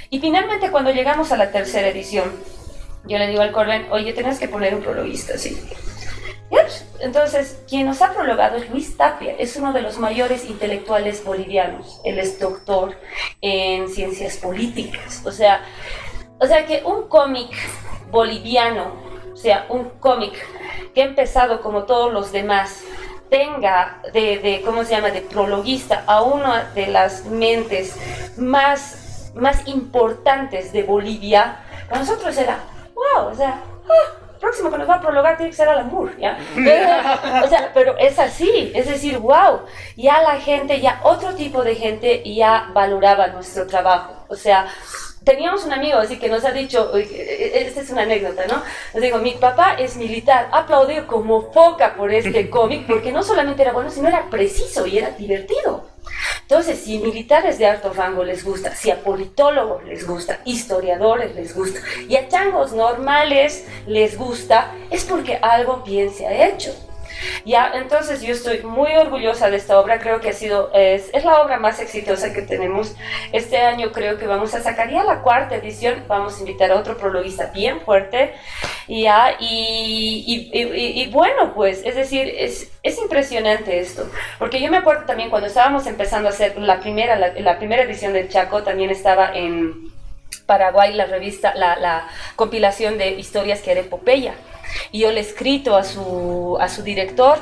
Y 0.10 0.20
finalmente 0.20 0.72
cuando 0.72 0.92
llegamos 0.92 1.32
a 1.32 1.38
la 1.38 1.52
tercera 1.52 1.90
edición, 1.90 2.32
yo 3.06 3.18
le 3.18 3.28
digo 3.28 3.42
al 3.42 3.52
Corben, 3.52 3.88
oye, 3.92 4.14
tienes 4.14 4.40
que 4.40 4.48
poner 4.48 4.76
un 4.76 4.82
prologuista, 4.82 5.38
sí. 5.38 5.58
Entonces, 7.00 7.64
quien 7.68 7.86
nos 7.86 8.02
ha 8.02 8.14
prologado 8.14 8.58
es 8.58 8.70
Luis 8.70 8.98
Tapia, 8.98 9.34
es 9.40 9.56
uno 9.56 9.72
de 9.72 9.82
los 9.82 9.98
mayores 10.00 10.46
intelectuales 10.50 11.24
bolivianos. 11.24 12.02
Él 12.04 12.20
es 12.20 12.40
doctor 12.40 12.98
en 13.42 13.88
ciencias 13.88 14.38
políticas. 14.38 15.22
O 15.26 15.32
sea, 15.32 15.62
o 16.40 16.46
sea 16.46 16.66
que 16.66 16.84
un 16.84 17.08
cómic 17.08 17.52
boliviano, 18.12 18.94
o 19.32 19.38
sea, 19.38 19.66
un 19.70 19.90
cómic 20.00 20.34
que 20.94 21.04
ha 21.04 21.06
empezado 21.06 21.62
como 21.62 21.84
todos 21.84 22.12
los 22.12 22.32
demás, 22.32 22.84
tenga 23.30 24.02
de, 24.12 24.62
¿cómo 24.66 24.84
se 24.84 24.92
llama?, 24.92 25.12
de 25.12 25.22
prologuista 25.22 26.04
a 26.06 26.22
una 26.24 26.66
de 26.74 26.88
las 26.88 27.26
mentes 27.26 27.96
más, 28.38 29.32
más 29.36 29.68
importantes 29.68 30.74
de 30.74 30.84
Bolivia, 30.84 31.60
para 31.88 32.02
nosotros 32.02 32.38
era, 32.38 32.60
wow, 33.00 33.32
o 33.32 33.36
sea, 33.36 33.62
ah, 33.88 34.20
próximo 34.40 34.72
que 34.72 34.78
nos 34.78 34.90
va 34.90 34.96
a 34.96 35.02
prologar 35.02 35.38
tiene 35.38 35.52
que 35.52 35.56
ser 35.56 35.70
Alan 35.70 35.92
Moore, 35.92 36.14
¿ya? 36.20 36.38
o 37.44 37.48
sea, 37.48 37.72
pero 37.74 37.98
es 37.98 38.18
así, 38.20 38.72
es 38.74 38.88
decir, 38.88 39.18
wow, 39.18 39.62
ya 39.96 40.22
la 40.22 40.40
gente, 40.40 40.80
ya 40.80 41.00
otro 41.04 41.36
tipo 41.36 41.64
de 41.64 41.76
gente 41.76 42.24
ya 42.34 42.70
valoraba 42.74 43.28
nuestro 43.28 43.68
trabajo, 43.68 44.26
o 44.28 44.36
sea, 44.36 44.68
teníamos 45.24 45.66
un 45.66 45.74
amigo 45.74 45.98
así 45.98 46.18
que 46.18 46.30
nos 46.30 46.44
ha 46.46 46.52
dicho, 46.52 46.96
e, 46.98 47.02
e, 47.02 47.68
esta 47.68 47.82
es 47.82 47.90
una 47.90 48.04
anécdota, 48.04 48.46
¿no? 48.48 48.64
Nos 48.94 49.04
dijo, 49.04 49.20
mi 49.20 49.32
papá 49.32 49.76
es 49.78 49.96
militar, 49.98 50.50
aplaudió 50.52 51.06
como 51.08 51.52
foca 51.52 51.96
por 51.96 52.12
este 52.12 52.50
cómic 52.50 52.88
porque 52.88 53.12
no 53.12 53.24
solamente 53.24 53.62
era 53.62 53.74
bueno, 53.74 53.90
sino 53.90 54.08
era 54.08 54.30
preciso 54.30 54.88
y 54.88 54.98
era 54.98 55.12
divertido. 55.12 55.89
Entonces, 56.42 56.80
si 56.80 56.98
militares 57.00 57.60
de 57.60 57.68
alto 57.68 57.94
rango 57.94 58.24
les 58.24 58.44
gusta, 58.44 58.76
si 58.76 58.90
a 58.92 59.04
politólogos 59.04 59.84
les 59.84 60.06
gusta, 60.08 60.42
historiadores 60.46 61.36
les 61.36 61.56
gusta 61.56 61.80
y 62.08 62.16
a 62.16 62.28
changos 62.28 62.74
normales 62.74 63.66
les 63.86 64.18
gusta, 64.18 64.74
es 64.90 65.06
porque 65.06 65.38
algo 65.42 65.84
bien 65.86 66.12
se 66.12 66.26
ha 66.26 66.48
hecho. 66.48 66.89
Ya, 67.46 67.72
entonces 67.76 68.22
yo 68.22 68.34
estoy 68.34 68.62
muy 68.62 68.96
orgullosa 68.96 69.50
de 69.50 69.58
esta 69.58 69.80
obra, 69.80 70.00
creo 70.00 70.20
que 70.20 70.30
ha 70.30 70.34
sido, 70.34 70.72
es, 70.74 71.10
es, 71.14 71.26
la 71.26 71.42
obra 71.42 71.58
más 71.58 71.80
exitosa 71.80 72.34
que 72.34 72.42
tenemos. 72.42 72.96
Este 73.32 73.58
año 73.58 73.92
creo 73.92 74.18
que 74.18 74.28
vamos 74.28 74.54
a 74.54 74.62
sacar 74.62 74.90
ya 74.90 75.04
la 75.04 75.22
cuarta 75.22 75.56
edición, 75.56 76.04
vamos 76.08 76.38
a 76.38 76.40
invitar 76.40 76.72
a 76.72 76.76
otro 76.76 76.98
prologuista 76.98 77.52
bien 77.54 77.82
fuerte, 77.82 78.34
ya, 78.88 79.36
y, 79.40 80.50
y, 80.52 81.02
y, 81.02 81.12
bueno, 81.12 81.54
pues, 81.54 81.82
es 81.86 81.96
decir, 81.96 82.34
es, 82.38 82.72
es, 82.84 82.98
impresionante 82.98 83.80
esto, 83.80 84.10
porque 84.38 84.62
yo 84.62 84.72
me 84.72 84.78
acuerdo 84.78 85.06
también 85.06 85.30
cuando 85.30 85.48
estábamos 85.48 85.86
empezando 85.88 86.28
a 86.28 86.32
hacer 86.32 86.58
la 86.58 86.80
primera, 86.80 87.16
la, 87.16 87.34
la 87.34 87.58
primera 87.58 87.84
edición 87.84 88.14
del 88.14 88.30
Chaco, 88.30 88.64
también 88.64 88.90
estaba 88.90 89.32
en... 89.34 89.90
Paraguay 90.50 90.96
la 90.96 91.06
revista, 91.06 91.54
la, 91.54 91.78
la 91.78 92.08
compilación 92.36 92.98
de 92.98 93.12
historias 93.12 93.62
que 93.62 93.70
era 93.72 93.82
epopeya. 93.82 94.34
Y 94.92 95.02
yo 95.02 95.12
le 95.12 95.20
he 95.20 95.22
escrito 95.22 95.76
a 95.76 95.84
su, 95.84 96.58
a 96.60 96.68
su 96.70 96.82
director 96.82 97.38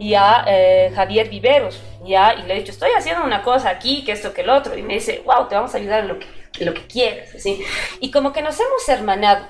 y 0.00 0.14
a 0.14 0.44
eh, 0.48 0.92
Javier 0.94 1.28
Viveros, 1.28 1.80
¿ya? 2.04 2.34
y 2.34 2.42
le 2.42 2.54
he 2.54 2.58
dicho, 2.58 2.72
estoy 2.72 2.90
haciendo 2.96 3.24
una 3.24 3.42
cosa 3.42 3.70
aquí, 3.70 4.04
que 4.04 4.12
esto, 4.12 4.32
que 4.32 4.40
el 4.40 4.50
otro. 4.50 4.76
Y 4.76 4.82
me 4.82 4.94
dice, 4.94 5.22
wow, 5.24 5.46
te 5.48 5.54
vamos 5.54 5.72
a 5.72 5.78
ayudar 5.78 6.00
en 6.00 6.08
lo 6.08 6.18
que, 6.18 6.26
lo 6.64 6.74
que 6.74 6.86
quieras. 6.86 7.28
¿sí? 7.38 7.62
Y 8.00 8.10
como 8.10 8.32
que 8.32 8.42
nos 8.42 8.58
hemos 8.58 8.88
hermanado. 8.88 9.46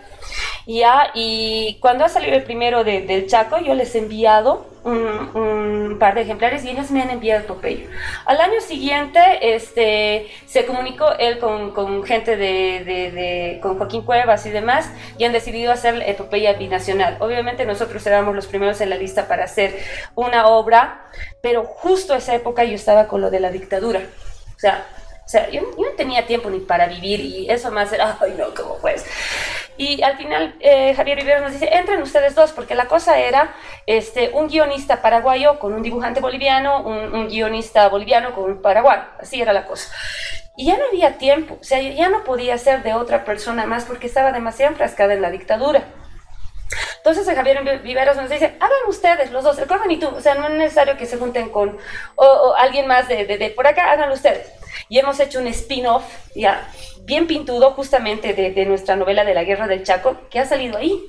Ya, 0.67 1.11
y 1.15 1.79
cuando 1.81 2.05
ha 2.05 2.09
salido 2.09 2.37
el 2.37 2.45
primero 2.45 2.85
de, 2.85 3.03
del 3.03 3.27
Chaco, 3.27 3.59
yo 3.59 3.75
les 3.75 3.95
he 3.95 3.99
enviado 3.99 4.67
un, 4.85 5.97
par 5.99 6.15
de 6.15 6.23
ejemplares 6.23 6.65
y 6.65 6.71
ellos 6.71 6.91
me 6.91 7.03
han 7.03 7.11
enviado 7.11 7.43
epopeya. 7.43 7.87
Al 8.25 8.41
año 8.41 8.61
siguiente, 8.61 9.21
este, 9.55 10.29
se 10.47 10.67
comunicó 10.67 11.13
él 11.19 11.39
con, 11.39 11.73
con 11.73 12.05
gente 12.05 12.37
de, 12.37 13.59
con 13.63 13.79
Joaquín 13.79 14.03
Cuevas 14.03 14.47
y 14.47 14.51
demás, 14.51 14.91
y 15.17 15.25
han 15.25 15.33
decidido 15.33 15.73
hacer 15.73 16.03
epopeya 16.07 16.53
binacional. 16.55 17.17
Obviamente 17.21 17.65
nosotros 17.67 18.07
éramos 18.07 18.35
los 18.35 18.47
primeros 18.47 18.81
en 18.81 18.91
la 18.91 18.97
lista 18.97 19.27
para 19.27 19.45
hacer 19.45 19.77
una 20.15 20.47
obra, 20.47 21.07
pero 21.43 21.65
justo 21.65 22.15
esa 22.15 22.35
época 22.35 22.65
yo 22.65 22.75
estaba 22.75 23.09
con 23.09 23.21
lo 23.21 23.31
de 23.31 23.41
la 23.41 23.51
dictadura. 23.51 24.01
O 24.57 24.61
sea, 24.61 24.87
o 25.25 25.31
sea, 25.31 25.51
yo, 25.51 25.61
yo, 25.77 25.85
no 25.85 25.97
tenía 25.97 26.27
tiempo 26.27 26.49
ni 26.49 26.59
para 26.59 26.87
vivir 26.87 27.21
y 27.21 27.51
eso 27.51 27.71
más 27.71 27.93
era, 27.93 28.17
ay 28.19 28.35
no, 28.39 28.47
¿cómo 28.55 28.79
pues? 28.79 29.05
Y 29.79 30.03
al 30.03 30.17
final 30.19 30.57
eh, 30.61 30.93
Javier 30.95 31.19
Rivera 31.19 31.41
nos 31.41 31.53
dice, 31.53 31.69
entren 31.73 32.03
ustedes 32.03 32.35
dos, 32.35 32.53
porque 32.53 32.75
la 32.75 32.87
cosa 32.87 33.19
era 33.19 33.55
este, 33.87 34.31
un 34.35 34.49
guionista 34.49 35.01
paraguayo 35.01 35.59
con 35.61 35.73
un 35.73 35.83
dibujante 35.83 36.21
boliviano, 36.21 36.83
un, 36.83 37.15
un 37.15 37.29
guionista 37.29 37.89
boliviano 37.89 38.35
con 38.35 38.51
un 38.51 38.61
paraguayo, 38.61 39.05
así 39.21 39.41
era 39.41 39.53
la 39.53 39.65
cosa. 39.65 39.91
Y 40.57 40.67
ya 40.67 40.77
no 40.77 40.83
había 40.89 41.17
tiempo, 41.19 41.57
o 41.61 41.65
sea, 41.65 41.81
ya 41.81 42.09
no 42.09 42.25
podía 42.25 42.59
ser 42.59 42.83
de 42.83 42.93
otra 42.93 43.25
persona 43.25 43.65
más 43.67 43.85
porque 43.85 44.09
estaba 44.09 44.33
demasiado 44.33 44.73
enfrascada 44.73 45.15
en 45.15 45.23
la 45.23 45.31
dictadura. 45.31 45.85
Entonces 46.99 47.27
Javier 47.35 47.81
Viveros 47.83 48.17
nos 48.17 48.29
dice, 48.29 48.57
hagan 48.61 48.89
ustedes 48.89 49.31
los 49.31 49.45
dos, 49.45 49.59
el 49.59 49.67
Corben 49.67 49.91
y 49.91 49.99
tú, 49.99 50.09
o 50.09 50.21
sea, 50.21 50.35
no 50.35 50.47
es 50.49 50.55
necesario 50.55 50.97
que 50.97 51.07
se 51.07 51.17
junten 51.17 51.49
con 51.49 51.79
o, 52.17 52.55
alguien 52.57 52.87
más 52.87 53.09
de, 53.09 53.53
por 53.57 53.67
acá, 53.67 53.91
háganlo 53.91 54.15
ustedes. 54.15 54.53
Y 54.89 54.99
hemos 54.99 55.19
hecho 55.21 55.39
un 55.39 55.47
spin-off 55.47 56.05
ya 56.35 56.69
bien 57.03 57.27
pintudo 57.27 57.71
justamente 57.73 58.35
de, 58.35 58.65
nuestra 58.67 58.97
novela 58.97 59.25
de 59.25 59.35
la 59.35 59.45
Guerra 59.45 59.67
del 59.67 59.83
Chaco, 59.83 60.17
que 60.31 60.39
ha 60.39 60.45
salido 60.45 60.77
ahí, 60.77 61.03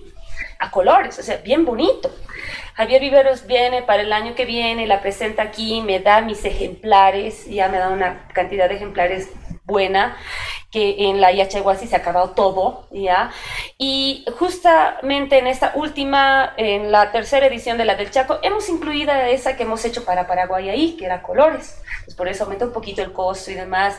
a 0.59 0.71
colores, 0.71 1.17
o 1.17 1.23
sea, 1.23 1.37
bien 1.37 1.65
bonito. 1.65 2.13
Javier 2.75 3.01
Viveros 3.01 3.45
viene 3.45 3.81
para 3.81 4.03
el 4.03 4.13
año 4.13 4.35
que 4.35 4.45
viene, 4.45 4.87
la 4.87 5.01
presenta 5.01 5.43
aquí, 5.43 5.81
me 5.81 5.99
da 5.99 6.21
mis 6.21 6.45
ejemplares, 6.45 7.45
ya 7.45 7.67
me 7.67 7.77
da 7.77 7.89
una 7.89 8.27
cantidad 8.33 8.69
de 8.69 8.75
ejemplares 8.75 9.29
buena, 9.65 10.17
que 10.71 11.09
en 11.09 11.19
la 11.19 11.31
Yachaguasi 11.31 11.87
se 11.87 11.95
ha 11.95 11.99
acabado 11.99 12.31
todo, 12.31 12.87
¿ya? 12.91 13.31
Y 13.77 14.23
justamente 14.37 15.39
en 15.39 15.47
esta 15.47 15.73
última, 15.75 16.53
en 16.57 16.91
la 16.91 17.11
tercera 17.11 17.47
edición 17.47 17.77
de 17.77 17.85
la 17.85 17.95
del 17.95 18.11
Chaco, 18.11 18.39
hemos 18.43 18.69
incluido 18.69 19.11
esa 19.13 19.57
que 19.57 19.63
hemos 19.63 19.83
hecho 19.83 20.05
para 20.05 20.27
Paraguay 20.27 20.69
ahí, 20.69 20.95
que 20.95 21.05
era 21.05 21.21
colores. 21.21 21.81
Pues 22.05 22.15
por 22.15 22.27
eso 22.27 22.43
aumentó 22.43 22.65
un 22.65 22.73
poquito 22.73 23.01
el 23.01 23.11
costo 23.11 23.51
y 23.51 23.55
demás. 23.55 23.97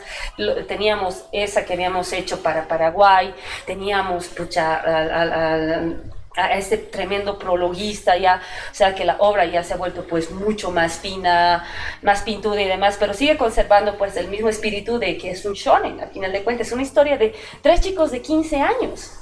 Teníamos 0.69 1.25
esa 1.33 1.65
que 1.65 1.75
habíamos 1.75 2.13
hecho 2.13 2.43
para 2.43 2.67
Paraguay, 2.67 3.35
teníamos, 3.67 4.29
pucha, 4.29 4.77
al 4.77 6.03
a 6.47 6.57
este 6.57 6.77
tremendo 6.77 7.39
prologuista 7.39 8.17
ya, 8.17 8.41
o 8.71 8.75
sea 8.75 8.95
que 8.95 9.05
la 9.05 9.17
obra 9.19 9.45
ya 9.45 9.63
se 9.63 9.75
ha 9.75 9.77
vuelto 9.77 10.07
pues 10.07 10.31
mucho 10.31 10.71
más 10.71 10.99
fina, 10.99 11.65
más 12.03 12.23
pintuda 12.23 12.61
y 12.61 12.69
demás, 12.69 12.97
pero 12.99 13.15
sigue 13.15 13.37
conservando 13.37 13.97
pues 13.97 14.17
el 14.17 14.29
mismo 14.29 14.49
espíritu 14.49 14.99
de 14.99 15.17
que 15.17 15.31
es 15.31 15.45
un 15.45 15.55
shonen, 15.55 16.01
al 16.01 16.11
final 16.11 16.33
de 16.33 16.43
cuentas, 16.43 16.69
es 16.69 16.73
una 16.73 16.83
historia 16.83 17.17
de 17.17 17.35
tres 17.63 17.81
chicos 17.81 18.11
de 18.11 18.23
15 18.23 18.61
años, 18.61 19.13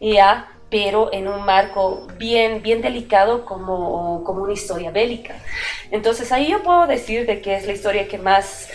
ya, 0.00 0.48
pero 0.70 1.12
en 1.12 1.28
un 1.28 1.44
marco 1.44 2.06
bien, 2.18 2.62
bien 2.62 2.82
delicado 2.82 3.44
como, 3.44 4.22
como 4.24 4.42
una 4.42 4.52
historia 4.52 4.90
bélica. 4.90 5.36
Entonces 5.90 6.30
ahí 6.32 6.50
yo 6.50 6.62
puedo 6.62 6.86
decir 6.86 7.26
de 7.26 7.40
que 7.40 7.56
es 7.56 7.66
la 7.66 7.72
historia 7.72 8.08
que 8.08 8.18
más, 8.18 8.68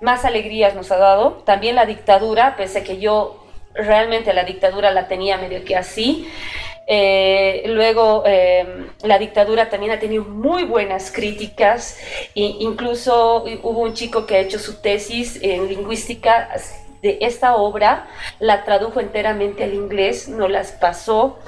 más 0.00 0.24
alegrías 0.24 0.74
nos 0.74 0.90
ha 0.92 0.96
dado, 0.96 1.42
también 1.44 1.74
la 1.74 1.86
dictadura, 1.86 2.56
pese 2.56 2.80
a 2.80 2.84
que 2.84 2.98
yo 2.98 3.44
realmente 3.74 4.32
la 4.32 4.44
dictadura 4.44 4.90
la 4.90 5.08
tenía 5.08 5.38
medio 5.38 5.64
que 5.64 5.76
así, 5.76 6.28
eh, 6.92 7.62
luego, 7.68 8.24
eh, 8.26 8.66
la 9.04 9.16
dictadura 9.20 9.70
también 9.70 9.92
ha 9.92 10.00
tenido 10.00 10.24
muy 10.24 10.64
buenas 10.64 11.12
críticas. 11.12 11.96
E 12.34 12.42
incluso 12.58 13.44
hubo 13.62 13.80
un 13.82 13.94
chico 13.94 14.26
que 14.26 14.34
ha 14.34 14.40
hecho 14.40 14.58
su 14.58 14.80
tesis 14.80 15.38
en 15.40 15.68
lingüística 15.68 16.48
de 17.02 17.18
esta 17.22 17.54
obra, 17.56 18.08
la 18.38 18.64
tradujo 18.64 19.00
enteramente 19.00 19.64
al 19.64 19.74
inglés, 19.74 20.28
no 20.28 20.48
las 20.48 20.72
pasó. 20.72 21.38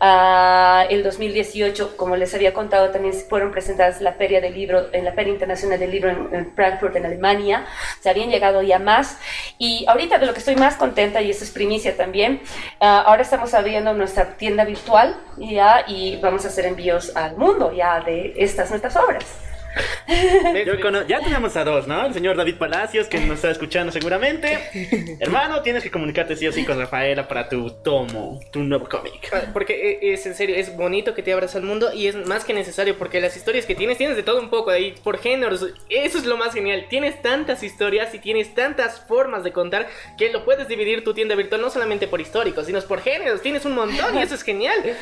Uh, 0.00 0.86
el 0.88 1.02
2018, 1.02 1.96
como 1.96 2.16
les 2.16 2.34
había 2.34 2.52
contado, 2.52 2.90
también 2.90 3.14
fueron 3.14 3.50
presentadas 3.50 4.00
la 4.00 4.12
Feria 4.12 4.40
del 4.40 4.54
Libro, 4.54 4.86
en 4.92 5.04
la 5.04 5.12
Feria 5.12 5.32
Internacional 5.32 5.78
del 5.78 5.90
Libro 5.90 6.10
en, 6.10 6.52
Frankfurt, 6.54 6.96
en 6.96 7.06
Alemania. 7.06 7.66
Se 8.00 8.08
habían 8.10 8.30
llegado 8.30 8.62
ya 8.62 8.78
más. 8.78 9.18
Y 9.58 9.84
ahorita 9.88 10.18
de 10.18 10.26
lo 10.26 10.32
que 10.32 10.38
estoy 10.38 10.56
más 10.56 10.76
contenta, 10.76 11.20
y 11.20 11.30
eso 11.30 11.44
es 11.44 11.50
primicia 11.50 11.96
también, 11.96 12.40
uh, 12.80 12.84
ahora 12.84 13.22
estamos 13.22 13.52
abriendo 13.54 13.92
nuestra 13.94 14.36
tienda 14.36 14.64
virtual 14.64 15.16
ya, 15.38 15.84
y 15.86 16.16
vamos 16.16 16.44
a 16.44 16.48
hacer 16.48 16.66
envíos 16.66 17.16
al 17.16 17.36
mundo 17.36 17.72
ya 17.72 18.00
de 18.00 18.34
estas 18.36 18.70
nuestras 18.70 18.96
obras. 18.96 19.49
Ya 21.06 21.20
tenemos 21.20 21.56
a 21.56 21.64
dos, 21.64 21.86
¿no? 21.86 22.06
El 22.06 22.14
señor 22.14 22.36
David 22.36 22.56
Palacios, 22.56 23.06
que 23.06 23.20
nos 23.20 23.36
está 23.36 23.50
escuchando 23.50 23.92
seguramente. 23.92 24.58
Hermano, 25.20 25.62
tienes 25.62 25.82
que 25.82 25.90
comunicarte 25.90 26.36
sí 26.36 26.46
o 26.46 26.52
sí 26.52 26.64
con 26.64 26.78
Rafaela 26.78 27.28
para 27.28 27.48
tu 27.48 27.70
tomo, 27.70 28.40
tu 28.50 28.60
nuevo 28.60 28.88
cómic. 28.88 29.30
Porque 29.52 29.98
e, 30.02 30.12
es 30.12 30.26
en 30.26 30.34
serio, 30.34 30.56
es 30.56 30.76
bonito 30.76 31.14
que 31.14 31.22
te 31.22 31.32
abras 31.32 31.54
al 31.56 31.62
mundo 31.62 31.92
y 31.92 32.08
es 32.08 32.16
más 32.26 32.44
que 32.44 32.52
necesario 32.52 32.98
porque 32.98 33.20
las 33.20 33.36
historias 33.36 33.66
que 33.66 33.74
tienes, 33.74 33.98
tienes 33.98 34.16
de 34.16 34.22
todo 34.22 34.40
un 34.40 34.50
poco 34.50 34.70
ahí, 34.70 34.94
por 35.04 35.18
géneros. 35.18 35.66
Eso 35.88 36.18
es 36.18 36.26
lo 36.26 36.36
más 36.36 36.54
genial. 36.54 36.86
Tienes 36.88 37.22
tantas 37.22 37.62
historias 37.62 38.14
y 38.14 38.18
tienes 38.18 38.54
tantas 38.54 39.00
formas 39.06 39.44
de 39.44 39.52
contar 39.52 39.88
que 40.18 40.30
lo 40.30 40.44
puedes 40.44 40.68
dividir 40.68 41.04
tu 41.04 41.14
tienda 41.14 41.34
virtual 41.34 41.60
no 41.60 41.70
solamente 41.70 42.08
por 42.08 42.20
históricos, 42.20 42.66
sino 42.66 42.80
por 42.82 43.00
géneros. 43.00 43.42
Tienes 43.42 43.64
un 43.64 43.74
montón 43.74 44.16
y 44.16 44.22
eso 44.22 44.34
es 44.34 44.42
genial 44.42 44.96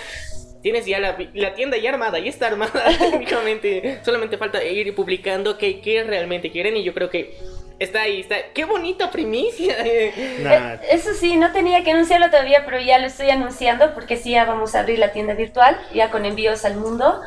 tienes 0.63 0.87
ya 0.87 0.99
la, 0.99 1.17
la, 1.35 1.55
tienda 1.55 1.77
ya 1.77 1.91
armada, 1.91 2.19
ya 2.19 2.31
está 2.31 2.49
armada 2.49 2.85
técnicamente. 2.99 4.01
Solamente 4.05 4.39
falta 4.39 4.63
ir 4.65 4.95
publicando 4.95 5.59
qué, 5.59 5.81
qué 5.81 6.05
realmente 6.05 6.51
quieren 6.51 6.77
y 6.77 6.85
yo 6.85 6.95
creo 6.95 7.11
que 7.11 7.37
está 7.79 8.03
ahí, 8.03 8.21
está. 8.21 8.37
¡Qué 8.55 8.65
bonita 8.65 9.11
primicia! 9.11 9.77
Nah. 10.41 10.77
Eso 10.91 11.15
sí, 11.15 11.37
no 11.37 11.53
tenía 11.53 11.85
que 11.85 11.93
anunciarlo 11.93 12.31
todavía, 12.31 12.65
pero 12.65 12.81
ya 12.81 12.99
lo 12.99 13.07
estoy 13.07 13.31
anunciando 13.31 13.95
porque 13.95 14.17
sí, 14.17 14.31
ya 14.33 14.45
vamos 14.45 14.75
a 14.75 14.81
abrir 14.81 14.99
la 14.99 15.13
tienda 15.13 15.35
virtual, 15.35 15.79
ya 15.95 16.11
con 16.11 16.25
envíos 16.25 16.65
al 16.65 16.77
mundo, 16.77 17.21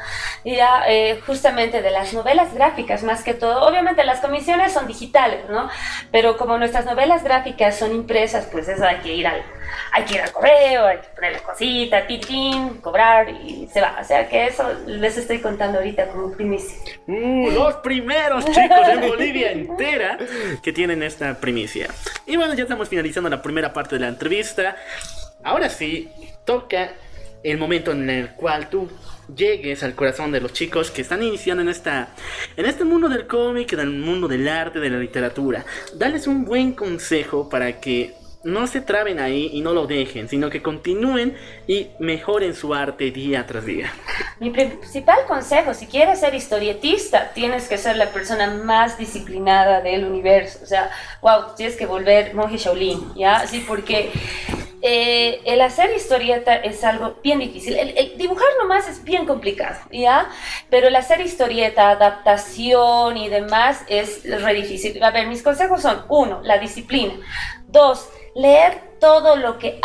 ya 0.43 0.83
eh, 0.87 1.19
justamente 1.25 1.81
de 1.81 1.91
las 1.91 2.13
novelas 2.13 2.53
gráficas 2.53 3.03
más 3.03 3.23
que 3.23 3.33
todo. 3.33 3.67
Obviamente 3.67 4.03
las 4.03 4.19
comisiones 4.19 4.73
son 4.73 4.87
digitales, 4.87 5.49
¿no? 5.49 5.69
Pero 6.11 6.37
como 6.37 6.57
nuestras 6.57 6.85
novelas 6.85 7.23
gráficas 7.23 7.77
son 7.77 7.93
impresas, 7.93 8.47
pues 8.51 8.67
eso 8.67 8.85
hay 8.85 8.97
que 8.97 9.13
ir 9.13 9.27
al, 9.27 9.43
hay 9.91 10.03
que 10.03 10.15
ir 10.15 10.21
al 10.21 10.31
correo, 10.31 10.85
hay 10.85 10.97
que 10.97 11.07
poner 11.15 11.33
la 11.33 11.39
cosita, 11.39 12.07
pitín, 12.07 12.79
cobrar 12.81 13.29
y 13.29 13.67
se 13.71 13.81
va. 13.81 13.97
O 13.99 14.03
sea 14.03 14.27
que 14.27 14.47
eso 14.47 14.63
les 14.85 15.17
estoy 15.17 15.39
contando 15.39 15.79
ahorita 15.79 16.07
como 16.07 16.31
primicia. 16.31 16.77
Uh, 17.07 17.51
los 17.51 17.75
primeros 17.75 18.45
chicos 18.45 18.87
en 18.87 19.07
Bolivia 19.07 19.51
entera 19.51 20.17
que 20.61 20.73
tienen 20.73 21.03
esta 21.03 21.39
primicia. 21.39 21.89
Y 22.25 22.37
bueno, 22.37 22.53
ya 22.53 22.63
estamos 22.63 22.89
finalizando 22.89 23.29
la 23.29 23.41
primera 23.41 23.73
parte 23.73 23.95
de 23.95 24.01
la 24.01 24.07
entrevista. 24.07 24.75
Ahora 25.43 25.69
sí, 25.69 26.09
toca 26.45 26.93
el 27.43 27.57
momento 27.57 27.91
en 27.91 28.09
el 28.09 28.29
cual 28.31 28.69
tú 28.69 28.89
llegues 29.35 29.83
al 29.83 29.95
corazón 29.95 30.31
de 30.31 30.41
los 30.41 30.53
chicos 30.53 30.91
que 30.91 31.01
están 31.01 31.23
iniciando 31.23 31.63
en 31.63 31.69
esta 31.69 32.09
en 32.55 32.65
este 32.65 32.83
mundo 32.83 33.09
del 33.09 33.27
cómic, 33.27 33.75
del 33.75 33.89
mundo 33.89 34.27
del 34.27 34.47
arte, 34.47 34.79
de 34.79 34.89
la 34.89 34.99
literatura. 34.99 35.65
Dales 35.95 36.27
un 36.27 36.45
buen 36.45 36.73
consejo 36.73 37.49
para 37.49 37.79
que 37.79 38.13
no 38.43 38.67
se 38.67 38.81
traben 38.81 39.19
ahí 39.19 39.49
y 39.53 39.61
no 39.61 39.73
lo 39.73 39.87
dejen, 39.87 40.27
sino 40.27 40.49
que 40.49 40.61
continúen 40.61 41.37
y 41.67 41.89
mejoren 41.99 42.55
su 42.55 42.73
arte 42.73 43.11
día 43.11 43.45
tras 43.45 43.65
día. 43.65 43.93
Mi 44.39 44.49
principal 44.49 45.25
consejo, 45.27 45.73
si 45.73 45.85
quieres 45.85 46.19
ser 46.19 46.33
historietista, 46.33 47.31
tienes 47.33 47.67
que 47.67 47.77
ser 47.77 47.97
la 47.97 48.07
persona 48.11 48.47
más 48.47 48.97
disciplinada 48.97 49.81
del 49.81 50.05
universo. 50.05 50.59
O 50.63 50.65
sea, 50.65 50.89
wow, 51.21 51.55
tienes 51.55 51.75
que 51.75 51.85
volver 51.85 52.33
monje 52.33 52.57
Shaolin, 52.57 53.13
¿ya? 53.15 53.45
Sí, 53.45 53.63
porque 53.67 54.11
eh, 54.81 55.41
el 55.45 55.61
hacer 55.61 55.91
historieta 55.95 56.55
es 56.55 56.83
algo 56.83 57.17
bien 57.23 57.37
difícil. 57.37 57.77
El, 57.77 57.95
el, 57.95 58.17
dibujar 58.17 58.49
nomás 58.59 58.89
es 58.89 59.03
bien 59.03 59.27
complicado, 59.27 59.77
¿ya? 59.91 60.27
Pero 60.71 60.87
el 60.87 60.95
hacer 60.95 61.21
historieta, 61.21 61.91
adaptación 61.91 63.17
y 63.17 63.29
demás 63.29 63.83
es 63.87 64.23
re 64.23 64.53
difícil. 64.55 65.03
A 65.03 65.11
ver, 65.11 65.27
mis 65.27 65.43
consejos 65.43 65.83
son, 65.83 66.05
uno, 66.09 66.41
la 66.43 66.57
disciplina. 66.57 67.13
Dos, 67.67 68.09
leer 68.35 68.81
todo 68.99 69.35
lo 69.35 69.57
que, 69.57 69.79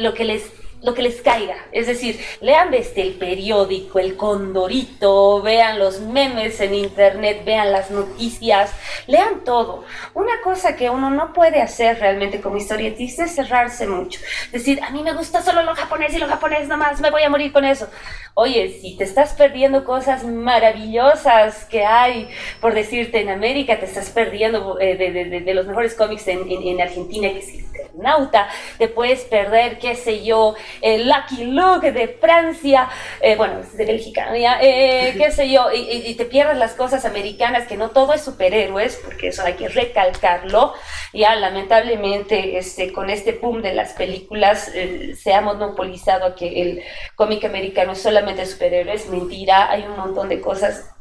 lo 0.00 0.14
que 0.14 0.24
les 0.24 0.52
lo 0.82 0.94
que 0.94 1.02
les 1.02 1.20
caiga. 1.22 1.56
Es 1.72 1.86
decir, 1.86 2.20
lean 2.40 2.70
desde 2.70 3.02
el 3.02 3.14
periódico, 3.14 3.98
el 3.98 4.16
Condorito, 4.16 5.42
vean 5.42 5.78
los 5.78 6.00
memes 6.00 6.60
en 6.60 6.74
internet, 6.74 7.42
vean 7.44 7.72
las 7.72 7.90
noticias, 7.90 8.72
lean 9.06 9.44
todo. 9.44 9.84
Una 10.14 10.40
cosa 10.42 10.76
que 10.76 10.90
uno 10.90 11.10
no 11.10 11.32
puede 11.32 11.60
hacer 11.60 11.98
realmente 11.98 12.40
como 12.40 12.56
historietista 12.56 13.24
es 13.24 13.34
cerrarse 13.34 13.86
mucho. 13.86 14.20
Decir, 14.52 14.80
a 14.82 14.90
mí 14.90 15.02
me 15.02 15.14
gusta 15.14 15.42
solo 15.42 15.62
lo 15.62 15.74
japonés 15.74 16.14
y 16.14 16.18
lo 16.18 16.26
japonés 16.26 16.68
nomás, 16.68 17.00
me 17.00 17.10
voy 17.10 17.22
a 17.22 17.30
morir 17.30 17.52
con 17.52 17.64
eso. 17.64 17.88
Oye, 18.34 18.78
si 18.80 18.96
te 18.96 19.04
estás 19.04 19.34
perdiendo 19.34 19.84
cosas 19.84 20.24
maravillosas 20.24 21.64
que 21.64 21.84
hay, 21.84 22.28
por 22.60 22.72
decirte, 22.72 23.20
en 23.20 23.30
América, 23.30 23.80
te 23.80 23.86
estás 23.86 24.10
perdiendo 24.10 24.78
eh, 24.80 24.96
de, 24.96 25.54
los 25.54 25.66
mejores 25.66 25.94
cómics 25.94 26.28
en, 26.28 26.48
en, 26.48 26.62
en 26.62 26.80
Argentina, 26.80 27.28
que 27.30 27.38
es 27.38 27.48
Internauta, 27.52 28.48
te 28.78 28.88
puedes 28.88 29.22
perder, 29.22 29.78
qué 29.78 29.96
sé 29.96 30.24
yo, 30.24 30.54
el 30.80 31.08
Lucky 31.08 31.44
Luke 31.44 31.92
de 31.92 32.08
Francia, 32.08 32.88
eh, 33.20 33.36
bueno, 33.36 33.60
de 33.72 33.84
Bélgica, 33.84 34.36
¿ya? 34.36 34.58
Eh, 34.60 35.14
qué 35.18 35.30
sé 35.30 35.50
yo, 35.50 35.68
y, 35.72 36.14
te 36.14 36.24
pierdes 36.24 36.56
las 36.56 36.72
cosas 36.72 37.04
americanas, 37.04 37.66
que 37.66 37.76
no 37.76 37.90
todo 37.90 38.12
es 38.12 38.22
superhéroes, 38.22 39.00
porque 39.04 39.28
eso 39.28 39.42
hay 39.44 39.54
que 39.54 39.68
recalcarlo, 39.68 40.74
ya 41.12 41.36
lamentablemente 41.36 42.58
este, 42.58 42.92
con 42.92 43.10
este 43.10 43.32
boom 43.32 43.62
de 43.62 43.74
las 43.74 43.92
películas 43.92 44.70
eh, 44.74 45.14
se 45.16 45.32
ha 45.32 45.40
monopolizado 45.40 46.34
que 46.34 46.62
el 46.62 46.82
cómic 47.14 47.44
americano 47.44 47.92
es 47.92 48.02
solamente 48.02 48.46
superhéroes, 48.46 49.08
mentira, 49.08 49.70
hay 49.70 49.82
un 49.82 49.96
montón 49.96 50.28
de 50.28 50.40
cosas 50.40 50.94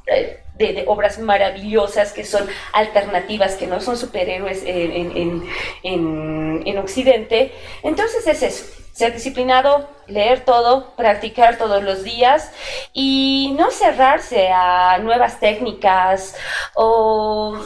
de, 0.57 0.83
obras 0.87 1.19
maravillosas 1.19 2.13
que 2.13 2.23
son 2.23 2.47
alternativas, 2.73 3.55
que 3.55 3.67
no 3.67 3.79
son 3.81 3.97
superhéroes 3.97 4.63
en, 4.65 5.43
en, 5.83 6.77
Occidente. 6.77 7.51
Entonces 7.83 8.25
es 8.27 8.43
eso, 8.43 8.65
ser 8.97 9.13
disciplinado, 9.13 9.87
leer 10.07 10.43
todo, 10.43 10.95
practicar 10.95 11.59
todos 11.59 11.83
los 11.83 12.03
días 12.03 12.51
y 12.93 13.53
no 13.55 13.69
cerrarse 13.69 14.49
a 14.51 14.97
nuevas 14.97 15.39
técnicas 15.39 16.35
o, 16.73 17.59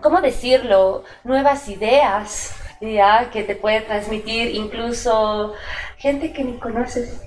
¿cómo, 0.00 0.22
decirlo? 0.22 1.04
Nuevas 1.24 1.68
ideas. 1.68 2.56
que 2.80 3.42
te 3.42 3.54
puede 3.54 3.82
transmitir 3.82 4.54
incluso 4.54 5.52
gente 5.98 6.32
que 6.32 6.42
ni 6.42 6.58
conoces. 6.58 7.20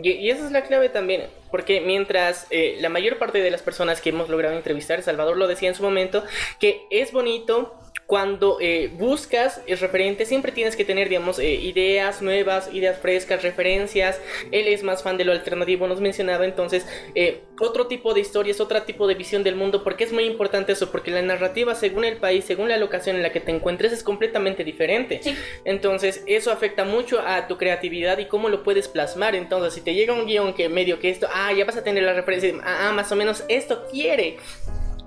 Y, 0.00 0.30
esa 0.30 0.46
es 0.46 0.52
la 0.52 0.62
clave 0.62 0.90
también, 0.90 1.28
porque 1.50 1.80
mientras 1.80 2.46
eh, 2.50 2.76
la 2.80 2.88
mayor 2.88 3.18
parte 3.18 3.40
de 3.40 3.50
las 3.50 3.62
personas 3.62 4.00
que 4.00 4.10
hemos 4.10 4.28
logrado 4.28 4.56
entrevistar, 4.56 5.02
Salvador 5.02 5.36
lo 5.36 5.48
decía 5.48 5.68
en 5.68 5.74
su 5.74 5.82
momento, 5.82 6.24
que 6.58 6.86
es 6.90 7.12
bonito 7.12 7.78
cuando 8.08 8.56
eh, 8.58 8.90
buscas 8.94 9.60
el 9.66 9.78
referente, 9.78 10.24
siempre 10.24 10.50
tienes 10.50 10.76
que 10.76 10.84
tener, 10.86 11.10
digamos, 11.10 11.38
eh, 11.38 11.56
ideas 11.56 12.22
nuevas, 12.22 12.72
ideas 12.72 12.98
frescas, 12.98 13.42
referencias. 13.42 14.18
Él 14.50 14.66
es 14.66 14.82
más 14.82 15.02
fan 15.02 15.18
de 15.18 15.26
lo 15.26 15.32
alternativo, 15.32 15.86
nos 15.86 16.00
mencionaba 16.00 16.46
entonces 16.46 16.86
eh, 17.14 17.42
otro 17.60 17.86
tipo 17.86 18.14
de 18.14 18.20
historias, 18.20 18.62
otro 18.62 18.82
tipo 18.84 19.06
de 19.06 19.14
visión 19.14 19.44
del 19.44 19.56
mundo, 19.56 19.84
porque 19.84 20.04
es 20.04 20.12
muy 20.14 20.24
importante 20.24 20.72
eso, 20.72 20.90
porque 20.90 21.10
la 21.10 21.20
narrativa, 21.20 21.74
según 21.74 22.06
el 22.06 22.16
país, 22.16 22.46
según 22.46 22.70
la 22.70 22.78
locación 22.78 23.16
en 23.16 23.22
la 23.22 23.30
que 23.30 23.40
te 23.40 23.52
encuentres, 23.52 23.92
es 23.92 24.02
completamente 24.02 24.64
diferente. 24.64 25.20
Entonces, 25.66 26.22
eso 26.24 26.50
afecta 26.50 26.84
mucho 26.84 27.20
a 27.20 27.46
tu 27.46 27.58
creatividad 27.58 28.16
y 28.16 28.24
cómo 28.24 28.48
lo 28.48 28.62
puedes 28.62 28.88
plasmar. 28.88 29.34
Entonces, 29.34 29.74
si 29.74 29.82
te 29.82 29.92
llega 29.92 30.14
un 30.14 30.24
guion 30.24 30.54
que 30.54 30.70
medio 30.70 30.98
que 30.98 31.10
esto, 31.10 31.28
ah, 31.38 31.52
ya 31.52 31.64
vas 31.64 31.76
a 31.76 31.84
tener 31.84 32.02
la 32.02 32.12
referencia, 32.12 32.54
ah, 32.64 32.92
más 32.92 33.10
o 33.12 33.16
menos 33.16 33.44
esto 33.48 33.86
quiere 33.90 34.38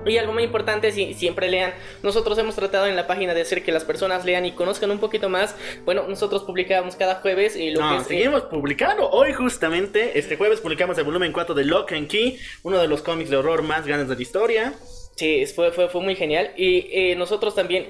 y 0.06 0.18
algo 0.18 0.34
muy 0.34 0.44
importante, 0.44 0.92
si 0.92 1.14
siempre 1.14 1.50
lean, 1.50 1.74
nosotros 2.02 2.38
hemos 2.38 2.56
tratado 2.56 2.88
en 2.88 2.96
la 2.96 3.08
página 3.08 3.34
de 3.34 3.42
hacer 3.42 3.64
que 3.64 3.72
las 3.72 3.84
personas 3.84 4.26
lean 4.26 4.46
y 4.46 4.52
conozcan 4.54 4.92
un 4.92 5.00
poquito 5.00 5.30
más. 5.30 5.56
Bueno, 5.86 6.06
nosotros 6.08 6.44
publicamos 6.44 6.96
cada 6.96 7.16
jueves 7.16 7.56
y 7.56 7.72
lo 7.72 7.82
que 7.82 8.04
seguimos 8.06 8.44
publicando. 8.44 9.10
Hoy 9.10 9.34
justamente, 9.34 10.18
este 10.18 10.38
jueves 10.38 10.60
publicamos 10.60 10.98
el 10.98 11.04
volumen 11.04 11.32
4 11.32 11.54
de 11.54 11.66
Lock 11.66 11.92
and 11.94 12.08
Key, 12.08 12.40
uno 12.64 12.80
de 12.80 12.88
los 12.88 13.02
cómics 13.02 13.30
de 13.30 13.38
horror 13.38 13.62
más 13.62 13.86
grandes 13.86 14.10
de 14.10 14.16
la 14.16 14.22
historia. 14.22 14.74
Sí, 15.16 15.46
fue, 15.46 15.72
fue, 15.72 15.88
fue 15.90 16.02
muy 16.02 16.16
genial. 16.16 16.52
Y 16.58 16.88
eh, 16.92 17.16
nosotros 17.16 17.54
también, 17.54 17.90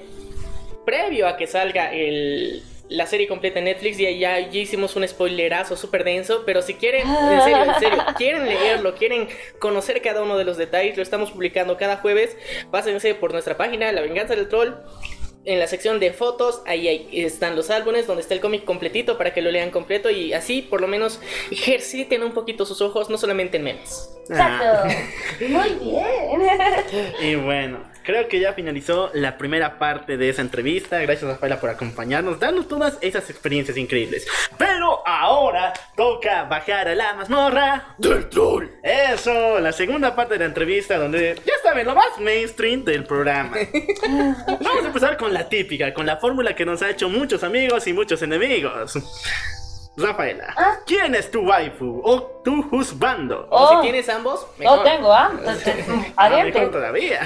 previo 0.84 1.26
a 1.26 1.36
que 1.36 1.46
salga 1.46 1.92
el, 1.94 2.62
la 2.92 3.06
serie 3.06 3.26
completa 3.26 3.58
en 3.58 3.66
Netflix 3.66 3.98
y 3.98 4.18
ya, 4.18 4.38
ya 4.38 4.58
hicimos 4.60 4.94
un 4.96 5.06
spoilerazo 5.06 5.76
súper 5.76 6.04
denso, 6.04 6.42
pero 6.44 6.62
si 6.62 6.74
quieren, 6.74 7.08
en 7.08 7.42
serio, 7.42 7.64
en 7.64 7.80
serio, 7.80 8.04
quieren 8.16 8.46
leerlo, 8.46 8.94
quieren 8.94 9.28
conocer 9.58 10.00
cada 10.02 10.22
uno 10.22 10.36
de 10.36 10.44
los 10.44 10.56
detalles, 10.56 10.96
lo 10.96 11.02
estamos 11.02 11.30
publicando 11.30 11.76
cada 11.76 11.96
jueves, 11.96 12.36
pásense 12.70 13.14
por 13.14 13.32
nuestra 13.32 13.56
página, 13.56 13.90
La 13.92 14.02
Venganza 14.02 14.36
del 14.36 14.48
Troll, 14.48 14.74
en 15.44 15.58
la 15.58 15.66
sección 15.66 15.98
de 15.98 16.12
fotos, 16.12 16.62
ahí, 16.66 17.08
están 17.12 17.56
los 17.56 17.70
álbumes 17.70 18.06
donde 18.06 18.22
está 18.22 18.34
el 18.34 18.40
cómic 18.40 18.64
completito 18.64 19.18
para 19.18 19.34
que 19.34 19.42
lo 19.42 19.50
lean 19.50 19.70
completo 19.70 20.08
y 20.08 20.32
así 20.32 20.62
por 20.62 20.80
lo 20.80 20.86
menos 20.86 21.20
ejerciten 21.50 22.22
un 22.22 22.32
poquito 22.32 22.64
sus 22.64 22.80
ojos, 22.80 23.10
no 23.10 23.18
solamente 23.18 23.56
en 23.56 23.64
memes. 23.64 24.10
Exacto. 24.28 24.64
Ah. 24.64 24.88
Muy 25.40 25.70
bien. 25.80 26.42
y 27.22 27.34
bueno, 27.34 27.91
creo 28.02 28.28
que 28.28 28.40
ya 28.40 28.52
finalizó 28.52 29.10
la 29.14 29.38
primera 29.38 29.78
parte 29.78 30.16
de 30.16 30.28
esa 30.28 30.42
entrevista. 30.42 31.00
Gracias 31.00 31.30
Rafaela 31.30 31.60
por 31.60 31.70
acompañarnos, 31.70 32.38
darnos 32.38 32.68
todas 32.68 32.98
esas 33.00 33.28
experiencias 33.30 33.76
increíbles. 33.76 34.26
Pero 34.58 35.06
ahora 35.06 35.72
toca 35.96 36.44
bajar 36.44 36.88
a 36.88 36.94
la 36.94 37.14
mazmorra 37.14 37.94
del 37.98 38.28
troll. 38.28 38.66
Eso, 38.82 39.58
la 39.60 39.72
segunda 39.72 40.14
parte 40.14 40.34
de 40.34 40.40
la 40.40 40.46
entrevista 40.46 40.98
donde 40.98 41.40
ya 41.44 41.54
saben 41.62 41.86
lo 41.86 41.94
más 41.94 42.18
mainstream 42.18 42.84
del 42.84 43.04
programa. 43.04 43.56
Vamos 44.46 44.84
a 44.84 44.86
empezar 44.86 45.16
con 45.16 45.32
la 45.32 45.48
típica, 45.48 45.92
con 45.94 46.06
la 46.06 46.16
fórmula 46.16 46.54
que 46.54 46.64
nos 46.64 46.82
ha 46.82 46.90
hecho 46.90 47.08
muchos 47.08 47.42
amigos 47.44 47.86
y 47.86 47.92
muchos 47.92 48.22
enemigos. 48.22 48.98
Rafaela, 49.94 50.54
¿Ah? 50.56 50.76
¿quién 50.86 51.14
es 51.14 51.30
tu 51.30 51.40
waifu 51.40 52.00
o 52.02 52.22
tu 52.42 52.66
husbando? 52.72 53.46
O 53.50 53.68
si 53.68 53.80
tienes 53.82 54.08
ambos, 54.08 54.46
mejor. 54.56 54.78
Yo 54.78 54.82
tengo, 54.84 55.12
¿ah? 55.12 55.30
ah 56.16 56.28
mejor 56.30 56.70
todavía. 56.70 57.20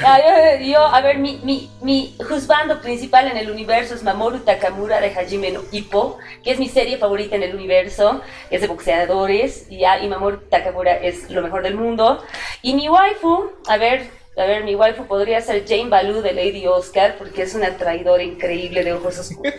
yo, 0.61 0.81
a 0.81 1.01
ver, 1.01 1.19
mi, 1.19 1.41
mi, 1.45 1.71
mi 1.81 2.17
husbando 2.29 2.81
principal 2.81 3.29
en 3.29 3.37
el 3.37 3.51
universo 3.51 3.95
es 3.95 4.03
Mamoru 4.03 4.41
Takamura 4.41 5.01
de 5.01 5.15
Hajime 5.15 5.53
no 5.53 5.63
Ippo, 5.71 6.19
que 6.43 6.51
es 6.51 6.59
mi 6.59 6.69
serie 6.69 6.99
favorita 6.99 7.37
en 7.37 7.45
el 7.45 7.55
universo, 7.55 8.21
es 8.51 8.61
de 8.63 8.67
boxeadores, 8.67 9.71
y, 9.71 9.85
y 9.85 10.09
Mamoru 10.09 10.39
Takamura 10.51 10.97
es 10.97 11.31
lo 11.31 11.43
mejor 11.43 11.63
del 11.63 11.77
mundo. 11.77 12.25
Y 12.63 12.75
mi 12.75 12.89
waifu, 12.89 13.53
a 13.69 13.77
ver, 13.77 14.11
a 14.39 14.45
ver, 14.45 14.65
mi 14.65 14.75
waifu 14.75 15.07
podría 15.07 15.41
ser 15.41 15.67
Jane 15.67 15.89
Baloo 15.89 16.21
de 16.21 16.35
Lady 16.35 16.67
Oscar, 16.67 17.17
porque 17.17 17.43
es 17.43 17.55
una 17.55 17.77
traidora 17.79 18.23
increíble 18.23 18.85
de 18.85 18.93
ojos 18.93 19.19
oscuros. 19.19 19.55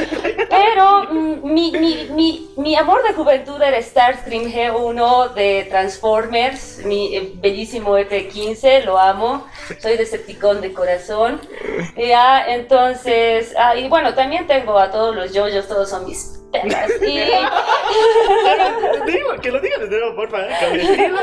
Pero 0.48 1.04
mm, 1.12 1.52
mi, 1.52 1.70
mi, 1.72 2.08
mi, 2.14 2.50
mi, 2.56 2.74
amor 2.76 3.02
de 3.06 3.12
juventud 3.12 3.60
era 3.60 3.80
Starscream 3.82 4.44
G1 4.44 5.34
de 5.34 5.66
Transformers, 5.68 6.82
mi 6.84 7.14
eh, 7.14 7.32
bellísimo 7.36 7.96
F-15, 7.98 8.84
lo 8.84 8.98
amo. 8.98 9.46
Soy 9.80 9.98
Decepticón 9.98 10.62
de 10.62 10.72
corazón. 10.72 11.38
Ya, 11.96 12.46
entonces, 12.46 13.54
ah, 13.58 13.76
y 13.76 13.88
bueno, 13.88 14.14
también 14.14 14.46
tengo 14.46 14.78
a 14.78 14.90
todos 14.90 15.14
los 15.14 15.34
yoyos, 15.34 15.68
todos 15.68 15.90
son 15.90 16.06
mis 16.06 16.41
Digo, 19.06 19.32
que 19.40 19.50
lo 19.50 19.60
digan 19.60 19.88
de 19.88 19.98
nuevo, 19.98 20.16
por 20.16 20.30
favor. 20.30 20.50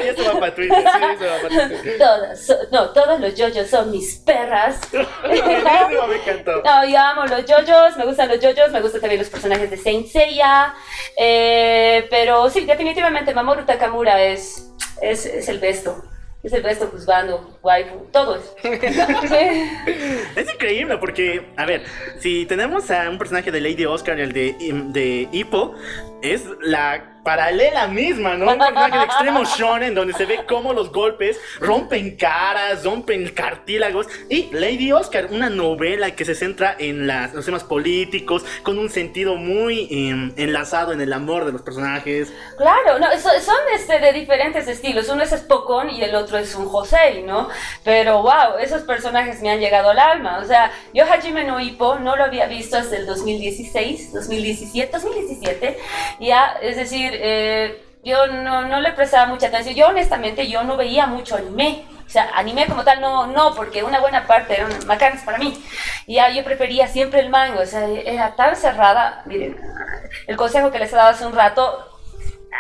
Y 0.03 0.07
esto 0.07 0.23
va 0.25 0.39
para 0.39 0.55
Twitter. 0.55 0.77
Sí, 0.79 0.85
eso 1.13 1.25
va 1.25 1.37
para 1.41 1.67
Twitter. 1.67 1.97
Todas, 1.97 2.57
no, 2.71 2.89
todos 2.91 3.19
los 3.19 3.35
yoyos 3.35 3.69
son 3.69 3.91
mis 3.91 4.15
perras. 4.17 4.79
me 4.91 6.15
encantó. 6.15 6.63
No, 6.63 6.85
yo 6.85 6.97
amo 6.99 7.25
los 7.27 7.45
yoyos, 7.45 7.97
me 7.97 8.05
gustan 8.05 8.29
los 8.29 8.39
yoyos, 8.39 8.71
me 8.71 8.81
gustan 8.81 9.01
también 9.01 9.19
los 9.19 9.29
personajes 9.29 9.69
de 9.69 9.77
Saint 9.77 10.07
Seiya. 10.07 10.73
Eh, 11.17 12.07
pero 12.09 12.49
sí, 12.49 12.65
definitivamente 12.65 13.33
Mamoru 13.33 13.65
Takamura 13.65 14.21
es, 14.23 14.71
es, 15.01 15.25
es 15.25 15.47
el 15.49 15.59
besto 15.59 16.03
es 16.41 16.53
el 16.53 16.63
resto 16.63 16.87
juzgando, 16.87 17.57
waifu, 17.61 18.05
todo 18.11 18.37
eso. 18.37 18.55
es 20.35 20.53
increíble 20.53 20.97
porque, 20.97 21.45
a 21.57 21.65
ver, 21.65 21.83
si 22.19 22.45
tenemos 22.45 22.89
a 22.91 23.09
un 23.09 23.17
personaje 23.17 23.51
de 23.51 23.59
Lady 23.59 23.85
Oscar, 23.85 24.19
el 24.19 24.31
de, 24.31 24.55
de 24.93 25.27
Hippo, 25.31 25.75
es 26.21 26.45
la 26.61 27.18
paralela 27.23 27.87
misma, 27.87 28.35
¿no? 28.35 28.51
Un 28.51 28.57
personaje 28.57 28.97
de 28.97 29.03
extremo 29.03 29.43
shonen 29.57 29.95
donde 29.95 30.13
se 30.13 30.25
ve 30.25 30.41
cómo 30.47 30.73
los 30.73 30.91
golpes 30.91 31.39
rompen 31.59 32.15
caras, 32.15 32.83
rompen 32.83 33.29
cartílagos. 33.29 34.07
Y 34.29 34.49
Lady 34.51 34.91
Oscar, 34.91 35.27
una 35.31 35.49
novela 35.49 36.11
que 36.15 36.25
se 36.25 36.35
centra 36.35 36.75
en 36.77 37.07
las, 37.07 37.33
los 37.33 37.45
temas 37.45 37.63
políticos, 37.63 38.45
con 38.63 38.77
un 38.77 38.89
sentido 38.89 39.35
muy 39.35 39.87
em, 39.91 40.33
enlazado 40.37 40.91
en 40.93 41.01
el 41.01 41.13
amor 41.13 41.45
de 41.45 41.51
los 41.51 41.61
personajes. 41.61 42.33
Claro, 42.57 42.99
no, 42.99 43.07
son, 43.19 43.55
este, 43.75 43.99
de 43.99 44.13
diferentes 44.13 44.67
estilos. 44.67 45.09
Uno 45.09 45.23
es 45.23 45.31
Spokon 45.31 45.89
y 45.89 46.01
el 46.01 46.15
otro 46.15 46.37
es 46.37 46.55
un 46.55 46.67
José, 46.67 47.23
¿no? 47.25 47.49
Pero 47.83 48.21
wow, 48.21 48.57
esos 48.59 48.83
personajes 48.83 49.41
me 49.41 49.49
han 49.49 49.59
llegado 49.59 49.91
al 49.91 49.99
alma. 49.99 50.39
O 50.39 50.45
sea, 50.45 50.71
yo 50.93 51.05
Hajime 51.05 51.43
no 51.43 51.59
no 51.99 52.15
lo 52.15 52.23
había 52.23 52.47
visto 52.47 52.77
hasta 52.77 52.95
el 52.95 53.05
2016, 53.05 54.13
2017, 54.13 54.91
2017. 54.91 55.77
Ya, 56.19 56.57
es 56.61 56.77
decir, 56.77 57.08
eh, 57.13 57.83
yo 58.03 58.27
no, 58.27 58.65
no, 58.65 58.79
le 58.79 58.91
prestaba 58.93 59.25
mucha 59.27 59.47
atención. 59.47 59.75
Yo 59.75 59.87
honestamente 59.87 60.47
yo 60.47 60.63
no 60.63 60.77
veía 60.77 61.05
mucho 61.07 61.35
anime. 61.35 61.85
O 62.05 62.09
sea, 62.09 62.31
anime 62.33 62.65
como 62.65 62.83
tal 62.83 63.01
no, 63.01 63.27
no, 63.27 63.53
porque 63.53 63.83
una 63.83 63.99
buena 63.99 64.25
parte 64.25 64.55
eran 64.55 64.71
macanas 64.87 65.23
para 65.23 65.37
mí. 65.37 65.63
Y 66.07 66.15
ya 66.15 66.29
yo 66.29 66.43
prefería 66.43 66.87
siempre 66.87 67.19
el 67.19 67.29
manga, 67.29 67.61
o 67.61 67.65
sea, 67.65 67.87
era 67.87 68.35
tan 68.35 68.55
cerrada. 68.55 69.21
Miren, 69.25 69.57
el 70.25 70.35
consejo 70.35 70.71
que 70.71 70.79
les 70.79 70.91
he 70.91 70.95
dado 70.95 71.09
hace 71.09 71.25
un 71.25 71.35
rato, 71.35 71.98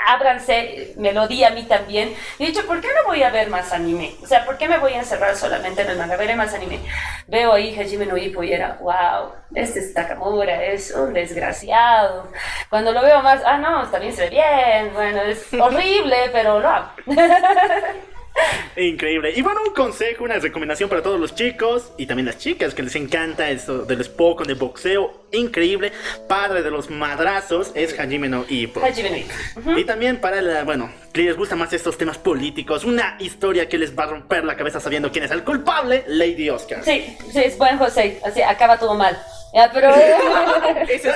ábranse, 0.07 0.93
melodía 0.97 1.47
a 1.47 1.51
mí 1.51 1.63
también. 1.63 2.15
Y 2.37 2.43
he 2.43 2.47
dicho, 2.47 2.65
¿por 2.65 2.81
qué 2.81 2.87
no 2.95 3.07
voy 3.07 3.23
a 3.23 3.29
ver 3.29 3.49
más 3.49 3.73
anime? 3.73 4.15
O 4.21 4.27
sea, 4.27 4.45
¿por 4.45 4.57
qué 4.57 4.67
me 4.67 4.77
voy 4.77 4.93
a 4.93 4.99
encerrar 4.99 5.35
solamente 5.35 5.81
en 5.81 5.89
el 5.89 5.97
manga? 5.97 6.17
Veré 6.17 6.35
más 6.35 6.53
anime. 6.53 6.79
Veo 7.27 7.53
ahí 7.53 7.77
Hajime 7.77 8.05
no 8.05 8.17
Ippo 8.17 8.43
y 8.43 8.53
era, 8.53 8.77
wow, 8.81 9.33
este 9.53 9.79
es 9.79 9.93
Takamura, 9.93 10.63
es 10.63 10.91
un 10.91 11.13
desgraciado. 11.13 12.27
Cuando 12.69 12.91
lo 12.91 13.01
veo 13.01 13.21
más, 13.21 13.41
ah, 13.45 13.57
no, 13.57 13.87
también 13.89 14.13
se 14.13 14.23
ve 14.23 14.29
bien, 14.29 14.93
bueno, 14.93 15.21
es 15.21 15.53
horrible, 15.59 16.29
pero 16.31 16.59
no. 16.59 16.89
Increíble. 18.75 19.33
Y 19.35 19.41
bueno, 19.41 19.61
un 19.65 19.73
consejo, 19.73 20.23
una 20.23 20.35
recomendación 20.35 20.89
para 20.89 21.01
todos 21.01 21.19
los 21.19 21.35
chicos 21.35 21.91
y 21.97 22.05
también 22.05 22.25
las 22.25 22.37
chicas 22.37 22.73
que 22.73 22.83
les 22.83 22.95
encanta 22.95 23.49
esto 23.49 23.85
del 23.85 24.01
Spock, 24.01 24.45
de 24.45 24.53
boxeo. 24.53 25.25
Increíble. 25.31 25.91
Padre 26.27 26.63
de 26.63 26.71
los 26.71 26.89
madrazos 26.89 27.71
es 27.75 27.97
Hajime 27.99 28.29
no 28.29 28.45
Ippo. 28.49 28.81
Hajime 28.83 29.27
no 29.63 29.77
Y 29.77 29.83
también 29.83 30.17
para 30.17 30.41
la, 30.41 30.63
bueno, 30.63 30.91
que 31.13 31.23
les 31.23 31.37
gustan 31.37 31.59
más 31.59 31.71
estos 31.73 31.97
temas 31.97 32.17
políticos, 32.17 32.83
una 32.83 33.17
historia 33.19 33.69
que 33.69 33.77
les 33.77 33.97
va 33.97 34.03
a 34.03 34.07
romper 34.07 34.43
la 34.43 34.55
cabeza 34.55 34.79
sabiendo 34.79 35.11
quién 35.11 35.25
es 35.25 35.31
el 35.31 35.43
culpable, 35.43 36.03
Lady 36.07 36.49
Oscar. 36.49 36.83
Sí, 36.83 37.17
sí, 37.31 37.39
es 37.39 37.57
buen 37.57 37.77
José. 37.77 38.19
Así 38.23 38.41
acaba 38.41 38.77
todo 38.79 38.95
mal. 38.95 39.17
Ya, 39.53 39.71
pero. 39.73 39.89
Ese 40.89 41.09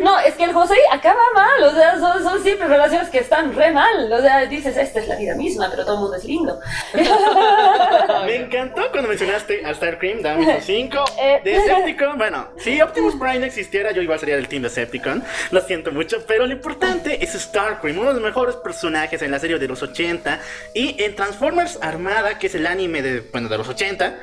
no, 0.00 0.18
es 0.18 0.34
que 0.34 0.44
el 0.44 0.52
José 0.52 0.74
acaba 0.90 1.20
mal. 1.34 1.62
O 1.64 1.72
sea, 1.72 1.98
son, 1.98 2.22
son 2.22 2.42
siempre 2.42 2.66
relaciones 2.66 3.08
que 3.08 3.18
están 3.18 3.54
re 3.54 3.70
mal. 3.70 4.12
O 4.12 4.20
sea, 4.20 4.46
dices, 4.46 4.76
esta 4.76 5.00
es 5.00 5.08
la 5.08 5.16
vida 5.16 5.34
misma, 5.36 5.68
pero 5.70 5.84
todo 5.84 5.94
el 5.94 6.00
mundo 6.00 6.16
es 6.16 6.24
lindo. 6.24 6.58
Me 8.26 8.36
encantó 8.36 8.90
cuando 8.90 9.08
mencionaste 9.08 9.64
a 9.64 9.74
Starcream, 9.74 10.22
dame 10.22 10.54
un 10.56 10.60
5. 10.62 11.04
Eh. 11.20 11.40
Decepticon, 11.44 12.18
bueno, 12.18 12.48
si 12.58 12.80
Optimus 12.80 13.14
Prime 13.14 13.38
no 13.38 13.46
existiera, 13.46 13.92
yo 13.92 14.02
iba 14.02 14.16
a 14.16 14.18
salir 14.18 14.34
del 14.36 14.48
team 14.48 14.62
Decepticon. 14.62 15.22
Lo 15.50 15.60
siento 15.60 15.92
mucho, 15.92 16.24
pero 16.26 16.46
lo 16.46 16.52
importante 16.52 17.22
es 17.22 17.32
Starcream, 17.32 17.98
uno 17.98 18.08
de 18.08 18.14
los 18.14 18.22
mejores 18.22 18.56
personajes 18.56 19.22
en 19.22 19.30
la 19.30 19.38
serie 19.38 19.58
de 19.58 19.68
los 19.68 19.82
80. 19.82 20.40
Y 20.74 21.00
en 21.02 21.14
Transformers 21.14 21.78
Armada, 21.80 22.38
que 22.38 22.48
es 22.48 22.54
el 22.54 22.66
anime 22.66 23.02
de, 23.02 23.20
bueno, 23.20 23.48
de 23.48 23.58
los 23.58 23.68
80, 23.68 24.16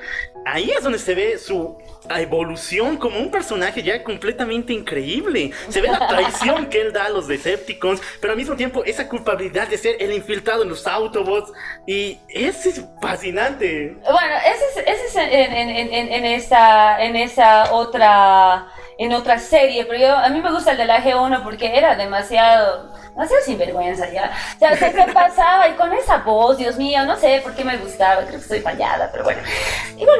ahí 0.46 0.72
es 0.72 0.84
donde 0.84 1.00
se 1.00 1.16
ve 1.16 1.38
su 1.38 1.78
evolución 2.18 2.98
como 2.98 3.20
un 3.20 3.30
personaje 3.32 3.84
ya 3.84 4.04
completamente 4.04 4.74
increíble. 4.74 5.52
Se 5.70 5.82
ve 5.82 5.90
la 5.90 6.08
traición 6.08 6.68
que 6.68 6.82
él 6.82 6.94
da 6.94 7.06
a 7.06 7.10
los 7.10 7.28
Decepticons, 7.28 8.02
pero 8.20 8.32
al 8.34 8.38
mismo 8.38 8.56
tiempo 8.56 8.84
esa 8.84 9.08
culpabilidad 9.08 9.68
de 9.68 9.78
ser 9.78 9.98
el 10.00 10.12
infiltrado 10.14 10.64
en 10.64 10.70
los 10.70 10.88
Autobots. 10.88 11.52
Y 11.86 12.20
es 12.30 12.82
fascinante. 13.02 13.98
Bueno, 14.10 14.36
ese 14.46 14.82
es, 14.82 14.88
ese 14.88 15.06
es 15.08 15.16
en, 15.16 15.54
en, 15.54 15.70
en, 15.94 16.14
en- 16.14 16.26
esa, 16.26 17.02
en 17.04 17.16
esa 17.16 17.74
otra, 17.74 18.68
en 18.98 19.14
otra 19.14 19.40
serie, 19.40 19.86
pero 19.86 20.00
yo, 20.00 20.16
a 20.16 20.30
mí 20.30 20.42
me 20.42 20.52
gusta 20.52 20.72
el 20.72 20.78
de 20.78 20.86
la 20.86 21.04
G1 21.04 21.44
porque 21.44 21.78
era 21.78 21.96
demasiado, 21.96 22.92
demasiado 23.12 23.44
sinvergüenza 23.46 24.12
ya. 24.12 24.32
O 24.56 24.60
sea, 24.60 24.76
se, 24.78 24.92
pasaba 25.14 25.68
y 25.70 25.74
con 25.74 25.92
esa 25.94 26.18
voz, 26.20 26.58
Dios 26.58 26.78
mío, 26.78 27.04
no 27.06 27.16
sé 27.18 27.42
por 27.44 27.56
qué 27.56 27.64
me 27.66 27.78
gustaba, 27.78 28.22
creo 28.22 28.32
que 28.32 28.36
estoy 28.38 28.60
fallada, 28.62 29.10
pero 29.12 29.24
bueno. 29.24 29.42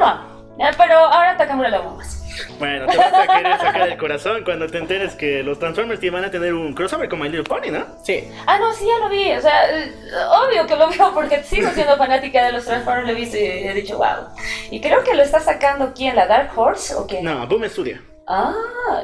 Ya, 0.00 0.39
Pero 0.56 0.98
ahora 0.98 1.36
lo 1.70 1.76
amo 1.78 1.96
más. 1.96 2.20
Bueno, 2.58 2.86
te 2.86 2.96
vas 2.96 3.12
a 3.12 3.26
querer 3.26 3.58
sacar 3.58 3.88
el 3.88 3.96
corazón 3.96 4.44
cuando 4.44 4.66
te 4.66 4.78
enteres 4.78 5.14
que 5.14 5.42
los 5.42 5.58
Transformers 5.58 6.00
te 6.00 6.10
van 6.10 6.24
a 6.24 6.30
tener 6.30 6.54
un 6.54 6.72
crossover 6.74 7.08
con 7.08 7.18
My 7.18 7.28
Little 7.28 7.44
Pony, 7.44 7.70
¿no? 7.70 7.84
Sí. 8.02 8.30
Ah, 8.46 8.58
no, 8.58 8.72
sí, 8.72 8.86
ya 8.86 9.04
lo 9.04 9.10
vi. 9.10 9.32
O 9.32 9.40
sea, 9.40 9.70
eh, 9.70 9.92
obvio 10.28 10.66
que 10.66 10.76
lo 10.76 10.88
veo 10.88 11.12
porque 11.12 11.42
sigo 11.42 11.70
siendo 11.70 11.96
fanática 11.96 12.44
de 12.44 12.52
los 12.52 12.64
Transformers, 12.64 13.06
lo 13.06 13.12
he 13.12 13.16
visto 13.16 13.36
y 13.36 13.40
he 13.40 13.74
dicho, 13.74 13.96
wow. 13.96 14.28
Y 14.70 14.80
creo 14.80 15.02
que 15.02 15.14
lo 15.14 15.22
está 15.22 15.40
sacando 15.40 15.92
quién, 15.94 16.16
la 16.16 16.26
Dark 16.26 16.50
Horse 16.56 16.94
o 16.94 17.06
qué. 17.06 17.22
No, 17.22 17.46
Boom 17.46 17.68
Studio. 17.68 17.98
Ah, 18.26 18.54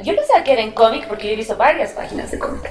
yo 0.02 0.14
pensaba 0.14 0.44
que 0.44 0.52
era 0.52 0.62
en 0.62 0.72
cómic 0.72 1.06
porque 1.08 1.26
yo 1.26 1.32
he 1.32 1.36
visto 1.36 1.56
varias 1.56 1.92
páginas 1.92 2.30
de 2.30 2.38
cómic. 2.38 2.70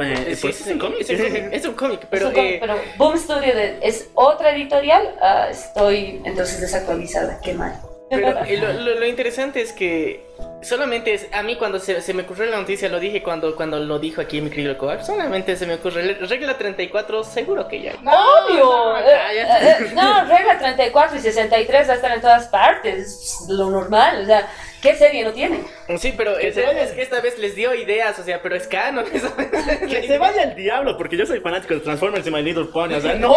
Eh, 0.00 0.34
Sí, 0.36 0.42
pues, 0.42 0.60
es 0.60 0.66
un 0.66 0.78
cómic, 0.78 1.00
es 1.00 1.10
un 1.10 1.16
cómic, 1.16 1.48
es 1.52 1.64
un 1.64 1.74
cómic, 1.74 2.00
Es 2.02 2.08
pero 2.10 2.32
cómic, 2.32 2.50
eh, 2.52 2.58
pero 2.60 2.74
Boom 2.98 3.16
Studio 3.18 3.54
de- 3.54 3.78
es 3.82 4.08
otra 4.14 4.54
editorial. 4.54 5.14
Ah, 5.20 5.48
estoy 5.50 6.20
entonces 6.24 6.60
desactualizada. 6.60 7.40
Qué 7.42 7.54
mal. 7.54 7.80
Pero 8.10 8.28
eh, 8.44 8.56
lo, 8.58 8.72
lo- 8.74 8.94
lo 9.00 9.06
interesante 9.06 9.62
es 9.62 9.72
que 9.72 10.27
solamente 10.62 11.14
es, 11.14 11.26
a 11.32 11.42
mí 11.42 11.56
cuando 11.56 11.78
se, 11.78 12.00
se 12.02 12.14
me 12.14 12.22
ocurrió 12.22 12.46
la 12.46 12.58
noticia, 12.58 12.88
lo 12.88 12.98
dije 13.00 13.22
cuando, 13.22 13.54
cuando 13.56 13.78
lo 13.78 13.98
dijo 13.98 14.20
aquí 14.20 14.40
mi 14.40 14.50
querido 14.50 14.76
Coab, 14.78 15.02
solamente 15.04 15.56
se 15.56 15.66
me 15.66 15.74
ocurre, 15.74 16.14
regla 16.14 16.58
34, 16.58 17.24
seguro 17.24 17.68
que 17.68 17.82
ya. 17.82 17.92
¡Obvio! 17.94 18.64
no, 18.64 18.94
cállate. 18.94 19.66
eh, 19.68 19.76
eh, 19.80 19.90
no, 19.94 20.24
regla 20.26 20.58
34 20.58 21.16
y 21.16 21.20
63 21.20 21.88
va 21.88 21.92
a 21.92 21.96
estar 21.96 22.12
en 22.12 22.20
todas 22.20 22.46
partes. 22.48 22.98
Es 22.98 23.48
lo 23.48 23.70
normal. 23.70 24.22
O 24.22 24.26
sea, 24.26 24.48
¿qué 24.82 24.94
serie 24.94 25.24
no 25.24 25.32
tiene? 25.32 25.60
Sí, 25.98 26.12
pero 26.16 26.36
Que 26.36 26.52
se 26.52 26.62
vaya. 26.64 26.82
es 26.82 26.92
que 26.92 27.02
esta 27.02 27.20
vez 27.20 27.38
les 27.38 27.54
dio 27.54 27.74
ideas, 27.74 28.18
o 28.18 28.22
sea, 28.24 28.42
pero 28.42 28.56
es 28.56 28.66
canon. 28.66 29.04
eso. 29.12 29.32
Que 29.36 30.06
se 30.06 30.18
vaya 30.18 30.42
el 30.42 30.54
diablo, 30.56 30.96
porque 30.98 31.16
yo 31.16 31.24
soy 31.26 31.40
fanático 31.40 31.74
de 31.74 31.80
Transformers 31.80 32.26
y 32.26 32.30
My 32.30 32.42
Little 32.42 32.66
Pony. 32.66 32.94
O 32.94 33.00
sea, 33.00 33.14
no. 33.18 33.32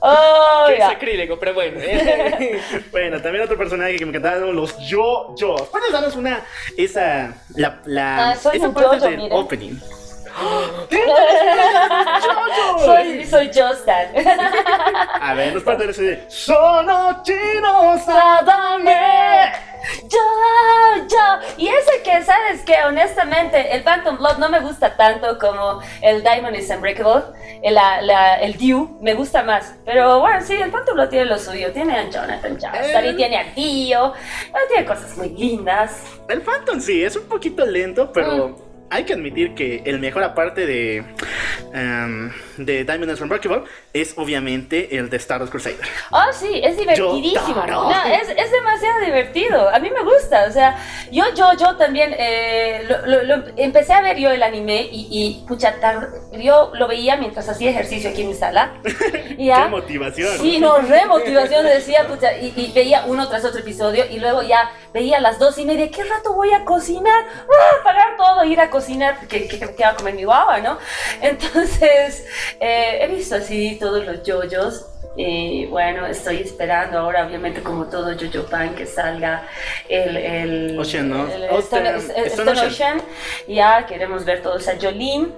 Oh, 0.00 0.64
Qué 0.68 0.78
sacrílego, 0.78 1.38
pero 1.38 1.54
bueno. 1.54 1.78
eh. 1.80 2.60
bueno, 2.90 3.20
también 3.20 3.44
otro 3.44 3.56
personaje 3.58 3.96
que 3.96 4.04
me 4.06 4.10
encantaban 4.16 4.54
los 4.54 4.76
yo-yo. 4.78 5.67
¿Puedes 5.70 5.92
darnos 5.92 6.16
una. 6.16 6.44
Esa. 6.76 7.34
La. 7.54 7.80
la 7.84 8.30
Ah, 8.30 8.32
esa 8.52 8.72
parte 8.72 9.00
del 9.08 9.16
mira. 9.18 9.36
Soy, 12.84 13.24
soy 13.26 13.46
Justan. 13.46 14.08
A 15.20 15.34
ver, 15.34 15.54
nos 15.54 15.62
parte 15.62 15.86
de. 15.86 16.24
Sono 16.28 17.22
chinos. 17.22 18.02
Sádame. 18.04 19.52
Yo, 20.02 21.06
yo. 21.08 21.54
Y 21.56 21.68
ese 21.68 22.02
que, 22.04 22.22
¿sabes 22.22 22.62
que 22.64 22.74
Honestamente, 22.86 23.74
el 23.74 23.82
Phantom 23.82 24.18
Blood 24.18 24.38
no 24.38 24.48
me 24.48 24.60
gusta 24.60 24.96
tanto 24.96 25.38
como 25.38 25.80
el 26.02 26.22
Diamond 26.22 26.56
is 26.56 26.68
Unbreakable. 26.70 27.22
El, 27.62 27.74
la, 27.74 28.00
la- 28.02 28.36
el 28.36 28.56
Dew 28.56 28.98
me 29.00 29.14
gusta 29.14 29.42
más. 29.42 29.74
Pero 29.84 30.20
bueno, 30.20 30.40
sí, 30.44 30.54
el 30.54 30.70
Phantom 30.70 30.94
Blood 30.94 31.08
tiene 31.08 31.24
lo 31.26 31.38
suyo. 31.38 31.72
Tiene 31.72 31.96
a 31.98 32.08
Jonathan 32.10 32.58
Joestar 32.60 33.06
y 33.06 33.16
tiene 33.16 33.38
a 33.38 33.44
Dio. 33.54 34.12
Ah, 34.52 34.58
Tiene 34.68 34.84
cosas 34.84 35.16
muy 35.16 35.30
lindas. 35.30 36.02
El 36.28 36.42
Phantom 36.42 36.80
sí, 36.80 37.02
es 37.04 37.16
un 37.16 37.24
poquito 37.28 37.64
lento, 37.64 38.12
pero 38.12 38.48
Mm. 38.48 38.67
Hay 38.90 39.04
que 39.04 39.12
admitir 39.12 39.54
que 39.54 39.82
el 39.84 39.98
mejor 39.98 40.22
aparte 40.24 40.66
de, 40.66 41.04
em, 41.74 42.32
de 42.56 42.84
Diamond 42.84 43.10
is 43.12 43.20
Unbreakable 43.20 43.62
es 43.92 44.14
obviamente 44.16 44.96
el 44.96 45.10
de 45.10 45.16
Star 45.18 45.40
Wars 45.40 45.50
Crusader. 45.50 45.78
Oh, 46.10 46.22
sí, 46.32 46.60
es 46.62 46.76
divertidísimo. 46.76 47.46
Yotaro. 47.48 47.82
No, 47.90 48.04
es, 48.06 48.28
es 48.28 48.50
demasiado 48.52 49.00
divertido. 49.04 49.68
A 49.68 49.78
mí 49.78 49.90
me 49.90 50.02
gusta. 50.02 50.46
O 50.48 50.52
sea, 50.52 50.76
yo, 51.12 51.24
yo, 51.34 51.52
yo 51.58 51.76
también 51.76 52.14
eh, 52.18 52.84
lo, 52.88 53.06
lo- 53.06 53.22
lo- 53.36 53.44
empecé 53.56 53.92
a 53.92 54.00
ver 54.00 54.18
yo 54.18 54.30
el 54.30 54.42
anime 54.42 54.88
y, 54.90 55.08
y 55.10 55.44
pucha, 55.46 55.78
tar- 55.80 56.08
yo 56.32 56.70
lo 56.74 56.88
veía 56.88 57.16
mientras 57.16 57.48
hacía 57.48 57.70
ejercicio 57.70 58.10
aquí 58.10 58.22
en 58.22 58.28
mi 58.28 58.34
sala. 58.34 58.72
Ya- 59.38 59.64
¡Qué 59.64 59.70
motivación! 59.70 60.38
Sí, 60.40 60.58
no, 60.58 60.78
re 60.78 61.06
motivación 61.06 61.64
decía, 61.64 62.06
pucha, 62.08 62.36
y, 62.38 62.52
y 62.56 62.72
veía 62.74 63.04
uno 63.06 63.28
tras 63.28 63.44
otro 63.44 63.60
episodio 63.60 64.04
y 64.10 64.18
luego 64.18 64.42
ya 64.42 64.70
veía 64.92 65.18
a 65.18 65.20
las 65.20 65.38
dos 65.38 65.58
y 65.58 65.64
media, 65.64 65.90
¿qué 65.90 66.02
rato 66.04 66.32
voy 66.34 66.52
a 66.52 66.64
cocinar? 66.64 67.24
¡Ah! 67.28 67.82
Parar 67.84 68.16
todo, 68.16 68.44
ir 68.44 68.60
a 68.60 68.70
cocinar, 68.70 69.18
porque 69.18 69.46
¿qué, 69.48 69.58
qué 69.58 69.82
va 69.84 69.90
a 69.90 69.94
comer 69.96 70.14
mi 70.14 70.24
guagua, 70.24 70.58
no? 70.60 70.78
Entonces, 71.20 72.26
eh, 72.60 72.98
he 73.02 73.06
visto 73.08 73.34
así 73.36 73.76
todos 73.78 74.04
los 74.04 74.22
yoyos. 74.22 74.86
Y 75.20 75.66
bueno, 75.66 76.06
estoy 76.06 76.42
esperando 76.42 76.98
ahora, 77.00 77.26
obviamente, 77.26 77.60
como 77.60 77.86
todo 77.86 78.14
Jojo 78.16 78.46
Pan, 78.48 78.76
que 78.76 78.86
salga 78.86 79.48
el. 79.88 80.16
el 80.16 80.78
Ocean, 80.78 81.08
¿no? 81.08 81.26
el 81.28 81.42
Ocean- 81.50 81.58
Stone, 81.58 81.96
Stone 81.98 82.26
Stone 82.28 82.50
Ocean. 82.52 82.66
Ocean. 82.68 83.02
Ya 83.48 83.86
queremos 83.86 84.24
ver 84.24 84.42
todos 84.42 84.68
a 84.68 84.76
Jolene. 84.80 85.28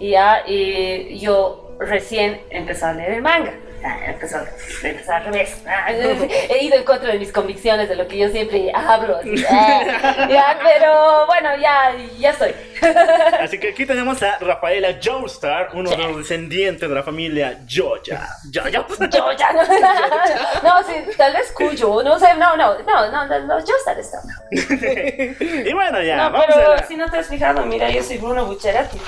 Ya 0.00 0.42
y 0.46 1.18
yo 1.18 1.76
recién 1.78 2.40
empecé 2.48 2.86
a 2.86 2.94
leer 2.94 3.12
el 3.12 3.22
manga. 3.22 3.52
Ah, 3.84 3.98
Empezó, 4.06 4.38
empezó 4.82 5.12
al 5.12 5.24
revés. 5.26 5.56
Ah, 5.66 5.92
He 5.92 6.64
ido 6.64 6.76
en 6.76 6.84
contra 6.84 7.12
de 7.12 7.18
mis 7.18 7.30
convicciones, 7.32 7.88
de 7.88 7.96
lo 7.96 8.08
que 8.08 8.18
yo 8.18 8.28
siempre 8.30 8.72
hablo. 8.74 9.16
así, 9.18 9.44
ah, 9.48 10.26
ya, 10.28 10.58
pero 10.62 11.26
bueno, 11.26 11.50
ya, 11.56 11.94
ya 12.18 12.30
estoy. 12.30 12.54
Así 13.40 13.58
que 13.58 13.70
aquí 13.70 13.86
tenemos 13.86 14.22
a 14.22 14.38
Rafaela 14.38 14.98
Joestar, 15.02 15.70
uno 15.74 15.90
de 15.90 15.96
los 15.98 16.16
descendientes 16.18 16.88
de 16.88 16.94
la 16.94 17.02
familia 17.02 17.60
Joya. 17.68 18.28
Joya. 18.52 18.84
Yo 19.10 19.32
ya 19.32 19.52
no. 20.62 20.82
Sí, 20.82 20.92
tal 21.16 21.32
vez 21.32 21.52
Cuyo, 21.52 22.02
no 22.02 22.18
sé, 22.18 22.34
no, 22.34 22.56
no, 22.56 22.78
no, 22.80 23.10
no, 23.10 23.26
no, 23.26 23.40
no 23.46 23.58
yo 23.64 23.74
estaré 23.78 24.00
esta. 24.00 24.18
y 25.68 25.72
bueno, 25.72 26.02
ya, 26.02 26.16
No, 26.16 26.30
vamos 26.32 26.46
pero 26.54 26.72
a 26.72 26.76
la... 26.76 26.86
si 26.86 26.96
no 26.96 27.08
te 27.10 27.18
has 27.18 27.28
fijado, 27.28 27.64
mira, 27.66 27.88
yo 27.90 28.02
soy 28.02 28.18
Bruno 28.18 28.44
Bucherati. 28.46 28.98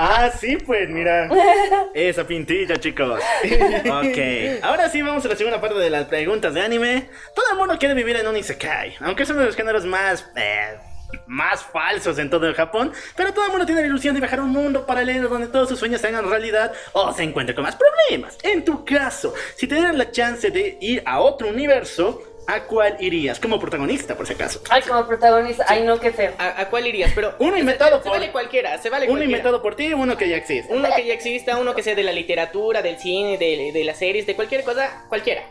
Ah, 0.00 0.30
sí, 0.30 0.56
pues 0.58 0.88
mira. 0.88 1.28
Esa 1.94 2.24
pintilla, 2.24 2.76
chicos. 2.76 3.20
Ok. 3.84 4.62
Ahora 4.62 4.88
sí, 4.88 5.02
vamos 5.02 5.24
a 5.24 5.28
la 5.28 5.36
segunda 5.36 5.60
parte 5.60 5.78
de 5.78 5.90
las 5.90 6.06
preguntas 6.06 6.54
de 6.54 6.60
anime. 6.60 7.08
Todo 7.34 7.46
el 7.52 7.58
mundo 7.58 7.76
quiere 7.78 7.94
vivir 7.94 8.16
en 8.16 8.26
un 8.28 8.36
Isekai. 8.36 8.94
Aunque 9.00 9.24
es 9.24 9.30
uno 9.30 9.40
de 9.40 9.46
los 9.46 9.56
géneros 9.56 9.84
más. 9.84 10.30
eh, 10.36 10.78
más 11.26 11.62
falsos 11.62 12.18
en 12.18 12.28
todo 12.28 12.46
el 12.46 12.54
Japón, 12.54 12.92
pero 13.16 13.32
todo 13.32 13.46
el 13.46 13.50
mundo 13.50 13.64
tiene 13.64 13.80
la 13.80 13.86
ilusión 13.86 14.12
de 14.14 14.20
viajar 14.20 14.40
a 14.40 14.42
un 14.42 14.50
mundo 14.50 14.84
paralelo 14.84 15.30
donde 15.30 15.46
todos 15.48 15.66
sus 15.70 15.78
sueños 15.78 16.02
se 16.02 16.08
hagan 16.08 16.28
realidad 16.28 16.70
o 16.92 17.14
se 17.14 17.22
encuentre 17.22 17.54
con 17.54 17.64
más 17.64 17.76
problemas. 17.76 18.36
En 18.42 18.62
tu 18.62 18.84
caso, 18.84 19.32
si 19.56 19.66
te 19.66 19.76
dieran 19.76 19.96
la 19.96 20.10
chance 20.10 20.50
de 20.50 20.76
ir 20.82 21.02
a 21.06 21.20
otro 21.20 21.48
universo, 21.48 22.22
¿a 22.48 22.60
cuál 22.64 22.96
irías? 22.98 23.38
Como 23.38 23.60
protagonista, 23.60 24.16
por 24.16 24.26
si 24.26 24.32
acaso. 24.32 24.60
Ay, 24.70 24.82
como 24.82 25.06
protagonista. 25.06 25.64
Ay, 25.68 25.82
no, 25.84 26.00
qué 26.00 26.10
feo. 26.12 26.32
¿A, 26.38 26.62
a 26.62 26.68
cuál 26.70 26.86
irías? 26.86 27.12
Pero 27.14 27.34
Uno 27.38 27.52
se- 27.54 27.60
inventado 27.60 27.98
se, 27.98 28.02
por- 28.02 28.12
vale 28.12 28.32
cualquiera, 28.32 28.76
se 28.78 28.90
vale 28.90 29.04
Uno 29.06 29.12
cualquiera. 29.12 29.24
inventado 29.26 29.62
por 29.62 29.76
ti 29.76 29.86
y 29.86 29.92
uno 29.94 30.16
que 30.16 30.28
ya 30.28 30.36
existe. 30.36 30.72
Uno 30.74 30.88
que 30.96 31.04
ya 31.06 31.14
exista, 31.14 31.56
uno 31.58 31.74
que 31.74 31.82
sea 31.82 31.94
de 31.94 32.02
la 32.02 32.12
literatura, 32.12 32.82
del 32.82 32.98
cine, 32.98 33.38
de, 33.38 33.70
de 33.72 33.84
las 33.84 33.98
series, 33.98 34.26
de 34.26 34.34
cualquier 34.34 34.64
cosa, 34.64 35.04
cualquiera. 35.08 35.42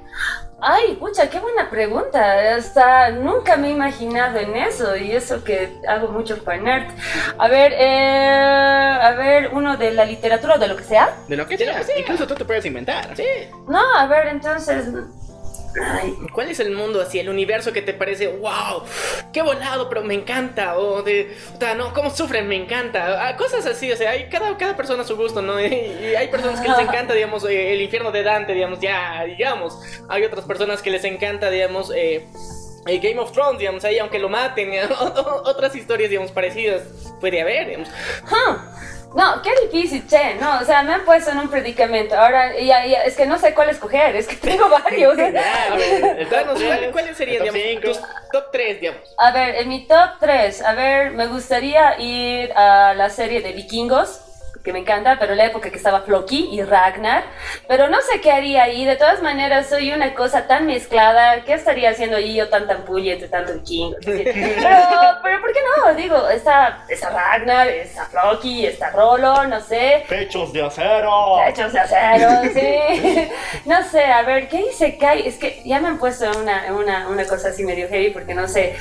Ay, 0.59 0.95
pucha, 0.99 1.29
qué 1.29 1.39
buena 1.39 1.69
pregunta. 1.69 2.55
Hasta 2.55 3.11
nunca 3.11 3.57
me 3.57 3.67
he 3.67 3.71
imaginado 3.71 4.39
en 4.39 4.55
eso 4.55 4.97
y 4.97 5.11
eso 5.11 5.43
que 5.43 5.69
hago 5.87 6.07
mucho 6.07 6.37
fanart. 6.37 6.89
A 7.37 7.47
ver, 7.47 7.73
eh, 7.77 8.97
a 9.01 9.11
ver, 9.11 9.49
uno 9.53 9.77
de 9.77 9.91
la 9.91 10.03
literatura 10.03 10.55
o 10.55 10.57
de 10.57 10.67
lo 10.67 10.75
que 10.75 10.83
sea. 10.83 11.15
De 11.27 11.35
lo 11.37 11.45
que 11.47 11.57
De 11.57 11.65
lo 11.67 11.71
sea. 11.73 11.79
que 11.81 11.85
sea. 11.85 11.99
Incluso 11.99 12.25
tú 12.25 12.33
te 12.33 12.43
puedes 12.45 12.65
inventar. 12.65 13.15
Sí. 13.15 13.23
No, 13.67 13.79
a 13.95 14.07
ver, 14.07 14.27
entonces. 14.29 14.85
Ay, 15.79 16.15
¿Cuál 16.33 16.49
es 16.49 16.59
el 16.59 16.71
mundo 16.71 17.01
así, 17.01 17.19
el 17.19 17.29
universo 17.29 17.71
que 17.71 17.81
te 17.81 17.93
parece, 17.93 18.27
wow, 18.27 18.83
qué 19.31 19.41
volado, 19.41 19.89
pero 19.89 20.03
me 20.03 20.13
encanta? 20.15 20.77
O 20.77 21.03
de, 21.03 21.35
puta, 21.51 21.75
no, 21.75 21.93
cómo 21.93 22.09
sufren, 22.09 22.47
me 22.47 22.55
encanta. 22.55 23.27
Ah, 23.27 23.35
Cosas 23.35 23.65
así, 23.65 23.91
o 23.91 23.95
sea, 23.95 24.11
hay 24.11 24.29
cada, 24.29 24.57
cada 24.57 24.75
persona 24.75 25.03
a 25.03 25.05
su 25.05 25.15
gusto, 25.15 25.41
¿no? 25.41 25.59
Y, 25.61 25.65
y 25.65 26.15
hay 26.15 26.27
personas 26.29 26.61
que 26.61 26.67
les 26.69 26.79
encanta, 26.87 27.13
digamos, 27.13 27.43
eh, 27.45 27.73
el 27.73 27.81
infierno 27.81 28.11
de 28.11 28.23
Dante, 28.23 28.53
digamos, 28.53 28.79
ya, 28.79 29.23
digamos. 29.25 29.79
Hay 30.09 30.23
otras 30.23 30.45
personas 30.45 30.81
que 30.81 30.89
les 30.89 31.03
encanta, 31.03 31.49
digamos, 31.49 31.91
eh, 31.95 32.25
eh, 32.87 32.99
Game 32.99 33.19
of 33.19 33.31
Thrones, 33.33 33.59
digamos, 33.59 33.83
ahí, 33.83 33.99
aunque 33.99 34.17
lo 34.19 34.29
maten, 34.29 34.71
otras 35.43 35.75
historias, 35.75 36.09
digamos, 36.09 36.31
parecidas 36.31 36.83
puede 37.19 37.41
haber, 37.41 37.67
digamos. 37.67 37.89
huh. 38.23 38.57
No, 39.15 39.41
qué 39.41 39.51
difícil, 39.65 40.07
che, 40.07 40.35
no, 40.35 40.59
o 40.59 40.63
sea, 40.65 40.83
me 40.83 40.93
han 40.93 41.03
puesto 41.05 41.31
en 41.31 41.39
un 41.39 41.49
predicamento. 41.49 42.15
Ahora, 42.15 42.55
ya, 42.59 42.85
ya, 42.85 43.03
es 43.03 43.15
que 43.15 43.25
no 43.25 43.39
sé 43.39 43.53
cuál 43.53 43.69
escoger, 43.69 44.15
es 44.15 44.27
que 44.27 44.35
tengo 44.35 44.69
varios. 44.83 45.17
Ya, 45.17 45.71
a 45.71 45.75
ver, 45.75 46.19
el 46.19 46.27
top 46.27 46.31
Danos, 46.37 46.57
tres, 46.59 46.77
¿cuál- 46.77 46.91
¿cuáles 46.91 47.17
serían, 47.17 47.43
digamos, 47.43 47.61
cinco. 47.63 47.87
tus 47.87 47.99
top 48.31 48.51
3, 48.51 48.81
digamos? 48.81 49.15
A 49.17 49.31
ver, 49.31 49.55
en 49.55 49.69
mi 49.69 49.87
top 49.87 50.09
3, 50.19 50.61
a 50.61 50.73
ver, 50.73 51.11
me 51.11 51.27
gustaría 51.27 51.99
ir 51.99 52.51
a 52.53 52.93
la 52.95 53.09
serie 53.09 53.41
de 53.41 53.53
vikingos, 53.53 54.21
que 54.67 54.73
me 54.73 54.79
encanta, 54.79 55.15
pero 55.17 55.33
la 55.33 55.45
época 55.45 55.69
que 55.69 55.77
estaba 55.77 56.01
Floki 56.01 56.49
y 56.51 56.61
Ragnar, 56.61 57.23
pero 57.69 57.87
no 57.87 58.01
sé 58.01 58.19
qué 58.19 58.31
haría 58.33 58.63
ahí, 58.63 58.83
de 58.83 58.97
todas 58.97 59.21
maneras 59.21 59.67
soy 59.69 59.93
una 59.93 60.13
cosa 60.13 60.45
tan 60.45 60.65
mezclada, 60.65 61.45
¿qué 61.45 61.53
estaría 61.53 61.91
haciendo 61.91 62.17
ahí 62.17 62.35
yo 62.35 62.49
tan 62.49 62.67
tan 62.67 62.83
puya 62.83 63.13
entre 63.13 63.29
tanto 63.29 63.53
vikingo? 63.53 63.95
Pero, 64.05 64.19
pero 65.23 65.39
¿por 65.39 65.53
qué 65.53 65.59
no? 65.85 65.93
Digo, 65.95 66.27
está, 66.29 66.83
está 66.89 67.09
Ragnar, 67.11 67.69
está 67.69 68.05
Floki, 68.07 68.65
está 68.65 68.89
Rolo, 68.89 69.45
no 69.45 69.61
sé. 69.61 70.03
Pechos 70.09 70.51
de 70.51 70.63
acero. 70.65 71.37
Hechos 71.47 71.71
de 71.71 71.79
acero, 71.79 72.29
sí. 72.53 73.29
No 73.65 73.81
sé, 73.83 74.03
a 74.03 74.23
ver, 74.23 74.49
¿qué 74.49 74.57
dice 74.57 74.97
Kai? 74.97 75.25
Es 75.27 75.37
que 75.37 75.61
ya 75.63 75.79
me 75.79 75.87
han 75.87 75.97
puesto 75.97 76.25
una, 76.41 76.73
una, 76.73 77.07
una 77.07 77.25
cosa 77.25 77.49
así 77.49 77.63
medio 77.63 77.87
heavy 77.87 78.09
porque 78.09 78.33
no 78.33 78.47
sé. 78.49 78.75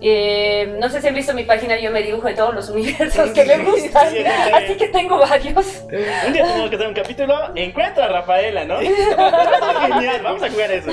eh, 0.00 0.76
no 0.78 0.88
sé 0.88 1.00
si 1.00 1.08
han 1.08 1.14
visto 1.14 1.34
mi 1.34 1.44
página, 1.44 1.76
yo 1.78 1.90
me 1.90 2.02
dibujo 2.02 2.28
en 2.28 2.36
todos 2.36 2.54
los 2.54 2.68
universos 2.76 3.30
que 3.30 3.44
me 3.44 3.58
gustan. 3.58 4.10
Sí, 4.10 4.18
sí, 4.18 4.24
sí. 4.24 4.52
Así 4.52 4.76
que 4.76 4.88
tengo 4.88 5.18
varios. 5.32 5.82
Un 6.26 6.32
día 6.32 6.44
tenemos 6.44 6.70
que 6.70 6.76
hacer 6.76 6.88
un 6.88 6.94
capítulo. 6.94 7.52
Encuentra 7.54 8.04
a 8.06 8.08
Rafaela, 8.08 8.64
¿no? 8.64 8.78
Genial, 8.80 10.20
vamos 10.22 10.42
a 10.42 10.50
jugar 10.50 10.70
eso. 10.72 10.90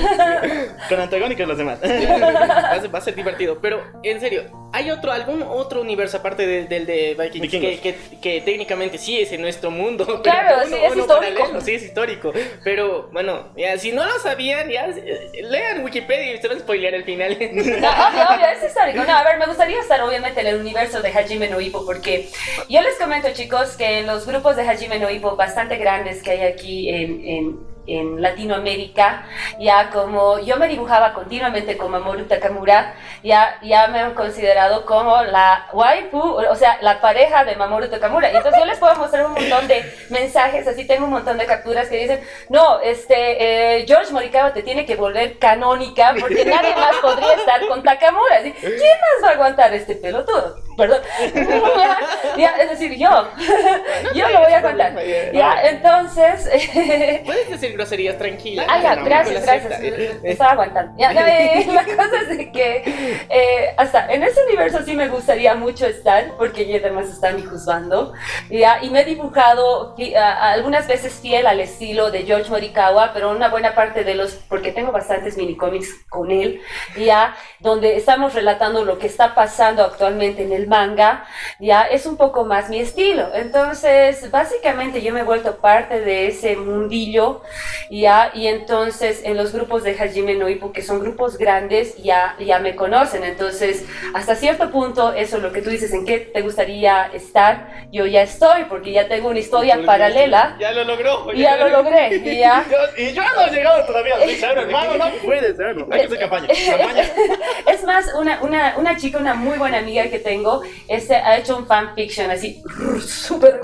Con 0.88 1.00
antagónicos 1.00 1.46
los 1.46 1.58
demás. 1.58 1.78
va, 1.82 2.70
a 2.70 2.80
ser, 2.80 2.94
va 2.94 2.98
a 2.98 3.02
ser 3.02 3.14
divertido. 3.14 3.58
Pero, 3.60 3.82
en 4.02 4.20
serio, 4.20 4.44
¿hay 4.72 4.90
otro, 4.90 5.12
algún 5.12 5.42
otro 5.42 5.80
universo 5.80 6.16
aparte 6.18 6.46
del, 6.46 6.68
del 6.68 6.86
de 6.86 7.16
Vikings, 7.18 7.42
Vikingos. 7.42 7.80
que, 7.80 7.94
que, 7.94 8.18
que 8.20 8.40
técnicamente 8.40 8.98
sí 8.98 9.20
es 9.20 9.32
en 9.32 9.42
nuestro 9.42 9.70
mundo? 9.70 10.04
pero 10.22 10.22
Claro, 10.22 10.66
sí, 10.66 10.74
es 10.74 10.96
histórico. 10.96 11.34
paralelo, 11.38 11.60
sí, 11.60 11.74
es 11.74 11.82
histórico. 11.82 12.32
Pero, 12.64 13.08
bueno, 13.12 13.52
ya, 13.56 13.76
si 13.78 13.92
no 13.92 14.04
lo 14.04 14.18
sabían, 14.20 14.68
ya 14.70 14.86
eh, 14.86 15.30
lean 15.42 15.84
Wikipedia 15.84 16.34
y 16.34 16.38
se 16.38 16.48
van 16.48 16.56
a 16.56 16.60
spoilear 16.60 16.94
el 16.94 17.04
final. 17.04 17.36
No, 17.80 17.88
obvio, 17.88 18.22
obvio, 18.28 18.46
es 18.56 18.64
histórico. 18.64 19.04
No, 19.04 19.16
a 19.16 19.22
ver, 19.24 19.38
me 19.38 19.46
gustaría 19.46 19.80
estar 19.80 20.00
obviamente 20.02 20.40
en 20.40 20.46
el 20.48 20.56
universo 20.60 21.00
de 21.00 21.10
Hajime 21.10 21.48
no 21.48 21.60
Ippo 21.60 21.84
porque 21.86 22.28
yo 22.68 22.80
les 22.82 22.94
comento, 22.96 23.28
chicos, 23.32 23.76
que 23.76 23.98
en 24.00 24.06
los 24.20 24.26
grupos 24.28 24.54
de 24.56 24.68
Hajime 24.68 24.98
no 24.98 25.08
Ippo 25.10 25.34
bastante 25.34 25.76
grandes 25.78 26.22
que 26.22 26.32
hay 26.32 26.40
aquí 26.42 26.90
en, 26.90 27.24
en- 27.24 27.69
en 27.86 28.20
Latinoamérica, 28.20 29.26
ya 29.58 29.90
como 29.90 30.38
yo 30.38 30.56
me 30.56 30.68
dibujaba 30.68 31.12
continuamente 31.12 31.76
con 31.76 31.90
Mamoru 31.90 32.24
Takamura, 32.24 32.94
ya, 33.22 33.58
ya 33.62 33.88
me 33.88 34.00
han 34.00 34.14
considerado 34.14 34.84
como 34.86 35.22
la 35.22 35.68
waifu, 35.72 36.18
o 36.18 36.54
sea, 36.56 36.78
la 36.82 37.00
pareja 37.00 37.44
de 37.44 37.56
Mamoru 37.56 37.88
Takamura. 37.88 38.32
Y 38.32 38.36
entonces 38.36 38.60
yo 38.60 38.66
les 38.66 38.78
puedo 38.78 38.94
mostrar 38.96 39.26
un 39.26 39.32
montón 39.32 39.68
de 39.68 39.84
mensajes, 40.10 40.66
así 40.66 40.86
tengo 40.86 41.04
un 41.04 41.12
montón 41.12 41.38
de 41.38 41.46
capturas 41.46 41.88
que 41.88 41.96
dicen, 41.96 42.20
no, 42.48 42.80
este, 42.80 43.78
eh, 43.78 43.84
George 43.86 44.12
Morikawa 44.12 44.52
te 44.52 44.62
tiene 44.62 44.86
que 44.86 44.96
volver 44.96 45.38
canónica 45.38 46.14
porque 46.18 46.44
nadie 46.44 46.74
más 46.74 46.96
podría 46.96 47.34
estar 47.34 47.66
con 47.66 47.82
Takamura. 47.82 48.36
Así, 48.38 48.52
¿Quién 48.52 48.72
más 48.72 49.24
va 49.24 49.28
a 49.28 49.32
aguantar 49.32 49.74
este 49.74 49.94
pelotudo? 49.96 50.56
Perdón. 50.76 51.02
ya, 52.38 52.50
es 52.60 52.70
decir, 52.70 52.96
yo. 52.96 53.28
yo 54.14 54.28
lo 54.28 54.40
voy 54.40 54.52
a 54.52 54.62
contar. 54.62 54.94
Ya, 55.32 55.62
entonces... 55.62 56.48
Puedes 57.24 57.50
decir 57.50 57.69
groserías 57.72 58.18
tranquila. 58.18 58.64
Ah, 58.68 58.80
ya, 58.82 58.96
No, 58.96 59.04
gracias, 59.04 59.40
no 59.40 59.46
gracias. 59.46 59.72
acepta. 59.72 60.28
Estaba 60.28 60.50
aguantando. 60.52 60.92
Ya, 60.98 61.12
eh, 61.12 61.66
la 61.72 61.84
cosa 61.84 62.20
es 62.22 62.36
de 62.38 62.52
que 62.52 62.82
eh, 63.28 63.74
hasta 63.76 64.06
en 64.12 64.22
ese 64.22 64.42
universo 64.44 64.80
sí 64.84 64.94
me 64.94 65.08
gustaría 65.08 65.54
mucho 65.54 65.86
estar, 65.86 66.32
porque 66.36 66.66
ya 66.66 66.78
además 66.78 67.08
está 67.08 67.32
mi 67.32 67.42
juzgando. 67.42 68.12
Ya, 68.50 68.82
y 68.82 68.90
me 68.90 69.00
he 69.02 69.04
dibujado 69.04 69.94
a 70.16 70.52
algunas 70.52 70.86
veces 70.86 71.14
fiel 71.20 71.46
al 71.46 71.60
estilo 71.60 72.10
de 72.10 72.22
George 72.22 72.50
Morikawa, 72.50 73.12
pero 73.12 73.30
una 73.30 73.48
buena 73.48 73.74
parte 73.74 74.04
de 74.04 74.14
los, 74.14 74.34
porque 74.48 74.72
tengo 74.72 74.92
bastantes 74.92 75.36
minicómics 75.36 76.04
con 76.08 76.30
él, 76.30 76.60
ya, 76.96 77.36
donde 77.60 77.96
estamos 77.96 78.34
relatando 78.34 78.84
lo 78.84 78.98
que 78.98 79.06
está 79.06 79.34
pasando 79.34 79.84
actualmente 79.84 80.42
en 80.42 80.52
el 80.52 80.66
manga, 80.68 81.24
ya, 81.58 81.82
es 81.82 82.06
un 82.06 82.16
poco 82.16 82.44
más 82.44 82.68
mi 82.70 82.80
estilo. 82.80 83.28
Entonces, 83.34 84.30
básicamente 84.30 85.02
yo 85.02 85.12
me 85.12 85.20
he 85.20 85.24
vuelto 85.24 85.56
parte 85.58 86.00
de 86.00 86.28
ese 86.28 86.56
mundillo 86.56 87.42
ya, 87.90 88.30
y 88.34 88.46
entonces 88.46 89.20
en 89.24 89.36
los 89.36 89.52
grupos 89.52 89.82
de 89.82 89.92
Hajime 89.98 90.34
no 90.34 90.48
Ippo, 90.48 90.72
que 90.72 90.82
son 90.82 91.00
grupos 91.00 91.38
grandes, 91.38 91.96
ya, 91.96 92.36
ya 92.38 92.58
me 92.58 92.76
conocen. 92.76 93.24
Entonces, 93.24 93.84
hasta 94.14 94.34
cierto 94.34 94.70
punto, 94.70 95.12
eso 95.12 95.38
lo 95.38 95.52
que 95.52 95.62
tú 95.62 95.70
dices, 95.70 95.92
¿en 95.92 96.04
qué 96.04 96.18
te 96.18 96.40
gustaría 96.42 97.06
estar? 97.12 97.86
Yo 97.92 98.06
ya 98.06 98.22
estoy, 98.22 98.64
porque 98.68 98.92
ya 98.92 99.08
tengo 99.08 99.28
una 99.28 99.38
historia 99.38 99.80
paralela. 99.84 100.56
Ya 100.60 100.72
lo 100.72 100.84
logró. 100.84 101.32
Ya 101.32 101.56
lo 101.56 101.68
logré, 101.68 102.16
y 102.24 102.38
ya. 102.38 102.64
Yo- 102.70 103.02
y 103.02 103.12
yo 103.12 103.22
no 103.22 103.46
he 103.46 103.50
llegado 103.50 103.84
todavía 103.86 104.14
hermano, 104.60 104.96
no 104.96 105.10
puede 105.24 105.54
serlo. 105.54 105.88
Hay 105.90 106.00
que 106.00 106.06
hacer 106.06 106.18
campaña. 106.20 106.48
Campaña. 106.48 107.02
Es 107.66 107.84
más, 107.84 108.12
una, 108.14 108.40
una, 108.42 108.74
una 108.78 108.96
chica, 108.96 109.18
una 109.18 109.34
muy 109.34 109.58
buena 109.58 109.78
amiga 109.78 110.08
que 110.08 110.18
tengo, 110.18 110.62
este, 110.88 111.14
ha 111.14 111.36
hecho 111.38 111.56
un 111.56 111.66
fanfiction 111.66 112.30
así, 112.30 112.62
súper 113.06 113.60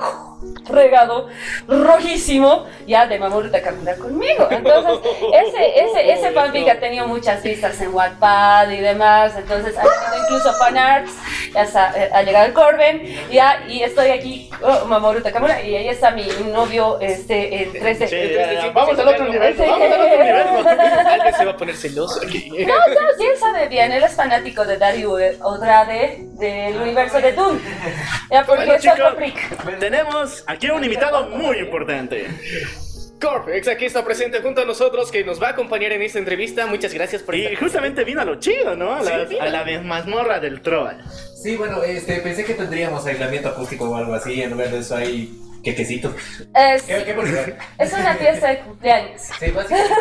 regado, 0.68 1.28
rojísimo, 1.68 2.66
ya 2.86 3.06
de 3.06 3.18
Mamoru 3.18 3.50
Takamura 3.50 3.96
conmigo. 3.96 4.48
Entonces, 4.50 4.98
ese, 5.32 5.84
ese, 5.84 6.12
ese 6.12 6.30
fanfic 6.32 6.68
ha 6.68 6.80
tenido 6.80 7.06
muchas 7.06 7.42
vistas 7.42 7.80
en 7.80 7.94
Wattpad 7.94 8.70
y 8.70 8.78
demás, 8.78 9.34
entonces 9.36 9.76
ha 9.76 9.82
tenido 9.82 10.24
incluso 10.24 10.52
fanarts, 10.54 11.12
ya 11.54 11.92
eh, 11.96 12.10
ha 12.12 12.22
llegado 12.22 12.46
el 12.46 12.52
Corben, 12.52 13.02
ya, 13.30 13.64
y 13.68 13.82
estoy 13.82 14.10
aquí, 14.10 14.50
oh, 14.62 14.86
Mamoru 14.86 15.20
Takamura, 15.20 15.62
y 15.62 15.76
ahí 15.76 15.88
está 15.88 16.10
mi 16.10 16.26
novio, 16.52 16.98
este, 17.00 17.62
el 17.62 17.72
13. 17.72 18.08
Sí, 18.08 18.16
ya, 18.34 18.52
ya, 18.52 18.70
Vamos 18.70 18.98
al 18.98 19.08
otro 19.08 19.26
universo. 19.26 19.62
Sí. 19.62 19.70
Vamos 19.70 19.92
al 19.92 20.00
otro 20.00 20.16
universo. 20.16 20.68
Alguien 21.08 21.34
se 21.34 21.44
va 21.44 21.50
a 21.52 21.56
poner 21.56 21.76
celoso 21.76 22.20
aquí. 22.22 22.50
No, 22.50 22.74
no, 22.74 23.00
sí, 23.18 23.24
él 23.24 23.38
sabe 23.38 23.68
bien, 23.68 23.92
él 23.92 24.02
es 24.02 24.14
fanático 24.14 24.64
de 24.64 24.76
Dario 24.76 25.12
Odrade 25.42 26.26
del 26.32 26.76
universo 26.76 27.20
de 27.20 27.32
Doom. 27.32 27.58
Ya, 28.30 28.44
porque 28.44 28.66
Bueno, 28.66 28.80
chicos, 28.80 29.14
tenemos 29.78 30.35
aquí 30.46 30.70
un 30.70 30.82
invitado 30.84 31.28
muy 31.30 31.58
importante. 31.58 32.26
Corpex 33.20 33.68
aquí 33.68 33.86
está 33.86 34.04
presente 34.04 34.40
junto 34.40 34.60
a 34.60 34.64
nosotros 34.64 35.10
que 35.10 35.24
nos 35.24 35.42
va 35.42 35.48
a 35.48 35.50
acompañar 35.52 35.92
en 35.92 36.02
esta 36.02 36.18
entrevista. 36.18 36.66
Muchas 36.66 36.92
gracias 36.92 37.22
por 37.22 37.34
Y 37.34 37.56
justamente 37.56 38.04
vino 38.04 38.20
a 38.20 38.24
lo 38.24 38.38
chido, 38.38 38.76
¿no? 38.76 38.94
A 38.94 39.02
la, 39.02 39.26
Sí, 39.26 39.38
a 39.38 39.48
la 39.48 39.64
mazmorra 39.82 40.38
del 40.38 40.60
troll. 40.60 40.94
Sí, 41.42 41.56
bueno, 41.56 41.82
este, 41.82 42.16
pensé 42.16 42.44
que 42.44 42.54
tendríamos 42.54 43.06
aislamiento 43.06 43.48
acústico 43.48 43.88
o 43.88 43.96
algo 43.96 44.14
así, 44.14 44.42
en 44.42 44.50
lugar 44.50 44.70
de 44.70 44.78
eso 44.80 44.96
hay 44.96 45.32
quequecitos. 45.66 46.14
Es, 46.54 46.82
¿Qué, 46.84 47.02
qué 47.04 47.16
es 47.78 47.92
una 47.92 48.14
fiesta 48.14 48.48
de 48.50 48.58
cumpleaños. 48.60 49.22
Sí, 49.38 49.50
básicamente. 49.50 49.94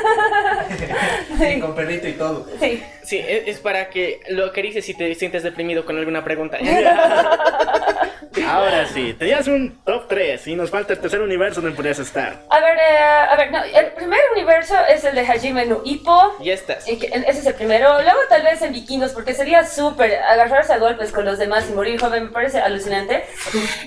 Sí, 1.38 1.60
con 1.60 1.76
perrito 1.76 2.08
y 2.08 2.14
todo. 2.14 2.48
Sí. 2.60 2.82
Sí, 3.04 3.18
es, 3.18 3.48
es 3.48 3.60
para 3.60 3.90
que 3.90 4.20
lo 4.30 4.46
acaricies 4.46 4.86
si 4.86 4.94
te 4.94 5.14
sientes 5.16 5.44
deprimido 5.44 5.86
con 5.86 5.98
alguna 5.98 6.24
pregunta. 6.24 6.58
Ahora 8.48 8.86
sí, 8.88 9.14
tenías 9.14 9.48
un 9.48 9.80
top 9.84 10.08
3 10.08 10.48
y 10.48 10.56
nos 10.56 10.70
falta 10.70 10.94
el 10.94 11.00
tercer 11.00 11.22
universo 11.22 11.62
donde 11.62 11.76
podrías 11.76 12.00
estar. 12.00 12.42
A 12.50 12.60
ver, 12.60 12.78
eh, 12.78 12.98
a 13.32 13.36
ver, 13.36 13.52
no, 13.52 13.64
el 13.64 13.88
primer 13.94 14.20
universo 14.34 14.76
es 14.90 15.04
el 15.04 15.16
de 15.16 15.22
Hajime 15.22 15.66
no 15.66 15.82
Ippo. 15.84 16.36
ya 16.42 16.54
estás. 16.54 16.88
y 16.88 16.98
que- 17.00 17.08
Ese 17.08 17.40
es 17.40 17.46
el 17.46 17.54
primero. 17.56 18.02
Luego 18.02 18.20
tal 18.30 18.44
vez 18.44 18.62
en 18.62 18.74
Vikingos, 18.74 19.12
porque 19.12 19.34
sería 19.34 19.66
súper 19.66 20.16
agarrarse 20.20 20.74
a 20.74 20.78
golpes 20.78 21.12
con 21.12 21.26
los 21.26 21.38
demás 21.40 21.66
y 21.70 21.74
morir 21.74 22.00
joven, 22.00 22.26
me 22.26 22.30
parece 22.32 22.60
alucinante. 22.60 23.24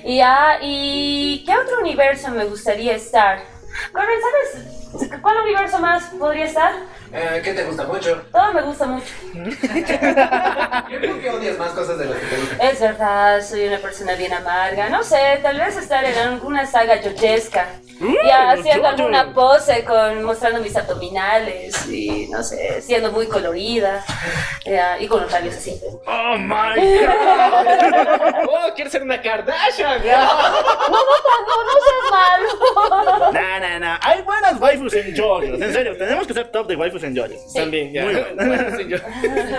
Y 0.03 0.17
ya, 0.17 0.57
¿y 0.61 1.43
qué 1.45 1.55
otro 1.55 1.79
universo 1.79 2.29
me 2.29 2.45
gustaría 2.45 2.93
estar? 2.95 3.58
Corben, 3.91 4.15
¿sabes? 4.21 5.11
¿Cuál 5.21 5.37
universo 5.43 5.79
más 5.79 6.03
podría 6.17 6.45
estar? 6.45 6.73
Eh, 7.11 7.41
¿Qué 7.43 7.53
te 7.53 7.63
gusta 7.63 7.83
mucho? 7.85 8.21
Todo 8.31 8.53
me 8.53 8.61
gusta 8.61 8.85
mucho. 8.85 9.07
Yo 9.33 10.99
creo 10.99 11.19
que 11.19 11.29
odias 11.29 11.57
más 11.57 11.71
cosas 11.71 11.97
de 11.97 12.05
las 12.05 12.17
que 12.19 12.25
te 12.27 12.37
gustan. 12.37 12.61
Es 12.61 12.79
verdad, 12.79 13.41
soy 13.41 13.67
una 13.67 13.77
persona 13.77 14.13
bien 14.13 14.33
amarga. 14.33 14.89
No 14.89 15.03
sé, 15.03 15.39
tal 15.41 15.57
vez 15.59 15.75
estar 15.77 16.03
en 16.03 16.17
alguna 16.17 16.65
saga 16.65 17.01
yoyesca. 17.01 17.67
Ya 18.25 18.55
los 18.55 18.59
haciendo 18.61 18.83
yoyos. 18.89 18.99
alguna 18.99 19.33
pose 19.33 19.83
con 19.83 20.23
mostrando 20.23 20.59
mis 20.61 20.75
abdominales 20.75 21.85
y 21.87 22.27
no 22.29 22.41
sé, 22.43 22.81
siendo 22.81 23.11
muy 23.11 23.27
colorida 23.27 24.03
ya, 24.65 24.97
y 24.99 25.07
con 25.07 25.21
los 25.23 25.31
labios 25.31 25.55
así. 25.57 25.79
Oh 26.07 26.37
my 26.37 26.75
god. 27.01 28.47
Oh, 28.49 28.73
quiero 28.75 28.89
ser 28.89 29.03
una 29.03 29.21
Kardashian. 29.21 30.01
No, 30.89 31.63
no 31.63 31.73
seas 31.85 32.11
malo. 32.11 33.31
Nah, 33.59 33.79
nah. 33.79 33.99
Hay 34.01 34.21
buenas 34.21 34.59
waifus 34.59 34.93
en 34.93 35.15
JoJo's. 35.15 35.61
En 35.61 35.73
serio, 35.73 35.97
tenemos 35.97 36.25
que 36.27 36.33
ser 36.33 36.47
top 36.47 36.67
de 36.67 36.75
waifus 36.75 37.03
en 37.03 37.15
JoJo's. 37.15 37.53
También, 37.53 37.91
ya. 37.93 38.03
Muy 38.03 38.13
yo- 38.87 38.97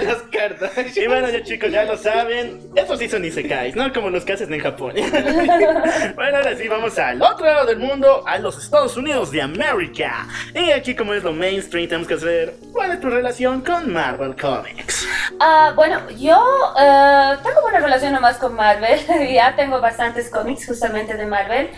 Las 0.03 0.23
Kardashian. 0.33 1.05
Y 1.05 1.07
bueno, 1.07 1.29
ya 1.31 1.43
chicos, 1.43 1.71
ya 1.71 1.85
lo 1.85 1.97
saben. 1.97 2.61
Esos 2.75 2.99
sí 2.99 3.09
son 3.09 3.25
isekais, 3.25 3.75
no 3.77 3.93
como 3.93 4.11
los 4.11 4.25
que 4.25 4.33
hacen 4.33 4.53
en 4.53 4.61
Japón. 4.61 4.95
bueno, 6.15 6.37
ahora 6.37 6.57
sí, 6.57 6.69
vamos 6.69 6.99
al 6.99 7.21
otro 7.23 7.47
lado 7.47 7.67
del 7.67 7.79
mundo, 7.79 8.25
a 8.27 8.39
los 8.39 8.57
Estados 8.63 8.97
Unidos 8.97 9.31
de 9.31 9.43
América. 9.43 10.27
Y 10.55 10.71
aquí, 10.71 10.95
como 10.95 11.15
es 11.15 11.23
lo 11.23 11.33
mainstream, 11.33 11.89
tenemos 11.89 12.09
que 12.09 12.15
hacer 12.15 12.55
cuál 12.73 12.93
es 12.93 13.01
tu 13.01 13.11
relación 13.11 13.61
con 13.61 13.93
Marvel 13.93 14.35
Comics. 14.37 15.07
Ah, 15.41 15.73
bueno, 15.75 16.09
yo 16.11 16.37
eh, 16.79 17.37
tengo 17.43 17.63
buena 17.63 17.81
relación 17.81 18.13
nomás 18.13 18.37
con 18.39 18.55
Marvel. 18.55 18.99
ya 19.33 19.55
tengo 19.57 19.81
bastantes 19.81 20.31
cómics 20.31 20.67
justamente 20.67 21.15
de 21.17 21.27
Marvel. 21.27 21.71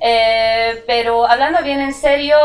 Eh, 0.00 0.82
pero 0.86 1.26
hablando 1.26 1.58
bien 1.68 1.80
en 1.82 1.92
serio, 1.92 2.38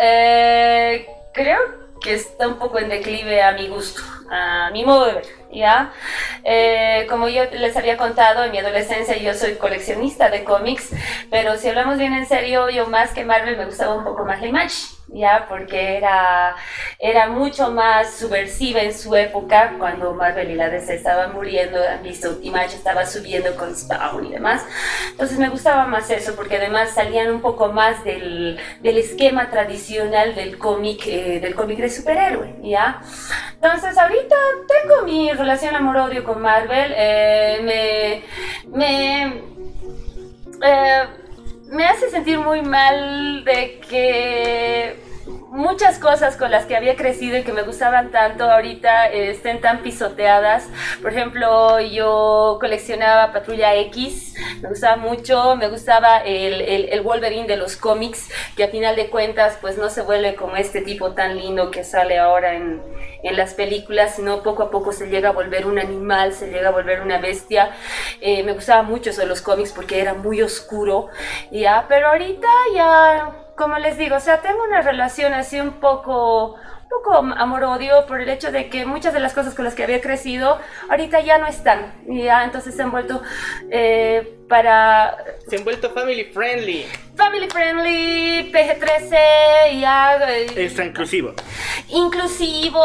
eh, 0.00 1.06
creo 1.34 1.58
que 2.00 2.14
está 2.14 2.48
un 2.48 2.58
poco 2.58 2.78
en 2.78 2.88
declive 2.88 3.42
a 3.42 3.52
mi 3.52 3.68
gusto, 3.68 4.00
a 4.30 4.70
mi 4.72 4.86
modo 4.86 5.04
de 5.04 5.12
ver. 5.12 5.26
¿ya? 5.52 5.92
Eh, 6.44 7.06
como 7.10 7.28
yo 7.28 7.44
les 7.52 7.76
había 7.76 7.98
contado, 7.98 8.42
en 8.42 8.52
mi 8.52 8.58
adolescencia 8.58 9.18
yo 9.18 9.34
soy 9.34 9.56
coleccionista 9.56 10.30
de 10.30 10.44
cómics, 10.44 10.94
pero 11.30 11.58
si 11.58 11.68
hablamos 11.68 11.98
bien 11.98 12.14
en 12.14 12.24
serio, 12.24 12.70
yo 12.70 12.86
más 12.86 13.10
que 13.10 13.22
Marvel 13.22 13.58
me 13.58 13.66
gustaba 13.66 13.94
un 13.94 14.04
poco 14.04 14.24
más 14.24 14.40
la 14.40 14.46
Image, 14.46 14.86
¿ya? 15.12 15.46
Porque 15.48 15.96
era, 15.96 16.56
era 16.98 17.28
mucho 17.28 17.70
más 17.70 18.14
subversiva 18.14 18.80
en 18.80 18.94
su 18.94 19.14
época, 19.14 19.74
cuando 19.78 20.14
Marvel 20.14 20.50
y 20.50 20.54
la 20.54 20.68
DC 20.68 20.94
estaban 20.94 21.32
muriendo, 21.34 21.78
han 21.82 22.02
visto, 22.02 22.38
Image 22.42 22.76
estaba 22.76 23.06
subiendo 23.06 23.54
con 23.56 23.74
Spawn 23.74 24.26
y 24.26 24.32
demás. 24.32 24.64
Entonces 25.10 25.38
me 25.38 25.48
gustaba 25.48 25.86
más 25.86 26.10
eso, 26.10 26.34
porque 26.36 26.56
además 26.56 26.90
salían 26.90 27.30
un 27.30 27.40
poco 27.40 27.72
más 27.72 28.04
del, 28.04 28.58
del 28.80 28.98
esquema 28.98 29.50
tradicional 29.50 30.34
del 30.34 30.58
cómic, 30.58 31.06
eh, 31.06 31.40
del 31.40 31.54
cómic 31.54 31.78
de 31.78 31.90
superhéroe, 31.90 32.56
¿ya? 32.62 33.00
Entonces 33.54 33.96
ahorita 33.98 34.36
tengo 34.66 35.02
mi 35.02 35.32
relación 35.32 35.74
amor-odio 35.74 36.24
con 36.24 36.40
Marvel, 36.40 36.92
eh, 36.96 38.22
me... 38.64 38.76
me 38.76 39.50
eh, 40.62 41.19
me 41.70 41.84
hace 41.86 42.10
sentir 42.10 42.38
muy 42.38 42.62
mal 42.62 43.44
de 43.44 43.80
que 43.88 44.96
muchas 45.50 45.98
cosas 45.98 46.36
con 46.36 46.50
las 46.50 46.64
que 46.66 46.76
había 46.76 46.96
crecido 46.96 47.36
y 47.36 47.42
que 47.42 47.52
me 47.52 47.62
gustaban 47.62 48.10
tanto 48.10 48.50
ahorita 48.50 49.10
eh, 49.10 49.30
estén 49.30 49.60
tan 49.60 49.82
pisoteadas. 49.82 50.68
Por 51.02 51.12
ejemplo, 51.12 51.80
yo 51.80 52.58
coleccionaba 52.60 53.32
Patrulla 53.32 53.74
X, 53.76 54.34
me 54.62 54.68
gustaba 54.68 54.96
mucho, 54.96 55.56
me 55.56 55.68
gustaba 55.68 56.18
el, 56.18 56.60
el, 56.60 57.00
Wolverine 57.02 57.46
de 57.46 57.56
los 57.56 57.76
cómics, 57.76 58.28
que 58.56 58.64
a 58.64 58.68
final 58.68 58.96
de 58.96 59.10
cuentas 59.10 59.58
pues 59.60 59.78
no 59.78 59.90
se 59.90 60.02
vuelve 60.02 60.34
como 60.34 60.56
este 60.56 60.82
tipo 60.82 61.12
tan 61.12 61.36
lindo 61.36 61.70
que 61.70 61.84
sale 61.84 62.18
ahora 62.18 62.54
en, 62.54 62.80
en 63.22 63.36
las 63.36 63.54
películas, 63.54 64.16
sino 64.16 64.42
poco 64.42 64.64
a 64.64 64.70
poco 64.70 64.92
se 64.92 65.08
llega 65.08 65.30
a 65.30 65.32
volver 65.32 65.66
un 65.66 65.78
animal, 65.78 66.32
se 66.32 66.50
llega 66.50 66.68
a 66.68 66.72
volver 66.72 67.00
una 67.00 67.18
bestia. 67.18 67.70
Eh, 68.20 68.42
me 68.42 68.52
gustaba 68.52 68.82
mucho 68.82 69.10
eso 69.10 69.22
de 69.22 69.26
los 69.26 69.42
cómics 69.42 69.72
porque 69.72 70.00
era 70.00 70.14
muy 70.14 70.42
oscuro, 70.42 71.08
ya, 71.50 71.86
pero 71.88 72.08
ahorita 72.08 72.48
ya 72.74 73.32
como 73.60 73.78
les 73.78 73.98
digo, 73.98 74.16
o 74.16 74.20
sea, 74.20 74.40
tengo 74.40 74.64
una 74.64 74.80
relación 74.80 75.34
así 75.34 75.60
un 75.60 75.72
poco, 75.80 76.54
un 76.54 76.88
poco 76.88 77.16
amor-odio 77.18 78.06
por 78.06 78.22
el 78.22 78.30
hecho 78.30 78.50
de 78.50 78.70
que 78.70 78.86
muchas 78.86 79.12
de 79.12 79.20
las 79.20 79.34
cosas 79.34 79.54
con 79.54 79.66
las 79.66 79.74
que 79.74 79.84
había 79.84 80.00
crecido 80.00 80.58
ahorita 80.88 81.20
ya 81.20 81.36
no 81.36 81.46
están. 81.46 81.92
Y 82.08 82.22
ya 82.22 82.42
entonces 82.44 82.74
se 82.74 82.80
han 82.80 82.90
vuelto 82.90 83.20
eh, 83.70 84.38
para 84.48 85.14
Se 85.46 85.58
han 85.58 85.64
vuelto 85.64 85.90
family 85.90 86.24
friendly. 86.32 86.86
family 87.16 87.50
friendly, 87.50 88.50
PG-13, 88.50 89.78
ya 89.78 90.16
eh, 90.26 90.46
Extra 90.56 90.86
inclusivo. 90.86 91.34
inclusivo, 91.88 92.82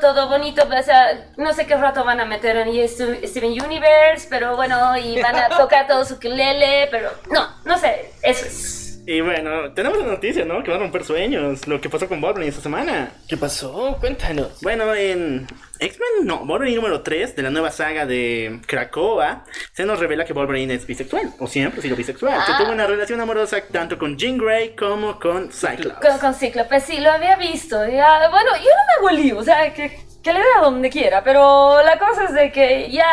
todo 0.00 0.28
bonito, 0.28 0.62
o 0.62 0.82
sea, 0.84 1.32
no 1.36 1.52
sé 1.52 1.66
qué 1.66 1.74
rato 1.74 2.04
van 2.04 2.20
a 2.20 2.24
meter 2.24 2.58
en 2.58 2.88
Steven 2.88 3.60
Universe, 3.60 4.28
pero 4.30 4.54
bueno, 4.54 4.96
y 4.96 5.20
van 5.20 5.34
a 5.34 5.48
tocar 5.58 5.88
todo 5.88 6.04
su 6.04 6.14
ukulele, 6.14 6.86
pero 6.92 7.10
no, 7.28 7.56
no 7.64 7.76
sé, 7.76 8.12
eso 8.22 8.46
es. 8.46 8.91
Y 9.04 9.20
bueno, 9.20 9.72
tenemos 9.72 9.98
una 9.98 10.12
noticia, 10.12 10.44
¿no? 10.44 10.62
Que 10.62 10.70
va 10.70 10.76
a 10.76 10.80
romper 10.80 11.02
sueños. 11.04 11.66
Lo 11.66 11.80
que 11.80 11.88
pasó 11.90 12.08
con 12.08 12.20
Wolverine 12.20 12.50
esta 12.50 12.62
semana. 12.62 13.10
¿Qué 13.28 13.36
pasó? 13.36 13.96
Cuéntanos. 13.98 14.60
Bueno, 14.62 14.94
en 14.94 15.44
X-Men, 15.80 16.24
no, 16.26 16.44
Wolverine 16.46 16.76
número 16.76 17.02
3 17.02 17.34
de 17.34 17.42
la 17.42 17.50
nueva 17.50 17.72
saga 17.72 18.06
de 18.06 18.60
Krakoa, 18.64 19.44
se 19.72 19.84
nos 19.84 19.98
revela 19.98 20.24
que 20.24 20.32
Wolverine 20.32 20.74
es 20.74 20.86
bisexual, 20.86 21.32
o 21.40 21.48
siempre 21.48 21.80
ha 21.80 21.82
sido 21.82 21.96
bisexual. 21.96 22.44
Que 22.46 22.52
Ah. 22.52 22.58
tuvo 22.58 22.70
una 22.70 22.86
relación 22.86 23.20
amorosa 23.20 23.60
tanto 23.72 23.98
con 23.98 24.16
Jean 24.16 24.38
Grey 24.38 24.76
como 24.76 25.18
con 25.18 25.50
Cyclops. 25.50 25.98
Con, 26.00 26.18
con 26.20 26.34
Cíclope, 26.34 26.78
sí, 26.80 26.98
lo 27.00 27.10
había 27.10 27.34
visto. 27.36 27.84
Ya, 27.88 28.28
bueno, 28.30 28.50
yo 28.56 28.70
no 28.70 29.08
me 29.08 29.08
hago 29.10 29.20
lío, 29.20 29.38
o 29.38 29.42
sea, 29.42 29.74
que, 29.74 29.98
que 30.22 30.32
le 30.32 30.38
dé 30.38 30.46
a 30.58 30.60
donde 30.62 30.88
quiera, 30.90 31.24
pero 31.24 31.82
la 31.82 31.98
cosa 31.98 32.26
es 32.26 32.34
de 32.34 32.52
que 32.52 32.88
ya... 32.92 33.08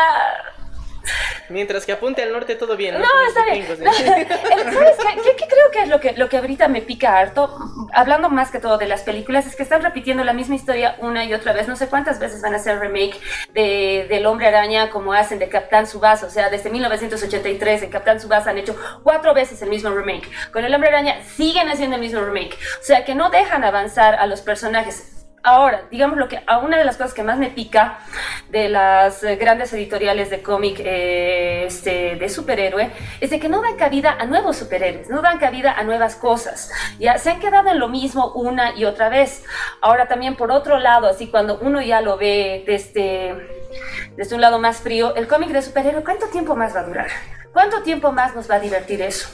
Mientras 1.48 1.84
que 1.84 1.92
apunte 1.92 2.22
al 2.22 2.32
norte 2.32 2.54
todo 2.54 2.76
bien. 2.76 2.94
No, 2.98 3.06
está 3.28 3.44
bien. 3.44 3.66
No, 3.80 3.92
¿Sabes 3.92 4.96
qué? 4.98 5.22
¿Qué, 5.22 5.36
qué 5.36 5.46
creo 5.46 5.70
que 5.72 5.82
es 5.82 5.88
lo 5.88 6.00
que, 6.00 6.12
lo 6.12 6.28
que 6.28 6.36
ahorita 6.38 6.68
me 6.68 6.82
pica 6.82 7.18
harto? 7.18 7.58
Hablando 7.92 8.28
más 8.28 8.50
que 8.50 8.58
todo 8.58 8.78
de 8.78 8.86
las 8.86 9.02
películas, 9.02 9.46
es 9.46 9.56
que 9.56 9.62
están 9.62 9.82
repitiendo 9.82 10.22
la 10.24 10.32
misma 10.32 10.54
historia 10.54 10.96
una 10.98 11.24
y 11.24 11.34
otra 11.34 11.52
vez. 11.52 11.68
No 11.68 11.76
sé 11.76 11.88
cuántas 11.88 12.18
veces 12.18 12.42
van 12.42 12.54
a 12.54 12.56
hacer 12.56 12.78
remake 12.78 13.18
de, 13.52 14.06
del 14.08 14.26
Hombre 14.26 14.46
Araña 14.48 14.90
como 14.90 15.12
hacen 15.12 15.38
de 15.38 15.48
Capitán 15.48 15.86
Subasa. 15.86 16.26
O 16.26 16.30
sea, 16.30 16.50
desde 16.50 16.70
1983 16.70 17.82
en 17.82 17.90
Capitán 17.90 18.20
Subasa 18.20 18.50
han 18.50 18.58
hecho 18.58 18.76
cuatro 19.02 19.34
veces 19.34 19.60
el 19.62 19.70
mismo 19.70 19.90
remake. 19.90 20.28
Con 20.52 20.64
el 20.64 20.74
Hombre 20.74 20.90
Araña 20.90 21.22
siguen 21.24 21.68
haciendo 21.68 21.96
el 21.96 22.02
mismo 22.02 22.20
remake. 22.20 22.54
O 22.80 22.84
sea, 22.84 23.04
que 23.04 23.14
no 23.14 23.30
dejan 23.30 23.64
avanzar 23.64 24.14
a 24.14 24.26
los 24.26 24.40
personajes. 24.42 25.19
Ahora, 25.42 25.84
digamos 25.90 26.18
lo 26.18 26.28
que 26.28 26.42
a 26.46 26.58
una 26.58 26.76
de 26.76 26.84
las 26.84 26.98
cosas 26.98 27.14
que 27.14 27.22
más 27.22 27.38
me 27.38 27.48
pica 27.48 27.98
de 28.50 28.68
las 28.68 29.22
eh, 29.22 29.36
grandes 29.36 29.72
editoriales 29.72 30.28
de 30.28 30.42
cómic 30.42 30.80
eh, 30.80 31.64
este, 31.66 32.16
de 32.16 32.28
superhéroe 32.28 32.90
es 33.22 33.30
de 33.30 33.40
que 33.40 33.48
no 33.48 33.62
dan 33.62 33.76
cabida 33.76 34.12
a 34.12 34.26
nuevos 34.26 34.58
superhéroes, 34.58 35.08
no 35.08 35.22
dan 35.22 35.38
cabida 35.38 35.72
a 35.72 35.82
nuevas 35.82 36.16
cosas. 36.16 36.70
Ya 36.98 37.16
se 37.16 37.30
han 37.30 37.40
quedado 37.40 37.70
en 37.70 37.78
lo 37.78 37.88
mismo 37.88 38.32
una 38.34 38.76
y 38.76 38.84
otra 38.84 39.08
vez. 39.08 39.42
Ahora 39.80 40.08
también 40.08 40.36
por 40.36 40.50
otro 40.50 40.78
lado, 40.78 41.08
así 41.08 41.28
cuando 41.28 41.58
uno 41.60 41.80
ya 41.80 42.02
lo 42.02 42.18
ve 42.18 42.62
desde, 42.66 43.34
desde 44.16 44.34
un 44.34 44.42
lado 44.42 44.58
más 44.58 44.80
frío, 44.80 45.14
el 45.14 45.26
cómic 45.26 45.50
de 45.52 45.62
superhéroe, 45.62 46.04
¿cuánto 46.04 46.26
tiempo 46.26 46.54
más 46.54 46.76
va 46.76 46.80
a 46.80 46.84
durar? 46.84 47.39
¿Cuánto 47.52 47.82
tiempo 47.82 48.12
más 48.12 48.34
nos 48.36 48.48
va 48.50 48.56
a 48.56 48.60
divertir 48.60 49.02
eso? 49.02 49.28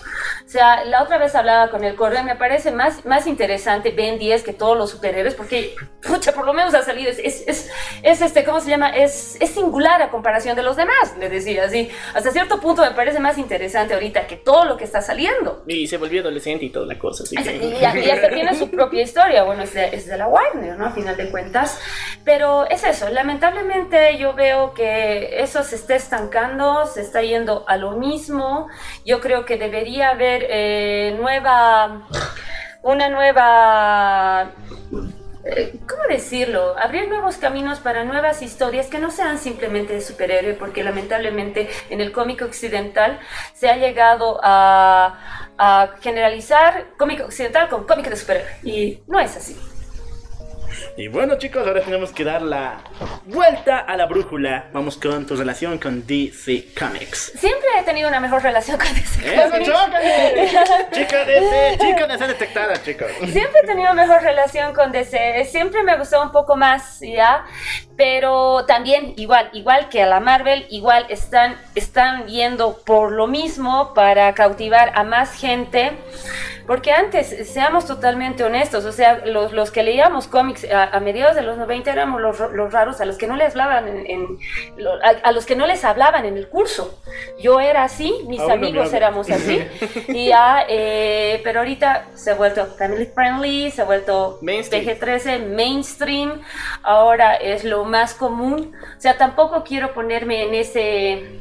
O 0.44 0.48
sea, 0.48 0.84
la 0.84 1.02
otra 1.02 1.18
vez 1.18 1.34
hablaba 1.34 1.70
con 1.70 1.84
el 1.84 1.96
correo, 1.96 2.22
me 2.24 2.36
parece 2.36 2.70
más, 2.70 3.04
más 3.04 3.26
interesante 3.26 3.90
Ben 3.90 4.18
10 4.18 4.42
que 4.42 4.52
todos 4.52 4.76
los 4.78 4.90
superhéroes, 4.90 5.34
porque, 5.34 5.74
pucha, 6.06 6.32
por 6.32 6.46
lo 6.46 6.54
menos 6.54 6.72
ha 6.74 6.82
salido, 6.82 7.10
es, 7.10 7.18
es, 7.18 7.44
es, 7.46 7.70
es 8.02 8.22
este, 8.22 8.44
¿cómo 8.44 8.60
se 8.60 8.70
llama? 8.70 8.88
Es, 8.90 9.36
es 9.40 9.50
singular 9.50 10.00
a 10.00 10.10
comparación 10.10 10.56
de 10.56 10.62
los 10.62 10.76
demás, 10.76 11.14
le 11.18 11.28
decía 11.28 11.64
así. 11.64 11.90
Hasta 12.14 12.30
cierto 12.30 12.60
punto 12.60 12.82
me 12.82 12.92
parece 12.92 13.18
más 13.20 13.36
interesante 13.38 13.92
ahorita 13.94 14.26
que 14.26 14.36
todo 14.36 14.64
lo 14.64 14.76
que 14.76 14.84
está 14.84 15.02
saliendo. 15.02 15.62
Y 15.66 15.86
se 15.86 15.98
volvió 15.98 16.22
adolescente 16.22 16.64
y 16.64 16.70
toda 16.70 16.86
la 16.86 16.98
cosa. 16.98 17.24
Así 17.24 17.36
que... 17.36 17.56
y- 17.56 17.76
y 17.80 18.10
hasta 18.10 18.30
tiene 18.30 18.54
su 18.54 18.70
propia 18.70 19.02
historia, 19.02 19.42
bueno, 19.42 19.64
es 19.64 19.74
de, 19.74 19.88
es 19.94 20.06
de 20.06 20.16
la 20.16 20.26
Warner, 20.28 20.78
¿no? 20.78 20.86
A 20.86 20.90
final 20.92 21.16
de 21.16 21.28
cuentas. 21.30 21.78
Pero 22.24 22.66
es 22.70 22.82
eso, 22.84 23.08
lamentablemente 23.10 24.16
yo 24.16 24.32
veo 24.32 24.72
que 24.74 25.40
eso 25.42 25.62
se 25.62 25.76
está 25.76 25.94
estancando, 25.96 26.86
se 26.86 27.02
está 27.02 27.20
yendo 27.22 27.64
a 27.68 27.76
lo 27.76 27.90
mismo. 27.92 28.05
Yo 29.04 29.20
creo 29.20 29.44
que 29.44 29.56
debería 29.56 30.10
haber 30.10 30.46
eh, 30.48 31.14
nueva, 31.18 32.08
una 32.82 33.08
nueva... 33.08 34.52
eh, 35.44 35.78
¿Cómo 35.88 36.02
decirlo? 36.08 36.76
Abrir 36.78 37.08
nuevos 37.08 37.36
caminos 37.36 37.78
para 37.80 38.04
nuevas 38.04 38.42
historias 38.42 38.86
que 38.86 38.98
no 38.98 39.10
sean 39.10 39.38
simplemente 39.38 39.92
de 39.94 40.00
superhéroe, 40.00 40.54
porque 40.54 40.82
lamentablemente 40.82 41.68
en 41.90 42.00
el 42.00 42.12
cómic 42.12 42.42
occidental 42.42 43.18
se 43.54 43.68
ha 43.68 43.76
llegado 43.76 44.40
a, 44.42 45.48
a 45.58 45.90
generalizar 46.00 46.86
cómic 46.98 47.20
occidental 47.24 47.68
con 47.68 47.86
cómic 47.86 48.08
de 48.08 48.16
superhéroe. 48.16 48.50
Y 48.62 49.02
no 49.06 49.20
es 49.20 49.36
así. 49.36 49.56
Y 50.98 51.08
bueno 51.08 51.36
chicos, 51.36 51.66
ahora 51.66 51.82
tenemos 51.82 52.10
que 52.10 52.24
dar 52.24 52.40
la 52.40 52.78
vuelta 53.26 53.80
a 53.80 53.98
la 53.98 54.06
brújula. 54.06 54.70
Vamos 54.72 54.96
con 54.96 55.26
tu 55.26 55.36
relación 55.36 55.76
con 55.76 56.06
DC 56.06 56.68
Comics. 56.78 57.32
Siempre 57.36 57.68
he 57.78 57.82
tenido 57.82 58.08
una 58.08 58.18
mejor 58.18 58.42
relación 58.42 58.78
con 58.78 58.88
DC 58.94 59.34
¡Eso, 59.34 59.50
Comics. 59.50 59.70
Chica 60.92 61.24
DC, 61.26 61.78
chica 61.80 62.06
DC 62.06 62.26
detectada, 62.28 62.82
chicos. 62.82 63.08
Siempre 63.30 63.60
he 63.62 63.66
tenido 63.66 63.92
mejor 63.92 64.22
relación 64.22 64.72
con 64.72 64.90
DC, 64.90 65.44
siempre 65.44 65.82
me 65.82 65.98
gustó 65.98 66.22
un 66.22 66.32
poco 66.32 66.56
más, 66.56 66.98
¿ya? 67.00 67.44
Pero 67.98 68.64
también 68.64 69.12
igual, 69.18 69.50
igual 69.52 69.90
que 69.90 70.02
a 70.02 70.06
la 70.06 70.20
Marvel, 70.20 70.66
igual 70.70 71.04
están, 71.10 71.60
están 71.74 72.26
yendo 72.26 72.82
por 72.86 73.12
lo 73.12 73.26
mismo 73.26 73.92
para 73.92 74.32
cautivar 74.32 74.92
a 74.94 75.04
más 75.04 75.34
gente. 75.34 75.92
Porque 76.66 76.92
antes, 76.92 77.48
seamos 77.48 77.86
totalmente 77.86 78.42
honestos, 78.44 78.84
o 78.84 78.92
sea, 78.92 79.24
los, 79.24 79.52
los 79.52 79.70
que 79.70 79.82
leíamos 79.82 80.26
cómics 80.26 80.64
a, 80.70 80.84
a 80.84 81.00
mediados 81.00 81.36
de 81.36 81.42
los 81.42 81.56
90 81.58 81.92
éramos 81.92 82.20
los, 82.20 82.38
los 82.52 82.72
raros 82.72 83.00
a 83.00 83.04
los 83.04 83.16
que 83.18 83.26
no 83.26 83.36
les 83.36 83.50
hablaban 83.52 83.86
en, 83.88 84.38
a, 85.04 85.28
a 85.28 85.32
los 85.32 85.46
que 85.46 85.54
no 85.56 85.66
les 85.66 85.84
hablaban 85.84 86.24
en 86.24 86.36
el 86.36 86.48
curso. 86.48 87.00
Yo 87.38 87.60
era 87.60 87.84
así, 87.84 88.12
mis 88.26 88.40
Aún 88.40 88.48
no 88.48 88.54
amigos 88.54 88.86
hablan. 88.86 88.96
éramos 89.02 89.30
así. 89.30 89.60
y 90.08 90.26
ya, 90.28 90.64
eh, 90.68 91.40
pero 91.44 91.60
ahorita 91.60 92.06
se 92.14 92.32
ha 92.32 92.34
vuelto 92.34 92.66
family 92.66 93.06
friendly, 93.06 93.70
se 93.70 93.82
ha 93.82 93.84
vuelto 93.84 94.38
Mainstream. 94.42 94.84
PG-13, 94.84 95.46
mainstream, 95.46 96.40
ahora 96.82 97.34
es 97.36 97.64
lo 97.64 97.84
más 97.84 98.14
común. 98.14 98.74
O 98.96 99.00
sea, 99.00 99.16
tampoco 99.16 99.62
quiero 99.64 99.92
ponerme 99.94 100.42
en 100.44 100.54
ese 100.54 101.40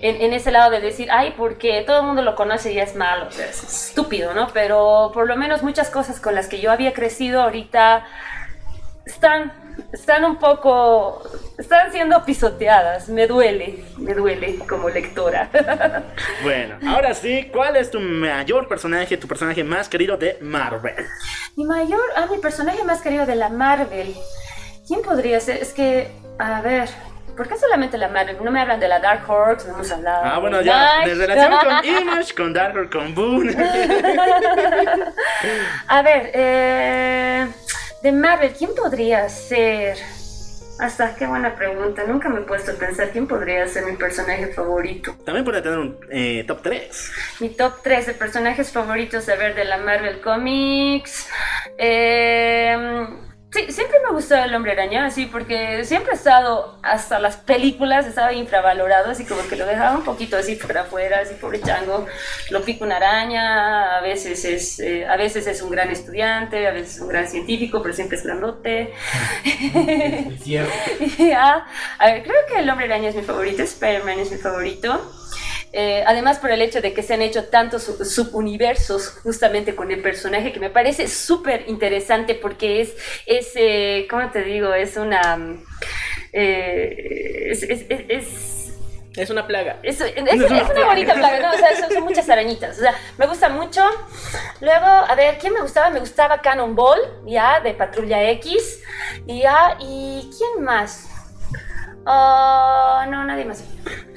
en, 0.00 0.20
en 0.20 0.32
ese 0.32 0.50
lado 0.50 0.70
de 0.70 0.80
decir, 0.80 1.08
ay, 1.10 1.34
porque 1.36 1.82
todo 1.86 2.00
el 2.00 2.06
mundo 2.06 2.22
lo 2.22 2.34
conoce 2.34 2.72
y 2.72 2.78
es 2.78 2.94
malo, 2.94 3.26
o 3.28 3.30
sea, 3.30 3.46
es 3.46 3.62
estúpido, 3.62 4.34
¿no? 4.34 4.48
Pero 4.52 5.10
por 5.12 5.26
lo 5.26 5.36
menos 5.36 5.62
muchas 5.62 5.90
cosas 5.90 6.20
con 6.20 6.34
las 6.34 6.46
que 6.46 6.60
yo 6.60 6.70
había 6.70 6.92
crecido 6.92 7.42
ahorita 7.42 8.06
están, 9.08 9.52
están 9.92 10.24
un 10.24 10.36
poco, 10.36 11.22
están 11.58 11.90
siendo 11.90 12.24
pisoteadas, 12.24 13.08
me 13.08 13.26
duele, 13.26 13.84
me 13.96 14.14
duele 14.14 14.58
como 14.68 14.88
lectora. 14.88 15.50
Bueno, 16.42 16.76
ahora 16.86 17.14
sí, 17.14 17.50
¿cuál 17.52 17.76
es 17.76 17.90
tu 17.90 17.98
mayor 17.98 18.68
personaje, 18.68 19.16
tu 19.16 19.26
personaje 19.26 19.64
más 19.64 19.88
querido 19.88 20.16
de 20.16 20.38
Marvel? 20.40 20.94
mi 21.56 21.64
mayor, 21.64 22.00
ah, 22.16 22.26
mi 22.30 22.38
personaje 22.38 22.84
más 22.84 23.02
querido 23.02 23.26
de 23.26 23.34
la 23.34 23.48
Marvel, 23.48 24.14
¿quién 24.86 25.02
podría 25.02 25.40
ser? 25.40 25.56
Es 25.56 25.72
que, 25.72 26.12
a 26.38 26.60
ver... 26.60 26.88
¿Por 27.38 27.48
qué 27.48 27.56
solamente 27.56 27.96
la 27.96 28.08
Marvel? 28.08 28.36
No 28.42 28.50
me 28.50 28.60
hablan 28.60 28.80
de 28.80 28.88
la 28.88 28.98
Dark 28.98 29.22
Horse, 29.30 29.68
no 29.68 29.74
hemos 29.74 29.92
hablado. 29.92 30.24
Ah, 30.24 30.40
bueno, 30.40 30.60
ya, 30.60 31.06
de 31.06 31.14
relación 31.14 31.52
con 31.52 31.84
Image, 31.84 32.34
con 32.34 32.52
Dark 32.52 32.90
con 32.90 33.14
Boone. 33.14 33.54
A 35.86 36.02
ver, 36.02 36.32
eh, 36.34 37.46
de 38.02 38.10
Marvel, 38.10 38.52
¿quién 38.58 38.74
podría 38.74 39.28
ser? 39.28 39.98
Hasta 40.80 41.14
qué 41.14 41.28
buena 41.28 41.54
pregunta. 41.54 42.02
Nunca 42.08 42.28
me 42.28 42.40
he 42.40 42.42
puesto 42.42 42.72
a 42.72 42.74
pensar 42.74 43.10
quién 43.10 43.28
podría 43.28 43.68
ser 43.68 43.84
mi 43.84 43.96
personaje 43.96 44.48
favorito. 44.48 45.14
También 45.24 45.44
puede 45.44 45.62
tener 45.62 45.78
un 45.78 45.96
eh, 46.10 46.42
top 46.44 46.62
3. 46.62 47.12
Mi 47.38 47.50
top 47.50 47.74
3 47.84 48.06
de 48.06 48.14
personajes 48.14 48.72
favoritos 48.72 49.28
a 49.28 49.36
ver 49.36 49.54
de 49.54 49.64
la 49.64 49.76
Marvel 49.78 50.20
Comics. 50.20 51.28
Eh, 51.78 53.06
sí, 53.50 53.72
siempre 53.72 53.98
me 54.06 54.14
gustó 54.14 54.34
el 54.36 54.54
hombre 54.54 54.72
araña, 54.72 55.06
así, 55.06 55.26
porque 55.26 55.84
siempre 55.84 56.12
ha 56.12 56.14
estado, 56.14 56.78
hasta 56.82 57.18
las 57.18 57.36
películas, 57.36 58.06
estaba 58.06 58.32
infravalorado, 58.32 59.10
así 59.10 59.24
como 59.24 59.46
que 59.48 59.56
lo 59.56 59.66
dejaba 59.66 59.96
un 59.96 60.04
poquito 60.04 60.36
así 60.36 60.56
por 60.56 60.76
afuera, 60.76 61.20
así 61.20 61.34
pobre 61.34 61.60
chango. 61.60 62.06
Lo 62.50 62.62
pica 62.62 62.84
una 62.84 62.96
araña, 62.96 63.96
a 63.96 64.00
veces 64.00 64.44
es, 64.44 64.80
eh, 64.80 65.06
a 65.06 65.16
veces 65.16 65.46
es 65.46 65.62
un 65.62 65.70
gran 65.70 65.90
estudiante, 65.90 66.66
a 66.66 66.72
veces 66.72 66.96
es 66.96 67.00
un 67.00 67.08
gran 67.08 67.28
científico, 67.28 67.82
pero 67.82 67.94
siempre 67.94 68.18
es 68.18 68.24
grandote. 68.24 68.92
Es 70.28 70.42
cierto. 70.42 70.72
Ya, 71.18 71.66
a 71.98 72.06
ver, 72.06 72.22
creo 72.22 72.36
que 72.48 72.60
el 72.60 72.70
hombre 72.70 72.86
araña 72.86 73.08
es 73.08 73.14
mi 73.14 73.22
favorito, 73.22 73.62
Spider-Man 73.62 74.18
es 74.20 74.30
mi 74.30 74.38
favorito. 74.38 75.17
Eh, 75.72 76.02
además 76.06 76.38
por 76.38 76.50
el 76.50 76.62
hecho 76.62 76.80
de 76.80 76.94
que 76.94 77.02
se 77.02 77.12
han 77.14 77.20
hecho 77.22 77.44
tantos 77.48 77.82
sub- 77.82 78.04
subuniversos 78.04 79.08
justamente 79.22 79.74
con 79.76 79.90
el 79.90 80.00
personaje 80.00 80.50
que 80.52 80.60
me 80.60 80.70
parece 80.70 81.08
súper 81.08 81.64
interesante 81.68 82.34
porque 82.34 82.80
es, 82.80 82.94
es 83.26 83.50
eh, 83.54 84.06
¿cómo 84.10 84.30
te 84.30 84.42
digo? 84.44 84.72
Es 84.72 84.96
una... 84.96 85.36
mm, 85.36 85.64
eh, 86.32 87.48
es- 87.50 87.62
es- 87.64 87.84
es- 87.88 88.04
es 88.08 88.54
Es 89.16 89.30
una 89.30 89.46
plaga. 89.48 89.78
es, 89.82 90.00
es- 90.00 90.14
es 90.16 90.70
una 90.70 90.84
bonita 90.86 91.14
plaga, 91.14 91.40
¿no? 91.40 91.52
O 91.52 91.58
sea, 91.58 91.74
son, 91.76 91.90
son 91.92 92.04
muchas 92.04 92.28
arañitas. 92.30 92.78
O 92.78 92.80
sea, 92.80 92.94
me 93.18 93.26
gusta 93.26 93.48
mucho. 93.48 93.82
Luego, 94.60 94.86
a 94.86 95.14
ver, 95.16 95.38
¿quién 95.38 95.52
me 95.54 95.60
gustaba? 95.60 95.90
Me 95.90 95.98
gustaba 96.00 96.40
Cannonball, 96.40 96.98
ya, 97.26 97.60
de 97.60 97.74
Patrulla 97.74 98.22
X. 98.30 98.80
Ya, 99.26 99.76
¿y 99.80 100.30
quién 100.38 100.64
más? 100.64 101.08
Ah, 102.10 103.06
no, 103.10 103.24
nadie 103.24 103.44
más. 103.44 103.62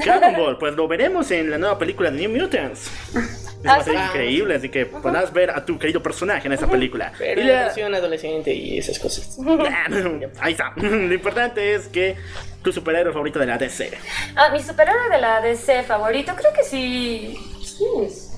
Cannonball, 0.04 0.58
pues 0.58 0.74
lo 0.76 0.88
veremos 0.88 1.30
en 1.32 1.52
la 1.52 1.58
nueva 1.58 1.78
película 1.78 2.10
de 2.10 2.26
New 2.28 2.42
Mutants. 2.42 2.90
Es 3.16 3.68
va 3.68 3.76
a 3.76 3.84
ser 3.84 3.96
Ah, 3.98 4.02
sí. 4.12 4.18
increíble, 4.18 4.56
así 4.56 4.70
que 4.70 4.86
podrás 4.88 5.32
ver 5.34 5.52
a 5.52 5.64
tu 5.66 5.78
querido 5.78 6.02
personaje 6.02 6.48
en 6.48 6.54
esa 6.54 6.68
película. 6.68 7.12
Pero 7.18 7.42
Y 7.42 7.44
la 7.44 7.54
la- 7.54 7.60
versión 7.66 7.94
adolescente 7.94 8.54
y 8.54 8.78
esas 8.80 8.98
cosas. 8.98 9.38
Ahí 10.40 10.54
está. 10.54 10.74
Lo 10.78 11.14
importante 11.14 11.76
es 11.76 11.88
que 11.90 12.16
tu 12.64 12.72
superhéroe 12.72 13.12
favorito 13.14 13.40
de 13.40 13.46
la 13.46 13.58
DC. 13.58 13.92
Ah, 14.36 14.50
mi 14.52 14.62
superhéroe 14.64 15.10
de 15.10 15.20
la 15.20 15.42
DC 15.42 15.84
favorito, 15.84 16.34
creo 16.36 16.54
que 16.54 16.64
sí. 16.64 17.38
¿Quién 17.78 18.06
es? 18.06 18.30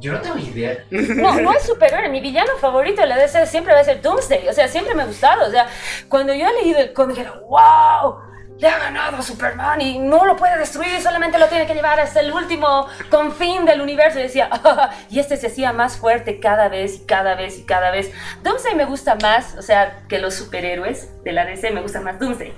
Yo 0.00 0.12
no 0.12 0.20
tengo 0.20 0.38
idea. 0.38 0.78
No, 0.90 1.40
no 1.40 1.52
es 1.52 1.64
superhéroe. 1.64 2.08
Mi 2.08 2.20
villano 2.20 2.52
favorito 2.60 3.02
de 3.02 3.08
la 3.08 3.18
DC 3.18 3.44
siempre 3.46 3.74
va 3.74 3.80
a 3.80 3.84
ser 3.84 4.00
Doomsday. 4.00 4.48
O 4.48 4.52
sea, 4.52 4.68
siempre 4.68 4.94
me 4.94 5.02
ha 5.02 5.06
gustado. 5.06 5.46
O 5.46 5.50
sea, 5.50 5.66
cuando 6.08 6.32
yo 6.32 6.46
he 6.48 6.62
leído 6.62 6.78
el 6.78 6.92
cómic, 6.92 7.18
era 7.18 7.32
¡Wow! 7.32 8.27
Le 8.58 8.68
ha 8.68 8.78
ganado 8.78 9.22
Superman 9.22 9.80
y 9.80 9.98
no 9.98 10.24
lo 10.24 10.36
puede 10.36 10.58
destruir, 10.58 11.00
solamente 11.00 11.38
lo 11.38 11.46
tiene 11.46 11.66
que 11.66 11.74
llevar 11.74 12.00
hasta 12.00 12.20
el 12.20 12.32
último 12.32 12.86
confín 13.10 13.64
del 13.64 13.80
universo. 13.80 14.18
Y 14.18 14.22
decía, 14.22 14.48
"Ah", 14.50 14.90
y 15.10 15.20
este 15.20 15.36
se 15.36 15.46
hacía 15.46 15.72
más 15.72 15.96
fuerte 15.96 16.40
cada 16.40 16.68
vez 16.68 16.96
y 16.96 17.06
cada 17.06 17.34
vez 17.34 17.58
y 17.58 17.64
cada 17.64 17.90
vez. 17.90 18.10
Doomsday 18.42 18.74
me 18.74 18.84
gusta 18.84 19.16
más, 19.22 19.54
o 19.56 19.62
sea, 19.62 20.00
que 20.08 20.18
los 20.18 20.34
superhéroes 20.34 21.22
de 21.22 21.32
la 21.32 21.44
DC 21.44 21.70
me 21.70 21.80
gusta 21.80 22.00
más 22.00 22.18
Doomsday. 22.18 22.52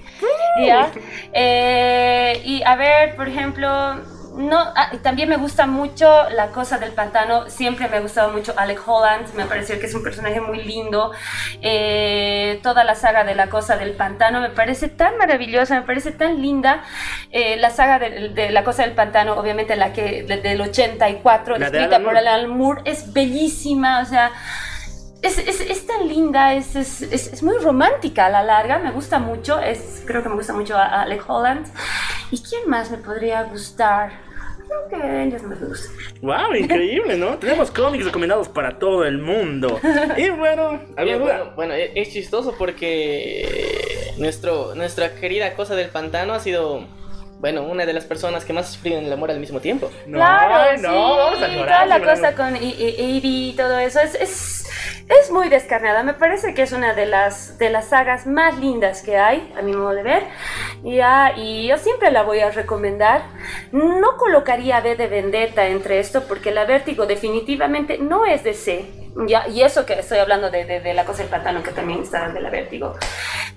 Eh, 1.32 2.40
y 2.44 2.62
a 2.62 2.76
ver, 2.76 3.14
por 3.16 3.28
ejemplo, 3.28 4.19
no, 4.40 4.58
ah, 4.58 4.90
también 5.02 5.28
me 5.28 5.36
gusta 5.36 5.66
mucho 5.66 6.08
La 6.30 6.48
Cosa 6.48 6.78
del 6.78 6.92
Pantano. 6.92 7.50
Siempre 7.50 7.88
me 7.88 7.98
ha 7.98 8.00
gustado 8.00 8.32
mucho 8.32 8.54
Alec 8.56 8.80
Holland. 8.86 9.34
Me 9.34 9.44
pareció 9.44 9.78
que 9.78 9.86
es 9.86 9.94
un 9.94 10.02
personaje 10.02 10.40
muy 10.40 10.62
lindo. 10.64 11.12
Eh, 11.60 12.58
toda 12.62 12.82
la 12.84 12.94
saga 12.94 13.22
de 13.24 13.34
La 13.34 13.50
Cosa 13.50 13.76
del 13.76 13.92
Pantano 13.92 14.40
me 14.40 14.48
parece 14.48 14.88
tan 14.88 15.18
maravillosa, 15.18 15.74
me 15.78 15.86
parece 15.86 16.12
tan 16.12 16.40
linda. 16.40 16.82
Eh, 17.30 17.56
la 17.58 17.68
saga 17.70 17.98
de, 17.98 18.30
de 18.30 18.50
La 18.50 18.64
Cosa 18.64 18.82
del 18.82 18.92
Pantano, 18.92 19.34
obviamente 19.34 19.76
la 19.76 19.92
que 19.92 20.22
de- 20.22 20.38
del 20.38 20.60
84, 20.62 21.58
La 21.58 21.70
de 21.70 21.78
escrita 21.78 21.96
Alan 21.96 22.04
por. 22.04 22.16
Alan 22.16 22.48
Moore, 22.48 22.82
es 22.86 23.12
bellísima. 23.12 24.00
O 24.00 24.06
sea, 24.06 24.32
es, 25.22 25.36
es, 25.36 25.60
es 25.60 25.86
tan 25.86 26.08
linda, 26.08 26.54
es, 26.54 26.74
es, 26.76 27.42
muy 27.42 27.58
romántica 27.58 28.26
a 28.26 28.30
la 28.30 28.42
larga, 28.42 28.78
me 28.78 28.90
gusta 28.90 29.18
mucho, 29.18 29.60
es, 29.60 30.02
creo 30.06 30.22
que 30.22 30.30
me 30.30 30.36
gusta 30.36 30.54
mucho 30.54 30.78
a, 30.78 30.84
a 30.86 31.02
Alec 31.02 31.28
Holland. 31.28 31.66
¿Y 32.30 32.42
quién 32.42 32.68
más 32.70 32.90
me 32.90 32.96
podría 32.96 33.42
gustar? 33.42 34.29
Creo 34.88 35.00
que 35.00 35.22
ellos 35.24 35.42
no 35.42 35.48
me 35.48 35.56
gustan. 35.56 35.96
Wow, 36.22 36.54
increíble, 36.54 37.16
¿no? 37.16 37.38
Tenemos 37.40 37.70
cómics 37.70 38.04
recomendados 38.04 38.48
para 38.48 38.78
todo 38.78 39.04
el 39.04 39.18
mundo. 39.18 39.80
Y 40.16 40.30
bueno, 40.30 40.80
¿alguna 40.96 41.02
Bien, 41.04 41.18
duda? 41.18 41.36
bueno, 41.38 41.52
bueno, 41.56 41.74
e- 41.74 41.92
es 42.00 42.12
chistoso 42.12 42.54
porque 42.56 44.14
nuestro, 44.18 44.74
nuestra 44.74 45.14
querida 45.14 45.54
cosa 45.54 45.74
del 45.74 45.88
pantano 45.88 46.34
ha 46.34 46.40
sido, 46.40 46.84
bueno, 47.40 47.62
una 47.64 47.84
de 47.86 47.92
las 47.92 48.04
personas 48.04 48.44
que 48.44 48.52
más 48.52 48.68
ha 48.68 48.72
sufrido 48.72 48.98
en 48.98 49.06
el 49.06 49.12
amor 49.12 49.30
al 49.30 49.40
mismo 49.40 49.60
tiempo. 49.60 49.90
No, 50.06 50.18
claro, 50.18 50.80
no, 50.80 50.88
sí, 50.88 51.16
vamos 51.18 51.42
a 51.42 51.48
llorar. 51.48 51.84
toda 51.86 51.98
la 51.98 52.14
cosa 52.14 52.34
con 52.34 52.56
Ivy 52.56 53.50
y 53.50 53.54
todo 53.56 53.78
eso 53.78 54.00
es, 54.00 54.14
es, 54.14 54.69
es 55.08 55.30
muy 55.30 55.48
descarnada. 55.48 56.02
Me 56.02 56.14
parece 56.14 56.54
que 56.54 56.62
es 56.62 56.72
una 56.72 56.94
de 56.94 57.06
las, 57.06 57.58
de 57.58 57.70
las 57.70 57.88
sagas 57.88 58.26
más 58.26 58.58
lindas 58.58 59.02
que 59.02 59.16
hay, 59.18 59.52
a 59.58 59.62
mi 59.62 59.72
modo 59.72 59.90
de 59.90 60.02
ver. 60.02 60.22
Ya, 60.84 61.32
y 61.36 61.66
yo 61.68 61.78
siempre 61.78 62.10
la 62.10 62.22
voy 62.22 62.40
a 62.40 62.50
recomendar. 62.50 63.22
No 63.72 64.16
colocaría 64.16 64.80
B 64.80 64.96
de 64.96 65.06
Vendetta 65.06 65.66
entre 65.66 65.98
esto 65.98 66.24
porque 66.26 66.50
la 66.50 66.64
Vértigo 66.64 67.06
definitivamente 67.06 67.98
no 67.98 68.26
es 68.26 68.44
de 68.44 68.54
C. 68.54 68.84
Ya, 69.26 69.48
y 69.48 69.62
eso 69.62 69.84
que 69.86 69.94
estoy 69.98 70.18
hablando 70.18 70.50
de, 70.50 70.64
de- 70.64 70.80
de 70.80 70.94
la 70.94 71.04
cosa 71.04 71.22
del 71.22 71.30
pantano 71.30 71.64
que 71.64 71.72
también 71.72 72.00
está 72.02 72.28
de 72.28 72.40
la 72.40 72.48
Vértigo. 72.48 72.94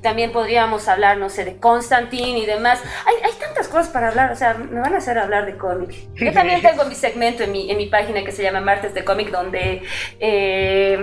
También 0.02 0.32
podríamos 0.32 0.88
hablar, 0.88 1.18
no 1.18 1.30
sé, 1.30 1.46
de 1.46 1.58
Constantine 1.58 2.40
y 2.40 2.46
demás. 2.48 2.82
Hay, 3.06 3.14
hay 3.24 3.38
tantas 3.40 3.68
cosas 3.68 3.90
para 3.90 4.08
hablar, 4.10 4.32
o 4.32 4.36
sea, 4.36 4.56
me 4.56 4.82
van 4.82 4.96
a 4.96 4.98
hacer 4.98 5.18
hablar 5.20 5.46
de 5.46 5.56
cómic. 5.56 5.92
Yo 6.16 6.34
también 6.34 6.62
tengo 6.64 6.86
mi 6.86 6.96
segmento 6.96 7.44
en 7.44 7.52
mi, 7.52 7.70
en 7.70 7.78
mi 7.78 7.86
página 7.86 8.24
que 8.24 8.32
se 8.32 8.42
llama 8.42 8.62
Martes 8.62 8.96
de 8.96 9.06
Cómic, 9.06 9.30
donde, 9.30 9.84
eh, 10.20 11.03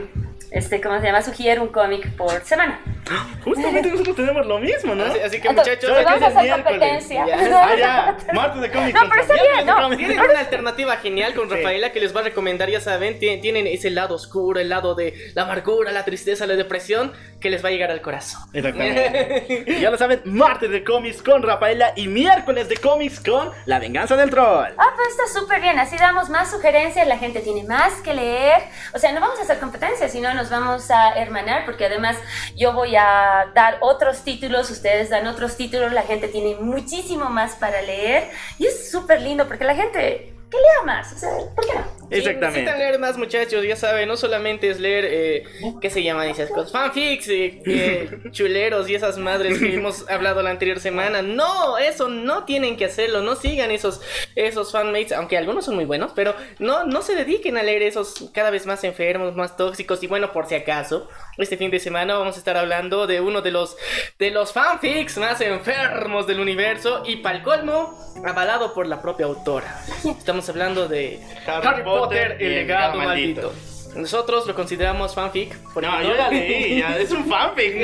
este, 0.50 0.80
¿cómo 0.80 0.98
se 1.00 1.06
llama? 1.06 1.22
Sugiero 1.22 1.62
un 1.62 1.68
cómic 1.68 2.10
por 2.16 2.30
semana. 2.44 2.80
Justamente 3.44 3.88
nosotros 3.90 4.16
tenemos 4.16 4.46
lo 4.46 4.58
mismo, 4.58 4.94
¿no? 4.94 5.04
Así, 5.04 5.18
así 5.20 5.40
que 5.40 5.48
Entonces, 5.48 5.78
muchachos, 5.82 6.04
vamos 6.04 6.22
a 6.22 6.26
es 6.26 6.32
el 6.32 6.38
hacer 6.38 6.42
miércoles. 6.44 6.78
competencia. 6.80 7.24
Ah, 7.62 7.76
ya. 7.78 8.16
Martes 8.34 8.60
de 8.62 8.70
cómics. 8.70 8.94
No, 9.00 9.08
pero 9.08 9.22
está 9.22 9.34
bien, 9.34 9.66
no. 9.66 9.96
Tienen 9.96 10.20
una 10.20 10.38
alternativa 10.40 10.96
genial 10.96 11.34
con 11.34 11.48
Rafaela 11.50 11.92
que 11.92 12.00
les 12.00 12.14
va 12.14 12.20
a 12.20 12.24
recomendar, 12.24 12.68
ya 12.70 12.80
saben, 12.80 13.18
tie- 13.18 13.40
tienen 13.40 13.66
ese 13.66 13.90
lado 13.90 14.14
oscuro, 14.16 14.60
el 14.60 14.68
lado 14.68 14.94
de 14.94 15.32
la 15.34 15.42
amargura, 15.42 15.92
la 15.92 16.04
tristeza, 16.04 16.46
la 16.46 16.54
depresión. 16.56 17.12
Que 17.40 17.50
les 17.50 17.64
va 17.64 17.68
a 17.68 17.72
llegar 17.72 17.90
al 17.90 18.00
corazón. 18.00 18.42
Exactamente. 18.52 19.80
Ya 19.80 19.90
lo 19.90 19.96
saben, 19.96 20.20
martes 20.24 20.70
de 20.70 20.84
cómics 20.84 21.22
con 21.22 21.42
Rafaela 21.42 21.92
y 21.96 22.06
miércoles 22.06 22.68
de 22.68 22.76
cómics 22.76 23.20
con 23.20 23.50
La 23.64 23.78
venganza 23.78 24.16
del 24.16 24.30
troll. 24.30 24.72
Ah, 24.76 24.92
pues 24.94 25.08
está 25.08 25.40
súper 25.40 25.60
bien, 25.60 25.78
así 25.78 25.96
damos 25.96 26.28
más 26.28 26.50
sugerencias, 26.50 27.06
la 27.06 27.16
gente 27.18 27.40
tiene 27.40 27.64
más 27.64 27.94
que 28.02 28.12
leer. 28.12 28.62
O 28.92 28.98
sea, 28.98 29.12
no 29.12 29.20
vamos 29.20 29.38
a 29.38 29.42
hacer 29.42 29.58
competencia, 29.58 30.08
sino 30.08 30.32
nos 30.34 30.50
vamos 30.50 30.90
a 30.90 31.14
hermanar, 31.14 31.64
porque 31.64 31.86
además 31.86 32.16
yo 32.56 32.72
voy 32.72 32.96
a 32.96 33.50
dar 33.54 33.78
otros 33.80 34.22
títulos, 34.22 34.70
ustedes 34.70 35.08
dan 35.08 35.26
otros 35.26 35.56
títulos, 35.56 35.92
la 35.92 36.02
gente 36.02 36.28
tiene 36.28 36.56
muchísimo 36.56 37.30
más 37.30 37.54
para 37.54 37.80
leer. 37.80 38.28
Y 38.58 38.66
es 38.66 38.90
súper 38.90 39.22
lindo, 39.22 39.46
porque 39.48 39.64
la 39.64 39.74
gente 39.74 40.34
que 40.50 40.56
lea 40.56 40.84
más. 40.84 41.12
O 41.12 41.18
sea, 41.18 41.30
¿por 41.54 41.66
qué 41.66 41.74
no? 41.74 41.99
Sí, 42.10 42.16
necesitan 42.16 42.78
leer 42.78 42.98
más, 42.98 43.16
muchachos, 43.16 43.64
ya 43.64 43.76
saben, 43.76 44.08
no 44.08 44.16
solamente 44.16 44.68
es 44.68 44.80
leer, 44.80 45.04
eh, 45.08 45.44
¿qué 45.80 45.90
se 45.90 46.02
llaman 46.02 46.28
esas 46.28 46.50
cosas? 46.50 46.72
Fanfics, 46.72 47.28
eh, 47.28 47.62
eh, 47.64 48.10
chuleros 48.32 48.88
y 48.88 48.96
esas 48.96 49.16
madres 49.16 49.58
que 49.58 49.74
hemos 49.74 50.08
hablado 50.10 50.42
la 50.42 50.50
anterior 50.50 50.80
semana. 50.80 51.22
No, 51.22 51.78
eso 51.78 52.08
no 52.08 52.44
tienen 52.44 52.76
que 52.76 52.86
hacerlo, 52.86 53.22
no 53.22 53.36
sigan 53.36 53.70
esos, 53.70 54.00
esos 54.34 54.72
fanmates, 54.72 55.12
aunque 55.12 55.38
algunos 55.38 55.64
son 55.64 55.76
muy 55.76 55.84
buenos, 55.84 56.12
pero 56.14 56.34
no, 56.58 56.84
no 56.84 57.02
se 57.02 57.14
dediquen 57.14 57.56
a 57.58 57.62
leer 57.62 57.82
esos 57.82 58.30
cada 58.34 58.50
vez 58.50 58.66
más 58.66 58.82
enfermos, 58.82 59.36
más 59.36 59.56
tóxicos. 59.56 60.02
Y 60.02 60.08
bueno, 60.08 60.32
por 60.32 60.46
si 60.46 60.56
acaso, 60.56 61.08
este 61.38 61.56
fin 61.56 61.70
de 61.70 61.78
semana 61.78 62.16
vamos 62.18 62.34
a 62.34 62.38
estar 62.38 62.56
hablando 62.56 63.06
de 63.06 63.20
uno 63.20 63.40
de 63.40 63.50
los, 63.50 63.76
de 64.18 64.30
los 64.30 64.52
fanfics 64.52 65.16
más 65.18 65.40
enfermos 65.40 66.26
del 66.26 66.40
universo 66.40 67.02
y 67.06 67.16
para 67.16 67.38
el 67.38 67.42
colmo, 67.42 67.98
avalado 68.24 68.74
por 68.74 68.86
la 68.86 69.00
propia 69.00 69.26
autora. 69.26 69.80
Estamos 70.04 70.48
hablando 70.48 70.88
de 70.88 71.20
Harry, 71.46 71.82
Potter, 71.82 71.99
el 72.12 72.38
legado 72.54 72.94
maldito. 72.98 73.52
Nosotros 73.94 74.46
lo 74.46 74.54
consideramos 74.54 75.14
fanfic. 75.14 75.56
porque 75.74 75.88
No, 75.88 76.00
yo 76.02 76.14
ya 76.16 76.28
leí, 76.28 76.78
ya, 76.78 76.96
es 76.96 77.10
un 77.10 77.24
fanfic. 77.28 77.74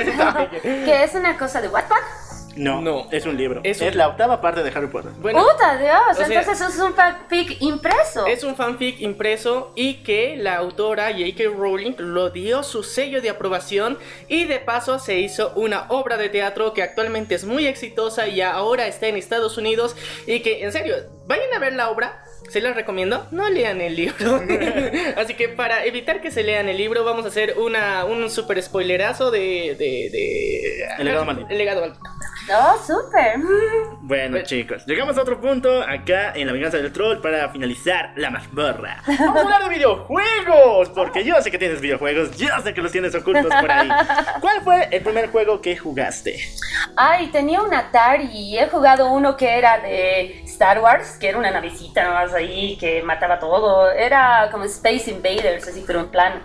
Que 0.62 1.02
es 1.04 1.14
una 1.14 1.36
cosa 1.36 1.60
de 1.60 1.68
Wattpad. 1.68 1.96
No, 2.54 2.80
No. 2.80 3.06
es 3.10 3.26
un 3.26 3.36
libro. 3.36 3.60
Es 3.64 3.82
Es, 3.82 3.92
un- 3.92 3.98
la 3.98 4.08
octava 4.08 4.40
parte 4.40 4.62
de 4.62 4.70
Harry 4.70 4.86
Potter. 4.86 5.10
Bueno, 5.18 5.42
Puta 5.44 5.76
Dios, 5.76 6.18
o 6.18 6.22
entonces 6.22 6.60
es 6.60 6.78
un 6.78 6.94
fanfic 6.94 7.60
impreso. 7.60 8.26
Es 8.26 8.44
un 8.44 8.56
fanfic 8.56 8.98
impreso 9.00 9.72
y 9.74 10.02
que 10.04 10.36
la 10.38 10.56
autora 10.56 11.10
J.K. 11.12 11.50
Rowling 11.54 11.96
lo 11.98 12.30
dio 12.30 12.62
su 12.62 12.82
sello 12.82 13.20
de 13.20 13.28
aprobación 13.28 13.98
y 14.28 14.44
de 14.46 14.58
paso 14.60 14.98
se 14.98 15.18
hizo 15.18 15.52
una 15.56 15.86
obra 15.90 16.16
de 16.16 16.30
teatro 16.30 16.72
que 16.72 16.82
actualmente 16.82 17.34
es 17.34 17.44
muy 17.44 17.66
exitosa 17.66 18.26
y 18.28 18.40
ahora 18.40 18.86
está 18.86 19.08
en 19.08 19.16
Estados 19.16 19.58
Unidos 19.58 19.94
y 20.26 20.40
que 20.40 20.64
en 20.64 20.72
serio, 20.72 20.94
vayan 21.26 21.52
a 21.52 21.58
ver 21.58 21.74
la 21.74 21.90
obra. 21.90 22.22
Se 22.50 22.60
las 22.60 22.74
recomiendo, 22.76 23.26
no 23.32 23.48
lean 23.50 23.80
el 23.80 23.96
libro. 23.96 24.40
Así 25.16 25.34
que 25.34 25.48
para 25.48 25.84
evitar 25.84 26.20
que 26.20 26.30
se 26.30 26.42
lean 26.42 26.68
el 26.68 26.76
libro, 26.76 27.04
vamos 27.04 27.24
a 27.24 27.28
hacer 27.28 27.54
una, 27.58 28.04
un 28.04 28.30
super 28.30 28.62
spoilerazo 28.62 29.30
de, 29.30 29.74
de, 29.78 30.10
de- 30.10 30.86
El 30.98 31.04
legado 31.06 31.24
maldito. 31.24 31.48
El 31.50 31.58
legado 31.58 31.80
maldito. 31.80 32.00
Oh, 32.52 32.76
súper. 32.84 33.36
Bueno, 34.06 34.40
chicos, 34.42 34.86
llegamos 34.86 35.18
a 35.18 35.22
otro 35.22 35.40
punto 35.40 35.82
acá 35.82 36.32
en 36.36 36.46
La 36.46 36.52
venganza 36.52 36.76
del 36.76 36.92
troll 36.92 37.18
para 37.20 37.48
finalizar 37.48 38.12
la 38.14 38.30
mazmorra. 38.30 39.02
Vamos 39.04 39.36
a 39.36 39.40
hablar 39.40 39.64
de 39.64 39.68
videojuegos, 39.70 40.90
porque 40.90 41.24
yo 41.24 41.42
sé 41.42 41.50
que 41.50 41.58
tienes 41.58 41.80
videojuegos, 41.80 42.36
yo 42.36 42.46
sé 42.62 42.72
que 42.72 42.82
los 42.82 42.92
tienes 42.92 43.16
ocultos 43.16 43.52
por 43.52 43.68
ahí. 43.68 43.88
¿Cuál 44.40 44.60
fue 44.62 44.88
el 44.92 45.02
primer 45.02 45.30
juego 45.30 45.60
que 45.60 45.76
jugaste? 45.76 46.38
Ay, 46.94 47.28
tenía 47.32 47.62
un 47.62 47.74
Atari 47.74 48.28
y 48.32 48.58
he 48.58 48.68
jugado 48.68 49.10
uno 49.10 49.36
que 49.36 49.58
era 49.58 49.78
de 49.78 50.42
Star 50.44 50.78
Wars, 50.78 51.16
que 51.18 51.30
era 51.30 51.38
una 51.38 51.50
navecita 51.50 52.04
nomás 52.04 52.32
ahí 52.32 52.76
que 52.78 53.02
mataba 53.02 53.40
todo. 53.40 53.90
Era 53.90 54.50
como 54.52 54.66
Space 54.66 55.10
Invaders, 55.10 55.66
así, 55.66 55.82
pero 55.84 55.98
en 55.98 56.08
plano. 56.10 56.36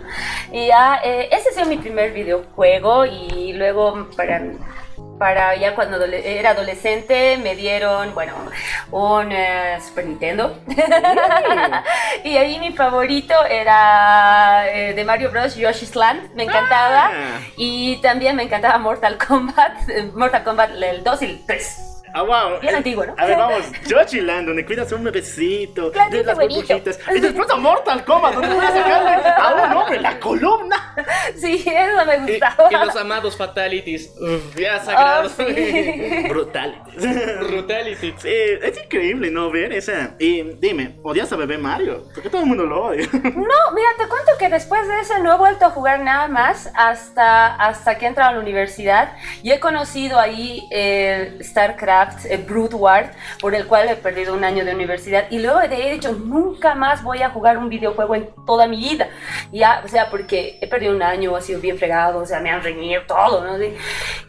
Y 0.50 0.66
ya, 0.66 1.00
eh, 1.04 1.28
ese 1.30 1.50
ha 1.50 1.52
sido 1.52 1.66
mi 1.66 1.76
primer 1.76 2.12
videojuego 2.12 3.06
y 3.06 3.52
luego 3.52 4.08
para... 4.16 4.42
Para 5.22 5.54
ya 5.54 5.76
cuando 5.76 5.98
adole- 5.98 6.20
era 6.24 6.50
adolescente 6.50 7.38
me 7.38 7.54
dieron, 7.54 8.12
bueno, 8.12 8.34
un 8.90 9.30
eh, 9.30 9.78
Super 9.80 10.04
Nintendo. 10.04 10.58
y 12.24 12.36
ahí 12.36 12.58
mi 12.58 12.72
favorito 12.72 13.32
era 13.48 14.68
eh, 14.68 14.94
de 14.94 15.04
Mario 15.04 15.30
Bros. 15.30 15.54
Yoshi's 15.54 15.94
Land, 15.94 16.34
me 16.34 16.42
encantaba. 16.42 17.12
Ah. 17.12 17.40
Y 17.56 17.98
también 17.98 18.34
me 18.34 18.42
encantaba 18.42 18.78
Mortal 18.78 19.16
Kombat, 19.16 19.88
Mortal 20.12 20.42
Kombat 20.42 20.70
el 20.82 21.04
2 21.04 21.22
y 21.22 21.24
el 21.26 21.46
3. 21.46 21.91
Ah, 22.14 22.22
wow. 22.22 22.60
Bien 22.60 22.74
Eh, 22.74 22.76
antiguo, 22.78 23.06
¿no? 23.06 23.14
A 23.16 23.26
ver, 23.26 23.36
vamos. 23.38 23.64
Yoshiland, 23.86 24.46
donde 24.48 24.64
cuidas 24.66 24.90
a 24.92 24.96
un 24.96 25.04
bebecito, 25.04 25.90
Claro, 25.92 26.10
de 26.10 26.24
las 26.24 26.36
burbujitas. 26.38 26.98
Y 27.14 27.20
después 27.20 27.50
a 27.50 27.56
Mortal 27.56 28.04
Kombat, 28.04 28.34
donde 28.34 28.48
puedes 28.54 28.70
sacarle 28.72 29.28
a 29.28 29.66
un 29.70 29.76
hombre 29.76 30.00
la 30.00 30.18
columna. 30.20 30.94
Sí, 31.36 31.64
eso 31.66 32.04
me 32.06 32.18
gustaba. 32.18 32.68
y 32.70 32.74
los 32.86 32.96
amados 32.96 33.36
fatalities. 33.36 34.12
Uf, 34.20 34.56
ya 34.56 34.78
sagrados. 34.84 35.32
Oh, 35.38 35.44
sí. 35.46 36.24
Brutal. 36.28 36.82
Brutality. 37.48 38.14
Sí, 38.18 38.28
es 38.62 38.78
increíble 38.84 39.30
no 39.30 39.50
ver 39.50 39.72
esa. 39.72 40.14
Y 40.18 40.42
dime, 40.58 40.96
¿odias 41.02 41.32
a 41.32 41.36
bebé 41.36 41.58
Mario? 41.58 42.04
Porque 42.14 42.28
todo 42.28 42.42
el 42.42 42.46
mundo 42.48 42.64
lo 42.64 42.86
odia. 42.86 43.08
No, 43.12 43.22
mira, 43.74 43.88
te 43.98 44.06
cuento 44.08 44.32
que 44.38 44.48
después 44.48 44.86
de 44.88 45.00
eso 45.00 45.18
no 45.22 45.34
he 45.34 45.38
vuelto 45.38 45.64
a 45.66 45.70
jugar 45.70 46.00
nada 46.00 46.28
más 46.28 46.70
hasta, 46.74 47.54
hasta 47.54 47.96
que 47.96 48.04
he 48.04 48.08
entrado 48.08 48.30
a 48.30 48.34
la 48.34 48.40
universidad 48.40 49.14
y 49.42 49.50
he 49.52 49.60
conocido 49.60 50.18
ahí 50.18 50.68
eh, 50.70 51.38
StarCraft, 51.42 52.01
eh, 52.24 52.36
Brood 52.36 52.74
War, 52.74 53.12
por 53.40 53.54
el 53.54 53.66
cual 53.66 53.88
he 53.88 53.96
perdido 53.96 54.34
un 54.34 54.44
año 54.44 54.64
de 54.64 54.74
universidad 54.74 55.24
y 55.30 55.38
luego 55.38 55.60
de 55.60 55.92
hecho 55.92 56.12
nunca 56.12 56.74
más 56.74 57.02
voy 57.02 57.22
a 57.22 57.30
jugar 57.30 57.58
un 57.58 57.68
videojuego 57.68 58.14
en 58.14 58.28
toda 58.46 58.66
mi 58.66 58.76
vida. 58.76 59.08
Ya, 59.52 59.82
o 59.84 59.88
sea, 59.88 60.10
porque 60.10 60.58
he 60.60 60.66
perdido 60.66 60.94
un 60.94 61.02
año, 61.02 61.34
ha 61.36 61.40
sido 61.40 61.60
bien 61.60 61.78
fregado, 61.78 62.20
o 62.20 62.26
sea, 62.26 62.40
me 62.40 62.50
han 62.50 62.62
reñido 62.62 63.02
todo. 63.06 63.44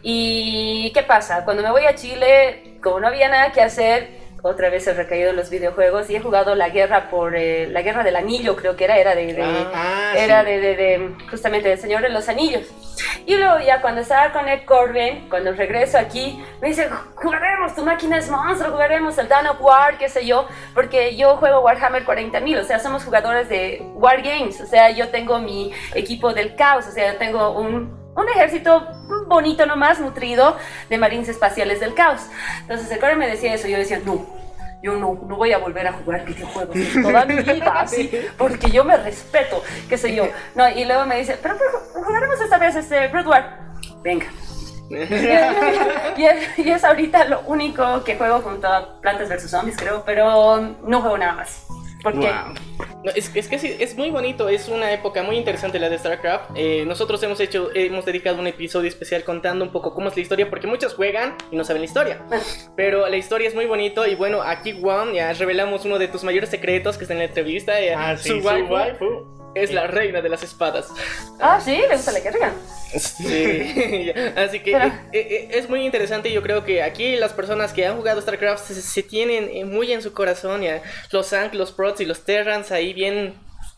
Y 0.02 0.90
¿qué 0.94 1.02
pasa? 1.02 1.44
Cuando 1.44 1.62
me 1.62 1.70
voy 1.70 1.84
a 1.84 1.94
Chile, 1.94 2.78
como 2.82 3.00
no 3.00 3.08
había 3.08 3.28
nada 3.28 3.52
que 3.52 3.60
hacer, 3.60 4.23
otra 4.46 4.68
vez 4.68 4.86
he 4.86 4.92
recaído 4.92 5.30
en 5.30 5.36
los 5.36 5.48
videojuegos 5.48 6.10
y 6.10 6.16
he 6.16 6.20
jugado 6.20 6.54
la 6.54 6.68
guerra 6.68 7.08
por 7.08 7.34
eh, 7.34 7.66
la 7.70 7.80
guerra 7.80 8.04
del 8.04 8.14
anillo, 8.14 8.54
creo 8.56 8.76
que 8.76 8.84
era, 8.84 8.98
era 8.98 9.14
de, 9.14 9.32
de- 9.32 9.42
Ah, 9.42 10.12
era 10.16 10.40
sí. 10.40 10.46
de, 10.50 10.60
de- 10.60 10.76
de- 10.76 11.14
justamente 11.30 11.68
del 11.70 11.78
Señor 11.78 12.02
de 12.02 12.10
los 12.10 12.28
Anillos. 12.28 12.66
Y 13.24 13.36
luego 13.36 13.58
ya 13.60 13.80
cuando 13.80 14.02
estaba 14.02 14.32
con 14.32 14.46
Ed 14.46 14.66
Corbin, 14.66 15.30
cuando 15.30 15.50
regreso 15.52 15.96
aquí, 15.96 16.44
me 16.60 16.68
dice, 16.68 16.90
jugaremos, 17.14 17.74
tu 17.74 17.82
máquina 17.86 18.18
es 18.18 18.28
monstruo, 18.28 18.72
jugaremos 18.72 19.16
el 19.16 19.28
Dawn 19.28 19.46
of 19.46 19.60
War, 19.62 19.96
qué 19.96 20.10
sé 20.10 20.26
yo, 20.26 20.46
porque 20.74 21.16
yo 21.16 21.38
juego 21.38 21.60
Warhammer 21.60 22.04
40.000, 22.04 22.60
o 22.60 22.64
sea, 22.64 22.78
somos 22.80 23.02
jugadores 23.02 23.48
de 23.48 23.80
War 23.94 24.20
Games, 24.20 24.60
o 24.60 24.66
sea, 24.66 24.90
yo 24.90 25.08
tengo 25.08 25.38
mi 25.38 25.72
equipo 25.94 26.34
del 26.34 26.54
caos, 26.54 26.86
o 26.86 26.90
sea, 26.92 27.12
yo 27.12 27.18
tengo 27.18 27.50
un, 27.58 28.12
un 28.14 28.28
ejército 28.28 28.86
bonito 29.26 29.64
nomás, 29.64 29.98
nutrido, 30.00 30.56
de 30.90 30.98
marines 30.98 31.28
espaciales 31.30 31.80
del 31.80 31.94
caos. 31.94 32.20
Entonces 32.60 32.90
el 32.90 32.98
Corbin 33.00 33.18
me 33.18 33.26
decía 33.26 33.54
eso, 33.54 33.68
yo 33.68 33.78
decía, 33.78 34.00
no, 34.04 34.33
yo 34.84 34.96
no, 34.96 35.18
no 35.26 35.36
voy 35.36 35.50
a 35.50 35.58
volver 35.58 35.86
a 35.86 35.92
jugar 35.94 36.26
videojuegos 36.26 36.76
en 36.76 37.02
toda 37.02 37.24
mi 37.24 37.36
vida, 37.36 37.72
así, 37.80 38.10
porque 38.36 38.70
yo 38.70 38.84
me 38.84 38.98
respeto, 38.98 39.62
qué 39.88 39.96
sé 39.96 40.14
yo. 40.14 40.28
No, 40.54 40.68
y 40.68 40.84
luego 40.84 41.06
me 41.06 41.16
dice, 41.16 41.38
pero, 41.40 41.56
pero 41.56 42.04
jugaremos 42.04 42.38
esta 42.38 42.58
vez 42.58 42.76
este 42.76 43.10
War. 43.26 43.60
Venga. 44.02 44.26
y, 44.90 46.24
es, 46.26 46.58
y 46.58 46.70
es 46.70 46.84
ahorita 46.84 47.24
lo 47.24 47.40
único 47.46 48.04
que 48.04 48.16
juego 48.16 48.40
junto 48.40 48.68
a 48.68 49.00
Plantas 49.00 49.30
vs 49.30 49.50
Zombies, 49.50 49.76
creo, 49.78 50.04
pero 50.04 50.60
no 50.60 51.00
juego 51.00 51.16
nada 51.16 51.32
más. 51.32 51.66
Porque 52.04 52.28
Wow. 52.28 52.54
Es, 53.14 53.34
es 53.34 53.48
que 53.48 53.58
sí, 53.58 53.74
es 53.78 53.96
muy 53.96 54.10
bonito, 54.10 54.48
es 54.48 54.68
una 54.68 54.92
época 54.92 55.22
muy 55.22 55.36
interesante 55.36 55.78
la 55.78 55.88
de 55.90 55.98
StarCraft. 55.98 56.50
Eh, 56.54 56.84
nosotros 56.86 57.22
hemos 57.22 57.38
hecho, 57.40 57.70
hemos 57.74 58.04
dedicado 58.04 58.38
un 58.38 58.46
episodio 58.46 58.88
especial 58.88 59.24
contando 59.24 59.64
un 59.64 59.72
poco 59.72 59.92
cómo 59.94 60.08
es 60.08 60.16
la 60.16 60.22
historia, 60.22 60.48
porque 60.48 60.66
muchos 60.66 60.94
juegan 60.94 61.34
y 61.50 61.56
no 61.56 61.64
saben 61.64 61.82
la 61.82 61.86
historia. 61.86 62.22
Pero 62.76 63.08
la 63.08 63.16
historia 63.16 63.48
es 63.48 63.54
muy 63.54 63.66
bonito 63.66 64.06
y 64.06 64.14
bueno, 64.14 64.42
aquí 64.42 64.78
Juan 64.80 65.12
ya 65.12 65.32
revelamos 65.32 65.84
uno 65.84 65.98
de 65.98 66.08
tus 66.08 66.24
mayores 66.24 66.48
secretos 66.50 66.96
que 66.96 67.04
está 67.04 67.14
en 67.14 67.18
la 67.20 67.24
entrevista. 67.26 67.80
eh, 67.80 67.94
Ah, 67.94 68.16
sí, 68.16 68.28
su 68.28 68.40
su 68.40 68.46
waifu 68.46 68.72
waifu. 68.72 69.26
Es 69.54 69.72
la 69.72 69.86
reina 69.86 70.20
de 70.20 70.28
las 70.28 70.42
espadas. 70.42 70.88
Ah, 71.40 71.60
sí, 71.62 71.76
le 71.76 71.96
gusta 71.96 72.12
la 72.12 72.20
guerra. 72.20 72.52
Sí, 72.98 74.12
así 74.36 74.60
que 74.60 74.72
Pero- 74.72 74.86
eh, 74.86 74.92
eh, 75.12 75.48
es 75.52 75.68
muy 75.68 75.84
interesante. 75.84 76.32
Yo 76.32 76.42
creo 76.42 76.64
que 76.64 76.82
aquí 76.82 77.16
las 77.16 77.32
personas 77.32 77.72
que 77.72 77.86
han 77.86 77.96
jugado 77.96 78.20
StarCraft 78.20 78.64
se, 78.66 78.80
se 78.82 79.02
tienen 79.02 79.48
eh, 79.52 79.64
muy 79.64 79.92
en 79.92 80.02
su 80.02 80.12
corazón. 80.12 80.62
Ya. 80.62 80.82
Los 81.10 81.28
Zank, 81.30 81.54
los 81.54 81.72
Prots 81.72 82.00
y 82.00 82.04
los 82.04 82.24
Terrans 82.24 82.70
ahí 82.72 82.92
bien 82.92 83.34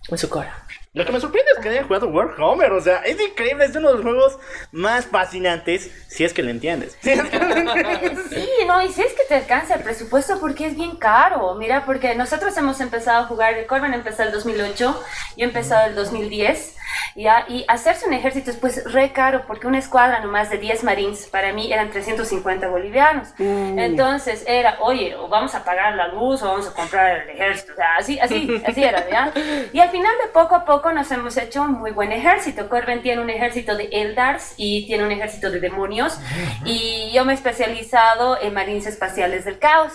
en 0.08 0.18
su 0.18 0.28
cora. 0.28 0.66
Lo 0.96 1.04
que 1.04 1.12
me 1.12 1.20
sorprende 1.20 1.50
es 1.54 1.62
que 1.62 1.68
hayan 1.68 1.86
jugado 1.86 2.08
Warhammer, 2.08 2.72
o 2.72 2.80
sea, 2.80 3.00
es 3.00 3.20
increíble, 3.20 3.66
es 3.66 3.76
uno 3.76 3.88
de 3.88 3.94
los 3.96 4.02
juegos 4.02 4.38
más 4.72 5.04
fascinantes, 5.04 5.90
si 6.08 6.24
es 6.24 6.32
que 6.32 6.42
lo 6.42 6.48
entiendes. 6.48 6.96
Sí, 7.02 8.48
no, 8.66 8.80
y 8.80 8.88
si 8.88 9.02
es 9.02 9.12
que 9.12 9.24
te 9.28 9.34
alcanza 9.34 9.74
el 9.74 9.82
presupuesto 9.82 10.40
porque 10.40 10.66
es 10.66 10.74
bien 10.74 10.96
caro. 10.96 11.54
Mira, 11.56 11.84
porque 11.84 12.14
nosotros 12.14 12.56
hemos 12.56 12.80
empezado 12.80 13.24
a 13.24 13.26
jugar, 13.26 13.66
Corbin 13.66 13.92
empezó 13.92 14.22
el 14.22 14.32
2008, 14.32 14.74
yo 14.78 14.96
he 15.36 15.44
empezado 15.44 15.86
el 15.86 15.94
2010. 15.94 16.76
¿ya? 17.14 17.44
Y 17.48 17.64
hacerse 17.68 18.06
un 18.06 18.12
ejército 18.12 18.50
es 18.50 18.56
pues 18.56 18.92
re 18.92 19.12
caro 19.12 19.44
porque 19.46 19.66
una 19.66 19.78
escuadra 19.78 20.20
nomás 20.20 20.50
de 20.50 20.58
10 20.58 20.84
marines 20.84 21.26
para 21.26 21.52
mí 21.52 21.72
eran 21.72 21.90
350 21.90 22.68
bolivianos. 22.68 23.28
Entonces 23.38 24.44
era, 24.46 24.78
oye, 24.80 25.14
o 25.16 25.28
vamos 25.28 25.54
a 25.54 25.64
pagar 25.64 25.94
la 25.94 26.08
luz 26.08 26.42
o 26.42 26.46
vamos 26.46 26.68
a 26.68 26.74
comprar 26.74 27.22
el 27.22 27.30
ejército. 27.30 27.72
O 27.72 27.76
sea, 27.76 27.96
así, 27.98 28.20
así, 28.20 28.62
así 28.66 28.84
era, 28.84 29.08
¿ya? 29.08 29.32
Y 29.72 29.80
al 29.80 29.90
final 29.90 30.12
de 30.22 30.28
poco 30.32 30.54
a 30.54 30.64
poco 30.64 30.85
nos 30.92 31.10
hemos 31.10 31.36
hecho 31.36 31.62
un 31.62 31.72
muy 31.72 31.90
buen 31.90 32.12
ejército. 32.12 32.68
Corben 32.68 33.02
tiene 33.02 33.22
un 33.22 33.30
ejército 33.30 33.76
de 33.76 33.88
Eldars 33.92 34.54
y 34.56 34.86
tiene 34.86 35.04
un 35.04 35.12
ejército 35.12 35.50
de 35.50 35.60
demonios. 35.60 36.18
Y 36.64 37.10
yo 37.12 37.24
me 37.24 37.32
he 37.32 37.34
especializado 37.34 38.40
en 38.40 38.54
marines 38.54 38.86
espaciales 38.86 39.44
del 39.44 39.58
caos. 39.58 39.92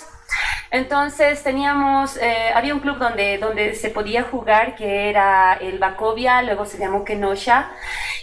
Entonces 0.72 1.44
teníamos, 1.44 2.16
eh, 2.18 2.52
había 2.56 2.74
un 2.74 2.80
club 2.80 2.98
donde, 2.98 3.38
donde 3.38 3.76
se 3.76 3.90
podía 3.90 4.24
jugar 4.24 4.76
que 4.76 5.10
era 5.10 5.54
el 5.60 5.80
Bacovia, 5.80 6.42
luego 6.42 6.66
se 6.66 6.78
llamó 6.78 7.04
Kenosha 7.04 7.70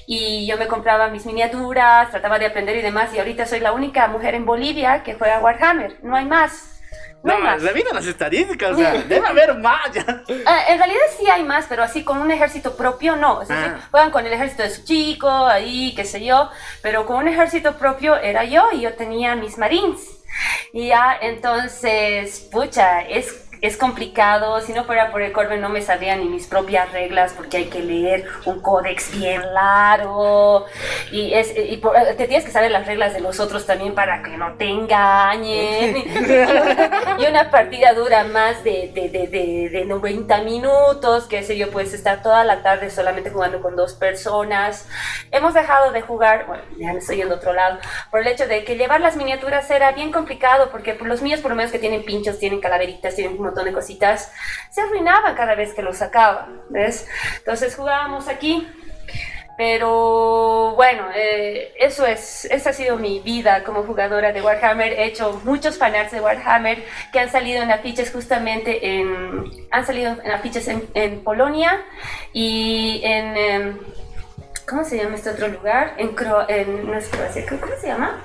y 0.06 0.46
yo 0.46 0.56
me 0.56 0.66
compraba 0.66 1.08
mis 1.08 1.26
miniaturas, 1.26 2.10
trataba 2.10 2.38
de 2.38 2.46
aprender 2.46 2.76
y 2.76 2.82
demás 2.82 3.12
y 3.12 3.18
ahorita 3.18 3.44
soy 3.44 3.60
la 3.60 3.72
única 3.72 4.08
mujer 4.08 4.34
en 4.34 4.46
Bolivia 4.46 5.02
que 5.02 5.14
juega 5.14 5.40
Warhammer, 5.40 5.98
no 6.02 6.16
hay 6.16 6.24
más. 6.24 6.77
No, 7.24 7.34
No, 7.36 7.44
más. 7.44 7.62
las 7.62 8.06
estadísticas, 8.06 8.72
o 8.72 8.76
sea, 8.76 8.92
debe 8.92 9.26
haber 9.26 9.54
más 9.58 9.90
ya. 9.92 10.04
Ah, 10.46 10.60
en 10.68 10.78
realidad 10.78 11.00
sí 11.18 11.28
hay 11.28 11.42
más, 11.42 11.66
pero 11.68 11.82
así 11.82 12.04
con 12.04 12.18
un 12.18 12.30
ejército 12.30 12.76
propio 12.76 13.16
no. 13.16 13.38
O 13.38 13.44
sea, 13.44 13.56
sí, 13.56 13.70
Ah. 13.74 13.88
juegan 13.90 14.10
con 14.12 14.24
el 14.24 14.32
ejército 14.32 14.62
de 14.62 14.70
su 14.70 14.84
chico, 14.84 15.28
ahí, 15.28 15.92
qué 15.96 16.04
sé 16.04 16.24
yo, 16.24 16.48
pero 16.80 17.06
con 17.06 17.16
un 17.16 17.28
ejército 17.28 17.76
propio 17.76 18.16
era 18.16 18.44
yo 18.44 18.68
y 18.72 18.82
yo 18.82 18.94
tenía 18.94 19.34
mis 19.34 19.58
marines. 19.58 20.00
Y 20.72 20.88
ya, 20.88 21.18
entonces, 21.20 22.48
pucha, 22.52 23.00
es, 23.02 23.47
es 23.60 23.76
complicado. 23.76 24.60
Si 24.60 24.72
no 24.72 24.84
fuera 24.84 25.10
por 25.10 25.22
el 25.22 25.32
Corben 25.32 25.60
no 25.60 25.68
me 25.68 25.82
sabrían 25.82 26.20
ni 26.20 26.26
mis 26.28 26.46
propias 26.46 26.90
reglas 26.92 27.32
porque 27.36 27.58
hay 27.58 27.64
que 27.66 27.80
leer 27.80 28.26
un 28.44 28.60
códex 28.60 29.10
bien 29.18 29.42
largo. 29.54 30.64
Y, 31.12 31.32
es, 31.34 31.52
y 31.56 31.76
por- 31.78 31.94
te 32.16 32.26
tienes 32.26 32.44
que 32.44 32.50
saber 32.50 32.70
las 32.70 32.86
reglas 32.86 33.12
de 33.14 33.20
los 33.20 33.40
otros 33.40 33.66
también 33.66 33.94
para 33.94 34.22
que 34.22 34.36
no 34.36 34.52
te 34.54 34.66
engañen. 34.66 35.96
y 37.18 37.26
una 37.26 37.50
partida 37.50 37.92
dura 37.94 38.24
más 38.24 38.62
de, 38.64 38.90
de, 38.94 39.08
de, 39.08 39.26
de, 39.28 39.68
de 39.70 39.84
90 39.84 40.42
minutos, 40.42 41.24
que 41.26 41.42
sé 41.42 41.56
yo, 41.56 41.70
puedes 41.70 41.92
estar 41.94 42.22
toda 42.22 42.44
la 42.44 42.62
tarde 42.62 42.90
solamente 42.90 43.30
jugando 43.30 43.60
con 43.60 43.76
dos 43.76 43.94
personas. 43.94 44.86
Hemos 45.30 45.54
dejado 45.54 45.92
de 45.92 46.00
jugar, 46.02 46.46
bueno, 46.46 46.62
ya 46.78 46.92
me 46.92 46.98
estoy 46.98 47.16
yendo 47.16 47.34
a 47.34 47.38
otro 47.38 47.52
lado, 47.52 47.78
por 48.10 48.20
el 48.20 48.28
hecho 48.28 48.46
de 48.46 48.64
que 48.64 48.76
llevar 48.76 49.00
las 49.00 49.16
miniaturas 49.16 49.70
era 49.70 49.92
bien 49.92 50.12
complicado, 50.12 50.70
porque 50.70 50.94
por 50.94 51.08
los 51.08 51.22
míos, 51.22 51.40
por 51.40 51.50
lo 51.50 51.56
menos 51.56 51.72
que 51.72 51.78
tienen 51.78 52.04
pinchos, 52.04 52.38
tienen 52.38 52.60
calaveritas, 52.60 53.14
tienen 53.14 53.36
montón 53.48 53.66
de 53.66 53.72
cositas, 53.72 54.32
se 54.70 54.80
arruinaban 54.80 55.34
cada 55.34 55.54
vez 55.54 55.74
que 55.74 55.82
los 55.82 55.98
sacaba, 55.98 56.48
¿ves? 56.70 57.06
Entonces 57.38 57.74
jugábamos 57.74 58.28
aquí. 58.28 58.66
Pero 59.58 60.74
bueno, 60.76 61.08
eh, 61.16 61.74
eso 61.80 62.06
es, 62.06 62.44
esa 62.44 62.70
ha 62.70 62.72
sido 62.72 62.96
mi 62.96 63.18
vida 63.18 63.64
como 63.64 63.82
jugadora 63.82 64.32
de 64.32 64.40
Warhammer. 64.40 64.92
He 64.92 65.06
hecho 65.06 65.40
muchos 65.42 65.76
fanarts 65.76 66.12
de 66.12 66.20
Warhammer 66.20 66.84
que 67.12 67.18
han 67.18 67.28
salido 67.28 67.60
en 67.64 67.72
afiches 67.72 68.12
justamente 68.12 69.00
en, 69.00 69.44
han 69.72 69.84
salido 69.84 70.14
en 70.22 70.30
afiches 70.30 70.68
en, 70.68 70.88
en 70.94 71.24
Polonia 71.24 71.84
y 72.32 73.00
en, 73.02 73.36
em, 73.36 73.78
¿cómo 74.64 74.84
se 74.84 74.96
llama 74.96 75.16
este 75.16 75.30
otro 75.30 75.48
lugar? 75.48 75.94
En, 75.96 76.14
Cro 76.14 76.48
en 76.48 76.86
no 76.86 76.96
es 76.96 77.08
Croacia, 77.08 77.44
¿cómo 77.48 77.74
se 77.80 77.88
llama? 77.88 78.16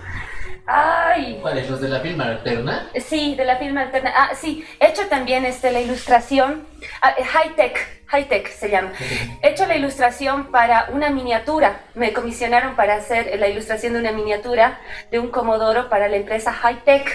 Ay, 0.66 1.40
¿Cuáles? 1.42 1.70
¿Los 1.70 1.82
de 1.82 1.90
la 1.90 2.00
firma 2.00 2.26
alterna? 2.26 2.90
Sí, 3.06 3.36
de 3.36 3.44
la 3.44 3.58
firma 3.58 3.82
alterna. 3.82 4.14
Ah, 4.16 4.32
sí, 4.34 4.66
he 4.80 4.88
hecho 4.88 5.08
también 5.08 5.46
este, 5.46 5.72
la 5.72 5.82
ilustración, 5.82 6.66
ah, 7.02 7.14
eh, 7.18 7.24
high 7.26 7.56
tech, 7.56 7.78
high 8.08 8.30
tech 8.30 8.50
se 8.50 8.70
llama. 8.70 8.94
He 9.42 9.50
hecho 9.50 9.66
la 9.66 9.76
ilustración 9.76 10.52
para 10.52 10.88
una 10.94 11.10
miniatura. 11.10 11.82
Me 11.96 12.14
comisionaron 12.14 12.76
para 12.78 12.96
hacer 12.96 13.38
la 13.40 13.50
ilustración 13.50 13.94
de 13.94 14.00
una 14.00 14.14
miniatura 14.14 14.80
de 15.12 15.20
un 15.20 15.28
comodoro 15.30 15.90
para 15.90 16.08
la 16.08 16.16
empresa 16.16 16.54
high 16.54 16.84
tech. 16.86 17.12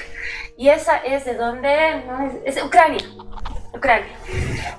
Y 0.59 0.69
esa 0.69 0.99
es 0.99 1.25
de 1.25 1.35
dónde? 1.35 2.03
No, 2.07 2.27
es, 2.45 2.57
es 2.57 2.63
Ucrania. 2.63 3.01
Ucrania. 3.73 4.13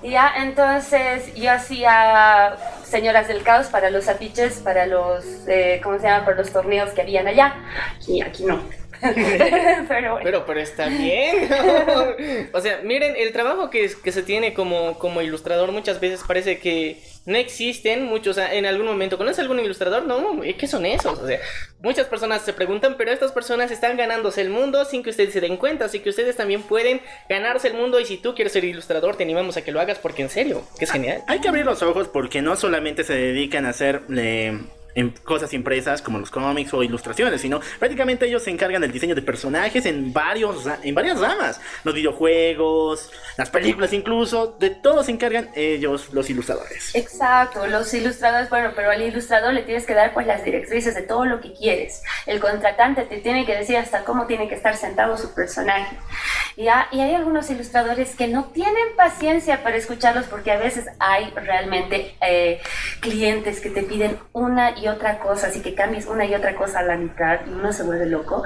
Y 0.03 0.11
ya, 0.11 0.33
entonces 0.37 1.33
yo 1.33 1.51
hacía 1.51 2.55
señoras 2.89 3.27
del 3.27 3.43
caos 3.43 3.67
para 3.67 3.89
los 3.89 4.07
afiches, 4.07 4.59
para 4.59 4.85
los, 4.85 5.23
eh, 5.47 5.79
¿cómo 5.83 5.97
se 5.97 6.03
llama? 6.07 6.25
Para 6.25 6.37
los 6.37 6.51
torneos 6.51 6.89
que 6.91 7.01
habían 7.01 7.27
allá. 7.27 7.55
Y 8.07 8.21
aquí 8.21 8.43
no. 8.45 8.61
Pero 9.87 10.11
bueno. 10.11 10.19
Pero, 10.23 10.45
pero 10.45 10.59
está 10.59 10.87
bien. 10.87 11.49
o 12.53 12.61
sea, 12.61 12.81
miren, 12.83 13.15
el 13.15 13.31
trabajo 13.31 13.69
que, 13.69 13.89
que 14.03 14.11
se 14.11 14.23
tiene 14.23 14.53
como, 14.53 14.99
como 14.99 15.21
ilustrador 15.21 15.71
muchas 15.71 15.99
veces 15.99 16.21
parece 16.27 16.59
que 16.59 16.97
no 17.25 17.37
existen 17.37 18.05
muchos. 18.05 18.37
O 18.37 18.39
sea, 18.39 18.53
en 18.53 18.65
algún 18.65 18.87
momento, 18.87 19.17
¿conoces 19.17 19.39
algún 19.39 19.59
ilustrador? 19.59 20.05
No, 20.05 20.41
¿qué 20.41 20.67
son 20.67 20.85
esos? 20.85 21.19
O 21.19 21.27
sea, 21.27 21.39
muchas 21.81 22.07
personas 22.07 22.41
se 22.41 22.53
preguntan, 22.53 22.95
pero 22.97 23.11
estas 23.11 23.31
personas 23.31 23.71
están 23.71 23.97
ganándose 23.97 24.41
el 24.41 24.49
mundo 24.49 24.83
sin 24.85 25.03
que 25.03 25.11
ustedes 25.11 25.33
se 25.33 25.41
den 25.41 25.57
cuenta. 25.57 25.85
Así 25.85 25.99
que 25.99 26.09
ustedes 26.09 26.35
también 26.35 26.63
pueden 26.63 27.01
ganarse 27.29 27.67
el 27.67 27.75
mundo. 27.75 27.99
Y 27.99 28.05
si 28.05 28.17
tú 28.17 28.35
quieres 28.35 28.53
ser 28.53 28.65
ilustrador, 28.65 29.15
te 29.15 29.23
animamos 29.23 29.57
a 29.57 29.63
que 29.63 29.71
lo 29.71 29.79
hagas 29.79 29.99
porque 29.99 30.23
en 30.23 30.29
serio, 30.29 30.63
que 30.77 30.85
es 30.85 30.91
genial. 30.91 31.23
Hay 31.27 31.39
que 31.39 31.47
abrir 31.47 31.65
los 31.65 31.81
ojos 31.83 32.07
porque 32.07 32.41
no 32.41 32.55
solamente 32.55 33.03
se 33.03 33.13
dedican 33.13 33.65
a 33.65 33.69
hacer 33.69 34.01
eh, 34.15 34.59
em- 34.95 35.13
cosas 35.23 35.53
impresas 35.53 36.01
como 36.01 36.19
los 36.19 36.31
cómics 36.31 36.73
o 36.73 36.83
ilustraciones, 36.83 37.41
sino 37.41 37.59
prácticamente 37.79 38.25
ellos 38.25 38.43
se 38.43 38.51
encargan 38.51 38.81
del 38.81 38.91
diseño 38.91 39.15
de 39.15 39.21
personajes 39.21 39.85
en 39.85 40.13
varios 40.13 40.65
en 40.83 40.95
varias 40.95 41.19
ramas, 41.19 41.59
los 41.83 41.93
videojuegos, 41.93 43.11
las 43.37 43.49
películas 43.49 43.93
incluso, 43.93 44.55
de 44.59 44.69
todo 44.69 45.03
se 45.03 45.11
encargan 45.11 45.49
ellos 45.55 46.13
los 46.13 46.29
ilustradores. 46.29 46.95
Exacto, 46.95 47.65
los 47.67 47.93
ilustradores, 47.93 48.49
bueno, 48.49 48.71
pero 48.75 48.91
al 48.91 49.01
ilustrador 49.01 49.53
le 49.53 49.63
tienes 49.63 49.85
que 49.85 49.93
dar 49.93 50.13
pues 50.13 50.27
las 50.27 50.43
directrices 50.43 50.95
de 50.95 51.01
todo 51.01 51.25
lo 51.25 51.39
que 51.41 51.53
quieres. 51.53 52.03
El 52.25 52.39
contratante 52.39 53.03
te 53.03 53.17
tiene 53.17 53.45
que 53.45 53.55
decir 53.55 53.77
hasta 53.77 54.03
cómo 54.03 54.25
tiene 54.27 54.47
que 54.47 54.55
estar 54.55 54.75
sentado 54.75 55.17
su 55.17 55.33
personaje. 55.33 55.97
Y 56.55 56.67
hay 56.67 57.15
algunos 57.15 57.49
ilustradores 57.49 58.15
que 58.15 58.27
no 58.27 58.45
tienen 58.45 58.95
paciencia 58.97 59.63
para 59.63 59.77
escucharlos 59.77 60.25
porque 60.25 60.51
a 60.51 60.57
veces 60.57 60.87
hay 60.99 61.31
realmente 61.35 62.15
eh, 62.21 62.59
clientes 62.99 63.61
que 63.61 63.69
te 63.69 63.83
piden 63.83 64.17
una 64.33 64.78
y 64.79 64.87
otra 64.87 65.19
cosa, 65.19 65.47
así 65.47 65.61
que 65.61 65.75
cambies 65.75 66.05
una 66.07 66.25
y 66.25 66.33
otra 66.33 66.55
cosa 66.55 66.79
a 66.79 66.83
la 66.83 66.97
mitad 66.97 67.39
y 67.45 67.51
uno 67.51 67.71
se 67.73 67.83
vuelve 67.83 68.05
loco. 68.05 68.43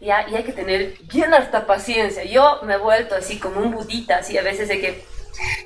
¿ya? 0.00 0.28
Y 0.28 0.36
hay 0.36 0.44
que 0.44 0.52
tener 0.52 0.94
bien 1.12 1.32
harta 1.34 1.66
paciencia. 1.66 2.24
Yo 2.24 2.60
me 2.62 2.74
he 2.74 2.78
vuelto 2.78 3.14
así 3.14 3.38
como 3.38 3.60
un 3.60 3.72
budita, 3.72 4.18
así 4.18 4.36
a 4.38 4.42
veces 4.42 4.68
de 4.68 4.80
que 4.80 5.04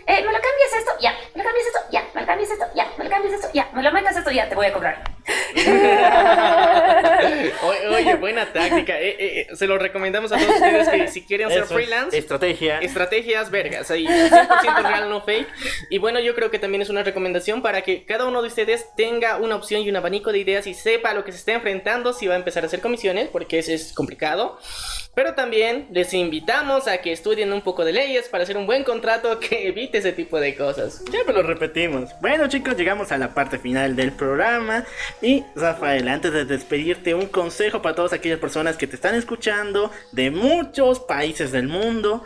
eh, 0.07 0.17
¿me 0.21 0.23
lo 0.23 0.33
cambias 0.33 0.73
esto? 0.79 0.93
Ya. 1.01 1.17
¿Me 1.35 1.43
lo 1.43 1.45
cambias 1.45 1.67
esto? 1.67 1.79
Ya. 1.91 2.05
¿Me 2.15 2.21
lo 2.21 2.27
cambias 2.27 2.51
esto? 2.53 2.67
Ya. 2.75 2.91
¿Me 2.99 3.05
lo 3.05 3.11
cambias 3.11 3.35
esto? 3.35 3.49
Ya. 3.55 3.69
¿Me 3.73 3.83
lo 3.83 3.93
metas 3.93 4.17
esto? 4.17 4.31
Ya. 4.31 4.49
Te 4.49 4.55
voy 4.55 4.67
a 4.67 4.73
cobrar. 4.73 5.03
Oye, 7.63 7.89
oye, 7.89 8.15
buena 8.17 8.53
táctica. 8.53 9.01
eh, 9.01 9.17
eh, 9.19 9.47
eh, 9.51 9.57
se 9.57 9.67
lo 9.67 9.79
recomendamos 9.79 10.33
a 10.33 10.39
todos 10.39 10.55
ustedes 10.57 10.89
que 10.89 11.09
si 11.09 11.23
quieren 11.23 11.49
ser 11.49 11.63
es 11.63 11.69
freelance. 11.69 12.17
estrategia. 12.17 12.79
Estrategias 12.81 13.51
vergas, 13.51 13.91
ahí 13.91 14.07
100% 14.07 14.83
real, 14.83 15.09
no 15.09 15.21
fake. 15.23 15.47
Y 15.91 15.99
bueno, 15.99 16.21
yo 16.21 16.35
creo 16.35 16.51
que 16.51 16.59
también 16.59 16.83
es 16.83 16.91
una 16.91 17.03
recomendación 17.03 17.63
para 17.63 17.83
que 17.83 18.05
cada 18.05 18.27
uno 18.27 18.43
de 18.43 18.49
ustedes 18.49 18.87
tenga 18.97 19.37
una 19.37 19.57
opción 19.57 19.83
y 19.83 19.91
un 19.91 19.97
abanico 19.97 20.33
de 20.33 20.39
ideas 20.39 20.67
y 20.67 20.75
sepa 20.75 21.11
a 21.11 21.15
lo 21.15 21.25
que 21.25 21.33
se 21.33 21.39
está 21.39 21.53
enfrentando 21.53 22.13
si 22.13 22.27
va 22.27 22.35
a 22.35 22.39
empezar 22.39 22.63
a 22.65 22.67
hacer 22.67 22.81
comisiones, 22.81 23.29
porque 23.29 23.59
eso 23.59 23.73
es 23.73 23.93
complicado. 23.93 24.59
Pero 25.15 25.35
también 25.35 25.89
les 25.93 26.15
invitamos 26.15 26.89
a 26.89 26.99
que 26.99 27.13
estudien 27.13 27.53
un 27.53 27.63
poco 27.63 27.85
de 27.85 27.93
leyes 27.93 28.29
para 28.29 28.45
hacer 28.45 28.57
un 28.57 28.67
buen 28.67 28.83
contrato 28.83 29.39
que 29.39 29.62
evite 29.69 29.99
ese 29.99 30.13
tipo 30.13 30.41
de 30.41 30.55
cosas. 30.57 31.03
Siempre 31.11 31.35
lo 31.35 31.43
repetimos. 31.43 32.11
Bueno 32.21 32.49
chicos, 32.49 32.77
llegamos 32.77 33.13
a 33.13 33.19
la 33.19 33.35
parte 33.35 33.59
final 33.59 33.97
del 33.97 34.13
programa. 34.13 34.85
Y 35.21 35.45
Rafael, 35.55 36.09
antes 36.09 36.33
de 36.33 36.45
despedirte, 36.45 37.15
un 37.15 37.27
consejo 37.27 37.83
para 37.83 37.95
todas 37.95 38.13
aquellas 38.13 38.39
personas 38.39 38.77
que 38.77 38.87
te 38.87 38.97
están 38.97 39.15
escuchando 39.15 39.91
de 40.13 40.31
muchos 40.31 41.01
países 41.01 41.53
del 41.53 41.69
mundo. 41.69 42.25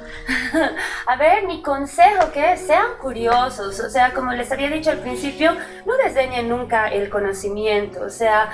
A 1.07 1.17
ver, 1.17 1.47
mi 1.47 1.63
consejo 1.63 2.31
que 2.33 2.53
es, 2.53 2.61
sean 2.61 2.99
curiosos, 3.01 3.81
o 3.81 3.91
sea, 3.91 4.13
como 4.13 4.33
les 4.33 4.51
había 4.51 4.71
dicho 4.71 4.91
al 4.91 4.99
principio, 4.99 5.57
no 5.85 5.97
desdeñen 5.97 6.49
nunca 6.49 6.89
el 6.89 7.09
conocimiento, 7.09 8.03
o 8.03 8.11
sea, 8.11 8.51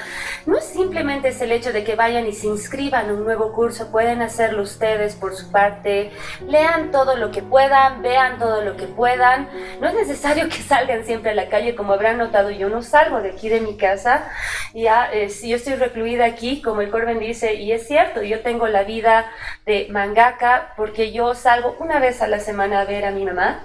no 0.46 0.60
simplemente 0.60 1.28
es 1.28 1.40
el 1.40 1.52
hecho 1.52 1.72
de 1.72 1.84
que 1.84 1.96
vayan 1.96 2.26
y 2.26 2.32
se 2.32 2.46
inscriban 2.46 3.08
a 3.08 3.12
un 3.12 3.24
nuevo 3.24 3.52
curso, 3.52 3.90
pueden 3.90 4.22
hacerlo 4.22 4.62
ustedes 4.62 5.14
por 5.14 5.34
su 5.34 5.50
parte, 5.50 6.10
lean 6.46 6.90
todo 6.90 7.16
lo 7.16 7.30
que 7.30 7.42
puedan, 7.42 8.02
vean 8.02 8.38
todo 8.38 8.62
lo 8.62 8.71
que 8.76 8.86
puedan, 8.86 9.48
no 9.80 9.88
es 9.88 9.94
necesario 9.94 10.48
que 10.50 10.56
salgan 10.56 11.04
siempre 11.04 11.30
a 11.30 11.34
la 11.34 11.48
calle, 11.48 11.74
como 11.74 11.92
habrán 11.92 12.18
notado, 12.18 12.50
yo 12.50 12.68
no 12.68 12.82
salgo 12.82 13.20
de 13.20 13.30
aquí 13.30 13.48
de 13.48 13.60
mi 13.60 13.76
casa, 13.76 14.30
ya, 14.74 15.10
eh, 15.12 15.28
si 15.28 15.48
yo 15.48 15.56
estoy 15.56 15.74
recluida 15.74 16.24
aquí, 16.24 16.62
como 16.62 16.80
el 16.80 16.90
Corben 16.90 17.18
dice, 17.18 17.54
y 17.54 17.72
es 17.72 17.86
cierto, 17.86 18.22
yo 18.22 18.40
tengo 18.40 18.66
la 18.68 18.84
vida 18.84 19.30
de 19.66 19.88
mangaka 19.90 20.74
porque 20.76 21.12
yo 21.12 21.34
salgo 21.34 21.76
una 21.78 21.98
vez 21.98 22.22
a 22.22 22.28
la 22.28 22.40
semana 22.40 22.80
a 22.80 22.84
ver 22.84 23.04
a 23.04 23.10
mi 23.10 23.24
mamá 23.24 23.60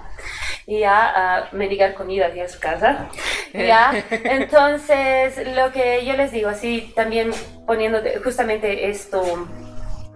y 0.66 0.82
a, 0.82 1.38
a 1.38 1.48
mendigar 1.52 1.94
comida 1.94 2.26
a 2.26 2.48
su 2.48 2.60
casa. 2.60 3.08
¿ya? 3.54 4.04
Entonces, 4.10 5.46
lo 5.54 5.72
que 5.72 6.04
yo 6.04 6.14
les 6.14 6.32
digo, 6.32 6.48
así 6.48 6.92
también 6.94 7.30
poniendo 7.66 8.00
justamente 8.22 8.90
esto 8.90 9.48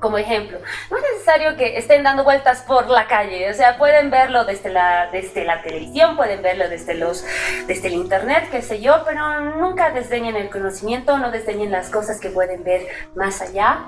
como 0.02 0.18
ejemplo. 0.18 0.58
No 0.90 0.96
es 0.96 1.02
necesario 1.14 1.56
que 1.56 1.78
estén 1.78 2.02
dando 2.02 2.24
vueltas 2.24 2.62
por 2.62 2.90
la 2.90 3.06
calle, 3.06 3.48
o 3.48 3.54
sea, 3.54 3.78
pueden 3.78 4.10
verlo 4.10 4.44
desde 4.44 4.68
la, 4.68 5.08
desde 5.12 5.44
la 5.44 5.62
televisión, 5.62 6.16
pueden 6.16 6.42
verlo 6.42 6.68
desde, 6.68 6.94
los, 6.94 7.24
desde 7.68 7.86
el 7.86 7.94
internet, 7.94 8.48
qué 8.50 8.62
sé 8.62 8.80
yo, 8.80 9.02
pero 9.06 9.40
nunca 9.56 9.92
desdeñen 9.92 10.34
el 10.34 10.50
conocimiento, 10.50 11.16
no 11.18 11.30
desdeñen 11.30 11.70
las 11.70 11.88
cosas 11.88 12.18
que 12.18 12.30
pueden 12.30 12.64
ver 12.64 12.82
más 13.14 13.40
allá, 13.40 13.78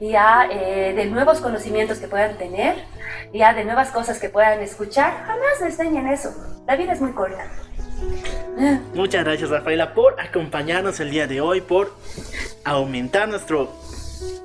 ya 0.00 0.48
eh, 0.50 0.92
de 0.94 1.06
nuevos 1.06 1.40
conocimientos 1.40 1.98
que 2.00 2.08
puedan 2.08 2.36
tener, 2.36 2.74
ya 3.32 3.54
de 3.54 3.64
nuevas 3.64 3.92
cosas 3.92 4.18
que 4.18 4.28
puedan 4.28 4.60
escuchar, 4.60 5.24
jamás 5.24 5.60
desdeñen 5.60 6.08
eso. 6.08 6.34
La 6.66 6.74
vida 6.74 6.92
es 6.92 7.00
muy 7.00 7.12
corta. 7.12 7.48
Muchas 8.92 9.24
gracias 9.24 9.48
Rafaela 9.48 9.94
por 9.94 10.20
acompañarnos 10.20 10.98
el 10.98 11.10
día 11.10 11.28
de 11.28 11.40
hoy, 11.40 11.60
por 11.60 11.94
aumentar 12.64 13.28
nuestro 13.28 13.72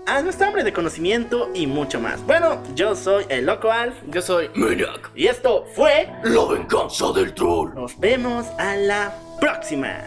a 0.06 0.22
nuestra 0.22 0.48
hambre 0.48 0.64
de 0.64 0.74
conocimiento 0.74 1.50
y 1.54 1.68
mucho 1.68 2.00
más. 2.00 2.26
Bueno, 2.26 2.62
yo 2.76 2.96
soy 2.96 3.26
el 3.30 3.46
Loco 3.46 3.72
Alf 3.72 3.96
Yo 4.08 4.22
soy. 4.22 4.50
Maniac. 4.56 5.12
y 5.16 5.28
esto 5.28 5.66
fue. 5.76 6.10
La 6.24 6.46
venganza 6.46 7.12
del 7.14 7.34
troll. 7.34 7.74
Nos 7.76 8.00
vemos 8.00 8.46
a 8.58 8.76
la 8.76 9.14
próxima. 9.40 10.02